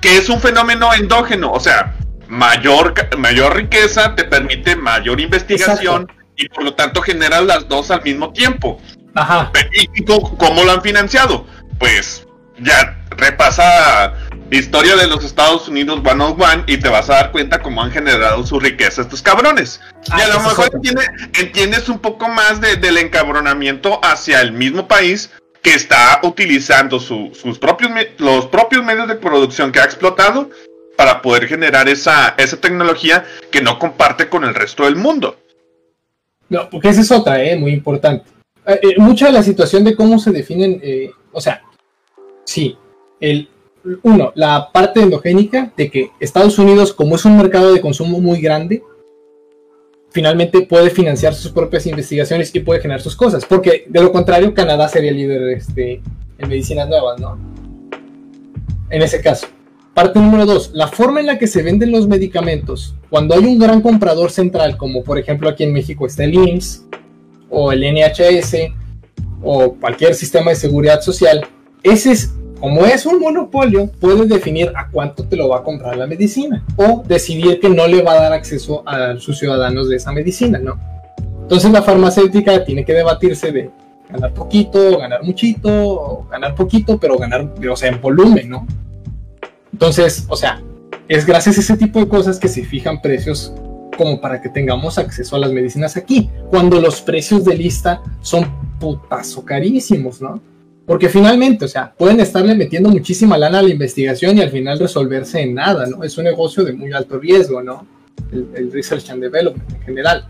que, 0.00 0.16
es 0.16 0.28
un 0.28 0.40
fenómeno 0.40 0.92
endógeno, 0.94 1.52
o 1.52 1.60
sea, 1.60 1.96
mayor, 2.28 2.94
mayor 3.18 3.56
riqueza 3.56 4.14
te 4.14 4.24
permite 4.24 4.76
mayor 4.76 5.20
investigación 5.20 6.10
y 6.36 6.48
por 6.48 6.64
lo 6.64 6.74
tanto 6.74 7.02
generas 7.02 7.42
las 7.44 7.68
dos 7.68 7.90
al 7.90 8.02
mismo 8.02 8.32
tiempo. 8.32 8.80
Ajá. 9.14 9.50
¿Y 9.72 10.04
cómo 10.04 10.64
lo 10.64 10.72
han 10.72 10.82
financiado? 10.82 11.46
Pues 11.78 12.26
ya 12.58 12.96
repasa 13.10 14.14
la 14.50 14.58
historia 14.58 14.96
de 14.96 15.06
los 15.06 15.24
Estados 15.24 15.68
Unidos 15.68 16.00
one 16.04 16.24
on 16.24 16.40
one 16.40 16.64
y 16.66 16.76
te 16.78 16.88
vas 16.88 17.08
a 17.10 17.14
dar 17.14 17.32
cuenta 17.32 17.60
cómo 17.60 17.82
han 17.82 17.90
generado 17.90 18.44
su 18.44 18.58
riqueza 18.58 19.02
estos 19.02 19.22
cabrones. 19.22 19.80
y 20.08 20.12
a 20.12 20.24
ah, 20.24 20.28
lo 20.28 20.40
mejor 20.40 20.70
entiendes, 21.38 21.88
un 21.88 21.98
poco 21.98 22.28
más 22.28 22.60
del 22.60 22.98
encabronamiento 22.98 24.00
hacia 24.02 24.40
el 24.40 24.52
mismo 24.52 24.88
país 24.88 25.30
que 25.62 25.74
está 25.74 26.20
utilizando 26.22 26.98
sus 26.98 27.58
propios, 27.58 27.90
los 28.18 28.46
propios 28.46 28.84
medios 28.84 29.08
de 29.08 29.16
producción 29.16 29.72
que 29.72 29.80
ha 29.80 29.84
explotado 29.84 30.50
para 30.96 31.22
poder 31.22 31.46
generar 31.46 31.88
esa, 31.88 32.34
esa 32.36 32.60
tecnología 32.60 33.24
que 33.50 33.60
no 33.60 33.78
comparte 33.78 34.28
con 34.28 34.44
el 34.44 34.54
resto 34.54 34.84
del 34.84 34.96
mundo. 34.96 35.36
No, 36.48 36.68
porque 36.68 36.88
esa 36.88 37.00
es 37.00 37.10
otra, 37.10 37.42
¿eh? 37.42 37.56
muy 37.56 37.72
importante. 37.72 38.24
Eh, 38.66 38.80
eh, 38.82 38.94
mucha 38.98 39.26
de 39.26 39.32
la 39.32 39.42
situación 39.42 39.84
de 39.84 39.94
cómo 39.94 40.18
se 40.18 40.30
definen, 40.30 40.80
eh, 40.82 41.10
o 41.32 41.40
sea, 41.40 41.62
sí, 42.44 42.76
el, 43.20 43.48
uno, 44.02 44.32
la 44.34 44.70
parte 44.72 45.00
endogénica 45.00 45.72
de 45.76 45.90
que 45.90 46.10
Estados 46.20 46.58
Unidos, 46.58 46.92
como 46.92 47.16
es 47.16 47.24
un 47.24 47.36
mercado 47.36 47.72
de 47.72 47.80
consumo 47.80 48.20
muy 48.20 48.40
grande, 48.40 48.82
finalmente 50.10 50.62
puede 50.62 50.90
financiar 50.90 51.34
sus 51.34 51.52
propias 51.52 51.86
investigaciones 51.86 52.54
y 52.54 52.60
puede 52.60 52.80
generar 52.80 53.00
sus 53.00 53.16
cosas, 53.16 53.44
porque 53.44 53.84
de 53.88 54.02
lo 54.02 54.12
contrario 54.12 54.54
Canadá 54.54 54.88
sería 54.88 55.12
líder 55.12 55.42
este, 55.50 56.00
en 56.38 56.48
medicinas 56.48 56.88
nuevas, 56.88 57.20
¿no? 57.20 57.38
En 58.90 59.02
ese 59.02 59.20
caso. 59.20 59.46
Parte 59.94 60.20
número 60.20 60.46
dos, 60.46 60.70
la 60.72 60.86
forma 60.86 61.20
en 61.20 61.26
la 61.26 61.38
que 61.38 61.46
se 61.46 61.62
venden 61.62 61.90
los 61.90 62.06
medicamentos, 62.06 62.94
cuando 63.10 63.34
hay 63.34 63.44
un 63.44 63.58
gran 63.58 63.82
comprador 63.82 64.30
central, 64.30 64.76
como 64.76 65.02
por 65.02 65.18
ejemplo 65.18 65.48
aquí 65.48 65.64
en 65.64 65.72
México 65.72 66.06
está 66.06 66.24
el 66.24 66.34
IMSS, 66.34 66.86
o 67.48 67.72
el 67.72 67.80
NHS, 67.82 68.56
o 69.42 69.74
cualquier 69.74 70.14
sistema 70.14 70.50
de 70.50 70.56
seguridad 70.56 71.00
social, 71.00 71.44
ese 71.82 72.12
es 72.12 72.34
como 72.60 72.84
es 72.84 73.06
un 73.06 73.18
monopolio, 73.18 73.90
puede 74.00 74.26
definir 74.26 74.70
a 74.76 74.88
cuánto 74.88 75.24
te 75.24 75.34
lo 75.34 75.48
va 75.48 75.58
a 75.58 75.62
comprar 75.62 75.96
la 75.96 76.06
medicina 76.06 76.62
o 76.76 77.02
decidir 77.06 77.58
que 77.58 77.70
no 77.70 77.86
le 77.86 78.02
va 78.02 78.12
a 78.12 78.22
dar 78.22 78.32
acceso 78.34 78.86
a 78.86 79.16
sus 79.18 79.38
ciudadanos 79.38 79.88
de 79.88 79.96
esa 79.96 80.12
medicina, 80.12 80.58
¿no? 80.58 80.78
Entonces 81.42 81.70
la 81.72 81.82
farmacéutica 81.82 82.64
tiene 82.64 82.84
que 82.84 82.92
debatirse 82.92 83.50
de 83.50 83.70
ganar 84.10 84.34
poquito, 84.34 84.98
ganar 84.98 85.22
muchito, 85.24 86.26
ganar 86.30 86.54
poquito, 86.54 86.98
pero 86.98 87.16
ganar, 87.16 87.50
o 87.70 87.76
sea, 87.76 87.88
en 87.88 88.00
volumen, 88.00 88.50
¿no? 88.50 88.66
Entonces, 89.72 90.26
o 90.28 90.36
sea, 90.36 90.62
es 91.08 91.24
gracias 91.24 91.56
a 91.56 91.60
ese 91.60 91.76
tipo 91.76 91.98
de 91.98 92.08
cosas 92.08 92.38
que 92.38 92.48
se 92.48 92.64
fijan 92.64 93.00
precios 93.00 93.54
como 93.96 94.20
para 94.20 94.40
que 94.40 94.48
tengamos 94.48 94.98
acceso 94.98 95.36
a 95.36 95.38
las 95.38 95.52
medicinas 95.52 95.96
aquí, 95.96 96.30
cuando 96.50 96.80
los 96.80 97.00
precios 97.00 97.44
de 97.44 97.54
lista 97.54 98.02
son 98.20 98.46
putazo 98.78 99.44
carísimos, 99.44 100.20
¿no? 100.20 100.40
Porque 100.90 101.08
finalmente, 101.08 101.66
o 101.66 101.68
sea, 101.68 101.94
pueden 101.96 102.18
estarle 102.18 102.52
metiendo 102.52 102.88
muchísima 102.88 103.38
lana 103.38 103.60
a 103.60 103.62
la 103.62 103.68
investigación 103.68 104.36
y 104.36 104.40
al 104.40 104.50
final 104.50 104.76
resolverse 104.76 105.40
en 105.40 105.54
nada, 105.54 105.86
¿no? 105.86 106.02
Es 106.02 106.18
un 106.18 106.24
negocio 106.24 106.64
de 106.64 106.72
muy 106.72 106.90
alto 106.92 107.16
riesgo, 107.16 107.62
¿no? 107.62 107.86
el, 108.32 108.72
Research 108.72 109.08
and 109.08 109.22
Development 109.22 109.72
en 109.72 109.82
general. 109.82 110.26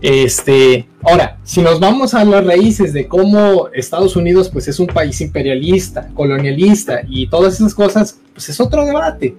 Este, 0.00 0.88
ahora, 1.02 1.36
si 1.44 1.60
nos 1.60 1.78
vamos 1.78 2.14
a 2.14 2.24
las 2.24 2.46
raíces 2.46 2.94
de 2.94 3.06
cómo 3.06 3.68
Estados 3.74 4.16
Unidos 4.16 4.48
pues 4.48 4.68
es 4.68 4.80
un 4.80 4.86
país 4.86 5.20
imperialista, 5.20 6.08
colonialista 6.14 7.02
y 7.06 7.26
todas 7.26 7.56
esas 7.56 7.74
cosas, 7.74 8.18
pues 8.32 8.48
es 8.48 8.58
otro 8.58 8.86
debate 8.86 9.34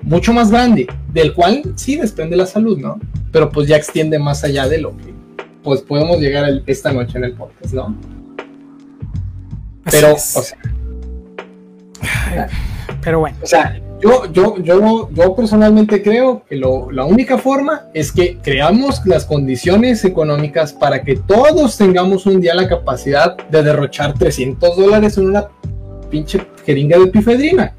mucho 0.00 0.32
más 0.32 0.50
grande, 0.50 0.86
del 1.12 1.34
cual 1.34 1.74
sí 1.74 1.96
desprende 1.96 2.36
la 2.36 2.46
salud, 2.46 2.78
¿no? 2.78 2.98
Pero 3.32 3.50
pues 3.50 3.68
ya 3.68 3.76
extiende 3.76 4.18
más 4.18 4.44
allá 4.44 4.66
de 4.66 4.78
lo 4.78 4.96
que 4.96 5.14
pues 5.62 5.82
podemos 5.82 6.20
llegar 6.20 6.62
esta 6.64 6.90
noche 6.90 7.18
en 7.18 7.24
el 7.24 7.34
podcast, 7.34 7.74
¿no? 7.74 8.15
Pero, 9.90 10.14
o 10.14 10.18
sea, 10.18 10.58
pero 13.02 13.20
bueno. 13.20 13.36
O 13.42 13.46
sea, 13.46 13.80
yo, 14.00 14.30
yo, 14.32 14.58
yo, 14.58 15.08
yo 15.10 15.34
personalmente 15.34 16.02
creo 16.02 16.44
que 16.44 16.56
lo, 16.56 16.90
la 16.90 17.04
única 17.04 17.38
forma 17.38 17.86
es 17.94 18.12
que 18.12 18.38
creamos 18.42 19.00
las 19.06 19.24
condiciones 19.24 20.04
económicas 20.04 20.72
para 20.72 21.02
que 21.02 21.16
todos 21.16 21.76
tengamos 21.78 22.26
un 22.26 22.40
día 22.40 22.54
la 22.54 22.68
capacidad 22.68 23.36
de 23.48 23.62
derrochar 23.62 24.14
300 24.14 24.76
dólares 24.76 25.16
en 25.18 25.28
una 25.28 25.46
pinche 26.10 26.46
jeringa 26.64 26.98
de 26.98 27.06
pifedrina 27.06 27.74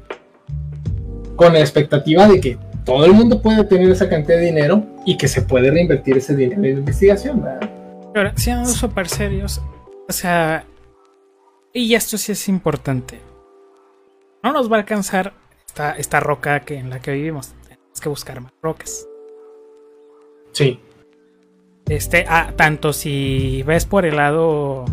con 1.36 1.52
la 1.52 1.60
expectativa 1.60 2.26
de 2.26 2.40
que 2.40 2.58
todo 2.84 3.04
el 3.04 3.12
mundo 3.12 3.40
puede 3.40 3.62
tener 3.64 3.90
esa 3.90 4.08
cantidad 4.08 4.38
de 4.38 4.46
dinero 4.46 4.82
y 5.04 5.16
que 5.16 5.28
se 5.28 5.42
puede 5.42 5.70
reinvertir 5.70 6.16
ese 6.16 6.34
dinero 6.34 6.64
en 6.64 6.78
investigación, 6.78 7.42
¿verdad? 7.42 7.70
Pero 8.12 8.32
siendo 8.34 8.66
súper 8.66 9.08
serios, 9.08 9.60
o 10.08 10.12
sea, 10.12 10.64
y 11.72 11.94
esto 11.94 12.18
sí 12.18 12.32
es 12.32 12.48
importante, 12.48 13.20
no 14.42 14.52
nos 14.52 14.70
va 14.70 14.76
a 14.76 14.80
alcanzar 14.80 15.34
esta, 15.66 15.92
esta 15.92 16.20
roca 16.20 16.60
que, 16.60 16.76
en 16.76 16.90
la 16.90 17.00
que 17.00 17.12
vivimos, 17.12 17.54
tenemos 17.68 18.00
que 18.00 18.08
buscar 18.08 18.40
más 18.40 18.52
rocas. 18.62 19.06
Sí. 20.52 20.80
Este, 21.88 22.26
ah, 22.28 22.52
tanto 22.56 22.92
si 22.92 23.62
ves 23.62 23.86
por 23.86 24.04
el 24.04 24.16
lado, 24.16 24.84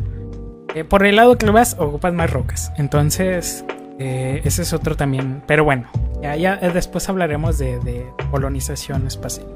eh, 0.73 0.84
por 0.84 1.06
el 1.06 1.18
lado 1.18 1.38
que 1.38 1.45
lo 1.45 1.53
vas, 1.53 1.76
ocupas 1.80 2.14
más 2.14 2.31
rocas. 2.31 2.72
Entonces, 2.77 3.65
eh, 3.99 4.41
ese 4.43 4.61
es 4.61 4.73
otro 4.73 4.95
también, 4.95 5.43
pero 5.47 5.64
bueno, 5.64 5.89
ya, 6.22 6.56
eh, 6.56 6.72
después 6.73 7.07
hablaremos 7.10 7.57
de, 7.57 8.06
colonización 8.31 9.06
espacial. 9.07 9.47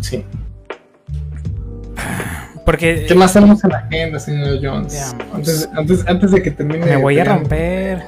Sí. 0.00 0.24
Porque. 2.66 3.06
¿Qué 3.06 3.14
más 3.14 3.32
tenemos 3.32 3.62
en 3.62 3.70
la 3.70 3.78
agenda, 3.78 4.18
señor 4.18 4.58
Jones? 4.60 5.14
Antes, 5.32 6.30
de 6.32 6.42
que 6.42 6.50
termine. 6.50 6.84
Me 6.84 6.96
voy 6.96 7.18
a 7.18 7.24
romper. 7.24 8.02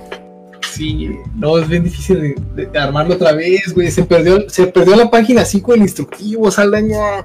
Sí, 0.72 1.16
no, 1.36 1.59
es 1.59 1.68
bien 1.68 1.85
difícil 1.85 2.35
de, 2.55 2.78
armarlo 2.78 3.14
otra 3.14 3.32
vez, 3.32 3.72
güey. 3.72 3.90
Se 3.90 4.02
perdió, 4.02 4.51
se 4.51 4.66
perdió 4.66 4.97
la 4.97 5.09
página 5.09 5.44
5 5.44 5.72
del 5.72 5.82
instructivo, 5.82 6.51
Saldaña. 6.51 7.22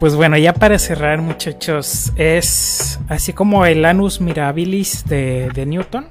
Pues 0.00 0.14
bueno, 0.14 0.38
ya 0.38 0.54
para 0.54 0.78
cerrar, 0.78 1.20
muchachos, 1.20 2.12
es 2.16 2.98
así 3.08 3.34
como 3.34 3.66
el 3.66 3.84
Anus 3.84 4.22
Mirabilis 4.22 5.04
de, 5.06 5.50
de 5.54 5.66
Newton 5.66 6.06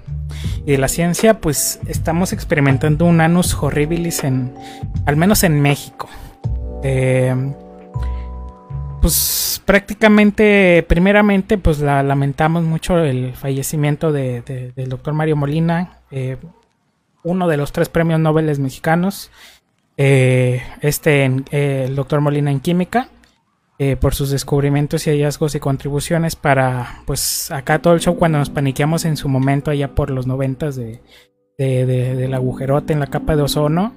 y 0.68 0.72
de 0.72 0.78
la 0.78 0.88
ciencia, 0.88 1.40
pues 1.40 1.80
estamos 1.88 2.32
experimentando 2.32 3.06
un 3.06 3.22
anus 3.22 3.56
horribilis 3.60 4.24
en, 4.24 4.54
al 5.06 5.16
menos 5.16 5.44
en 5.44 5.62
México. 5.62 6.10
Eh, 6.84 7.36
pues 9.02 9.62
prácticamente, 9.66 10.84
primeramente, 10.88 11.58
pues 11.58 11.80
la, 11.80 12.04
lamentamos 12.04 12.64
mucho 12.64 13.00
el 13.00 13.34
fallecimiento 13.34 14.12
de, 14.12 14.72
del 14.76 14.90
doctor 14.90 15.14
Mario 15.14 15.36
Molina, 15.36 16.00
eh, 16.12 16.38
uno 17.24 17.48
de 17.48 17.58
los 17.58 17.72
tres 17.72 17.90
premios 17.90 18.20
Nobel 18.20 18.60
mexicanos. 18.60 19.32
Eh, 19.98 20.62
este, 20.82 21.32
el 21.52 21.96
doctor 21.96 22.20
Molina 22.20 22.52
en 22.52 22.60
química 22.60 23.08
eh, 23.78 23.98
por 23.98 24.16
sus 24.16 24.30
descubrimientos 24.30 25.06
y 25.06 25.10
hallazgos 25.10 25.54
y 25.56 25.60
contribuciones 25.60 26.38
para, 26.38 27.02
pues, 27.06 27.52
acá 27.52 27.80
todo 27.80 27.94
el 27.94 28.00
show 28.00 28.16
cuando 28.16 28.38
nos 28.38 28.50
paniqueamos 28.50 29.04
en 29.04 29.18
su 29.18 29.28
momento 29.28 29.70
allá 29.70 29.94
por 29.94 30.12
los 30.12 30.28
noventas 30.28 30.78
de, 30.78 31.02
de, 31.58 31.86
de, 31.86 32.16
del 32.16 32.34
agujerote 32.34 32.94
en 32.94 33.02
la 33.02 33.08
capa 33.08 33.36
de 33.36 33.42
ozono, 33.42 33.94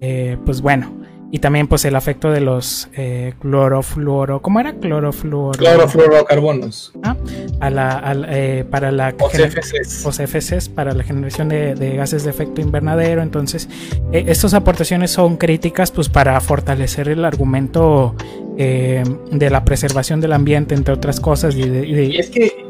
eh, 0.00 0.38
pues 0.46 0.62
bueno, 0.62 0.94
y 1.30 1.40
también 1.40 1.66
pues 1.66 1.84
el 1.84 1.94
afecto 1.94 2.30
de 2.30 2.40
los 2.40 2.88
eh, 2.96 3.34
clorofluoro, 3.40 4.40
¿cómo 4.40 4.60
era? 4.60 4.72
Clorofluoro. 4.74 5.58
Clorofluorocarbonos. 5.58 6.92
¿Ah? 7.02 7.16
A 7.60 7.68
la, 7.68 8.16
eh, 8.30 8.64
para 8.70 8.90
la 8.90 9.14
o 9.20 9.28
CFCs. 9.28 10.06
O 10.06 10.10
CFCs 10.10 10.70
para 10.70 10.94
la 10.94 11.04
generación 11.04 11.50
de, 11.50 11.96
gases 11.96 12.24
de 12.24 12.30
efecto 12.30 12.62
invernadero. 12.62 13.22
Entonces, 13.22 13.68
eh, 14.10 14.24
estas 14.28 14.54
aportaciones 14.54 15.10
son 15.10 15.36
críticas 15.36 15.90
pues 15.90 16.08
para 16.08 16.40
fortalecer 16.40 17.10
el 17.10 17.22
argumento 17.26 18.14
eh, 18.56 19.04
de 19.30 19.50
la 19.50 19.64
preservación 19.66 20.22
del 20.22 20.32
ambiente, 20.32 20.74
entre 20.74 20.94
otras 20.94 21.20
cosas. 21.20 21.54
Y, 21.56 21.62
y 21.62 22.16
es 22.16 22.30
que, 22.30 22.64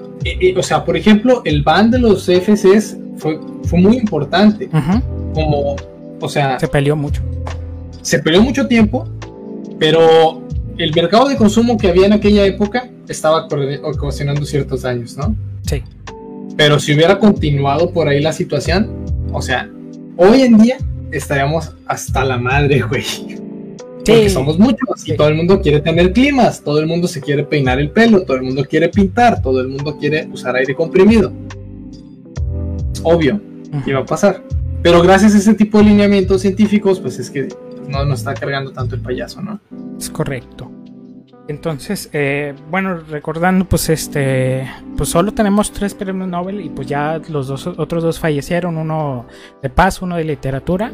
o 0.56 0.62
sea, 0.64 0.84
por 0.84 0.96
ejemplo, 0.96 1.42
el 1.44 1.62
ban 1.62 1.92
de 1.92 2.00
los 2.00 2.26
CFCs 2.26 2.96
fue, 3.18 3.38
fue 3.62 3.78
muy 3.78 3.98
importante. 3.98 4.68
Como, 5.32 5.76
o 6.20 6.28
sea... 6.28 6.58
Se 6.58 6.66
peleó 6.66 6.96
mucho 6.96 7.22
se 8.08 8.20
perdió 8.20 8.40
mucho 8.40 8.66
tiempo, 8.66 9.06
pero 9.78 10.42
el 10.78 10.94
mercado 10.94 11.28
de 11.28 11.36
consumo 11.36 11.76
que 11.76 11.88
había 11.88 12.06
en 12.06 12.14
aquella 12.14 12.46
época 12.46 12.88
estaba 13.06 13.46
ocasionando 13.82 14.46
ciertos 14.46 14.80
daños, 14.80 15.14
¿no? 15.18 15.36
Sí. 15.60 15.82
Pero 16.56 16.80
si 16.80 16.94
hubiera 16.94 17.18
continuado 17.18 17.90
por 17.90 18.08
ahí 18.08 18.22
la 18.22 18.32
situación, 18.32 19.04
o 19.30 19.42
sea, 19.42 19.70
hoy 20.16 20.40
en 20.40 20.56
día 20.56 20.78
estaríamos 21.12 21.72
hasta 21.84 22.24
la 22.24 22.38
madre, 22.38 22.80
güey. 22.80 23.04
Porque 23.98 24.30
somos 24.30 24.58
muchos 24.58 25.06
y 25.06 25.14
todo 25.14 25.28
el 25.28 25.34
mundo 25.34 25.60
quiere 25.60 25.80
tener 25.80 26.14
climas, 26.14 26.62
todo 26.62 26.80
el 26.80 26.86
mundo 26.86 27.08
se 27.08 27.20
quiere 27.20 27.44
peinar 27.44 27.78
el 27.78 27.90
pelo, 27.90 28.22
todo 28.22 28.38
el 28.38 28.42
mundo 28.42 28.64
quiere 28.64 28.88
pintar, 28.88 29.42
todo 29.42 29.60
el 29.60 29.68
mundo 29.68 29.98
quiere 29.98 30.26
usar 30.32 30.56
aire 30.56 30.74
comprimido. 30.74 31.30
obvio 33.02 33.38
iba 33.84 34.00
a 34.00 34.06
pasar. 34.06 34.42
Pero 34.82 35.02
gracias 35.02 35.34
a 35.34 35.38
ese 35.38 35.52
tipo 35.52 35.76
de 35.76 35.84
lineamientos 35.84 36.40
científicos, 36.40 37.00
pues 37.00 37.18
es 37.18 37.30
que 37.30 37.48
no 37.88 38.04
nos 38.04 38.20
está 38.20 38.34
cargando 38.34 38.72
tanto 38.72 38.94
el 38.94 39.00
payaso, 39.00 39.42
¿no? 39.42 39.60
Es 39.98 40.10
correcto. 40.10 40.70
Entonces, 41.48 42.10
eh, 42.12 42.54
bueno, 42.70 42.98
recordando, 42.98 43.64
pues 43.64 43.88
este, 43.88 44.68
pues 44.98 45.08
solo 45.08 45.32
tenemos 45.32 45.72
tres 45.72 45.94
premios 45.94 46.28
Nobel 46.28 46.60
y 46.60 46.68
pues 46.68 46.86
ya 46.86 47.20
los 47.30 47.48
dos 47.48 47.66
otros 47.66 48.02
dos 48.02 48.18
fallecieron, 48.18 48.76
uno 48.76 49.26
de 49.62 49.70
paz, 49.70 50.02
uno 50.02 50.16
de 50.16 50.24
literatura 50.24 50.92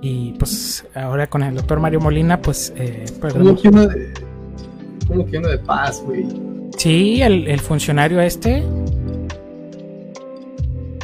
y 0.00 0.32
pues 0.38 0.86
ahora 0.94 1.28
con 1.28 1.42
el 1.42 1.56
doctor 1.56 1.80
Mario 1.80 2.00
Molina, 2.00 2.40
pues, 2.40 2.72
eh, 2.76 3.04
¿Cómo 3.20 3.56
que 3.56 3.68
uno 3.68 3.86
de, 3.88 4.14
cómo 5.08 5.26
que 5.26 5.38
uno 5.38 5.48
de 5.48 5.58
paz, 5.58 6.00
güey? 6.04 6.28
Sí, 6.76 7.20
el, 7.20 7.48
el 7.48 7.58
funcionario 7.58 8.20
este, 8.20 8.62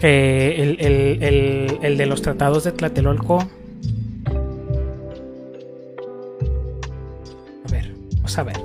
el, 0.02 0.76
el, 0.78 1.22
el, 1.22 1.78
el 1.82 1.96
de 1.96 2.06
los 2.06 2.22
tratados 2.22 2.62
de 2.62 2.70
Tlatelolco 2.70 3.44
a 8.36 8.42
ver. 8.42 8.60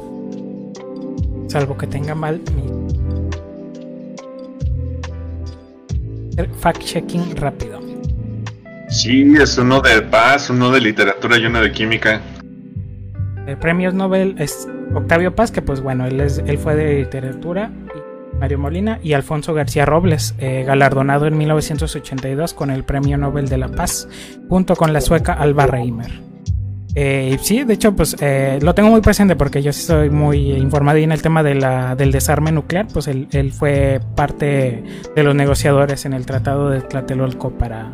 Salvo 1.48 1.77
que 1.77 1.88
tenga 1.88 2.15
mal 2.15 2.41
mi. 2.56 2.64
Fact-checking 6.60 7.35
rápido. 7.35 7.80
Sí, 8.90 9.34
es 9.40 9.57
uno 9.57 9.81
de 9.81 10.02
paz, 10.02 10.49
uno 10.49 10.72
de 10.72 10.81
literatura 10.81 11.38
y 11.38 11.45
uno 11.45 11.61
de 11.61 11.72
química. 11.72 12.22
El 13.48 13.57
premio 13.57 13.91
Nobel 13.91 14.35
es 14.38 14.68
Octavio 14.94 15.35
Paz, 15.35 15.52
que 15.52 15.61
pues 15.61 15.81
bueno, 15.81 16.06
él, 16.06 16.22
es, 16.22 16.41
él 16.45 16.57
fue 16.57 16.76
de 16.76 16.99
literatura, 16.99 17.72
Mario 18.40 18.60
Molina, 18.60 18.99
y 19.03 19.14
Alfonso 19.14 19.53
García 19.53 19.85
Robles, 19.85 20.35
eh, 20.38 20.64
galardonado 20.65 21.27
en 21.27 21.38
1982 21.38 22.53
con 22.53 22.72
el 22.72 22.84
Premio 22.84 23.18
Nobel 23.18 23.49
de 23.49 23.57
la 23.57 23.68
Paz, 23.69 24.07
junto 24.48 24.76
con 24.76 24.94
la 24.94 25.02
sueca 25.02 25.34
Alba 25.34 25.65
Reimer. 25.65 26.32
Eh, 26.95 27.40
sí, 27.41 27.64
de 27.64 27.74
hecho, 27.74 27.95
pues 27.95 28.15
eh, 28.20 28.60
lo 28.61 28.76
tengo 28.76 28.90
muy 28.90 29.02
presente 29.02 29.36
porque 29.36 29.64
yo 29.64 29.72
estoy 29.72 30.10
muy 30.11 30.52
informado 30.52 30.99
en 30.99 31.11
el 31.11 31.22
tema 31.22 31.41
de 31.41 31.56
la, 31.56 31.95
del 31.95 32.11
desarme 32.11 32.52
nuclear. 32.52 32.88
Pues 32.91 33.07
él, 33.07 33.52
fue 33.52 33.99
parte 34.15 34.84
de 35.15 35.24
los 35.24 35.34
negociadores 35.34 36.06
en 36.06 36.14
el 36.14 36.26
Tratado 36.26 36.70
de 36.70 36.82
Tlatelolco 36.82 37.52
para, 37.52 37.91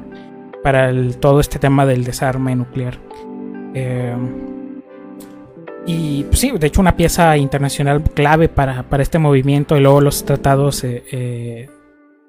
para 0.63 0.91
todo 1.19 1.39
este 1.39 1.59
tema 1.59 1.85
del 1.85 2.03
desarme 2.03 2.55
nuclear. 2.55 2.97
Eh, 3.73 4.15
y 5.85 6.23
pues, 6.25 6.39
sí, 6.39 6.51
de 6.51 6.67
hecho, 6.67 6.81
una 6.81 6.97
pieza 6.97 7.37
internacional 7.37 8.03
clave 8.03 8.49
para, 8.49 8.85
este 8.99 9.17
movimiento 9.17 9.77
y 9.77 9.79
luego 9.79 10.01
los 10.01 10.25
tratados 10.25 10.81
de, 10.81 11.69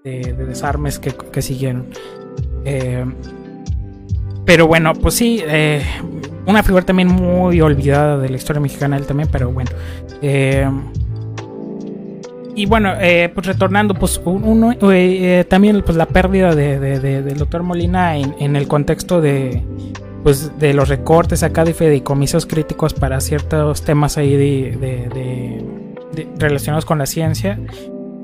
desarmes 0.04 1.00
que, 1.00 1.12
que 1.32 1.42
siguieron. 1.42 1.86
pero 4.46 4.66
bueno, 4.68 4.94
pues 4.94 5.14
sí 5.14 5.42
una 6.50 6.62
figura 6.62 6.84
también 6.84 7.08
muy 7.08 7.60
olvidada 7.60 8.18
de 8.18 8.28
la 8.28 8.36
historia 8.36 8.60
mexicana 8.60 8.96
él 8.96 9.06
también, 9.06 9.28
pero 9.30 9.50
bueno. 9.50 9.70
Eh, 10.22 10.68
y 12.54 12.66
bueno, 12.66 12.92
eh, 13.00 13.30
pues 13.32 13.46
retornando, 13.46 13.94
pues 13.94 14.20
uno, 14.24 14.74
eh, 14.92 15.44
también 15.48 15.82
pues 15.82 15.96
la 15.96 16.06
pérdida 16.06 16.54
de, 16.54 16.78
del 16.78 17.38
doctor 17.38 17.62
Molina 17.62 18.16
en, 18.16 18.56
el 18.56 18.68
contexto 18.68 19.20
de 19.20 19.62
pues 20.22 20.58
de 20.58 20.74
los 20.74 20.90
recortes 20.90 21.42
acá 21.42 21.64
de 21.64 21.72
fideicomisos 21.72 22.44
críticos 22.44 22.92
para 22.92 23.20
ciertos 23.22 23.82
temas 23.82 24.18
ahí 24.18 24.36
de, 24.36 25.64
relacionados 26.38 26.84
con 26.84 26.98
la 26.98 27.06
ciencia. 27.06 27.58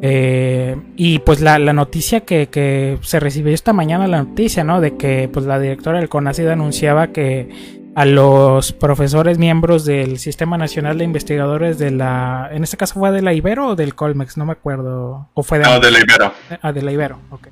Eh, 0.02 0.76
y 0.96 1.20
pues 1.20 1.40
la, 1.40 1.58
noticia 1.58 2.20
que, 2.20 2.48
que, 2.48 2.98
se 3.00 3.18
recibió 3.18 3.54
esta 3.54 3.72
mañana, 3.72 4.06
la 4.06 4.22
noticia, 4.22 4.62
¿no? 4.62 4.82
De 4.82 4.96
que 4.96 5.30
pues 5.32 5.46
la 5.46 5.58
directora 5.58 5.98
del 5.98 6.10
CONACID 6.10 6.48
anunciaba 6.48 7.06
que 7.06 7.75
a 7.97 8.05
los 8.05 8.73
profesores 8.73 9.39
miembros 9.39 9.86
del 9.86 10.18
Sistema 10.18 10.59
Nacional 10.59 10.98
de 10.98 11.05
Investigadores 11.05 11.78
de 11.78 11.90
la... 11.90 12.51
En 12.52 12.62
este 12.62 12.77
caso 12.77 13.01
fue 13.01 13.10
de 13.10 13.23
la 13.23 13.32
Ibero 13.32 13.68
o 13.68 13.74
del 13.74 13.94
Colmex, 13.94 14.36
no 14.36 14.44
me 14.44 14.52
acuerdo. 14.52 15.31
¿O 15.32 15.43
fue 15.43 15.59
de... 15.59 15.64
No, 15.64 15.81
de 15.81 15.90
la 15.90 16.01
Ibero. 16.01 16.31
Ah, 16.60 16.73
de 16.73 16.82
la 16.82 16.93
Ibero, 16.93 17.18
ok. 17.31 17.48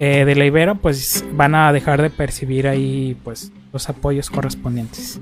Eh, 0.00 0.24
de 0.24 0.34
la 0.34 0.44
Ibero 0.44 0.74
pues 0.74 1.24
van 1.34 1.54
a 1.54 1.72
dejar 1.72 2.02
de 2.02 2.10
percibir 2.10 2.66
ahí 2.66 3.16
pues 3.22 3.52
los 3.72 3.88
apoyos 3.88 4.28
correspondientes. 4.28 5.20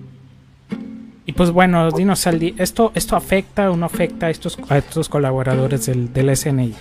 Y 1.27 1.33
pues 1.33 1.51
bueno, 1.51 1.91
dinos 1.91 2.20
Saldi, 2.20 2.55
¿esto, 2.57 2.91
esto 2.95 3.16
afecta 3.16 3.70
o 3.70 3.77
no 3.77 3.85
afecta 3.85 4.29
a 4.29 4.31
estos, 4.31 4.59
a 4.70 4.79
estos 4.79 5.11
colaboradores 5.11 5.85
del, 5.85 6.11
del 6.11 6.35
SNI? 6.35 6.75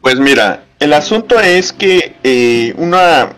Pues 0.00 0.18
mira, 0.18 0.64
el 0.80 0.94
asunto 0.94 1.38
es 1.38 1.70
que 1.74 2.16
eh, 2.24 2.72
una, 2.78 3.28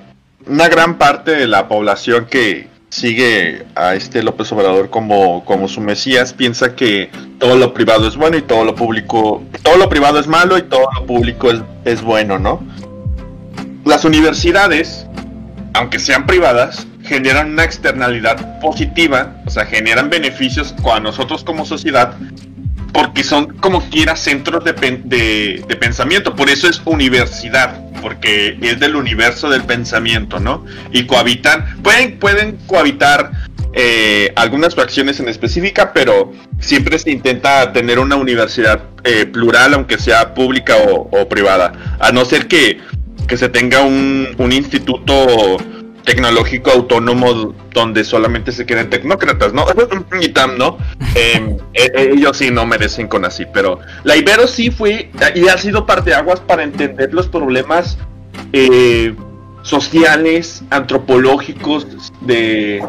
una 0.47 0.69
gran 0.69 0.99
parte 0.99 1.33
de 1.33 1.49
la 1.49 1.67
población 1.67 2.27
que, 2.27 2.73
sigue 2.95 3.67
a 3.75 3.97
este 3.97 4.23
López 4.23 4.53
Obrador 4.53 4.89
como, 4.89 5.45
como 5.45 5.67
su 5.67 5.81
Mesías, 5.81 6.33
piensa 6.33 6.77
que 6.77 7.11
todo 7.41 7.57
lo 7.57 7.75
privado 7.75 8.07
es 8.07 8.17
bueno 8.17 8.37
y 8.37 8.43
todo 8.43 8.65
lo 8.65 8.77
público, 8.77 9.43
todo 9.65 9.77
lo 9.79 9.89
privado 9.89 10.21
es 10.21 10.29
malo 10.29 10.57
y 10.57 10.63
todo 10.63 10.87
lo 10.95 11.05
público 11.05 11.51
es, 11.51 11.61
es 11.85 12.03
bueno, 12.03 12.39
¿no? 12.39 12.65
Las 13.85 14.05
universidades, 14.05 15.09
aunque 15.73 15.99
sean 15.99 16.25
privadas, 16.25 16.87
generan 17.03 17.51
una 17.51 17.65
externalidad 17.65 18.61
positiva, 18.61 19.43
o 19.45 19.51
sea, 19.51 19.67
generan 19.67 20.09
beneficios 20.09 20.73
a 20.89 21.01
nosotros 21.01 21.43
como 21.43 21.67
sociedad, 21.67 22.15
porque 22.95 23.25
son 23.25 23.59
como 23.59 23.91
quiera 23.91 24.15
centros 24.15 24.65
de, 24.65 24.73
de, 24.73 25.77
pensamiento, 25.77 26.37
por 26.37 26.49
eso 26.49 26.69
es 26.69 26.81
universidad 26.85 27.81
porque 28.01 28.57
es 28.61 28.79
del 28.79 28.95
universo 28.95 29.51
del 29.51 29.65
pensamiento, 29.65 30.39
¿no? 30.39 30.65
Y 30.93 31.05
cohabitan, 31.05 31.83
pueden, 31.83 32.19
pueden 32.19 32.59
cohabitar 32.67 33.33
eh, 33.73 34.31
algunas 34.37 34.75
fracciones 34.75 35.19
en 35.19 35.29
específica, 35.29 35.93
pero 35.93 36.33
siempre 36.61 36.99
se 36.99 37.11
intenta 37.11 37.73
tener 37.73 37.99
una 37.99 38.15
universidad 38.15 38.85
eh, 39.03 39.27
plural, 39.27 39.75
aunque 39.75 39.99
sea 39.99 40.35
pública 40.35 40.77
o, 40.87 41.29
privada, 41.29 41.97
a 41.99 42.13
no 42.13 42.25
ser 42.25 42.47
que, 42.47 42.79
que 43.27 43.37
se 43.37 43.49
tenga 43.49 43.81
un, 43.81 44.35
un 44.39 44.53
instituto 44.53 45.57
tecnológico 46.05 46.71
autónomo 46.71 47.55
donde 47.73 48.05
solamente 48.05 48.53
se 48.53 48.67
queden 48.67 48.91
tecnócratas, 48.91 49.53
¿no? 49.53 49.65
y 50.21 50.29
tam, 50.29 50.57
¿no? 50.59 50.79
Em, 51.15 51.57
e, 51.75 51.91
e, 51.95 52.13
ellos 52.13 52.37
sí 52.37 52.51
no 52.51 52.67
merecen 52.67 53.09
con 53.09 53.25
así, 53.25 53.45
pero 53.53 53.81
la 54.05 54.17
Ibero 54.17 54.47
sí 54.47 54.71
fue 54.71 55.11
y 55.35 55.49
ha 55.49 55.59
sido 55.59 55.87
parte 55.87 56.11
de 56.11 56.17
aguas 56.17 56.41
para 56.41 56.63
entender 56.63 57.13
los 57.13 57.29
problemas 57.29 57.99
eh, 58.53 59.15
sociales, 59.63 60.63
antropológicos 60.71 61.87
de, 62.21 62.83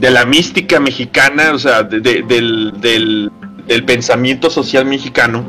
la 0.00 0.24
mística 0.26 0.78
mexicana, 0.78 1.52
o 1.54 1.58
sea, 1.58 1.82
del, 1.82 2.28
del, 2.28 3.30
del 3.66 3.84
pensamiento 3.84 4.50
social 4.50 4.84
mexicano. 4.84 5.44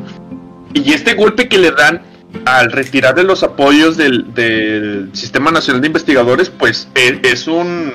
Y 0.72 0.92
este 0.92 1.14
golpe 1.14 1.48
que 1.48 1.58
le 1.58 1.72
dan 1.72 2.02
al 2.44 2.72
retirar 2.72 3.14
de 3.14 3.24
los 3.24 3.42
apoyos 3.42 3.96
del, 3.96 5.10
Sistema 5.12 5.50
Nacional 5.50 5.80
de 5.80 5.88
Investigadores, 5.88 6.50
pues 6.50 6.88
e, 6.94 7.20
es, 7.24 7.46
un 7.46 7.92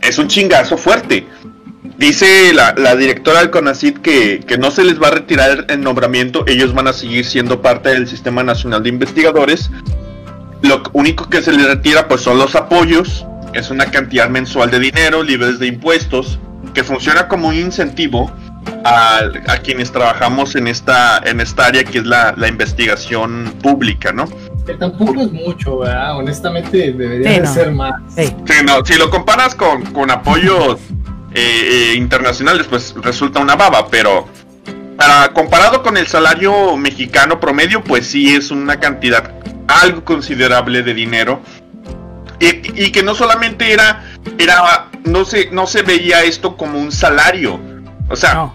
es 0.00 0.18
un 0.18 0.28
chingazo 0.28 0.76
fuerte. 0.76 1.26
Dice 1.98 2.52
la, 2.54 2.96
directora 2.96 3.40
del 3.40 3.50
CONACID 3.50 3.98
que, 3.98 4.40
que, 4.40 4.58
no 4.58 4.70
se 4.70 4.84
les 4.84 5.00
va 5.00 5.08
a 5.08 5.10
retirar 5.12 5.66
el 5.68 5.80
nombramiento, 5.82 6.44
ellos 6.46 6.74
van 6.74 6.88
a 6.88 6.92
seguir 6.92 7.24
siendo 7.24 7.60
parte 7.60 7.90
del 7.90 8.08
Sistema 8.08 8.42
Nacional 8.42 8.82
de 8.82 8.88
Investigadores. 8.88 9.70
Lo 10.62 10.82
único 10.92 11.28
que 11.28 11.42
se 11.42 11.52
les 11.52 11.66
retira 11.66 12.08
pues 12.08 12.22
son 12.22 12.38
los 12.38 12.54
apoyos, 12.54 13.26
es 13.52 13.70
una 13.70 13.86
cantidad 13.90 14.28
mensual 14.28 14.70
de 14.70 14.78
dinero, 14.78 15.22
libres 15.22 15.58
de 15.58 15.66
impuestos, 15.66 16.38
que 16.72 16.84
funciona 16.84 17.28
como 17.28 17.48
un 17.48 17.56
incentivo 17.56 18.32
a, 18.84 19.30
quienes 19.62 19.92
trabajamos 19.92 20.56
en 20.56 20.66
esta, 20.66 21.18
en 21.24 21.40
esta 21.40 21.66
área 21.66 21.84
que 21.84 21.98
es 21.98 22.04
la, 22.04 22.34
investigación 22.48 23.54
pública, 23.62 24.12
¿no? 24.12 24.28
Que 24.66 24.74
tampoco 24.74 25.22
es 25.22 25.32
mucho, 25.32 25.78
¿verdad? 25.78 26.16
Honestamente 26.16 26.92
debería 26.92 27.46
ser 27.46 27.72
más. 27.72 27.94
si 28.84 28.94
lo 28.94 29.10
comparas 29.10 29.54
con, 29.54 29.84
con 29.92 30.10
apoyos 30.10 30.78
eh, 31.34 31.92
eh, 31.94 31.94
internacionales, 31.96 32.66
pues 32.68 32.94
resulta 33.02 33.40
una 33.40 33.56
baba, 33.56 33.88
pero 33.88 34.28
para, 34.96 35.32
comparado 35.32 35.82
con 35.82 35.96
el 35.96 36.06
salario 36.06 36.76
mexicano 36.76 37.40
promedio, 37.40 37.82
pues 37.82 38.06
sí 38.06 38.34
es 38.34 38.50
una 38.50 38.78
cantidad 38.78 39.32
algo 39.66 40.04
considerable 40.04 40.82
de 40.82 40.94
dinero. 40.94 41.40
Y, 42.40 42.90
que 42.90 43.04
no 43.04 43.14
solamente 43.14 43.72
era, 43.72 44.04
era 44.36 44.90
no 45.04 45.24
se, 45.24 45.50
no 45.52 45.68
se 45.68 45.82
veía 45.82 46.24
esto 46.24 46.56
como 46.56 46.76
un 46.80 46.90
salario, 46.90 47.60
o 48.08 48.16
sea, 48.16 48.52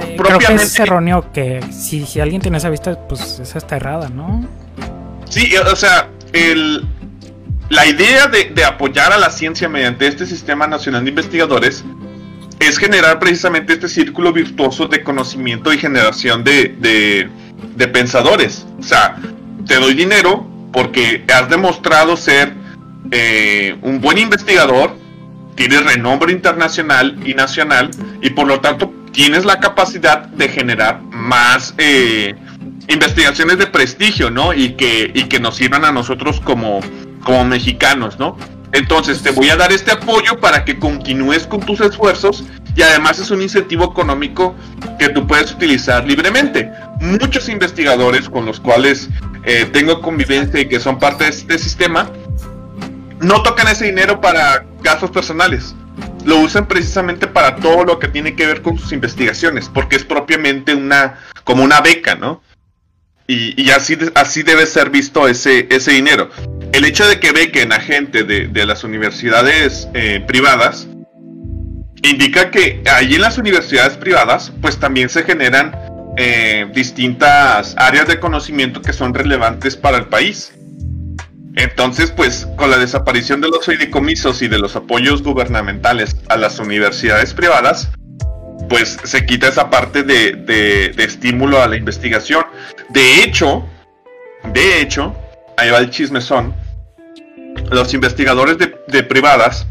eh, 0.00 0.16
creo 0.18 0.38
que 0.38 0.54
es 0.54 0.78
erróneo 0.78 1.32
que 1.32 1.60
si, 1.72 2.04
si 2.06 2.20
alguien 2.20 2.40
tiene 2.40 2.58
esa 2.58 2.70
vista, 2.70 2.98
pues 3.08 3.38
esa 3.40 3.58
está 3.58 3.76
errada, 3.76 4.08
¿no? 4.08 4.46
Sí, 5.28 5.54
o 5.56 5.76
sea, 5.76 6.08
el, 6.32 6.86
la 7.70 7.86
idea 7.86 8.28
de, 8.28 8.64
apoyar 8.64 9.12
a 9.12 9.18
la 9.18 9.30
ciencia 9.30 9.68
mediante 9.68 10.06
este 10.06 10.24
Sistema 10.24 10.66
Nacional 10.66 11.04
de 11.04 11.10
Investigadores 11.10 11.84
es 12.60 12.78
generar 12.78 13.18
precisamente 13.18 13.74
este 13.74 13.88
círculo 13.88 14.32
virtuoso 14.32 14.88
de 14.88 15.02
conocimiento 15.02 15.72
y 15.72 15.78
generación 15.78 16.44
de, 16.44 16.74
de, 17.76 17.88
pensadores. 17.88 18.66
O 18.78 18.82
sea, 18.82 19.16
te 19.66 19.76
doy 19.76 19.94
dinero 19.94 20.46
porque 20.72 21.24
has 21.32 21.48
demostrado 21.50 22.16
ser 22.16 22.54
eh, 23.10 23.76
un 23.82 24.00
buen 24.00 24.18
investigador, 24.18 24.96
tienes 25.58 25.84
renombre 25.84 26.32
internacional 26.32 27.18
y 27.26 27.34
nacional 27.34 27.90
y 28.22 28.30
por 28.30 28.46
lo 28.46 28.60
tanto 28.60 28.94
tienes 29.12 29.44
la 29.44 29.58
capacidad 29.58 30.20
de 30.28 30.48
generar 30.48 31.02
más 31.02 31.74
eh, 31.78 32.36
investigaciones 32.86 33.58
de 33.58 33.66
prestigio, 33.66 34.30
¿no? 34.30 34.54
Y 34.54 34.74
que, 34.74 35.10
y 35.12 35.24
que 35.24 35.40
nos 35.40 35.56
sirvan 35.56 35.84
a 35.84 35.90
nosotros 35.90 36.40
como, 36.40 36.78
como 37.24 37.44
mexicanos, 37.44 38.20
¿no? 38.20 38.36
Entonces 38.70 39.20
te 39.20 39.32
voy 39.32 39.50
a 39.50 39.56
dar 39.56 39.72
este 39.72 39.90
apoyo 39.90 40.38
para 40.38 40.64
que 40.64 40.78
continúes 40.78 41.44
con 41.44 41.58
tus 41.58 41.80
esfuerzos 41.80 42.44
y 42.76 42.82
además 42.82 43.18
es 43.18 43.32
un 43.32 43.42
incentivo 43.42 43.86
económico 43.86 44.54
que 45.00 45.08
tú 45.08 45.26
puedes 45.26 45.52
utilizar 45.52 46.06
libremente. 46.06 46.70
Muchos 47.00 47.48
investigadores 47.48 48.28
con 48.28 48.46
los 48.46 48.60
cuales 48.60 49.08
eh, 49.42 49.68
tengo 49.72 50.00
convivencia 50.02 50.60
y 50.60 50.68
que 50.68 50.78
son 50.78 51.00
parte 51.00 51.24
de 51.24 51.30
este 51.30 51.58
sistema 51.58 52.08
no 53.20 53.42
tocan 53.42 53.66
ese 53.66 53.86
dinero 53.86 54.20
para 54.20 54.64
gastos 54.82 55.10
personales 55.10 55.74
lo 56.24 56.38
usan 56.40 56.68
precisamente 56.68 57.26
para 57.26 57.56
todo 57.56 57.84
lo 57.84 57.98
que 57.98 58.08
tiene 58.08 58.34
que 58.34 58.46
ver 58.46 58.62
con 58.62 58.78
sus 58.78 58.92
investigaciones, 58.92 59.68
porque 59.68 59.96
es 59.96 60.04
propiamente 60.04 60.74
una, 60.74 61.18
como 61.44 61.64
una 61.64 61.80
beca, 61.80 62.14
¿no? 62.14 62.42
Y, 63.30 63.70
así, 63.70 63.98
así 64.14 64.42
debe 64.42 64.64
ser 64.64 64.88
visto 64.88 65.28
ese, 65.28 65.66
ese 65.70 65.92
dinero. 65.92 66.30
El 66.72 66.86
hecho 66.86 67.06
de 67.06 67.20
que 67.20 67.32
bequen 67.32 67.74
a 67.74 67.80
gente 67.80 68.24
de, 68.24 68.66
las 68.66 68.84
universidades 68.84 69.86
eh, 69.92 70.24
privadas 70.26 70.88
indica 72.02 72.50
que 72.50 72.82
allí 72.90 73.16
en 73.16 73.20
las 73.20 73.36
universidades 73.36 73.98
privadas 73.98 74.50
pues 74.62 74.78
también 74.78 75.10
se 75.10 75.24
generan 75.24 75.76
eh, 76.16 76.70
distintas 76.72 77.74
áreas 77.76 78.08
de 78.08 78.18
conocimiento 78.18 78.80
que 78.80 78.94
son 78.94 79.12
relevantes 79.12 79.76
para 79.76 79.98
el 79.98 80.06
país. 80.06 80.57
Entonces, 81.58 82.12
pues 82.12 82.46
con 82.56 82.70
la 82.70 82.78
desaparición 82.78 83.40
de 83.40 83.48
los 83.48 83.66
fideicomisos 83.66 84.42
y 84.42 84.48
de 84.48 84.60
los 84.60 84.76
apoyos 84.76 85.24
gubernamentales 85.24 86.16
a 86.28 86.36
las 86.36 86.60
universidades 86.60 87.34
privadas, 87.34 87.90
pues 88.68 88.96
se 89.02 89.26
quita 89.26 89.48
esa 89.48 89.68
parte 89.68 90.04
de, 90.04 90.94
estímulo 90.98 91.60
a 91.60 91.66
la 91.66 91.74
investigación. 91.74 92.44
De 92.90 93.24
hecho, 93.24 93.66
de 94.52 94.80
hecho, 94.80 95.16
ahí 95.56 95.70
va 95.70 95.78
el 95.78 95.90
chismezón, 95.90 96.54
los 97.72 97.92
investigadores 97.92 98.56
de, 98.58 99.02
privadas 99.02 99.66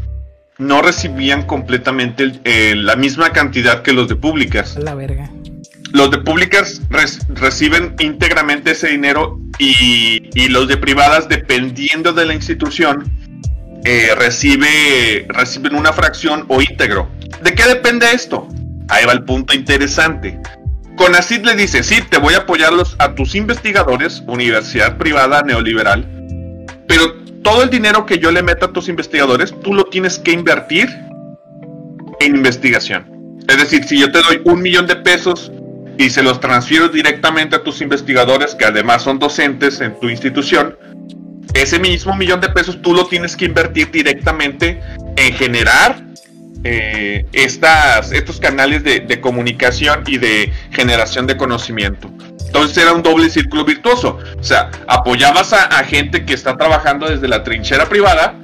no 0.58 0.82
recibían 0.82 1.46
completamente 1.46 2.30
la 2.74 2.96
misma 2.96 3.32
cantidad 3.32 3.80
que 3.80 3.94
los 3.94 4.08
de 4.08 4.16
públicas. 4.16 4.76
La 4.76 4.94
verga 4.94 5.30
los 5.92 6.10
de 6.10 6.18
públicas 6.18 6.82
reciben 7.30 7.94
íntegramente 7.98 8.72
ese 8.72 8.88
dinero 8.88 9.40
y, 9.58 10.48
los 10.48 10.68
de 10.68 10.76
privadas, 10.76 11.28
dependiendo 11.28 12.12
de 12.12 12.26
la 12.26 12.34
institución, 12.34 13.10
eh, 13.84 14.14
recibe, 14.16 15.26
reciben 15.28 15.74
una 15.74 15.92
fracción 15.92 16.44
o 16.48 16.60
íntegro. 16.60 17.10
¿De 17.42 17.54
qué 17.54 17.64
depende 17.64 18.06
esto? 18.12 18.48
Ahí 18.88 19.04
va 19.04 19.12
el 19.12 19.24
punto 19.24 19.54
interesante. 19.54 20.38
CONACID 20.96 21.44
le 21.44 21.54
dice, 21.54 21.82
sí, 21.82 22.02
te 22.08 22.18
voy 22.18 22.34
a 22.34 22.38
apoyar 22.38 22.72
a 22.98 23.14
tus 23.14 23.34
investigadores, 23.34 24.22
universidad 24.26 24.98
privada 24.98 25.42
neoliberal, 25.42 26.06
pero 26.88 27.14
todo 27.42 27.62
el 27.62 27.70
dinero 27.70 28.04
que 28.04 28.18
yo 28.18 28.32
le 28.32 28.42
meta 28.42 28.66
a 28.66 28.72
tus 28.72 28.88
investigadores, 28.88 29.54
tú 29.62 29.74
lo 29.74 29.84
tienes 29.84 30.18
que 30.18 30.32
invertir 30.32 30.88
en 32.20 32.36
investigación. 32.36 33.38
Es 33.48 33.58
decir, 33.58 33.84
si 33.84 33.98
yo 33.98 34.10
te 34.10 34.20
doy 34.22 34.42
un 34.44 34.60
millón 34.60 34.86
de 34.86 34.96
pesos 34.96 35.52
y 35.98 36.10
se 36.10 36.22
los 36.22 36.40
transfiero 36.40 36.88
directamente 36.88 37.56
a 37.56 37.62
tus 37.62 37.80
investigadores, 37.80 38.54
que 38.54 38.64
además 38.64 39.02
son 39.02 39.18
docentes 39.18 39.80
en 39.80 39.98
tu 39.98 40.08
institución, 40.08 40.76
ese 41.54 41.78
mismo 41.78 42.14
millón 42.14 42.40
de 42.40 42.48
pesos 42.50 42.80
tú 42.80 42.94
lo 42.94 43.06
tienes 43.06 43.36
que 43.36 43.46
invertir 43.46 43.90
directamente 43.90 44.80
en 45.16 45.34
generar 45.34 46.04
eh, 46.64 47.26
estas, 47.32 48.12
estos 48.12 48.38
canales 48.38 48.84
de, 48.84 49.20
comunicación 49.20 50.04
y 50.06 50.18
de 50.18 50.52
generación 50.70 51.26
de 51.26 51.36
conocimiento. 51.36 52.10
Entonces 52.46 52.76
era 52.78 52.92
un 52.92 53.02
doble 53.02 53.28
círculo 53.28 53.64
virtuoso. 53.64 54.18
O 54.38 54.42
sea, 54.42 54.70
apoyabas 54.86 55.52
a, 55.52 55.68
gente 55.84 56.24
que 56.24 56.34
está 56.34 56.56
trabajando 56.56 57.08
desde 57.08 57.28
la 57.28 57.42
trinchera 57.42 57.88
privada 57.88 58.34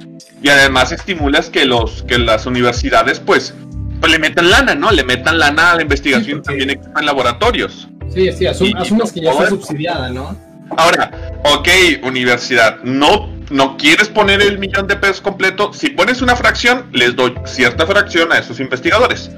y 0.41 0.49
además 0.49 0.91
estimulas 0.91 1.49
que, 1.49 1.65
los, 1.65 2.03
que 2.03 2.17
las 2.17 2.45
universidades 2.45 3.19
pues, 3.19 3.53
pues 3.99 4.11
le 4.11 4.19
metan 4.19 4.49
lana, 4.49 4.75
¿no? 4.75 4.91
Le 4.91 5.03
metan 5.03 5.39
lana 5.39 5.71
a 5.71 5.75
la 5.75 5.81
investigación 5.81 6.41
también 6.41 6.71
en 6.71 7.05
laboratorios. 7.05 7.87
Sí, 8.13 8.31
sí, 8.31 8.45
asumas 8.47 9.11
que 9.11 9.21
ya 9.21 9.31
está 9.31 9.49
subsidiada, 9.49 10.09
¿no? 10.09 10.37
Ahora, 10.77 11.11
ok, 11.43 11.69
universidad, 12.03 12.81
no 12.83 13.35
no 13.49 13.77
quieres 13.77 14.09
poner 14.09 14.41
el 14.41 14.57
millón 14.57 14.87
de 14.87 14.95
pesos 14.95 15.21
completo, 15.21 15.71
si 15.73 15.89
pones 15.89 16.21
una 16.21 16.35
fracción, 16.35 16.87
les 16.91 17.15
doy 17.15 17.33
cierta 17.45 17.85
fracción 17.85 18.31
a 18.31 18.39
esos 18.39 18.59
investigadores. 18.59 19.31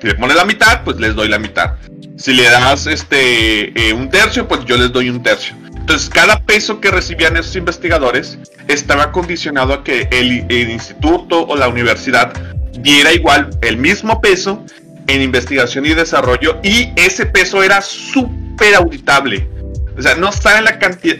Si 0.00 0.06
le 0.06 0.14
pones 0.14 0.36
la 0.36 0.44
mitad, 0.44 0.82
pues 0.84 0.98
les 0.98 1.14
doy 1.14 1.28
la 1.28 1.38
mitad. 1.38 1.74
Si 2.16 2.34
le 2.34 2.44
das 2.44 2.86
este 2.86 3.88
eh, 3.88 3.92
un 3.92 4.10
tercio, 4.10 4.46
pues 4.46 4.64
yo 4.64 4.76
les 4.76 4.92
doy 4.92 5.08
un 5.08 5.22
tercio. 5.22 5.54
Entonces, 5.74 6.08
cada 6.08 6.40
peso 6.40 6.80
que 6.80 6.90
recibían 6.90 7.36
esos 7.36 7.56
investigadores 7.56 8.38
estaba 8.68 9.12
condicionado 9.12 9.74
a 9.74 9.84
que 9.84 10.08
el, 10.10 10.46
el 10.48 10.70
instituto 10.70 11.46
o 11.46 11.56
la 11.56 11.68
universidad 11.68 12.32
diera 12.80 13.12
igual 13.12 13.50
el 13.62 13.76
mismo 13.76 14.20
peso 14.20 14.64
en 15.06 15.22
investigación 15.22 15.86
y 15.86 15.94
desarrollo 15.94 16.58
y 16.62 16.90
ese 16.96 17.26
peso 17.26 17.62
era 17.62 17.80
súper 17.80 18.74
auditable. 18.74 19.48
O 19.96 20.02
sea, 20.02 20.14
no 20.16 20.28
está 20.28 20.58
en 20.58 20.64
la 20.64 20.78
cantidad 20.78 21.18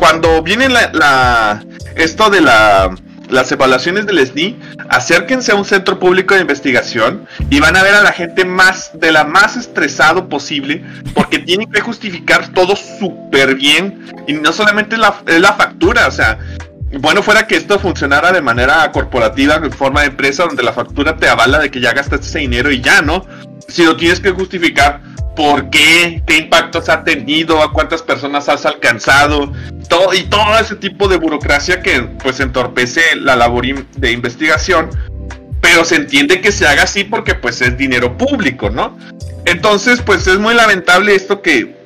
cuando 0.00 0.42
viene 0.42 0.68
la, 0.68 1.62
esto 1.94 2.30
de 2.30 2.40
la, 2.40 2.90
las 3.28 3.52
evaluaciones 3.52 4.06
del 4.06 4.26
SNI, 4.26 4.58
acérquense 4.88 5.52
a 5.52 5.54
un 5.54 5.66
centro 5.66 5.98
público 6.00 6.34
de 6.34 6.40
investigación 6.40 7.26
y 7.50 7.60
van 7.60 7.76
a 7.76 7.82
ver 7.82 7.94
a 7.94 8.02
la 8.02 8.12
gente 8.12 8.46
más 8.46 8.98
de 8.98 9.12
la 9.12 9.24
más 9.24 9.56
estresado 9.56 10.28
posible 10.28 10.82
porque 11.14 11.38
tienen 11.46 11.70
que 11.70 11.82
justificar 11.82 12.48
todo 12.54 12.74
súper 12.76 13.56
bien 13.56 14.10
y 14.26 14.32
no 14.32 14.52
solamente 14.52 14.96
la, 14.96 15.22
la 15.26 15.52
factura, 15.52 16.08
o 16.08 16.10
sea, 16.10 16.38
bueno 16.98 17.22
fuera 17.22 17.46
que 17.46 17.56
esto 17.56 17.78
funcionara 17.78 18.32
de 18.32 18.40
manera 18.40 18.90
corporativa, 18.92 19.56
en 19.56 19.70
forma 19.72 20.00
de 20.00 20.08
empresa, 20.08 20.44
donde 20.44 20.62
la 20.62 20.72
factura 20.72 21.16
te 21.16 21.28
avala 21.28 21.58
de 21.58 21.70
que 21.70 21.80
ya 21.80 21.92
gastaste 21.92 22.26
ese 22.26 22.38
dinero 22.40 22.70
y 22.70 22.80
ya, 22.80 23.00
¿no? 23.00 23.24
Si 23.68 23.84
lo 23.84 23.96
tienes 23.96 24.18
que 24.18 24.30
justificar 24.30 25.00
por 25.36 25.70
qué, 25.70 26.22
qué 26.26 26.38
impactos 26.38 26.88
ha 26.88 27.04
tenido, 27.04 27.62
a 27.62 27.72
cuántas 27.72 28.02
personas 28.02 28.48
has 28.48 28.66
alcanzado, 28.66 29.52
todo, 29.88 30.12
y 30.14 30.24
todo 30.24 30.58
ese 30.58 30.76
tipo 30.76 31.08
de 31.08 31.16
burocracia 31.16 31.80
que 31.80 32.02
pues 32.22 32.40
entorpece 32.40 33.16
la 33.16 33.36
labor 33.36 33.64
de 33.96 34.12
investigación, 34.12 34.90
pero 35.60 35.84
se 35.84 35.96
entiende 35.96 36.40
que 36.40 36.52
se 36.52 36.66
haga 36.66 36.82
así 36.82 37.04
porque 37.04 37.34
pues 37.34 37.60
es 37.60 37.76
dinero 37.76 38.16
público, 38.16 38.70
¿no? 38.70 38.98
Entonces 39.44 40.02
pues 40.02 40.26
es 40.26 40.38
muy 40.38 40.54
lamentable 40.54 41.14
esto 41.14 41.40
que, 41.42 41.76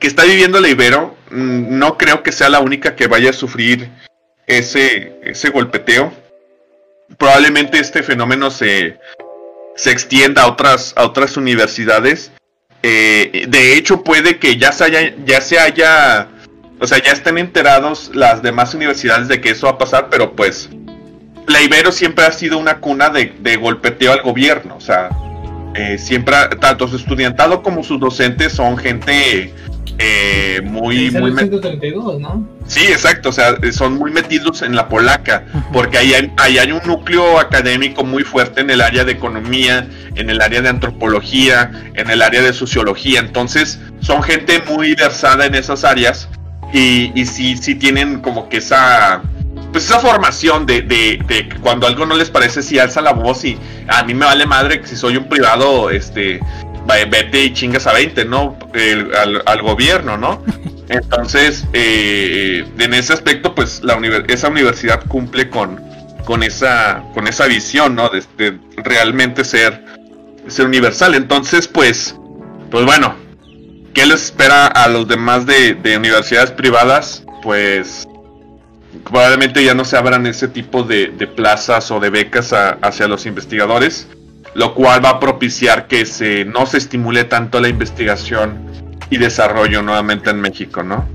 que 0.00 0.06
está 0.06 0.24
viviendo 0.24 0.60
la 0.60 0.68
Ibero, 0.68 1.16
mm, 1.30 1.78
no 1.78 1.96
creo 1.96 2.22
que 2.22 2.32
sea 2.32 2.48
la 2.48 2.60
única 2.60 2.96
que 2.96 3.06
vaya 3.06 3.30
a 3.30 3.32
sufrir 3.32 3.90
ese, 4.46 5.20
ese 5.22 5.50
golpeteo. 5.50 6.12
Probablemente 7.18 7.78
este 7.78 8.02
fenómeno 8.02 8.50
se, 8.50 8.98
se 9.76 9.90
extienda 9.90 10.42
a 10.42 10.48
otras, 10.48 10.94
a 10.96 11.04
otras 11.04 11.36
universidades 11.36 12.32
eh, 12.82 13.46
de 13.48 13.76
hecho, 13.76 14.02
puede 14.02 14.38
que 14.38 14.56
ya 14.56 14.72
se 14.72 14.84
haya, 14.84 15.14
ya 15.24 15.40
se 15.40 15.58
haya, 15.58 16.28
o 16.80 16.86
sea, 16.86 16.98
ya 16.98 17.12
estén 17.12 17.38
enterados 17.38 18.10
las 18.12 18.42
demás 18.42 18.74
universidades 18.74 19.28
de 19.28 19.40
que 19.40 19.50
eso 19.50 19.66
va 19.66 19.74
a 19.74 19.78
pasar, 19.78 20.08
pero 20.10 20.34
pues 20.34 20.68
la 21.46 21.62
Ibero 21.62 21.92
siempre 21.92 22.24
ha 22.24 22.32
sido 22.32 22.58
una 22.58 22.80
cuna 22.80 23.08
de, 23.08 23.34
de 23.38 23.56
golpeteo 23.56 24.12
al 24.12 24.22
gobierno, 24.22 24.76
o 24.76 24.80
sea, 24.80 25.10
eh, 25.74 25.96
siempre, 25.96 26.36
tanto 26.60 26.88
su 26.88 26.96
estudiantado 26.96 27.62
como 27.62 27.84
sus 27.84 28.00
docentes 28.00 28.52
son 28.52 28.76
gente 28.76 29.54
eh, 29.98 30.60
muy... 30.64 31.10
muy 31.10 31.32
Sí, 32.66 32.86
exacto, 32.86 33.28
o 33.28 33.32
sea, 33.32 33.56
son 33.72 33.94
muy 33.94 34.10
metidos 34.10 34.62
en 34.62 34.74
la 34.74 34.88
polaca, 34.88 35.44
porque 35.72 35.98
ahí 35.98 36.14
hay, 36.14 36.32
ahí 36.38 36.58
hay 36.58 36.72
un 36.72 36.80
núcleo 36.86 37.38
académico 37.38 38.04
muy 38.04 38.22
fuerte 38.24 38.60
en 38.60 38.70
el 38.70 38.80
área 38.80 39.04
de 39.04 39.12
economía, 39.12 39.86
en 40.14 40.30
el 40.30 40.40
área 40.40 40.62
de 40.62 40.68
antropología, 40.68 41.70
en 41.94 42.10
el 42.10 42.22
área 42.22 42.42
de 42.42 42.52
sociología, 42.52 43.20
entonces 43.20 43.80
son 44.00 44.22
gente 44.22 44.62
muy 44.68 44.94
versada 44.94 45.46
en 45.46 45.54
esas 45.54 45.84
áreas 45.84 46.28
y, 46.72 47.12
y 47.14 47.26
sí, 47.26 47.56
sí 47.56 47.74
tienen 47.74 48.20
como 48.20 48.48
que 48.48 48.58
esa 48.58 49.22
pues 49.72 49.86
esa 49.86 49.98
formación 50.00 50.66
de, 50.66 50.82
de, 50.82 51.48
cuando 51.62 51.86
algo 51.86 52.04
no 52.04 52.14
les 52.14 52.30
parece 52.30 52.62
si 52.62 52.78
alza 52.78 53.00
la 53.00 53.12
voz 53.12 53.44
y 53.44 53.58
a 53.88 54.04
mí 54.04 54.12
me 54.12 54.26
vale 54.26 54.44
madre 54.44 54.80
que 54.80 54.86
si 54.86 54.96
soy 54.96 55.16
un 55.16 55.28
privado 55.28 55.90
este 55.90 56.40
vete 56.86 57.44
y 57.44 57.52
chingas 57.52 57.86
a 57.86 57.92
20, 57.92 58.24
¿no? 58.24 58.56
al, 59.46 59.62
gobierno, 59.62 60.16
¿no? 60.16 60.42
Entonces, 60.88 61.64
eh, 61.72 62.64
en 62.78 62.94
ese 62.94 63.12
aspecto, 63.12 63.54
pues 63.54 63.82
la 63.82 63.98
esa 64.28 64.48
universidad 64.48 65.04
cumple 65.06 65.48
con, 65.48 65.80
con, 66.24 66.42
esa, 66.42 67.02
con 67.14 67.26
esa 67.28 67.46
visión, 67.46 67.94
¿no? 67.94 68.10
De, 68.10 68.58
realmente 68.76 69.44
ser, 69.44 69.84
ser 70.48 70.66
universal. 70.66 71.14
Entonces, 71.14 71.68
pues, 71.68 72.16
pues 72.70 72.84
bueno, 72.84 73.14
¿qué 73.94 74.06
les 74.06 74.24
espera 74.24 74.66
a 74.66 74.88
los 74.88 75.08
demás 75.08 75.46
de, 75.46 75.76
universidades 75.96 76.50
privadas? 76.50 77.24
Pues 77.42 78.06
probablemente 79.04 79.64
ya 79.64 79.74
no 79.74 79.84
se 79.84 79.96
abran 79.96 80.26
ese 80.26 80.48
tipo 80.48 80.82
de, 80.82 81.08
plazas 81.34 81.90
o 81.90 82.00
de 82.00 82.10
becas 82.10 82.52
hacia 82.52 83.08
los 83.08 83.24
investigadores 83.24 84.08
lo 84.54 84.74
cual 84.74 85.04
va 85.04 85.10
a 85.10 85.20
propiciar 85.20 85.86
que 85.86 86.04
se 86.06 86.44
no 86.44 86.66
se 86.66 86.78
estimule 86.78 87.24
tanto 87.24 87.60
la 87.60 87.68
investigación 87.68 88.70
y 89.10 89.18
desarrollo 89.18 89.82
nuevamente 89.82 90.30
en 90.30 90.40
México, 90.40 90.82
¿no? 90.82 91.06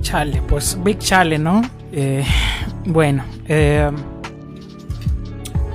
Chale, 0.00 0.42
pues 0.48 0.76
Big 0.82 0.98
Chale, 0.98 1.38
¿no? 1.38 1.62
Eh, 1.92 2.24
bueno, 2.84 3.24
eh, 3.48 3.90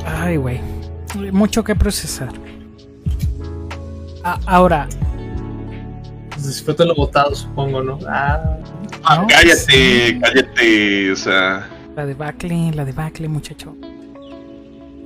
ay, 0.05 0.37
güey, 0.37 0.59
mucho 1.31 1.63
que 1.63 1.75
procesar. 1.75 2.29
ahora, 4.45 4.87
pues 6.65 6.79
lo 6.79 6.95
votado, 6.95 7.33
supongo, 7.35 7.81
¿no? 7.81 7.99
Ah, 8.07 8.59
ah 9.03 9.25
cállate, 9.27 10.19
cállate, 10.21 11.11
o 11.11 11.15
sea. 11.15 11.67
La 11.95 12.05
de 12.05 12.13
Bacle, 12.13 12.71
la 12.73 12.85
de 12.85 12.91
Bacle, 12.91 13.27
muchacho. 13.27 13.75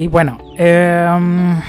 Y 0.02 0.08
bueno, 0.08 0.40
em, 0.58 1.62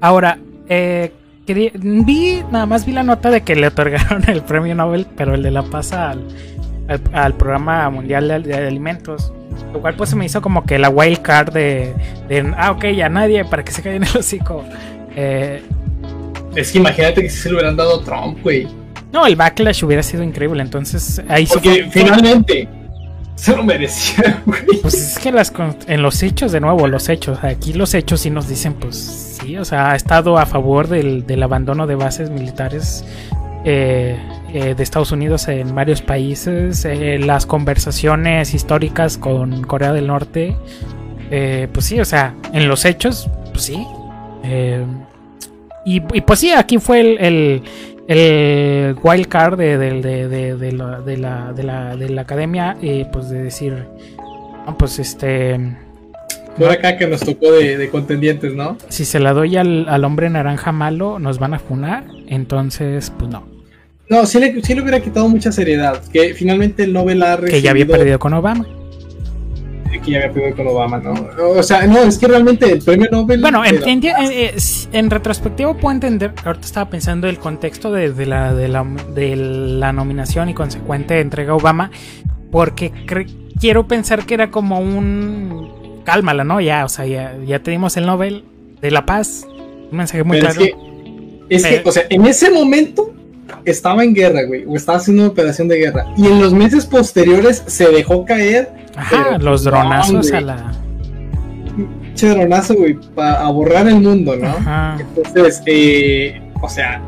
ahora, 0.00 0.38
eh, 0.70 1.12
vi, 1.46 2.42
nada 2.50 2.64
más 2.64 2.86
vi 2.86 2.92
la 2.92 3.02
nota 3.02 3.28
de 3.28 3.42
que 3.42 3.54
le 3.54 3.66
otorgaron 3.66 4.24
el 4.26 4.40
premio 4.40 4.74
Nobel, 4.74 5.06
pero 5.14 5.34
el 5.34 5.42
de 5.42 5.50
la 5.50 5.64
pasa 5.64 6.14
al, 7.12 7.34
programa 7.34 7.90
mundial 7.90 8.42
de, 8.42 8.54
alimentos. 8.54 9.34
Lo 9.74 9.82
cual 9.82 9.96
pues 9.96 10.08
se 10.08 10.16
me 10.16 10.24
hizo 10.24 10.40
como 10.40 10.64
que 10.64 10.78
la 10.78 10.88
wild 10.88 11.20
card 11.20 11.52
de, 11.52 11.94
ah, 12.56 12.70
ok, 12.70 12.86
ya 12.86 13.10
nadie, 13.10 13.44
para 13.44 13.62
que 13.62 13.72
se 13.72 13.82
caiga 13.82 13.98
en 13.98 14.04
el 14.04 14.16
hocico. 14.16 14.64
Eh, 15.14 15.62
es 16.56 16.72
que 16.72 16.78
imagínate 16.78 17.20
que 17.20 17.28
si 17.28 17.36
se 17.36 17.50
lo 17.50 17.56
hubieran 17.56 17.76
dado 17.76 18.00
a 18.00 18.02
Trump, 18.02 18.38
güey. 18.42 18.66
No, 19.12 19.26
el 19.26 19.36
backlash 19.36 19.84
hubiera 19.84 20.02
sido 20.02 20.22
increíble, 20.22 20.62
entonces 20.62 21.20
ahí 21.28 21.46
Porque 21.46 21.86
finalmente 21.90 22.66
se 23.40 23.56
lo 23.56 23.62
merecía, 23.62 24.42
güey. 24.44 24.62
Pues 24.82 24.94
es 24.94 25.18
que 25.18 25.30
en 25.30 26.02
los 26.02 26.22
hechos, 26.22 26.52
de 26.52 26.60
nuevo, 26.60 26.86
los 26.86 27.08
hechos, 27.08 27.42
aquí 27.42 27.72
los 27.72 27.94
hechos 27.94 28.20
sí 28.20 28.28
nos 28.28 28.48
dicen, 28.48 28.74
pues 28.74 29.38
sí, 29.40 29.56
o 29.56 29.64
sea, 29.64 29.92
ha 29.92 29.96
estado 29.96 30.36
a 30.38 30.44
favor 30.44 30.88
del, 30.88 31.42
abandono 31.42 31.86
de 31.86 31.94
bases 31.94 32.28
militares 32.28 33.02
eh, 33.64 34.18
eh, 34.52 34.74
de 34.74 34.82
Estados 34.82 35.10
Unidos 35.12 35.48
en 35.48 35.74
varios 35.74 36.02
países, 36.02 36.84
eh, 36.84 37.18
las 37.18 37.46
conversaciones 37.46 38.52
históricas 38.52 39.16
con 39.16 39.62
Corea 39.62 39.94
del 39.94 40.06
Norte, 40.06 40.54
pues 41.72 41.86
sí, 41.86 41.98
o 41.98 42.04
sea, 42.04 42.34
en 42.52 42.68
los 42.68 42.84
hechos, 42.84 43.30
pues 43.52 43.64
sí. 43.64 43.86
Y, 45.86 46.00
pues 46.00 46.40
sí, 46.40 46.50
aquí 46.50 46.76
fue 46.76 47.00
el 47.00 47.62
wild 48.10 49.28
card 49.28 49.58
de, 49.58 49.78
de, 49.78 50.72
la, 50.72 51.00
de, 51.00 51.16
la, 51.16 51.52
de, 51.96 52.08
la, 52.08 52.22
academia, 52.22 52.76
pues 53.12 53.30
de 53.30 53.42
decir, 53.42 53.84
pues 54.78 54.98
este, 54.98 55.58
mejor 56.58 56.72
acá 56.72 56.96
que 56.96 57.06
nos 57.06 57.20
tocó 57.20 57.52
de, 57.52 57.88
contendientes, 57.90 58.54
¿no? 58.54 58.76
Si 58.88 59.04
se 59.04 59.20
la 59.20 59.32
doy 59.32 59.56
al, 59.56 60.04
hombre 60.04 60.28
naranja 60.30 60.72
malo, 60.72 61.18
nos 61.18 61.38
van 61.38 61.54
a 61.54 61.58
funar. 61.58 62.04
Entonces, 62.26 63.12
pues 63.18 63.30
no. 63.30 63.46
No, 64.08 64.26
sí 64.26 64.40
le, 64.40 64.60
sí 64.62 64.74
le 64.74 64.82
hubiera 64.82 65.00
quitado 65.00 65.28
mucha 65.28 65.52
seriedad. 65.52 66.02
Que 66.12 66.34
finalmente 66.34 66.82
el 66.82 66.92
Nobel 66.92 67.22
ha 67.22 67.36
recibido... 67.36 67.56
Que 67.56 67.62
ya 67.62 67.70
había 67.70 67.86
perdido 67.86 68.18
con 68.18 68.34
Obama 68.34 68.66
que 70.00 70.12
ya 70.12 70.18
había 70.18 70.32
perdido 70.32 70.56
con 70.56 70.66
Obama, 70.68 70.98
¿no? 70.98 71.14
O 71.38 71.62
sea, 71.62 71.86
no, 71.86 72.00
es 72.00 72.18
que 72.18 72.28
realmente 72.28 72.72
el 72.72 72.82
premio 72.82 73.08
Nobel. 73.10 73.40
Bueno, 73.40 73.64
en, 73.64 73.82
en, 73.88 74.04
eh, 74.04 74.54
en, 74.92 75.10
retrospectivo 75.10 75.76
puedo 75.76 75.94
entender. 75.94 76.32
Ahorita 76.44 76.66
estaba 76.66 76.90
pensando 76.90 77.28
el 77.28 77.38
contexto 77.38 77.92
de, 77.92 78.26
la, 78.26 78.54
de, 78.54 78.68
la, 78.68 78.84
de 79.14 79.36
la 79.36 79.92
nominación 79.92 80.48
y 80.48 80.54
consecuente 80.54 81.20
entrega 81.20 81.52
a 81.52 81.56
Obama, 81.56 81.90
porque 82.50 82.92
quiero 83.60 83.86
pensar 83.86 84.26
que 84.26 84.34
era 84.34 84.50
como 84.50 84.80
un. 84.80 86.02
Cálmala, 86.04 86.44
¿no? 86.44 86.60
Ya, 86.60 86.84
o 86.84 86.88
sea, 86.88 87.06
ya, 87.06 87.36
ya 87.46 87.60
tenemos 87.60 87.96
el 87.96 88.06
Nobel 88.06 88.44
de 88.80 88.90
la 88.90 89.06
Paz. 89.06 89.46
Un 89.90 89.98
mensaje 89.98 90.24
muy 90.24 90.40
claro. 90.40 90.60
Es 90.60 90.68
que, 90.68 90.74
es 91.48 91.66
que, 91.66 91.88
o 91.88 91.92
sea, 91.92 92.04
en 92.08 92.26
ese 92.26 92.50
momento 92.50 93.12
estaba 93.64 94.04
en 94.04 94.14
guerra, 94.14 94.42
güey, 94.44 94.64
o 94.66 94.76
estaba 94.76 94.98
haciendo 94.98 95.22
una 95.24 95.32
operación 95.32 95.68
de 95.68 95.78
guerra. 95.78 96.06
Y 96.16 96.26
en 96.26 96.40
los 96.40 96.52
meses 96.52 96.86
posteriores 96.86 97.62
se 97.66 97.88
dejó 97.88 98.24
caer. 98.24 98.70
Ajá, 99.00 99.38
los 99.38 99.64
dronazos 99.64 100.32
a 100.32 100.40
la. 100.40 100.72
Che 102.14 102.28
dronazo, 102.28 102.74
güey, 102.74 102.98
para 103.14 103.46
borrar 103.48 103.88
el 103.88 104.00
mundo, 104.00 104.36
¿no? 104.36 104.48
Ajá. 104.48 104.98
Entonces, 105.00 105.62
eh, 105.66 106.42
o 106.60 106.68
sea, 106.68 107.00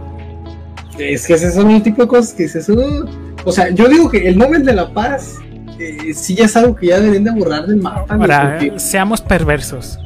es 0.99 1.27
que 1.27 1.35
ese 1.35 1.51
son 1.53 1.67
un 1.67 1.83
tipo 1.83 2.03
de 2.03 2.09
cosas 2.09 2.33
que 2.33 2.45
dices, 2.45 2.69
uh, 2.69 3.09
o 3.45 3.53
sea, 3.53 3.71
yo 3.71 3.89
digo 3.89 4.09
que 4.09 4.29
el 4.29 4.39
Nobel 4.39 4.65
de 4.65 4.75
la 4.75 4.93
Paz 4.93 5.39
eh, 5.79 6.15
sí 6.15 6.35
ya 6.35 6.45
es 6.45 6.57
algo 6.57 6.77
que 6.77 6.89
ya 6.89 7.01
deberían 7.01 7.25
de 7.25 7.31
borrar 7.33 7.67
del 7.67 7.77
mapa. 7.77 8.15
Ahora, 8.15 8.59
seamos 8.77 9.21
perversos. 9.21 9.99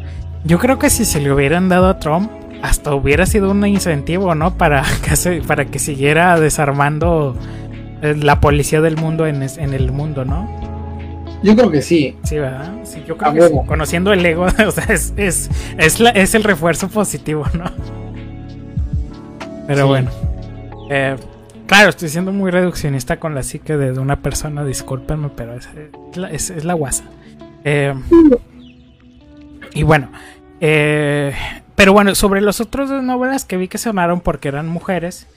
Yo 0.45 0.59
creo 0.59 0.79
que 0.79 0.91
si 0.91 1.05
se 1.05 1.21
le 1.21 1.33
hubieran 1.33 1.69
dado 1.69 1.89
a 1.89 1.99
Trump, 1.99 2.31
hasta 2.63 2.95
hubiera 2.95 3.27
sido 3.27 3.51
un 3.51 3.67
incentivo, 3.67 4.35
¿no? 4.35 4.57
Para 4.57 4.85
que, 5.03 5.43
para 5.43 5.65
que 5.67 5.79
siguiera 5.79 6.39
desarmando 6.41 7.37
eh, 8.03 8.15
la 8.17 8.41
policía 8.41 8.81
del 8.81 8.97
mundo 8.97 9.27
en, 9.27 9.43
el 9.43 9.93
mundo, 9.93 10.25
¿no? 10.25 10.76
Yo 11.47 11.55
creo 11.55 11.71
que 11.71 11.81
sí. 11.81 12.17
Sí, 12.25 12.39
¿verdad? 12.41 12.73
Sí, 12.83 13.05
yo 13.07 13.17
creo 13.17 13.33
que 13.33 13.43
sí. 13.43 13.55
Conociendo 13.67 14.13
el 14.13 14.27
ego, 14.27 14.47
o 14.67 14.71
sea, 14.73 14.85
es, 14.89 15.15
es, 15.17 15.49
es, 15.79 16.35
el 16.35 16.43
refuerzo 16.43 16.89
positivo, 16.89 17.45
¿no? 17.55 17.65
Pero 19.69 19.87
bueno. 19.87 20.11
Eh, 20.91 21.17
claro, 21.69 21.91
estoy 21.91 22.09
siendo 22.09 22.33
muy 22.33 22.51
reduccionista 22.51 23.21
con 23.21 23.37
la 23.37 23.45
psique 23.45 23.77
de, 23.77 23.97
una 23.97 24.23
persona, 24.23 24.65
discúlpenme, 24.65 25.31
pero 25.37 25.55
es, 25.55 26.51
es, 26.51 26.65
la 26.65 26.75
guasa. 26.75 27.05
Eh, 27.63 27.95
y 29.73 29.85
bueno, 29.85 30.11
eh, 30.61 31.33
pero 31.77 31.93
bueno, 31.93 32.17
sobre 32.17 32.41
los 32.41 32.61
otros 32.61 32.89
dos 32.89 33.05
novelas 33.05 33.45
que 33.45 33.57
vi 33.57 33.69
que 33.69 33.79
sonaron 33.79 34.21
porque 34.21 34.49
eran 34.49 34.67
mujeres, 34.67 35.29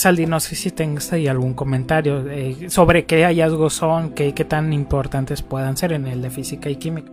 Saldi, 0.00 0.24
no 0.24 0.40
sé 0.40 0.56
si 0.56 0.70
tengas 0.70 1.12
ahí 1.12 1.28
algún 1.28 1.52
comentario 1.52 2.24
eh, 2.30 2.70
sobre 2.70 3.04
qué 3.04 3.24
hallazgos 3.24 3.74
son, 3.74 4.14
qué, 4.14 4.32
qué 4.32 4.46
tan 4.46 4.72
importantes 4.72 5.42
puedan 5.42 5.76
ser 5.76 5.92
en 5.92 6.06
el 6.06 6.22
de 6.22 6.30
física 6.30 6.70
y 6.70 6.76
química. 6.76 7.12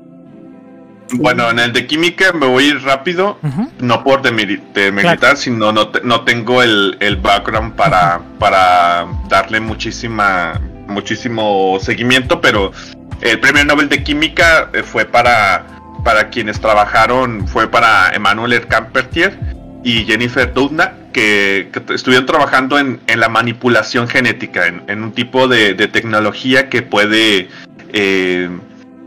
Bueno, 1.12 1.50
en 1.50 1.60
el 1.60 1.74
de 1.74 1.86
química 1.86 2.32
me 2.32 2.46
voy 2.46 2.64
a 2.64 2.68
ir 2.68 2.84
rápido, 2.84 3.40
no 3.80 4.06
por 4.06 4.22
demeritar, 4.22 5.36
sino 5.36 5.74
no, 5.74 5.92
no 6.06 6.22
tengo 6.22 6.64
el, 6.64 7.20
background 7.22 7.76
para, 7.76 8.22
para 8.40 9.06
darle 9.28 9.60
muchísima, 9.60 10.58
muchísimo 10.88 11.80
seguimiento, 11.82 12.40
pero 12.40 12.72
el 13.20 13.38
premio 13.42 13.66
Nobel 13.66 13.90
de 13.90 14.02
Química 14.02 14.70
eh, 14.74 14.82
fue 14.82 15.04
para 15.04 15.66
para 16.06 16.30
quienes 16.30 16.62
trabajaron 16.62 17.48
fue 17.50 17.68
para 17.68 18.12
Emmanuel 18.14 18.66
Campertier 18.68 19.57
y 19.84 20.06
Jennifer 20.06 20.54
Doudna, 20.54 20.94
que, 21.14 21.70
estuvieron 21.94 22.26
trabajando 22.26 22.78
en, 22.80 23.00
la 23.16 23.30
manipulación 23.30 24.08
genética, 24.08 24.68
en, 24.68 25.04
un 25.04 25.12
tipo 25.12 25.48
de, 25.48 25.76
tecnología 25.88 26.70
que 26.70 26.82
puede, 26.82 27.50
eh, 27.94 28.50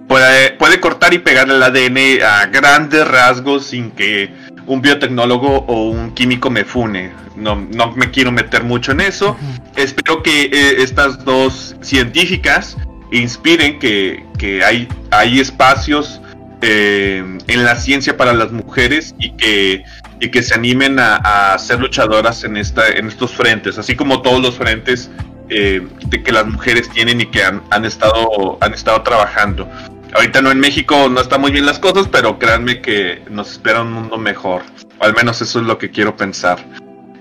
puede, 0.09 0.53
puede 0.53 0.81
cortar 0.81 1.15
y 1.15 1.19
pegar 1.19 1.49
el 1.51 1.63
ADN 1.63 2.23
a 2.23 2.47
grandes 2.47 3.07
rasgos 3.07 3.67
sin 3.67 3.91
que 3.91 4.31
un 4.67 4.81
biotecnólogo 4.83 5.65
o 5.67 5.91
un 5.91 6.15
químico 6.15 6.51
me 6.51 6.65
fune. 6.65 7.13
No, 7.37 7.57
no 7.57 7.93
me 7.93 8.11
quiero 8.11 8.33
meter 8.33 8.65
mucho 8.65 8.93
en 8.93 9.01
eso. 9.01 9.37
Espero 9.77 10.23
que 10.23 10.45
eh, 10.45 10.83
estas 10.83 11.25
dos 11.25 11.77
científicas 11.81 12.77
inspiren 13.13 13.79
que, 13.79 14.25
que 14.39 14.65
hay, 14.65 14.89
hay 15.11 15.41
espacios 15.41 16.21
eh, 16.63 17.25
en 17.47 17.65
la 17.65 17.77
ciencia 17.77 18.17
para 18.17 18.35
las 18.35 18.53
mujeres 18.53 19.15
y 19.19 19.33
que, 19.33 19.83
y 20.21 20.31
que 20.31 20.43
se 20.43 20.55
animen 20.55 20.99
a, 20.99 21.57
ser 21.59 21.81
luchadoras 21.81 22.45
en, 22.45 22.57
esta, 22.57 22.89
en 22.89 23.09
estos 23.09 23.33
frentes, 23.33 23.79
así 23.79 23.97
como 23.97 24.23
todos 24.23 24.41
los 24.41 24.57
frentes 24.57 25.11
eh, 25.49 25.87
de 26.07 26.23
que 26.23 26.33
las 26.33 26.47
mujeres 26.47 26.91
tienen 26.91 27.21
y 27.23 27.27
que 27.27 27.43
han, 27.43 27.85
estado, 27.85 28.59
han 28.61 28.75
estado 28.75 29.03
trabajando. 29.03 29.69
Ahorita 30.13 30.43
no 30.43 30.51
en 30.51 30.61
México 30.61 31.09
no 31.09 31.21
están 31.21 31.41
muy 31.41 31.51
bien 31.51 31.67
las 31.67 31.79
cosas, 31.79 32.09
pero 32.09 32.39
créanme 32.39 32.81
que 32.81 33.23
nos 33.31 33.53
espera 33.53 33.83
un 33.83 33.93
mundo 33.93 34.19
mejor. 34.19 34.63
O 34.99 35.05
al 35.05 35.15
menos 35.15 35.41
eso 35.41 35.61
es 35.61 35.67
lo 35.67 35.79
que 35.79 35.91
quiero 35.91 36.17
pensar. 36.17 36.65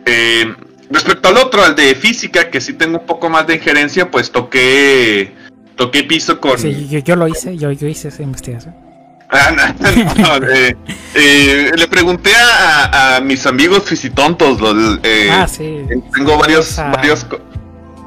Eh, 0.06 0.54
respecto 0.90 1.30
al 1.30 1.38
otro, 1.38 1.64
al 1.64 1.76
de 1.76 1.96
física, 1.96 2.50
que 2.50 2.60
sí 2.60 2.74
tengo 2.74 3.00
un 3.00 3.06
poco 3.06 3.30
más 3.30 3.48
de 3.48 3.56
injerencia, 3.56 4.10
pues 4.12 4.32
toqué 4.32 5.34
toqué 5.80 6.04
piso 6.04 6.40
con. 6.40 6.60
Sí, 6.60 7.02
yo, 7.04 7.16
lo 7.16 7.28
hice, 7.28 7.58
yo, 7.58 7.72
yo 7.72 7.88
hice 7.88 8.10
esa 8.10 8.22
investigación. 8.22 8.89
Ah, 9.30 9.54
eh, 10.52 10.76
eh, 11.14 11.72
le 11.76 11.88
pregunté 11.88 12.32
a, 12.36 13.20
mis 13.24 13.46
amigos 13.46 13.84
fisitontos. 13.84 14.60
Los, 14.60 15.00
eh, 15.04 15.30
ah, 15.32 15.48
sí. 15.48 15.86
Tengo 16.14 16.38
varios. 16.38 16.78
varios 16.78 17.26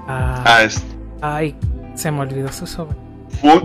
ah, 0.08 0.66
ay, 1.20 1.54
se 1.94 2.10
me 2.10 2.20
olvidó 2.20 2.52
su 2.52 2.66
sobre. 2.66 2.96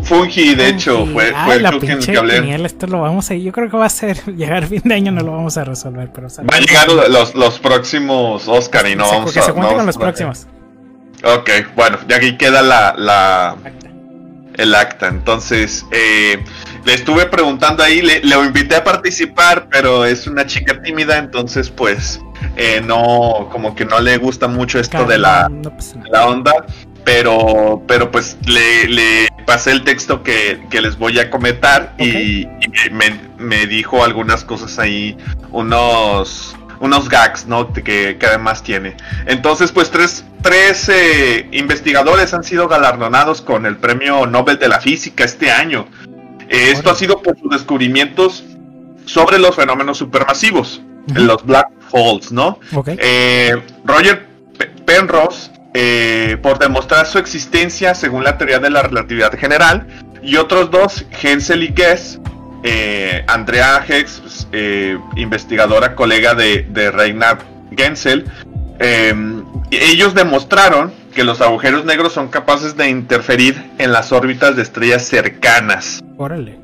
Fungi, 0.03 0.55
de 0.55 0.69
hecho, 0.69 1.05
fue, 1.07 1.33
fue 1.45 1.55
el 1.55 1.63
la 1.63 1.71
pinche 1.71 2.11
que 2.11 2.17
hablé. 2.17 2.65
esto 2.65 2.87
lo 2.87 3.01
vamos 3.01 3.29
a 3.29 3.35
Yo 3.35 3.51
creo 3.51 3.69
que 3.69 3.77
va 3.77 3.85
a 3.85 3.89
ser. 3.89 4.23
Llegar 4.35 4.65
fin 4.67 4.81
de 4.83 4.95
año 4.95 5.11
no 5.11 5.21
lo 5.21 5.33
vamos 5.33 5.57
a 5.57 5.63
resolver. 5.63 6.11
pero 6.13 6.27
Va 6.29 6.57
a 6.57 6.59
llegar 6.59 6.89
los, 6.89 7.35
los 7.35 7.59
próximos 7.59 8.47
Oscar 8.47 8.87
y 8.87 8.95
no 8.95 9.07
vamos 9.07 9.31
a. 9.31 9.39
Que 9.39 9.45
se 9.45 9.53
cuenten 9.53 9.77
con 9.77 9.85
los 9.85 9.97
próximos. 9.97 10.47
Ok, 11.23 11.49
bueno, 11.75 11.97
ya 12.07 12.17
aquí 12.17 12.37
queda 12.37 12.61
la. 12.61 12.93
la 12.97 13.55
el 14.57 14.75
acta. 14.75 15.07
Entonces, 15.07 15.85
eh, 15.91 16.43
le 16.87 16.93
estuve 16.93 17.25
preguntando 17.25 17.83
ahí, 17.83 18.01
le, 18.01 18.21
le, 18.21 18.35
invité 18.45 18.77
a 18.77 18.83
participar, 18.85 19.67
pero 19.69 20.05
es 20.05 20.25
una 20.25 20.45
chica 20.45 20.81
tímida, 20.81 21.17
entonces 21.17 21.69
pues 21.69 22.21
eh, 22.55 22.81
no, 22.81 23.49
como 23.51 23.75
que 23.75 23.83
no 23.83 23.99
le 23.99 24.15
gusta 24.15 24.47
mucho 24.47 24.79
esto 24.79 25.03
de 25.03 25.17
la, 25.17 25.51
la 26.09 26.27
onda, 26.27 26.53
pero, 27.03 27.83
pero 27.85 28.09
pues 28.09 28.37
le, 28.45 28.87
le 28.87 29.27
pasé 29.45 29.71
el 29.71 29.83
texto 29.83 30.23
que, 30.23 30.61
que, 30.69 30.79
les 30.79 30.97
voy 30.97 31.19
a 31.19 31.29
comentar 31.29 31.93
y, 31.97 32.47
me, 32.93 33.19
me, 33.37 33.67
dijo 33.67 34.05
algunas 34.05 34.45
cosas 34.45 34.79
ahí, 34.79 35.17
unos 35.51 36.55
unos 36.79 37.09
gags, 37.09 37.47
¿no? 37.47 37.73
Que, 37.73 38.17
que, 38.17 38.25
además 38.25 38.63
tiene. 38.63 38.95
Entonces, 39.25 39.71
pues 39.71 39.89
tres, 39.89 40.23
tres 40.41 40.87
eh, 40.89 41.49
investigadores 41.51 42.33
han 42.33 42.43
sido 42.43 42.67
galardonados 42.67 43.41
con 43.41 43.65
el 43.65 43.77
Premio 43.77 44.25
Nobel 44.25 44.59
de 44.59 44.67
la 44.67 44.79
Física 44.79 45.23
este 45.25 45.51
año. 45.51 45.87
Eh, 46.49 46.71
esto 46.71 46.91
ha 46.91 46.95
sido 46.95 47.21
por 47.21 47.37
sus 47.37 47.49
descubrimientos 47.49 48.43
sobre 49.05 49.39
los 49.39 49.55
fenómenos 49.55 49.97
supermasivos, 49.97 50.81
los 51.13 51.45
black 51.45 51.69
holes, 51.91 52.31
¿no? 52.31 52.59
Eh, 52.85 53.55
Roger 53.85 54.25
Penrose, 54.85 55.51
eh, 55.73 56.37
por 56.41 56.59
demostrar 56.59 57.05
su 57.05 57.17
existencia 57.17 57.95
según 57.95 58.23
la 58.23 58.37
teoría 58.37 58.59
de 58.59 58.69
la 58.69 58.83
relatividad 58.83 59.37
general, 59.37 59.87
y 60.21 60.35
otros 60.37 60.71
dos, 60.71 61.05
Hensel 61.21 61.63
y 61.63 61.67
Guess, 61.67 62.19
Andrea 63.27 63.85
Hex, 63.87 64.47
investigadora 65.15 65.95
colega 65.95 66.35
de, 66.35 66.63
de 66.69 66.91
Reina 66.91 67.37
Gensel, 67.77 68.29
ellos 69.71 70.13
demostraron 70.13 70.91
que 71.17 71.23
los 71.23 71.41
agujeros 71.41 71.83
negros 71.83 72.13
son 72.13 72.27
capaces 72.27 72.77
de 72.77 72.89
interferir 72.89 73.71
en 73.79 73.91
las 73.91 74.11
órbitas 74.11 74.55
de 74.55 74.61
estrellas 74.61 75.03
cercanas. 75.03 76.03
Órale. 76.15 76.59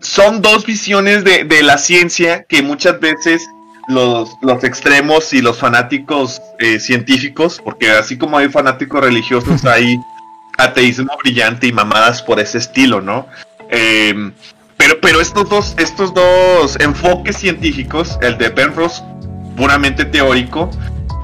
Son 0.00 0.42
dos 0.42 0.66
visiones 0.66 1.22
de, 1.22 1.62
la 1.62 1.78
ciencia 1.78 2.42
que 2.42 2.60
muchas 2.60 2.98
veces 2.98 3.48
los, 3.86 4.30
los 4.42 4.64
extremos 4.64 5.32
y 5.32 5.40
los 5.40 5.58
fanáticos 5.58 6.42
eh, 6.58 6.80
científicos, 6.80 7.60
porque 7.62 7.88
así 7.92 8.18
como 8.18 8.36
hay 8.36 8.48
fanáticos 8.48 9.00
religiosos, 9.00 9.64
hay 9.64 9.96
ateísmo 10.58 11.16
brillante 11.22 11.68
y 11.68 11.72
mamadas 11.72 12.20
por 12.20 12.40
ese 12.40 12.58
estilo, 12.58 13.00
¿no? 13.00 13.28
Em, 13.70 14.32
pero, 14.76 15.00
pero 15.00 15.20
estos 15.20 15.48
dos, 15.48 15.76
estos 15.78 16.12
dos 16.12 16.76
enfoques 16.80 17.36
científicos, 17.36 18.18
el 18.22 18.38
de 18.38 18.50
Penrose 18.50 19.04
puramente 19.56 20.04
teórico 20.04 20.68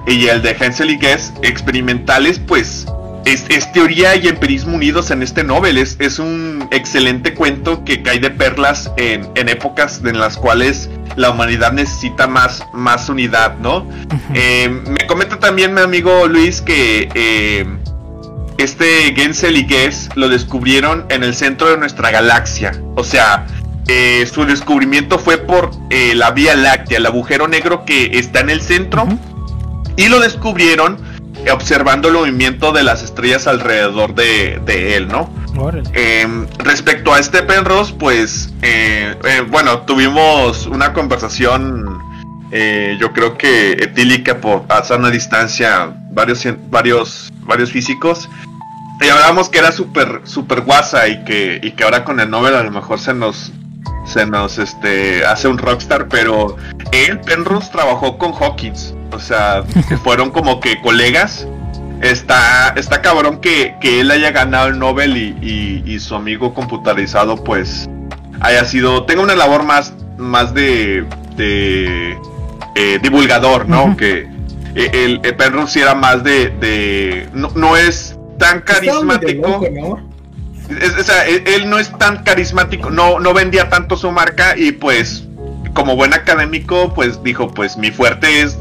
y 0.06 0.26
el 0.26 0.42
de 0.42 0.56
Hensel 0.58 0.90
y 0.90 0.98
Guess 0.98 1.32
experimentales, 1.42 2.38
pues 2.38 2.86
es, 3.24 3.72
teoría 3.72 4.16
y 4.16 4.28
empirismo 4.28 4.76
unidos 4.76 5.10
en 5.10 5.22
este 5.22 5.44
Nobel. 5.44 5.78
Es, 5.78 5.96
es 5.98 6.18
un 6.18 6.68
excelente 6.70 7.34
cuento 7.34 7.84
que 7.84 8.02
cae 8.02 8.18
de 8.18 8.30
perlas 8.30 8.90
en, 8.96 9.30
épocas 9.48 10.00
en 10.04 10.18
las 10.18 10.36
cuales 10.36 10.88
la 11.16 11.30
humanidad 11.30 11.72
necesita 11.72 12.26
más, 12.26 12.62
más 12.72 13.08
unidad, 13.08 13.56
¿no? 13.58 13.88
Eh, 14.34 14.68
me 14.68 15.06
comenta 15.06 15.38
también 15.38 15.74
mi 15.74 15.80
amigo 15.80 16.28
Luis 16.28 16.60
que 16.60 17.08
eh, 17.14 17.66
este 18.58 19.12
Gensel 19.14 19.56
y 19.56 19.64
Guess 19.64 20.10
lo 20.14 20.28
descubrieron 20.28 21.06
en 21.08 21.24
el 21.24 21.34
centro 21.34 21.70
de 21.70 21.76
nuestra 21.76 22.10
galaxia. 22.10 22.72
O 22.94 23.04
sea, 23.04 23.46
eh, 23.88 24.28
su 24.32 24.44
descubrimiento 24.44 25.18
fue 25.18 25.38
por 25.38 25.70
la 25.90 26.30
Vía 26.30 26.54
Láctea, 26.54 26.98
el 26.98 27.06
agujero 27.06 27.48
negro 27.48 27.84
que 27.84 28.18
está 28.18 28.40
en 28.40 28.50
el 28.50 28.60
centro. 28.60 29.08
Y 30.00 30.08
lo 30.08 30.18
descubrieron 30.18 30.96
observando 31.52 32.08
el 32.08 32.14
movimiento 32.14 32.72
de 32.72 32.82
las 32.82 33.02
estrellas 33.02 33.46
alrededor 33.46 34.14
de, 34.14 34.96
él, 34.96 35.08
¿no? 35.08 35.28
Em, 35.92 36.46
respecto 36.56 37.12
a 37.12 37.18
este 37.18 37.42
Penrose, 37.42 37.92
pues, 37.98 38.48
eh, 38.62 39.14
eh, 39.24 39.44
bueno, 39.50 39.82
tuvimos 39.82 40.66
una 40.66 40.94
conversación, 40.94 42.00
eh, 42.50 42.96
yo 42.98 43.12
creo 43.12 43.36
que 43.36 43.72
etílica 43.72 44.40
por 44.40 44.64
a 44.70 44.82
sana 44.84 45.10
distancia, 45.10 45.94
varios, 46.12 46.46
varios, 46.70 47.30
varios 47.42 47.70
físicos. 47.70 48.26
Y 49.02 49.08
hablábamos 49.10 49.50
que 49.50 49.58
era 49.58 49.70
súper, 49.70 50.22
súper 50.24 50.62
guasa 50.62 51.08
y 51.08 51.24
que, 51.24 51.60
y 51.62 51.72
que 51.72 51.84
ahora 51.84 52.04
con 52.04 52.20
el 52.20 52.30
Nobel 52.30 52.54
a 52.54 52.62
lo 52.62 52.70
mejor 52.70 53.00
se 53.00 53.12
nos, 53.12 53.52
se 54.06 54.24
nos 54.24 54.56
este, 54.56 55.26
hace 55.26 55.46
un 55.46 55.58
rockstar, 55.58 56.08
pero 56.08 56.56
él, 56.90 57.20
Penrose, 57.20 57.70
trabajó 57.70 58.16
con 58.16 58.32
Hawkins. 58.32 58.94
O 59.12 59.18
sea, 59.18 59.64
que 59.88 59.96
fueron 59.96 60.30
como 60.30 60.60
que 60.60 60.80
colegas. 60.80 61.46
Está, 62.00 62.72
está 62.76 63.02
cabrón 63.02 63.40
que, 63.40 63.76
él 63.82 64.10
haya 64.10 64.30
ganado 64.30 64.68
el 64.68 64.78
Nobel 64.78 65.16
y, 65.16 66.00
su 66.00 66.14
amigo 66.14 66.54
computarizado 66.54 67.44
pues 67.44 67.90
haya 68.40 68.64
sido, 68.64 69.04
tenga 69.04 69.22
una 69.22 69.34
labor 69.34 69.64
más, 69.64 69.92
más 70.16 70.54
de, 70.54 71.04
de 71.36 72.18
eh, 72.74 72.98
divulgador, 73.02 73.68
¿no? 73.68 73.96
Que 73.98 74.26
eh, 74.74 74.90
el, 74.92 75.20
el 75.22 75.36
perro 75.36 75.66
sí 75.66 75.80
era 75.80 75.94
más 75.94 76.22
de, 76.24 77.28
no, 77.34 77.76
es 77.76 78.16
tan 78.38 78.60
carismático. 78.60 79.60
o 79.60 81.02
sea, 81.02 81.26
él, 81.26 81.68
no 81.68 81.78
es 81.78 81.96
tan 81.98 82.22
carismático, 82.22 82.90
no, 82.90 83.20
no 83.20 83.34
vendía 83.34 83.68
tanto 83.68 83.96
su 83.96 84.10
marca 84.10 84.56
y 84.56 84.72
pues 84.72 85.24
como 85.74 85.96
buen 85.96 86.12
académico 86.14 86.92
pues 86.94 87.22
dijo 87.22 87.48
pues 87.48 87.76
mi 87.76 87.90
fuerte 87.90 88.42
es 88.42 88.58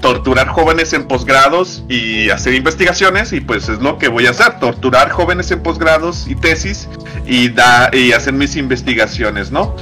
torturar 0.00 0.48
jóvenes 0.48 0.92
en 0.92 1.08
posgrados 1.08 1.84
y 1.88 2.30
hacer 2.30 2.54
investigaciones 2.54 3.32
y 3.32 3.40
pues 3.40 3.68
es 3.68 3.80
lo 3.80 3.98
que 3.98 4.08
voy 4.08 4.26
a 4.26 4.30
hacer, 4.30 4.58
torturar 4.60 5.10
jóvenes 5.10 5.50
en 5.50 5.62
posgrados 5.62 6.26
y 6.28 6.34
tesis 6.34 6.88
y, 7.26 7.48
da, 7.48 7.90
y 7.92 8.12
hacer 8.12 8.34
mis 8.34 8.56
investigaciones, 8.56 9.50
¿no? 9.50 9.74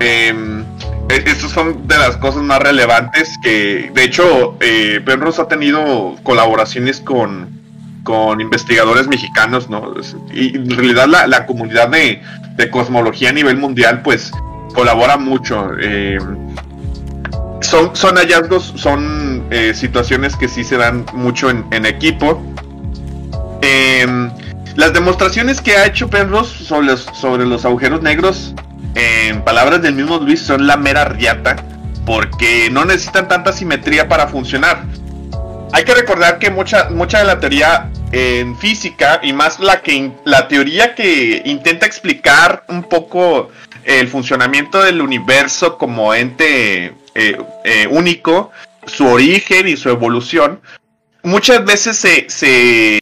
Eh, 0.00 0.34
estas 1.08 1.50
son 1.52 1.86
de 1.86 1.98
las 1.98 2.16
cosas 2.16 2.42
más 2.42 2.58
relevantes 2.60 3.38
que, 3.42 3.90
de 3.94 4.04
hecho, 4.04 4.56
eh, 4.60 5.00
Penrose 5.04 5.40
ha 5.40 5.48
tenido 5.48 6.16
colaboraciones 6.22 7.00
con, 7.00 7.48
con 8.02 8.40
investigadores 8.40 9.06
mexicanos, 9.06 9.70
¿no? 9.70 9.94
Y 10.32 10.56
en 10.56 10.70
realidad 10.70 11.06
la, 11.06 11.46
comunidad 11.46 11.88
de, 11.88 12.22
de, 12.56 12.70
cosmología 12.70 13.30
a 13.30 13.32
nivel 13.32 13.56
mundial, 13.56 14.02
pues, 14.02 14.32
colabora 14.74 15.16
mucho. 15.16 15.70
Eh, 15.80 16.18
son, 17.60 17.94
son 17.94 18.16
hallazgos, 18.16 18.72
son 18.76 19.25
eh, 19.50 19.74
situaciones 19.74 20.36
que 20.36 20.48
sí 20.48 20.64
se 20.64 20.76
dan 20.76 21.06
mucho 21.12 21.50
en, 21.50 21.86
equipo. 21.86 22.42
Em, 23.62 24.30
las 24.74 24.92
demostraciones 24.92 25.60
que 25.60 25.76
ha 25.76 25.86
hecho 25.86 26.08
Penrose 26.08 26.64
sobre 26.64 26.86
los, 26.86 27.00
sobre 27.14 27.46
los 27.46 27.64
agujeros 27.64 28.02
negros, 28.02 28.54
en 28.94 29.42
palabras 29.42 29.82
del 29.82 29.94
mismo 29.94 30.18
Luis, 30.18 30.40
son 30.40 30.66
la 30.66 30.76
mera 30.76 31.04
riata, 31.04 31.56
porque 32.04 32.68
no 32.70 32.84
necesitan 32.84 33.28
tanta 33.28 33.52
simetría 33.52 34.08
para 34.08 34.26
funcionar. 34.28 34.84
Hay 35.72 35.84
que 35.84 35.94
recordar 35.94 36.38
que 36.38 36.50
mucha, 36.50 36.88
mucha 36.90 37.18
de 37.18 37.24
la 37.24 37.40
teoría 37.40 37.90
en 38.12 38.56
física, 38.56 39.20
y 39.22 39.32
más 39.32 39.60
la, 39.60 39.80
que, 39.80 40.12
la 40.24 40.48
teoría 40.48 40.94
que 40.94 41.42
intenta 41.44 41.86
explicar 41.86 42.64
un 42.68 42.82
poco 42.84 43.50
el 43.84 44.08
funcionamiento 44.08 44.82
del 44.82 45.00
universo 45.00 45.78
como 45.78 46.14
ente 46.14 46.94
eh, 47.14 47.38
eh, 47.64 47.86
único, 47.90 48.50
su 48.86 49.06
origen 49.06 49.68
y 49.68 49.76
su 49.76 49.90
evolución, 49.90 50.60
muchas 51.22 51.64
veces 51.64 51.96
se, 51.96 52.26
se, 52.28 53.00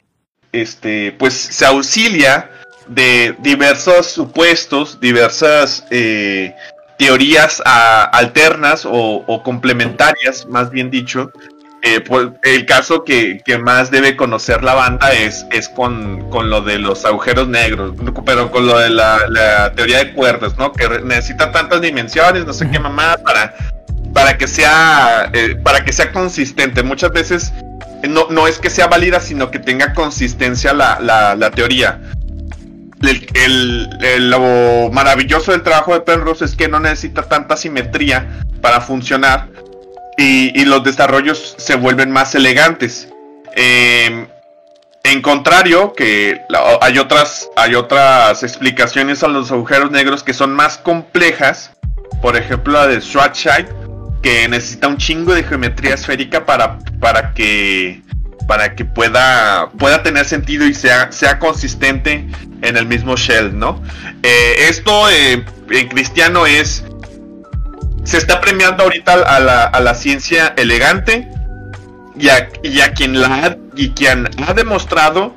este, 0.53 1.13
pues, 1.19 1.35
se 1.35 1.67
auxilia 1.67 2.51
de 2.89 3.35
diversos 3.41 4.07
supuestos, 4.07 4.99
diversas 5.01 5.85
eh, 5.91 6.55
teorías 6.99 7.63
alternas 7.65 8.87
o, 8.87 9.43
complementarias, 9.43 10.47
más 10.47 10.71
bien 10.71 10.91
dicho. 10.91 11.31
Pues, 12.07 12.29
el 12.43 12.65
caso 12.65 13.05
que, 13.05 13.43
más 13.63 13.91
debe 13.91 14.17
conocer 14.17 14.65
la 14.65 14.75
banda 14.75 15.13
es, 15.13 15.45
es 15.53 15.69
con, 15.69 16.31
lo 16.31 16.63
de 16.63 16.79
los 16.79 17.05
agujeros 17.05 17.49
negros, 17.49 17.95
pero 18.25 18.51
con 18.51 18.67
lo 18.67 18.79
de 18.79 18.91
la, 18.91 19.73
teoría 19.77 19.99
de 19.99 20.13
cuerdas, 20.15 20.57
¿no? 20.57 20.73
Que 20.73 20.89
necesita 21.01 21.53
tantas 21.53 21.83
dimensiones, 21.83 22.47
no 22.47 22.53
sé 22.55 22.71
qué 22.71 22.79
mamá, 22.79 23.17
para 23.23 23.55
para 24.15 24.39
que 24.39 24.49
sea, 24.49 25.31
eh, 25.35 25.57
para 25.63 25.85
que 25.85 25.93
sea 25.93 26.13
consistente. 26.13 26.83
Muchas 26.83 27.13
veces 27.13 27.53
no, 28.09 28.29
no, 28.31 28.47
es 28.47 28.59
que 28.59 28.71
sea 28.71 28.87
válida, 28.87 29.21
sino 29.21 29.51
que 29.51 29.59
tenga 29.59 29.93
consistencia 29.93 30.73
la, 30.73 30.99
la, 31.01 31.51
teoría. 31.51 32.01
El, 33.35 34.31
lo 34.31 34.91
maravilloso 34.93 35.53
del 35.53 35.63
trabajo 35.63 35.93
de 35.93 36.01
Penrose 36.01 36.45
es 36.45 36.55
que 36.55 36.69
no 36.69 36.81
necesita 36.81 37.23
tanta 37.23 37.57
simetría 37.57 38.41
para 38.63 38.81
funcionar 38.81 39.49
y, 40.17 40.65
los 40.65 40.85
desarrollos 40.85 41.55
se 41.59 41.75
vuelven 41.75 42.11
más 42.11 42.35
elegantes. 42.35 43.09
Em, 43.55 44.27
en 45.03 45.23
contrario, 45.23 45.93
que 45.93 46.41
hay 46.81 46.99
otras, 46.99 47.51
hay 47.57 47.75
otras 47.75 48.43
explicaciones 48.43 49.23
a 49.23 49.29
los 49.29 49.51
agujeros 49.51 49.91
negros 49.91 50.23
que 50.23 50.33
son 50.33 50.55
más 50.55 50.79
complejas. 50.79 51.73
Por 52.23 52.37
ejemplo, 52.37 52.73
la 52.73 52.87
de 52.87 53.01
Schwarzschild, 53.01 53.84
que 54.25 54.49
necesita 54.49 54.89
un 54.89 54.97
chingo 54.97 55.35
de 55.35 55.43
geometría 55.43 55.93
esférica 55.93 56.47
para, 56.47 56.79
para 56.99 57.35
que 57.35 58.01
para 58.47 58.75
que 58.75 58.87
pueda, 58.87 59.69
pueda 59.79 60.03
tener 60.03 60.25
sentido 60.25 60.67
y 60.67 60.73
sea, 60.73 61.13
sea 61.13 61.39
consistente 61.39 62.27
en 62.63 62.77
el 62.77 62.87
mismo 62.87 63.17
shell, 63.17 63.59
¿no? 63.59 63.83
Eh, 64.23 64.67
esto 64.69 65.11
eh, 65.11 65.45
en 65.71 65.89
cristiano 65.89 66.47
es. 66.47 66.85
Se 68.05 68.17
está 68.17 68.41
premiando 68.41 68.85
ahorita 68.85 69.13
a 69.13 69.41
la, 69.41 69.65
a 69.65 69.81
la 69.81 69.95
ciencia 69.95 70.55
elegante 70.57 71.29
y 72.19 72.29
a, 72.29 72.93
quien 72.95 73.21
la 73.21 73.35
ha, 73.35 73.57
y 73.77 73.91
quien 73.91 74.29
ha 74.47 74.55
demostrado 74.55 75.35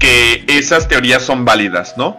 que 0.00 0.44
esas 0.48 0.88
teorías 0.88 1.22
son 1.22 1.44
válidas, 1.44 1.94
¿no? 1.96 2.16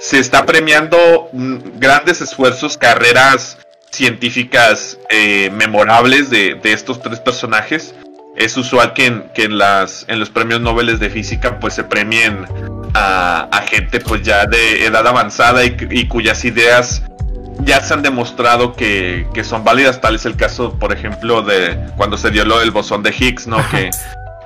Se 0.00 0.18
está 0.18 0.46
premiando 0.46 1.28
mm, 1.32 1.78
grandes 1.78 2.20
esfuerzos, 2.20 2.78
carreras 2.78 3.58
científicas 3.90 4.98
eh, 5.10 5.50
memorables 5.52 6.30
de, 6.30 6.58
estos 6.64 7.00
tres 7.02 7.20
personajes. 7.20 7.94
Es 8.36 8.56
usual 8.56 8.92
que 8.92 9.06
en, 9.06 9.24
que 9.34 9.44
en, 9.44 9.58
las, 9.58 10.04
en 10.08 10.20
los 10.20 10.30
premios 10.30 10.60
Nobel 10.60 10.98
de 10.98 11.10
física 11.10 11.58
pues 11.58 11.74
se 11.74 11.84
premien 11.84 12.46
a, 12.94 13.64
gente 13.68 14.00
pues 14.00 14.22
ya 14.22 14.46
de 14.46 14.86
edad 14.86 15.06
avanzada 15.06 15.64
y, 15.64 16.06
cuyas 16.06 16.44
ideas 16.44 17.02
ya 17.60 17.82
se 17.82 17.92
han 17.94 18.02
demostrado 18.02 18.74
que, 18.74 19.26
son 19.42 19.64
válidas. 19.64 20.00
Tal 20.00 20.14
es 20.14 20.24
el 20.24 20.36
caso, 20.36 20.78
por 20.78 20.92
ejemplo, 20.92 21.42
de 21.42 21.76
cuando 21.96 22.16
se 22.16 22.30
dio 22.30 22.44
lo 22.44 22.60
del 22.60 22.70
bosón 22.70 23.02
de 23.02 23.10
Higgs, 23.10 23.46
¿no? 23.46 23.58
Que 23.70 23.90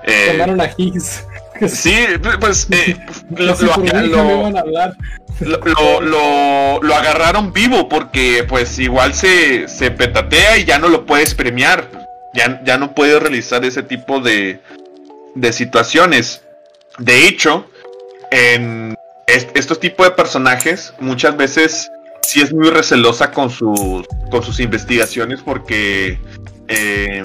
eh, 0.04 0.42
a 0.42 0.70
Higgs. 0.76 1.26
Sí, 1.68 1.94
pues 2.40 2.66
eh, 2.70 2.96
lo, 5.40 6.80
lo, 6.80 6.94
agarraron 6.94 7.52
vivo 7.52 7.88
porque 7.88 8.44
pues 8.48 8.78
igual 8.78 9.14
se, 9.14 9.68
se 9.68 9.90
petatea 9.90 10.58
y 10.58 10.64
ya 10.64 10.78
no 10.78 10.88
lo 10.88 11.06
puedes 11.06 11.34
premiar. 11.34 11.88
Ya, 12.34 12.62
ya 12.64 12.78
no 12.78 12.94
puedes 12.94 13.20
realizar 13.20 13.64
ese 13.64 13.82
tipo 13.82 14.20
de, 14.20 14.60
de 15.34 15.52
situaciones. 15.52 16.42
De 16.98 17.26
hecho, 17.26 17.66
en 18.30 18.96
estos 19.26 19.78
tipos 19.78 20.06
de 20.06 20.12
personajes 20.12 20.94
muchas 20.98 21.36
veces 21.36 21.90
sí 22.22 22.40
es 22.40 22.52
muy 22.52 22.70
recelosa 22.70 23.30
con 23.30 23.50
sus, 23.50 24.06
con 24.30 24.42
sus 24.42 24.60
investigaciones 24.60 25.40
porque... 25.42 26.18
Eh, 26.68 27.24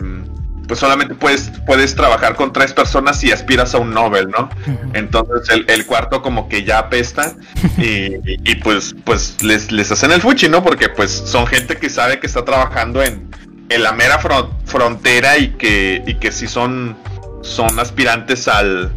pues 0.67 0.79
solamente 0.79 1.15
puedes, 1.15 1.51
puedes 1.65 1.95
trabajar 1.95 2.35
con 2.35 2.51
tres 2.51 2.73
personas 2.73 3.23
y 3.23 3.31
aspiras 3.31 3.73
a 3.73 3.79
un 3.79 3.93
Nobel, 3.93 4.29
¿no? 4.29 4.49
Entonces 4.93 5.49
el, 5.67 5.85
cuarto 5.85 6.21
como 6.21 6.49
que 6.49 6.63
ya 6.63 6.79
apesta 6.79 7.35
y, 7.77 8.55
pues, 8.55 8.95
pues 9.03 9.41
les, 9.41 9.71
les, 9.71 9.91
hacen 9.91 10.11
el 10.11 10.21
fuchi, 10.21 10.49
¿no? 10.49 10.63
Porque 10.63 10.89
pues 10.89 11.11
son 11.11 11.47
gente 11.47 11.77
que 11.77 11.89
sabe 11.89 12.19
que 12.19 12.27
está 12.27 12.43
trabajando 12.43 13.01
en, 13.01 13.29
en 13.69 13.83
la 13.83 13.93
mera 13.93 14.19
frontera 14.65 15.37
y 15.37 15.49
que, 15.49 16.03
y 16.05 16.15
que 16.15 16.31
sí 16.31 16.47
son, 16.47 16.97
son 17.41 17.79
aspirantes 17.79 18.47
al, 18.47 18.91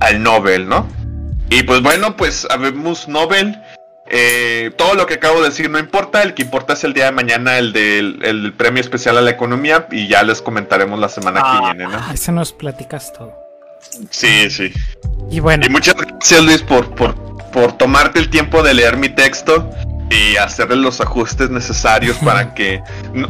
al 0.00 0.22
Nobel, 0.22 0.68
¿no? 0.68 0.86
Y 1.50 1.64
pues 1.64 1.82
bueno, 1.82 2.16
pues 2.16 2.46
habemos 2.48 3.08
Nobel. 3.08 3.58
Eh, 4.12 4.72
todo 4.76 4.94
lo 4.94 5.06
que 5.06 5.14
acabo 5.14 5.40
de 5.40 5.50
decir 5.50 5.70
no 5.70 5.78
importa, 5.78 6.22
el 6.22 6.34
que 6.34 6.42
importa 6.42 6.72
es 6.72 6.82
el 6.82 6.92
día 6.92 7.04
de 7.04 7.12
mañana, 7.12 7.58
el 7.58 7.72
del 7.72 8.52
premio 8.56 8.80
especial 8.80 9.16
a 9.18 9.20
la 9.20 9.30
economía, 9.30 9.86
y 9.92 10.08
ya 10.08 10.24
les 10.24 10.42
comentaremos 10.42 10.98
la 10.98 11.08
semana 11.08 11.40
que 11.40 11.46
ah, 11.48 11.60
viene, 11.64 11.84
¿no? 11.90 12.12
Eso 12.12 12.32
nos 12.32 12.52
platicas 12.52 13.12
todo. 13.12 13.32
Sí, 14.10 14.50
sí. 14.50 14.72
Y 15.30 15.40
bueno. 15.40 15.64
Y 15.64 15.68
muchas 15.68 15.94
gracias, 15.94 16.44
Luis, 16.44 16.62
por, 16.62 16.94
por, 16.94 17.14
por 17.52 17.78
tomarte 17.78 18.18
el 18.18 18.30
tiempo 18.30 18.62
de 18.62 18.74
leer 18.74 18.96
mi 18.96 19.08
texto 19.08 19.70
y 20.10 20.36
hacerle 20.36 20.76
los 20.76 21.00
ajustes 21.00 21.50
necesarios 21.50 22.16
para 22.18 22.52
que 22.52 22.82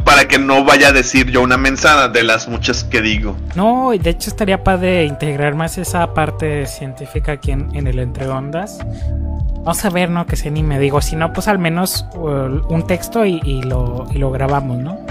para 0.03 0.27
que 0.27 0.39
no 0.39 0.63
vaya 0.63 0.87
a 0.87 0.91
decir 0.91 1.29
yo 1.29 1.41
una 1.41 1.57
mensada 1.57 2.09
de 2.09 2.23
las 2.23 2.47
muchas 2.47 2.83
que 2.83 3.01
digo. 3.01 3.37
No, 3.55 3.93
y 3.93 3.99
de 3.99 4.09
hecho 4.09 4.31
estaría 4.31 4.63
padre 4.63 5.05
integrar 5.05 5.53
más 5.53 5.77
esa 5.77 6.13
parte 6.13 6.65
científica 6.65 7.33
aquí 7.33 7.51
en, 7.51 7.87
el 7.87 7.99
entre 7.99 8.27
ondas. 8.27 8.79
Vamos 9.63 9.85
a 9.85 9.89
ver, 9.91 10.09
¿no? 10.09 10.25
Que 10.25 10.35
se 10.35 10.49
me 10.49 10.79
Digo, 10.79 11.01
si 11.01 11.15
no, 11.15 11.31
pues 11.33 11.47
al 11.47 11.59
menos 11.59 12.05
uh, 12.15 12.73
un 12.73 12.87
texto 12.87 13.25
y, 13.25 13.61
lo, 13.61 14.07
y 14.11 14.17
lo 14.17 14.31
grabamos, 14.31 14.79
¿no? 14.79 15.05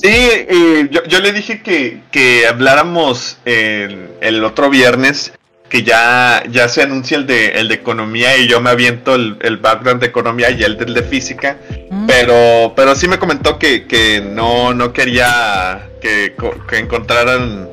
Sí, 0.00 0.46
yo, 0.92 1.02
yo, 1.08 1.18
le 1.18 1.32
dije 1.32 1.60
que, 1.60 2.02
que 2.12 2.46
habláramos 2.46 3.38
el, 3.44 4.10
el 4.20 4.44
otro 4.44 4.70
viernes 4.70 5.32
que 5.68 5.82
ya, 5.82 6.42
ya 6.50 6.68
se 6.68 6.82
anuncia 6.82 7.16
el 7.16 7.26
de, 7.26 7.48
el 7.52 7.68
de 7.68 7.74
economía 7.74 8.36
y 8.38 8.48
yo 8.48 8.60
me 8.60 8.70
aviento 8.70 9.14
el, 9.14 9.36
el 9.40 9.58
background 9.58 10.00
de 10.00 10.06
economía 10.06 10.50
y 10.50 10.62
el 10.62 10.76
del 10.78 10.94
de 10.94 11.02
física. 11.02 11.58
Mm. 11.90 12.06
Pero, 12.06 12.72
pero 12.74 12.94
sí 12.94 13.08
me 13.08 13.18
comentó 13.18 13.58
que, 13.58 13.86
que 13.86 14.20
no, 14.20 14.72
no 14.74 14.92
quería 14.92 15.88
que, 16.00 16.34
que 16.68 16.78
encontraran 16.78 17.68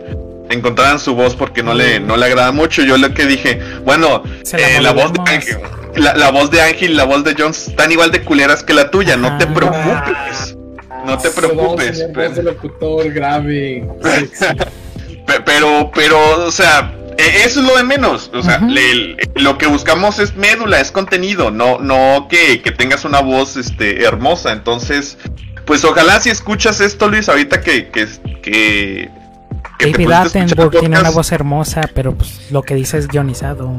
encontraran 0.49 0.99
su 0.99 1.15
voz 1.15 1.35
porque 1.35 1.64
no 1.64 1.74
le, 1.74 1.99
no 1.99 2.17
le 2.17 2.25
agrada 2.25 2.51
mucho. 2.51 2.83
Yo 2.83 2.98
lo 2.98 3.14
que 3.14 3.25
dije, 3.25 3.59
bueno, 3.83 4.24
eh, 4.53 4.82
la, 4.82 4.91
voz 4.91 5.14
de 5.14 5.19
Ángel, 5.25 5.57
la, 5.95 6.32
voz 6.32 6.51
de 6.51 6.61
Ángel 6.61 6.91
y 6.91 6.95
la 6.95 7.06
voz 7.06 7.24
de 7.24 7.35
Jones 7.38 7.69
están 7.69 7.91
igual 7.91 8.11
de 8.11 8.22
culeras 8.22 8.64
que 8.64 8.74
la 8.74 8.91
tuya, 8.91 9.17
no 9.17 9.38
te 9.38 9.45
ah. 9.45 9.53
preocupes. 9.53 10.57
No 11.06 11.17
te 11.17 11.30
preocupes. 11.30 12.03
grave. 13.14 13.88
pero, 15.45 15.91
pero, 15.93 16.45
o 16.45 16.51
sea, 16.51 16.91
eh, 16.91 17.05
eso 17.18 17.61
es 17.61 17.68
lo 17.68 17.77
de 17.77 17.84
menos. 17.84 18.32
O 18.34 18.42
sea, 18.42 18.61
lo 19.35 19.58
que 19.58 19.68
buscamos 19.68 20.19
es 20.19 20.35
médula, 20.35 20.80
es 20.80 20.92
contenido, 20.92 21.52
no, 21.52 21.80
no 21.80 22.27
que, 22.30 22.58
tengas 22.77 23.06
una 23.06 23.22
voz 23.22 23.58
este, 23.58 24.03
hermosa. 24.03 24.52
Entonces, 24.52 25.18
pues 25.66 25.84
ojalá 25.84 26.19
si 26.19 26.30
escuchas 26.30 26.82
esto, 26.82 27.10
Luis, 27.10 27.30
ahorita 27.30 27.61
que, 27.61 27.90
que, 27.90 28.08
que, 28.42 29.10
David 29.80 30.11
Attenborough 30.11 30.80
tiene 30.80 31.00
una 31.00 31.10
voz 31.10 31.32
hermosa, 31.32 31.90
pero 31.94 32.16
pues, 32.16 32.52
lo 32.52 32.64
que 32.64 32.76
dice 32.76 32.98
es 32.98 33.08
guionizado. 33.08 33.72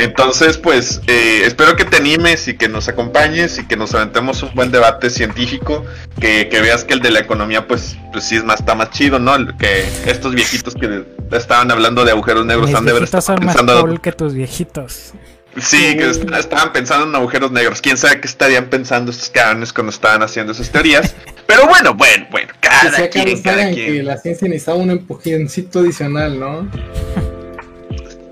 Entonces, 0.00 0.56
pues, 0.56 1.02
eh, 1.06 1.42
espero 1.44 1.76
que 1.76 1.84
te 1.84 1.98
animes 1.98 2.48
y 2.48 2.56
que 2.56 2.68
nos 2.68 2.88
acompañes 2.88 3.58
y 3.58 3.66
que 3.66 3.76
nos 3.76 3.94
aventemos 3.94 4.42
un 4.42 4.54
buen 4.54 4.70
debate 4.70 5.10
científico, 5.10 5.84
que, 6.18 6.48
veas 6.50 6.84
que 6.84 6.94
el 6.94 7.00
de 7.00 7.10
la 7.10 7.20
economía, 7.20 7.68
pues, 7.68 7.96
pues 8.10 8.24
sí 8.24 8.36
es 8.36 8.44
más, 8.44 8.60
está 8.60 8.74
más 8.74 8.90
chido, 8.90 9.18
¿no? 9.18 9.36
Que 9.58 9.86
estos 10.06 10.34
viejitos 10.34 10.74
que 10.74 11.04
estaban 11.32 11.70
hablando 11.70 12.06
de 12.06 12.12
agujeros 12.12 12.46
negros 12.46 12.72
han 12.74 12.86
de 12.86 12.94
ver 12.94 13.06
son 13.08 13.44
más 13.44 13.56
cool 13.56 14.00
que 14.00 14.12
tus 14.12 14.32
viejitos. 14.32 15.12
Sí, 15.58 15.96
que 15.96 16.08
estaban 16.08 16.72
pensando 16.72 17.06
en 17.06 17.14
agujeros 17.14 17.50
negros. 17.50 17.82
Quién 17.82 17.98
sabe 17.98 18.20
qué 18.20 18.28
estarían 18.28 18.70
pensando 18.70 19.10
estos 19.10 19.28
cabrones 19.28 19.72
cuando 19.72 19.90
estaban 19.90 20.22
haciendo 20.22 20.52
esas 20.52 20.70
teorías. 20.70 21.14
Pero 21.46 21.66
bueno, 21.66 21.92
bueno, 21.94 22.26
bueno, 22.30 22.52
cada 22.60 23.08
quien, 23.08 23.42
cada 23.42 23.70
quien. 23.70 23.74
que 23.74 24.02
la 24.02 24.16
ciencia 24.16 24.48
necesitaba 24.48 24.78
un 24.78 24.92
empujoncito 24.92 25.80
adicional, 25.80 26.38
¿no? 26.38 26.70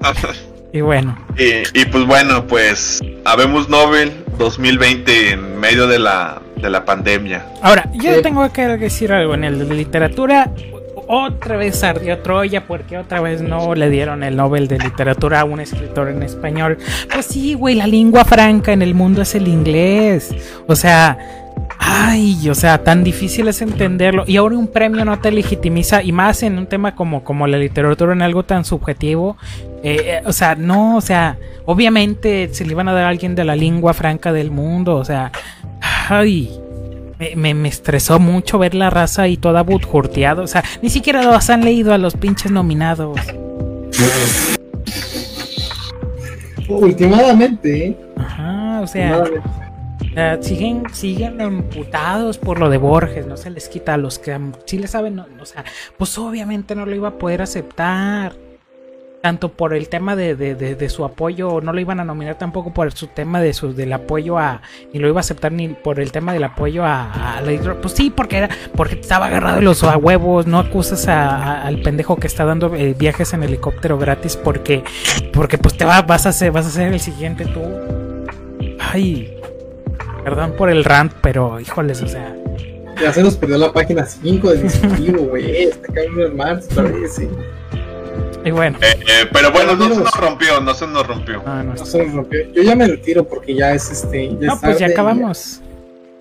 Y 0.73 0.81
bueno. 0.81 1.17
Y, 1.37 1.85
pues 1.87 2.07
bueno, 2.07 2.47
pues 2.47 3.01
habemos 3.25 3.69
Nobel 3.69 4.13
2020 4.39 5.33
en 5.33 5.59
medio 5.59 5.87
de 5.87 5.99
la, 5.99 6.43
de 6.57 6.69
la 6.69 6.85
pandemia. 6.85 7.47
Ahora, 7.63 7.91
yo 7.95 8.21
tengo 8.23 8.53
que 8.53 8.67
decir 8.67 9.13
algo 9.13 9.35
en 9.35 9.45
el 9.45 9.67
de 9.67 9.75
literatura. 9.75 10.51
Otra 11.11 11.57
vez 11.57 11.83
ardió 11.85 12.19
Troya 12.19 12.67
porque 12.67 12.99
otra 12.99 13.23
vez 13.23 13.41
no 13.41 13.75
le 13.75 13.89
dieron 13.89 14.23
el 14.23 14.37
Nobel 14.37 14.69
de 14.69 14.79
literatura 14.79 15.41
a 15.41 15.45
un 15.45 15.59
escritor 15.59 16.11
en 16.11 16.23
español. 16.23 16.77
Pues 17.11 17.25
sí, 17.25 17.55
güey, 17.55 17.75
la 17.75 17.87
lengua 17.87 18.27
franca 18.27 18.75
en 18.75 18.83
el 18.83 18.95
mundo 18.95 19.23
es 19.23 19.35
el 19.35 19.49
inglés. 19.49 20.35
O 20.67 20.77
sea, 20.77 21.17
Ay, 21.79 22.49
o 22.49 22.55
sea, 22.55 22.83
tan 22.85 23.03
difícil 23.05 23.49
es 23.49 23.63
entenderlo. 23.63 24.25
Y 24.27 24.37
ahora 24.37 24.57
un 24.57 24.69
premio 24.69 25.05
no 25.05 25.19
te 25.21 25.31
legitimiza, 25.31 26.03
y 26.03 26.13
más 26.13 26.43
en 26.43 26.59
un 26.59 26.67
tema 26.67 26.95
como, 26.95 27.25
como 27.25 27.47
la 27.47 27.59
literatura, 27.59 28.13
en 28.13 28.23
algo 28.23 28.45
tan 28.45 28.65
subjetivo. 28.65 29.37
Eh, 29.83 29.97
eh, 30.05 30.23
o 30.25 30.33
sea, 30.33 30.55
no, 30.55 30.97
o 30.97 31.01
sea, 31.01 31.39
obviamente 31.65 32.49
se 32.53 32.65
le 32.65 32.73
iban 32.73 32.89
a 32.89 32.93
dar 32.93 33.05
a 33.05 33.09
alguien 33.09 33.35
de 33.35 33.45
la 33.45 33.57
lengua 33.57 33.95
franca 33.95 34.33
del 34.33 34.51
mundo. 34.51 34.97
O 34.97 35.05
sea, 35.05 35.33
ay, 36.09 36.51
me, 37.37 37.55
me, 37.55 37.69
estresó 37.69 38.19
mucho 38.19 38.59
ver 38.59 38.75
la 38.75 38.91
raza 38.91 39.29
y 39.29 39.37
toda 39.37 39.63
butjurteado. 39.63 40.43
O 40.43 40.47
sea, 40.47 40.65
ni 40.83 40.91
siquiera 40.91 41.23
los 41.23 41.51
han 41.51 41.65
leído 41.65 41.93
a 41.93 41.99
los 41.99 42.17
pinches 42.17 42.51
nominados. 42.51 43.19
Últimamente, 46.69 47.87
¿eh? 47.87 47.97
Ajá, 48.17 48.81
o 48.83 48.87
sea 48.87 49.25
siguen, 50.41 50.85
siguen 50.93 51.41
emputados 51.41 52.39
por 52.39 52.59
lo 52.59 52.71
de 52.71 52.79
Borges, 52.79 53.27
no 53.27 53.37
se 53.37 53.51
les 53.51 53.69
quita 53.69 53.95
a 53.95 53.97
los 53.97 54.19
que 54.19 54.39
sí 54.65 54.79
le 54.79 54.89
saben, 54.89 55.19
o 55.19 55.47
sea, 55.47 55.65
pues 55.97 56.17
obviamente 56.19 56.75
no 56.75 56.87
lo 56.87 56.95
iba 56.95 57.09
a 57.09 57.19
poder 57.19 57.43
aceptar. 57.43 58.37
Tanto 59.21 59.49
por 59.49 59.75
el 59.75 59.89
tema 59.89 60.15
de, 60.15 60.37
de, 60.37 60.89
su 60.89 61.05
apoyo, 61.05 61.61
no 61.61 61.73
lo 61.73 61.81
iban 61.81 61.99
a 61.99 62.05
nominar 62.05 62.39
tampoco 62.39 62.73
por 62.73 62.93
su 62.93 63.09
tema 63.09 63.41
de 63.41 63.53
su, 63.53 63.75
del 63.75 63.93
apoyo 63.93 64.39
a. 64.39 64.63
Ni 64.93 65.01
lo 65.01 65.09
iba 65.09 65.19
a 65.19 65.21
aceptar 65.21 65.51
ni 65.51 65.71
por 65.71 65.99
el 65.99 66.13
tema 66.13 66.33
del 66.33 66.45
apoyo 66.45 66.85
a, 66.85 67.43
la 67.45 67.75
Pues 67.81 67.95
sí, 67.95 68.11
porque 68.11 68.39
era 68.39 68.49
porque 68.77 68.95
estaba 68.95 69.27
agarrado 69.27 69.57
de 69.57 69.63
los 69.63 69.83
a 69.83 69.97
huevos. 69.97 70.47
No 70.47 70.61
acusas 70.61 71.09
al 71.09 71.83
pendejo 71.83 72.15
que 72.15 72.29
está 72.29 72.45
dando 72.45 72.73
eh, 72.77 72.95
viajes 72.97 73.33
en 73.33 73.43
helicóptero 73.43 73.99
gratis 73.99 74.37
porque. 74.37 74.85
Porque 75.33 75.59
pues 75.59 75.77
te 75.77 75.85
va, 75.85 76.01
vas, 76.03 76.25
a 76.27 76.33
ser, 76.33 76.53
vas 76.53 76.67
a 76.67 76.71
ser 76.71 76.93
el 76.93 77.01
siguiente 77.01 77.45
tú. 77.45 77.61
Ay, 78.79 79.38
Perdón 80.29 80.53
por 80.59 80.69
el 80.69 80.85
rant, 80.85 81.11
pero 81.23 81.59
híjoles, 81.59 82.03
o 82.03 82.07
sea. 82.07 82.37
Ya 83.01 83.11
se 83.15 83.23
nos 83.23 83.35
perdió 83.37 83.57
la 83.57 83.73
página 83.73 84.05
5 84.05 84.51
del 84.51 84.63
dispositivo, 84.65 85.23
güey. 85.23 85.63
Está 85.63 85.91
cayendo 85.91 86.27
el 86.27 86.35
Mars, 86.35 86.69
sí. 87.11 87.31
Y 88.45 88.51
bueno. 88.51 88.77
Eh, 88.83 89.01
eh, 89.09 89.29
pero 89.33 89.51
bueno, 89.51 89.75
no 89.75 89.89
se 89.89 90.01
nos 90.01 90.21
rompió, 90.21 90.61
no 90.61 90.75
se 90.75 90.87
nos 90.87 91.07
rompió. 91.07 91.43
Ah, 91.47 91.63
no, 91.63 91.75
se 91.79 92.05
nos 92.05 92.13
rompió. 92.13 92.41
Yo 92.53 92.63
ya 92.63 92.77
me 92.77 92.87
retiro 92.87 93.27
porque 93.27 93.55
ya 93.55 93.73
es 93.73 93.91
este. 93.91 94.37
Ya 94.39 94.49
no, 94.49 94.61
pues 94.61 94.79
ya 94.79 94.89
acabamos. 94.89 95.63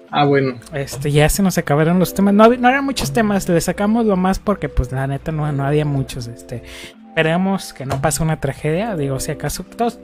Ah, 0.10 0.24
bueno. 0.24 0.58
Este, 0.72 1.12
ya 1.12 1.28
se 1.28 1.44
nos 1.44 1.58
acabaron 1.58 2.00
los 2.00 2.14
temas. 2.14 2.34
No, 2.34 2.48
no 2.48 2.70
eran 2.70 2.86
muchos 2.86 3.12
temas, 3.12 3.50
le 3.50 3.60
sacamos 3.60 4.06
lo 4.06 4.16
más 4.16 4.40
porque, 4.40 4.70
pues, 4.70 4.90
la 4.94 5.06
neta, 5.06 5.34
no, 5.34 5.52
no 5.52 5.66
había 5.66 5.84
muchos. 5.84 6.28
Este, 6.28 6.64
esperemos 7.10 7.74
que 7.74 7.86
no 7.86 8.02
pase 8.02 8.24
una 8.24 8.40
tragedia. 8.40 8.96
Digo, 8.96 9.20
si 9.20 9.32
acaso, 9.32 9.66
todos, 9.66 10.00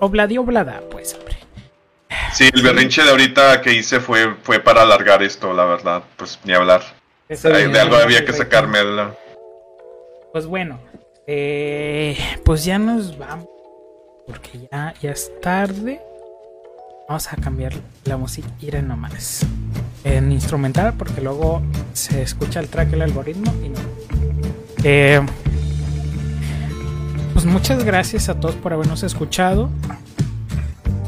obladi 0.00 0.36
oblada, 0.36 0.82
pues, 0.90 1.14
hombre. 1.14 1.38
Sí, 2.32 2.50
el 2.52 2.62
berrinche 2.62 3.02
de 3.02 3.10
ahorita 3.10 3.60
que 3.60 3.72
hice 3.72 4.00
fue, 4.00 4.34
fue 4.42 4.60
para 4.60 4.82
alargar 4.82 5.22
esto, 5.22 5.52
la 5.52 5.64
verdad. 5.64 6.02
Pues 6.16 6.38
ni 6.44 6.52
hablar. 6.52 6.82
de 7.28 7.80
algo 7.80 7.96
había 7.96 8.24
que 8.24 8.32
sacarme. 8.32 8.78
Pues 10.32 10.46
bueno, 10.46 10.80
eh, 11.26 12.16
pues 12.44 12.64
ya 12.64 12.78
nos 12.78 13.18
vamos. 13.18 13.48
Porque 14.26 14.68
ya, 14.70 14.94
ya 15.00 15.10
es 15.10 15.30
tarde. 15.40 16.00
Vamos 17.08 17.32
a 17.32 17.36
cambiar 17.36 17.72
la 18.04 18.16
música. 18.16 18.48
Iré 18.60 18.82
nomás. 18.82 19.44
En 20.04 20.32
instrumental, 20.32 20.94
porque 20.96 21.20
luego 21.20 21.62
se 21.92 22.22
escucha 22.22 22.60
el 22.60 22.68
track, 22.68 22.92
el 22.92 23.02
algoritmo. 23.02 23.52
Y 23.62 23.68
no. 23.68 23.78
Eh, 24.84 25.20
pues 27.32 27.44
muchas 27.44 27.84
gracias 27.84 28.28
a 28.28 28.38
todos 28.38 28.54
por 28.56 28.72
habernos 28.72 29.02
escuchado. 29.02 29.70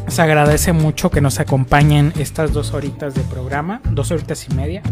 Se 0.09 0.23
agradece 0.23 0.73
mucho 0.73 1.11
que 1.11 1.21
nos 1.21 1.41
acompañen 1.41 2.13
estas 2.19 2.53
dos 2.53 2.73
horitas 2.73 3.15
de 3.15 3.23
programa, 3.23 3.81
dos 3.91 4.11
horitas 4.11 4.47
y 4.49 4.55
media. 4.55 4.83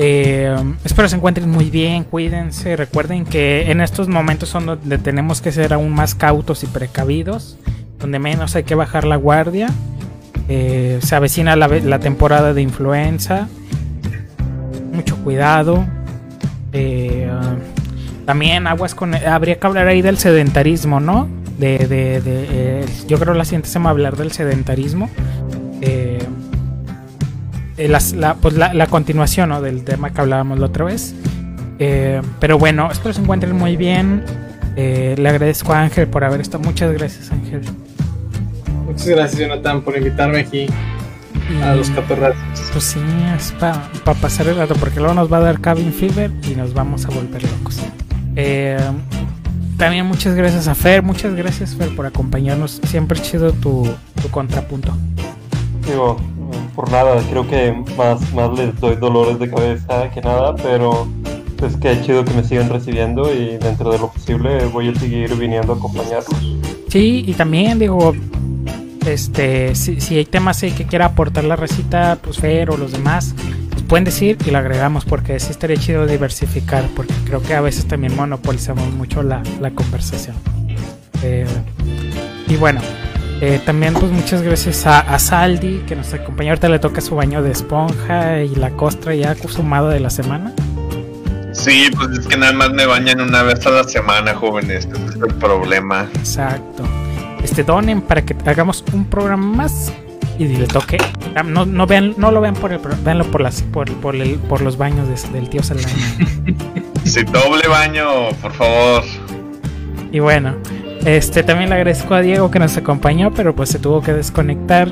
Eh, 0.00 0.54
espero 0.84 1.08
se 1.08 1.16
encuentren 1.16 1.50
muy 1.50 1.70
bien, 1.70 2.04
cuídense. 2.04 2.76
Recuerden 2.76 3.24
que 3.24 3.70
en 3.70 3.80
estos 3.80 4.08
momentos 4.08 4.48
son 4.48 4.66
donde 4.66 4.98
tenemos 4.98 5.40
que 5.40 5.50
ser 5.50 5.72
aún 5.72 5.92
más 5.92 6.14
cautos 6.14 6.62
y 6.62 6.66
precavidos, 6.66 7.58
donde 7.98 8.20
menos 8.20 8.54
hay 8.54 8.62
que 8.62 8.76
bajar 8.76 9.04
la 9.04 9.16
guardia. 9.16 9.68
Eh, 10.48 11.00
se 11.02 11.16
avecina 11.16 11.56
la, 11.56 11.98
temporada 11.98 12.54
de 12.54 12.62
influenza. 12.62 13.48
Mucho 14.92 15.16
cuidado. 15.24 15.84
Eh, 16.72 17.28
también 18.24 18.66
aguas 18.66 18.94
con. 18.94 19.14
Habría 19.14 19.58
que 19.58 19.66
hablar 19.66 19.88
ahí 19.88 20.00
del 20.00 20.18
sedentarismo, 20.18 21.00
¿no? 21.00 21.37
De, 21.58 21.78
de, 21.78 22.20
de 22.20 22.46
eh, 22.50 22.84
yo 23.06 23.18
creo 23.18 23.34
la 23.34 23.44
siguiente 23.44 23.68
se 23.68 23.78
va 23.78 23.86
a 23.86 23.90
hablar 23.90 24.16
del 24.16 24.32
sedentarismo. 24.32 25.10
Eh, 25.80 26.18
eh, 27.76 27.88
la, 27.88 28.34
pues 28.34 28.54
la, 28.54 28.86
continuación 28.86 29.62
del 29.62 29.84
tema 29.84 30.10
que 30.10 30.20
hablábamos 30.20 30.58
la 30.58 30.66
otra 30.66 30.84
vez. 30.86 31.14
pero 31.78 32.58
bueno, 32.58 32.90
espero 32.90 33.14
se 33.14 33.20
encuentren 33.20 33.56
muy 33.56 33.76
bien. 33.76 34.24
Eh, 34.80 35.16
le 35.18 35.28
agradezco 35.28 35.72
a 35.72 35.80
Ángel 35.80 36.06
por 36.06 36.22
haber 36.22 36.40
estado. 36.40 36.62
Muchas 36.62 36.92
gracias, 36.92 37.32
Ángel. 37.32 37.62
Muchas 38.86 39.08
gracias, 39.08 39.40
Jonathan, 39.40 39.82
por 39.82 39.96
invitarme 39.96 40.38
aquí 40.38 40.66
a 41.64 41.74
los 41.74 41.90
catorrazos. 41.90 42.40
Pues 42.72 42.84
sí, 42.84 43.00
es 43.36 43.50
para 43.52 43.90
pasar 44.20 44.46
el 44.46 44.56
rato, 44.56 44.76
porque 44.76 45.00
luego 45.00 45.14
nos 45.14 45.32
va 45.32 45.38
a 45.38 45.40
dar 45.40 45.60
cabin 45.60 45.92
fever 45.92 46.30
y 46.48 46.54
nos 46.54 46.74
vamos 46.74 47.04
a 47.06 47.08
volver 47.08 47.42
locos. 47.42 47.80
Eh, 48.36 48.78
también 49.78 50.04
muchas 50.04 50.34
gracias 50.34 50.68
a 50.68 50.74
Fer, 50.74 51.02
muchas 51.02 51.34
gracias 51.34 51.74
Fer 51.74 51.94
por 51.94 52.04
acompañarnos. 52.04 52.80
Siempre 52.84 53.18
chido 53.20 53.52
tu, 53.52 53.88
tu 54.20 54.28
contrapunto. 54.28 54.92
Digo, 55.86 56.18
por 56.74 56.90
nada, 56.90 57.22
creo 57.30 57.46
que 57.46 57.72
más, 57.96 58.32
más 58.34 58.58
les 58.58 58.78
doy 58.80 58.96
dolores 58.96 59.38
de 59.38 59.48
cabeza 59.48 60.10
que 60.10 60.20
nada, 60.20 60.54
pero 60.56 61.08
es 61.66 61.76
que 61.76 62.00
chido 62.02 62.24
que 62.24 62.34
me 62.34 62.44
sigan 62.44 62.68
recibiendo 62.68 63.32
y 63.32 63.56
dentro 63.56 63.90
de 63.90 63.98
lo 63.98 64.10
posible 64.10 64.66
voy 64.66 64.88
a 64.88 64.94
seguir 64.94 65.34
viniendo 65.36 65.72
a 65.72 65.76
acompañarlos. 65.76 66.58
Sí, 66.88 67.24
y 67.26 67.34
también 67.34 67.78
digo, 67.78 68.14
este, 69.06 69.74
si, 69.74 70.00
si 70.00 70.16
hay 70.16 70.24
temas 70.24 70.60
que 70.60 70.86
quiera 70.86 71.06
aportar 71.06 71.44
la 71.44 71.56
recita, 71.56 72.18
pues 72.22 72.38
Fer 72.38 72.70
o 72.70 72.76
los 72.76 72.92
demás, 72.92 73.34
pues 73.36 73.67
pueden 73.88 74.04
decir 74.04 74.38
y 74.46 74.50
lo 74.50 74.58
agregamos 74.58 75.04
porque 75.04 75.40
sí 75.40 75.50
estaría 75.50 75.76
chido 75.76 76.06
diversificar, 76.06 76.84
porque 76.94 77.14
creo 77.24 77.42
que 77.42 77.54
a 77.54 77.60
veces 77.60 77.86
también 77.86 78.14
monopolizamos 78.14 78.92
mucho 78.92 79.22
la, 79.22 79.42
la 79.60 79.70
conversación. 79.72 80.36
Eh, 81.22 81.46
y 82.46 82.56
bueno, 82.56 82.80
eh, 83.40 83.60
también 83.64 83.94
pues 83.94 84.12
muchas 84.12 84.42
gracias 84.42 84.86
a, 84.86 85.18
Saldi 85.18 85.82
que 85.86 85.96
nos 85.96 86.14
acompañó. 86.14 86.50
Ahorita 86.50 86.68
le 86.68 86.78
toca 86.78 87.00
su 87.00 87.16
baño 87.16 87.42
de 87.42 87.50
esponja 87.50 88.42
y 88.42 88.54
la 88.54 88.70
costra 88.70 89.14
ya 89.14 89.34
sumado 89.34 89.88
de 89.88 90.00
la 90.00 90.10
semana. 90.10 90.52
Sí, 91.52 91.90
pues 91.96 92.18
es 92.18 92.26
que 92.28 92.36
nada 92.36 92.52
más 92.52 92.70
me 92.70 92.86
bañan 92.86 93.20
una 93.20 93.42
vez 93.42 93.66
a 93.66 93.70
la 93.70 93.84
semana, 93.84 94.34
jóvenes. 94.34 94.86
Ese 94.86 95.06
es 95.06 95.16
el 95.16 95.34
problema. 95.34 96.08
Exacto 96.14 96.84
este 97.42 97.62
donen 97.62 98.00
para 98.02 98.22
que 98.22 98.36
hagamos 98.46 98.84
un 98.92 99.04
programa 99.04 99.46
más 99.46 99.92
y 100.38 100.46
le 100.46 100.66
toque. 100.66 100.98
Ah, 101.34 101.42
no, 101.42 101.66
no 101.66 101.86
vean, 101.86 102.14
no 102.16 102.30
lo 102.30 102.40
vean 102.40 102.54
por 102.54 102.72
el 102.72 102.78
véanlo 102.78 103.24
por 103.24 103.40
las 103.40 103.62
por, 103.62 103.92
por, 103.94 104.14
el, 104.14 104.36
por 104.36 104.60
los 104.60 104.76
baños 104.76 105.08
del 105.32 105.48
tío 105.48 105.62
Saldaña. 105.62 105.88
sí, 107.04 107.24
doble 107.24 107.66
baño, 107.68 108.30
por 108.40 108.52
favor. 108.52 109.02
Y 110.12 110.20
bueno, 110.20 110.54
este 111.04 111.42
también 111.42 111.70
le 111.70 111.76
agradezco 111.76 112.14
a 112.14 112.20
Diego 112.20 112.50
que 112.50 112.58
nos 112.58 112.76
acompañó, 112.76 113.32
pero 113.32 113.54
pues 113.54 113.68
se 113.68 113.78
tuvo 113.78 114.00
que 114.00 114.12
desconectar. 114.12 114.88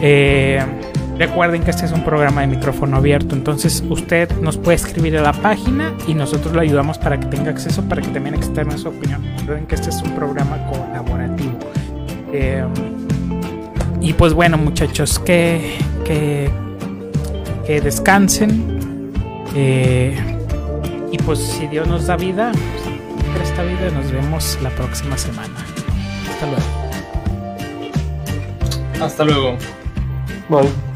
Eh, 0.00 0.62
recuerden 1.18 1.62
que 1.62 1.70
este 1.70 1.86
es 1.86 1.92
un 1.92 2.04
programa 2.04 2.40
de 2.42 2.46
micrófono 2.46 2.96
abierto, 2.96 3.34
entonces 3.34 3.82
usted 3.88 4.30
nos 4.40 4.56
puede 4.56 4.76
escribir 4.76 5.16
a 5.18 5.22
la 5.22 5.32
página 5.32 5.92
y 6.06 6.14
nosotros 6.14 6.54
lo 6.54 6.60
ayudamos 6.60 6.98
para 6.98 7.18
que 7.18 7.26
tenga 7.26 7.50
acceso, 7.50 7.82
para 7.88 8.00
que 8.00 8.08
también 8.08 8.34
externe 8.34 8.78
su 8.78 8.88
opinión. 8.88 9.22
Recuerden 9.38 9.66
que 9.66 9.74
este 9.74 9.90
es 9.90 10.02
un 10.02 10.14
programa 10.14 10.58
colaborativo. 10.66 11.58
Eh, 12.32 12.64
y 14.04 14.12
pues 14.12 14.34
bueno, 14.34 14.58
muchachos, 14.58 15.18
que, 15.18 15.78
que, 16.04 16.50
que 17.66 17.80
descansen. 17.80 19.12
Eh, 19.54 20.14
y 21.10 21.16
pues 21.18 21.38
si 21.38 21.66
Dios 21.68 21.88
nos 21.88 22.06
da 22.06 22.16
vida, 22.16 22.52
pues, 22.52 23.48
esta 23.48 23.62
vida, 23.62 23.90
nos 23.90 24.12
vemos 24.12 24.58
la 24.62 24.68
próxima 24.70 25.16
semana. 25.16 25.54
Hasta 26.30 26.46
luego. 26.46 26.62
Hasta 29.00 29.24
luego. 29.24 29.56
Bye. 30.50 30.93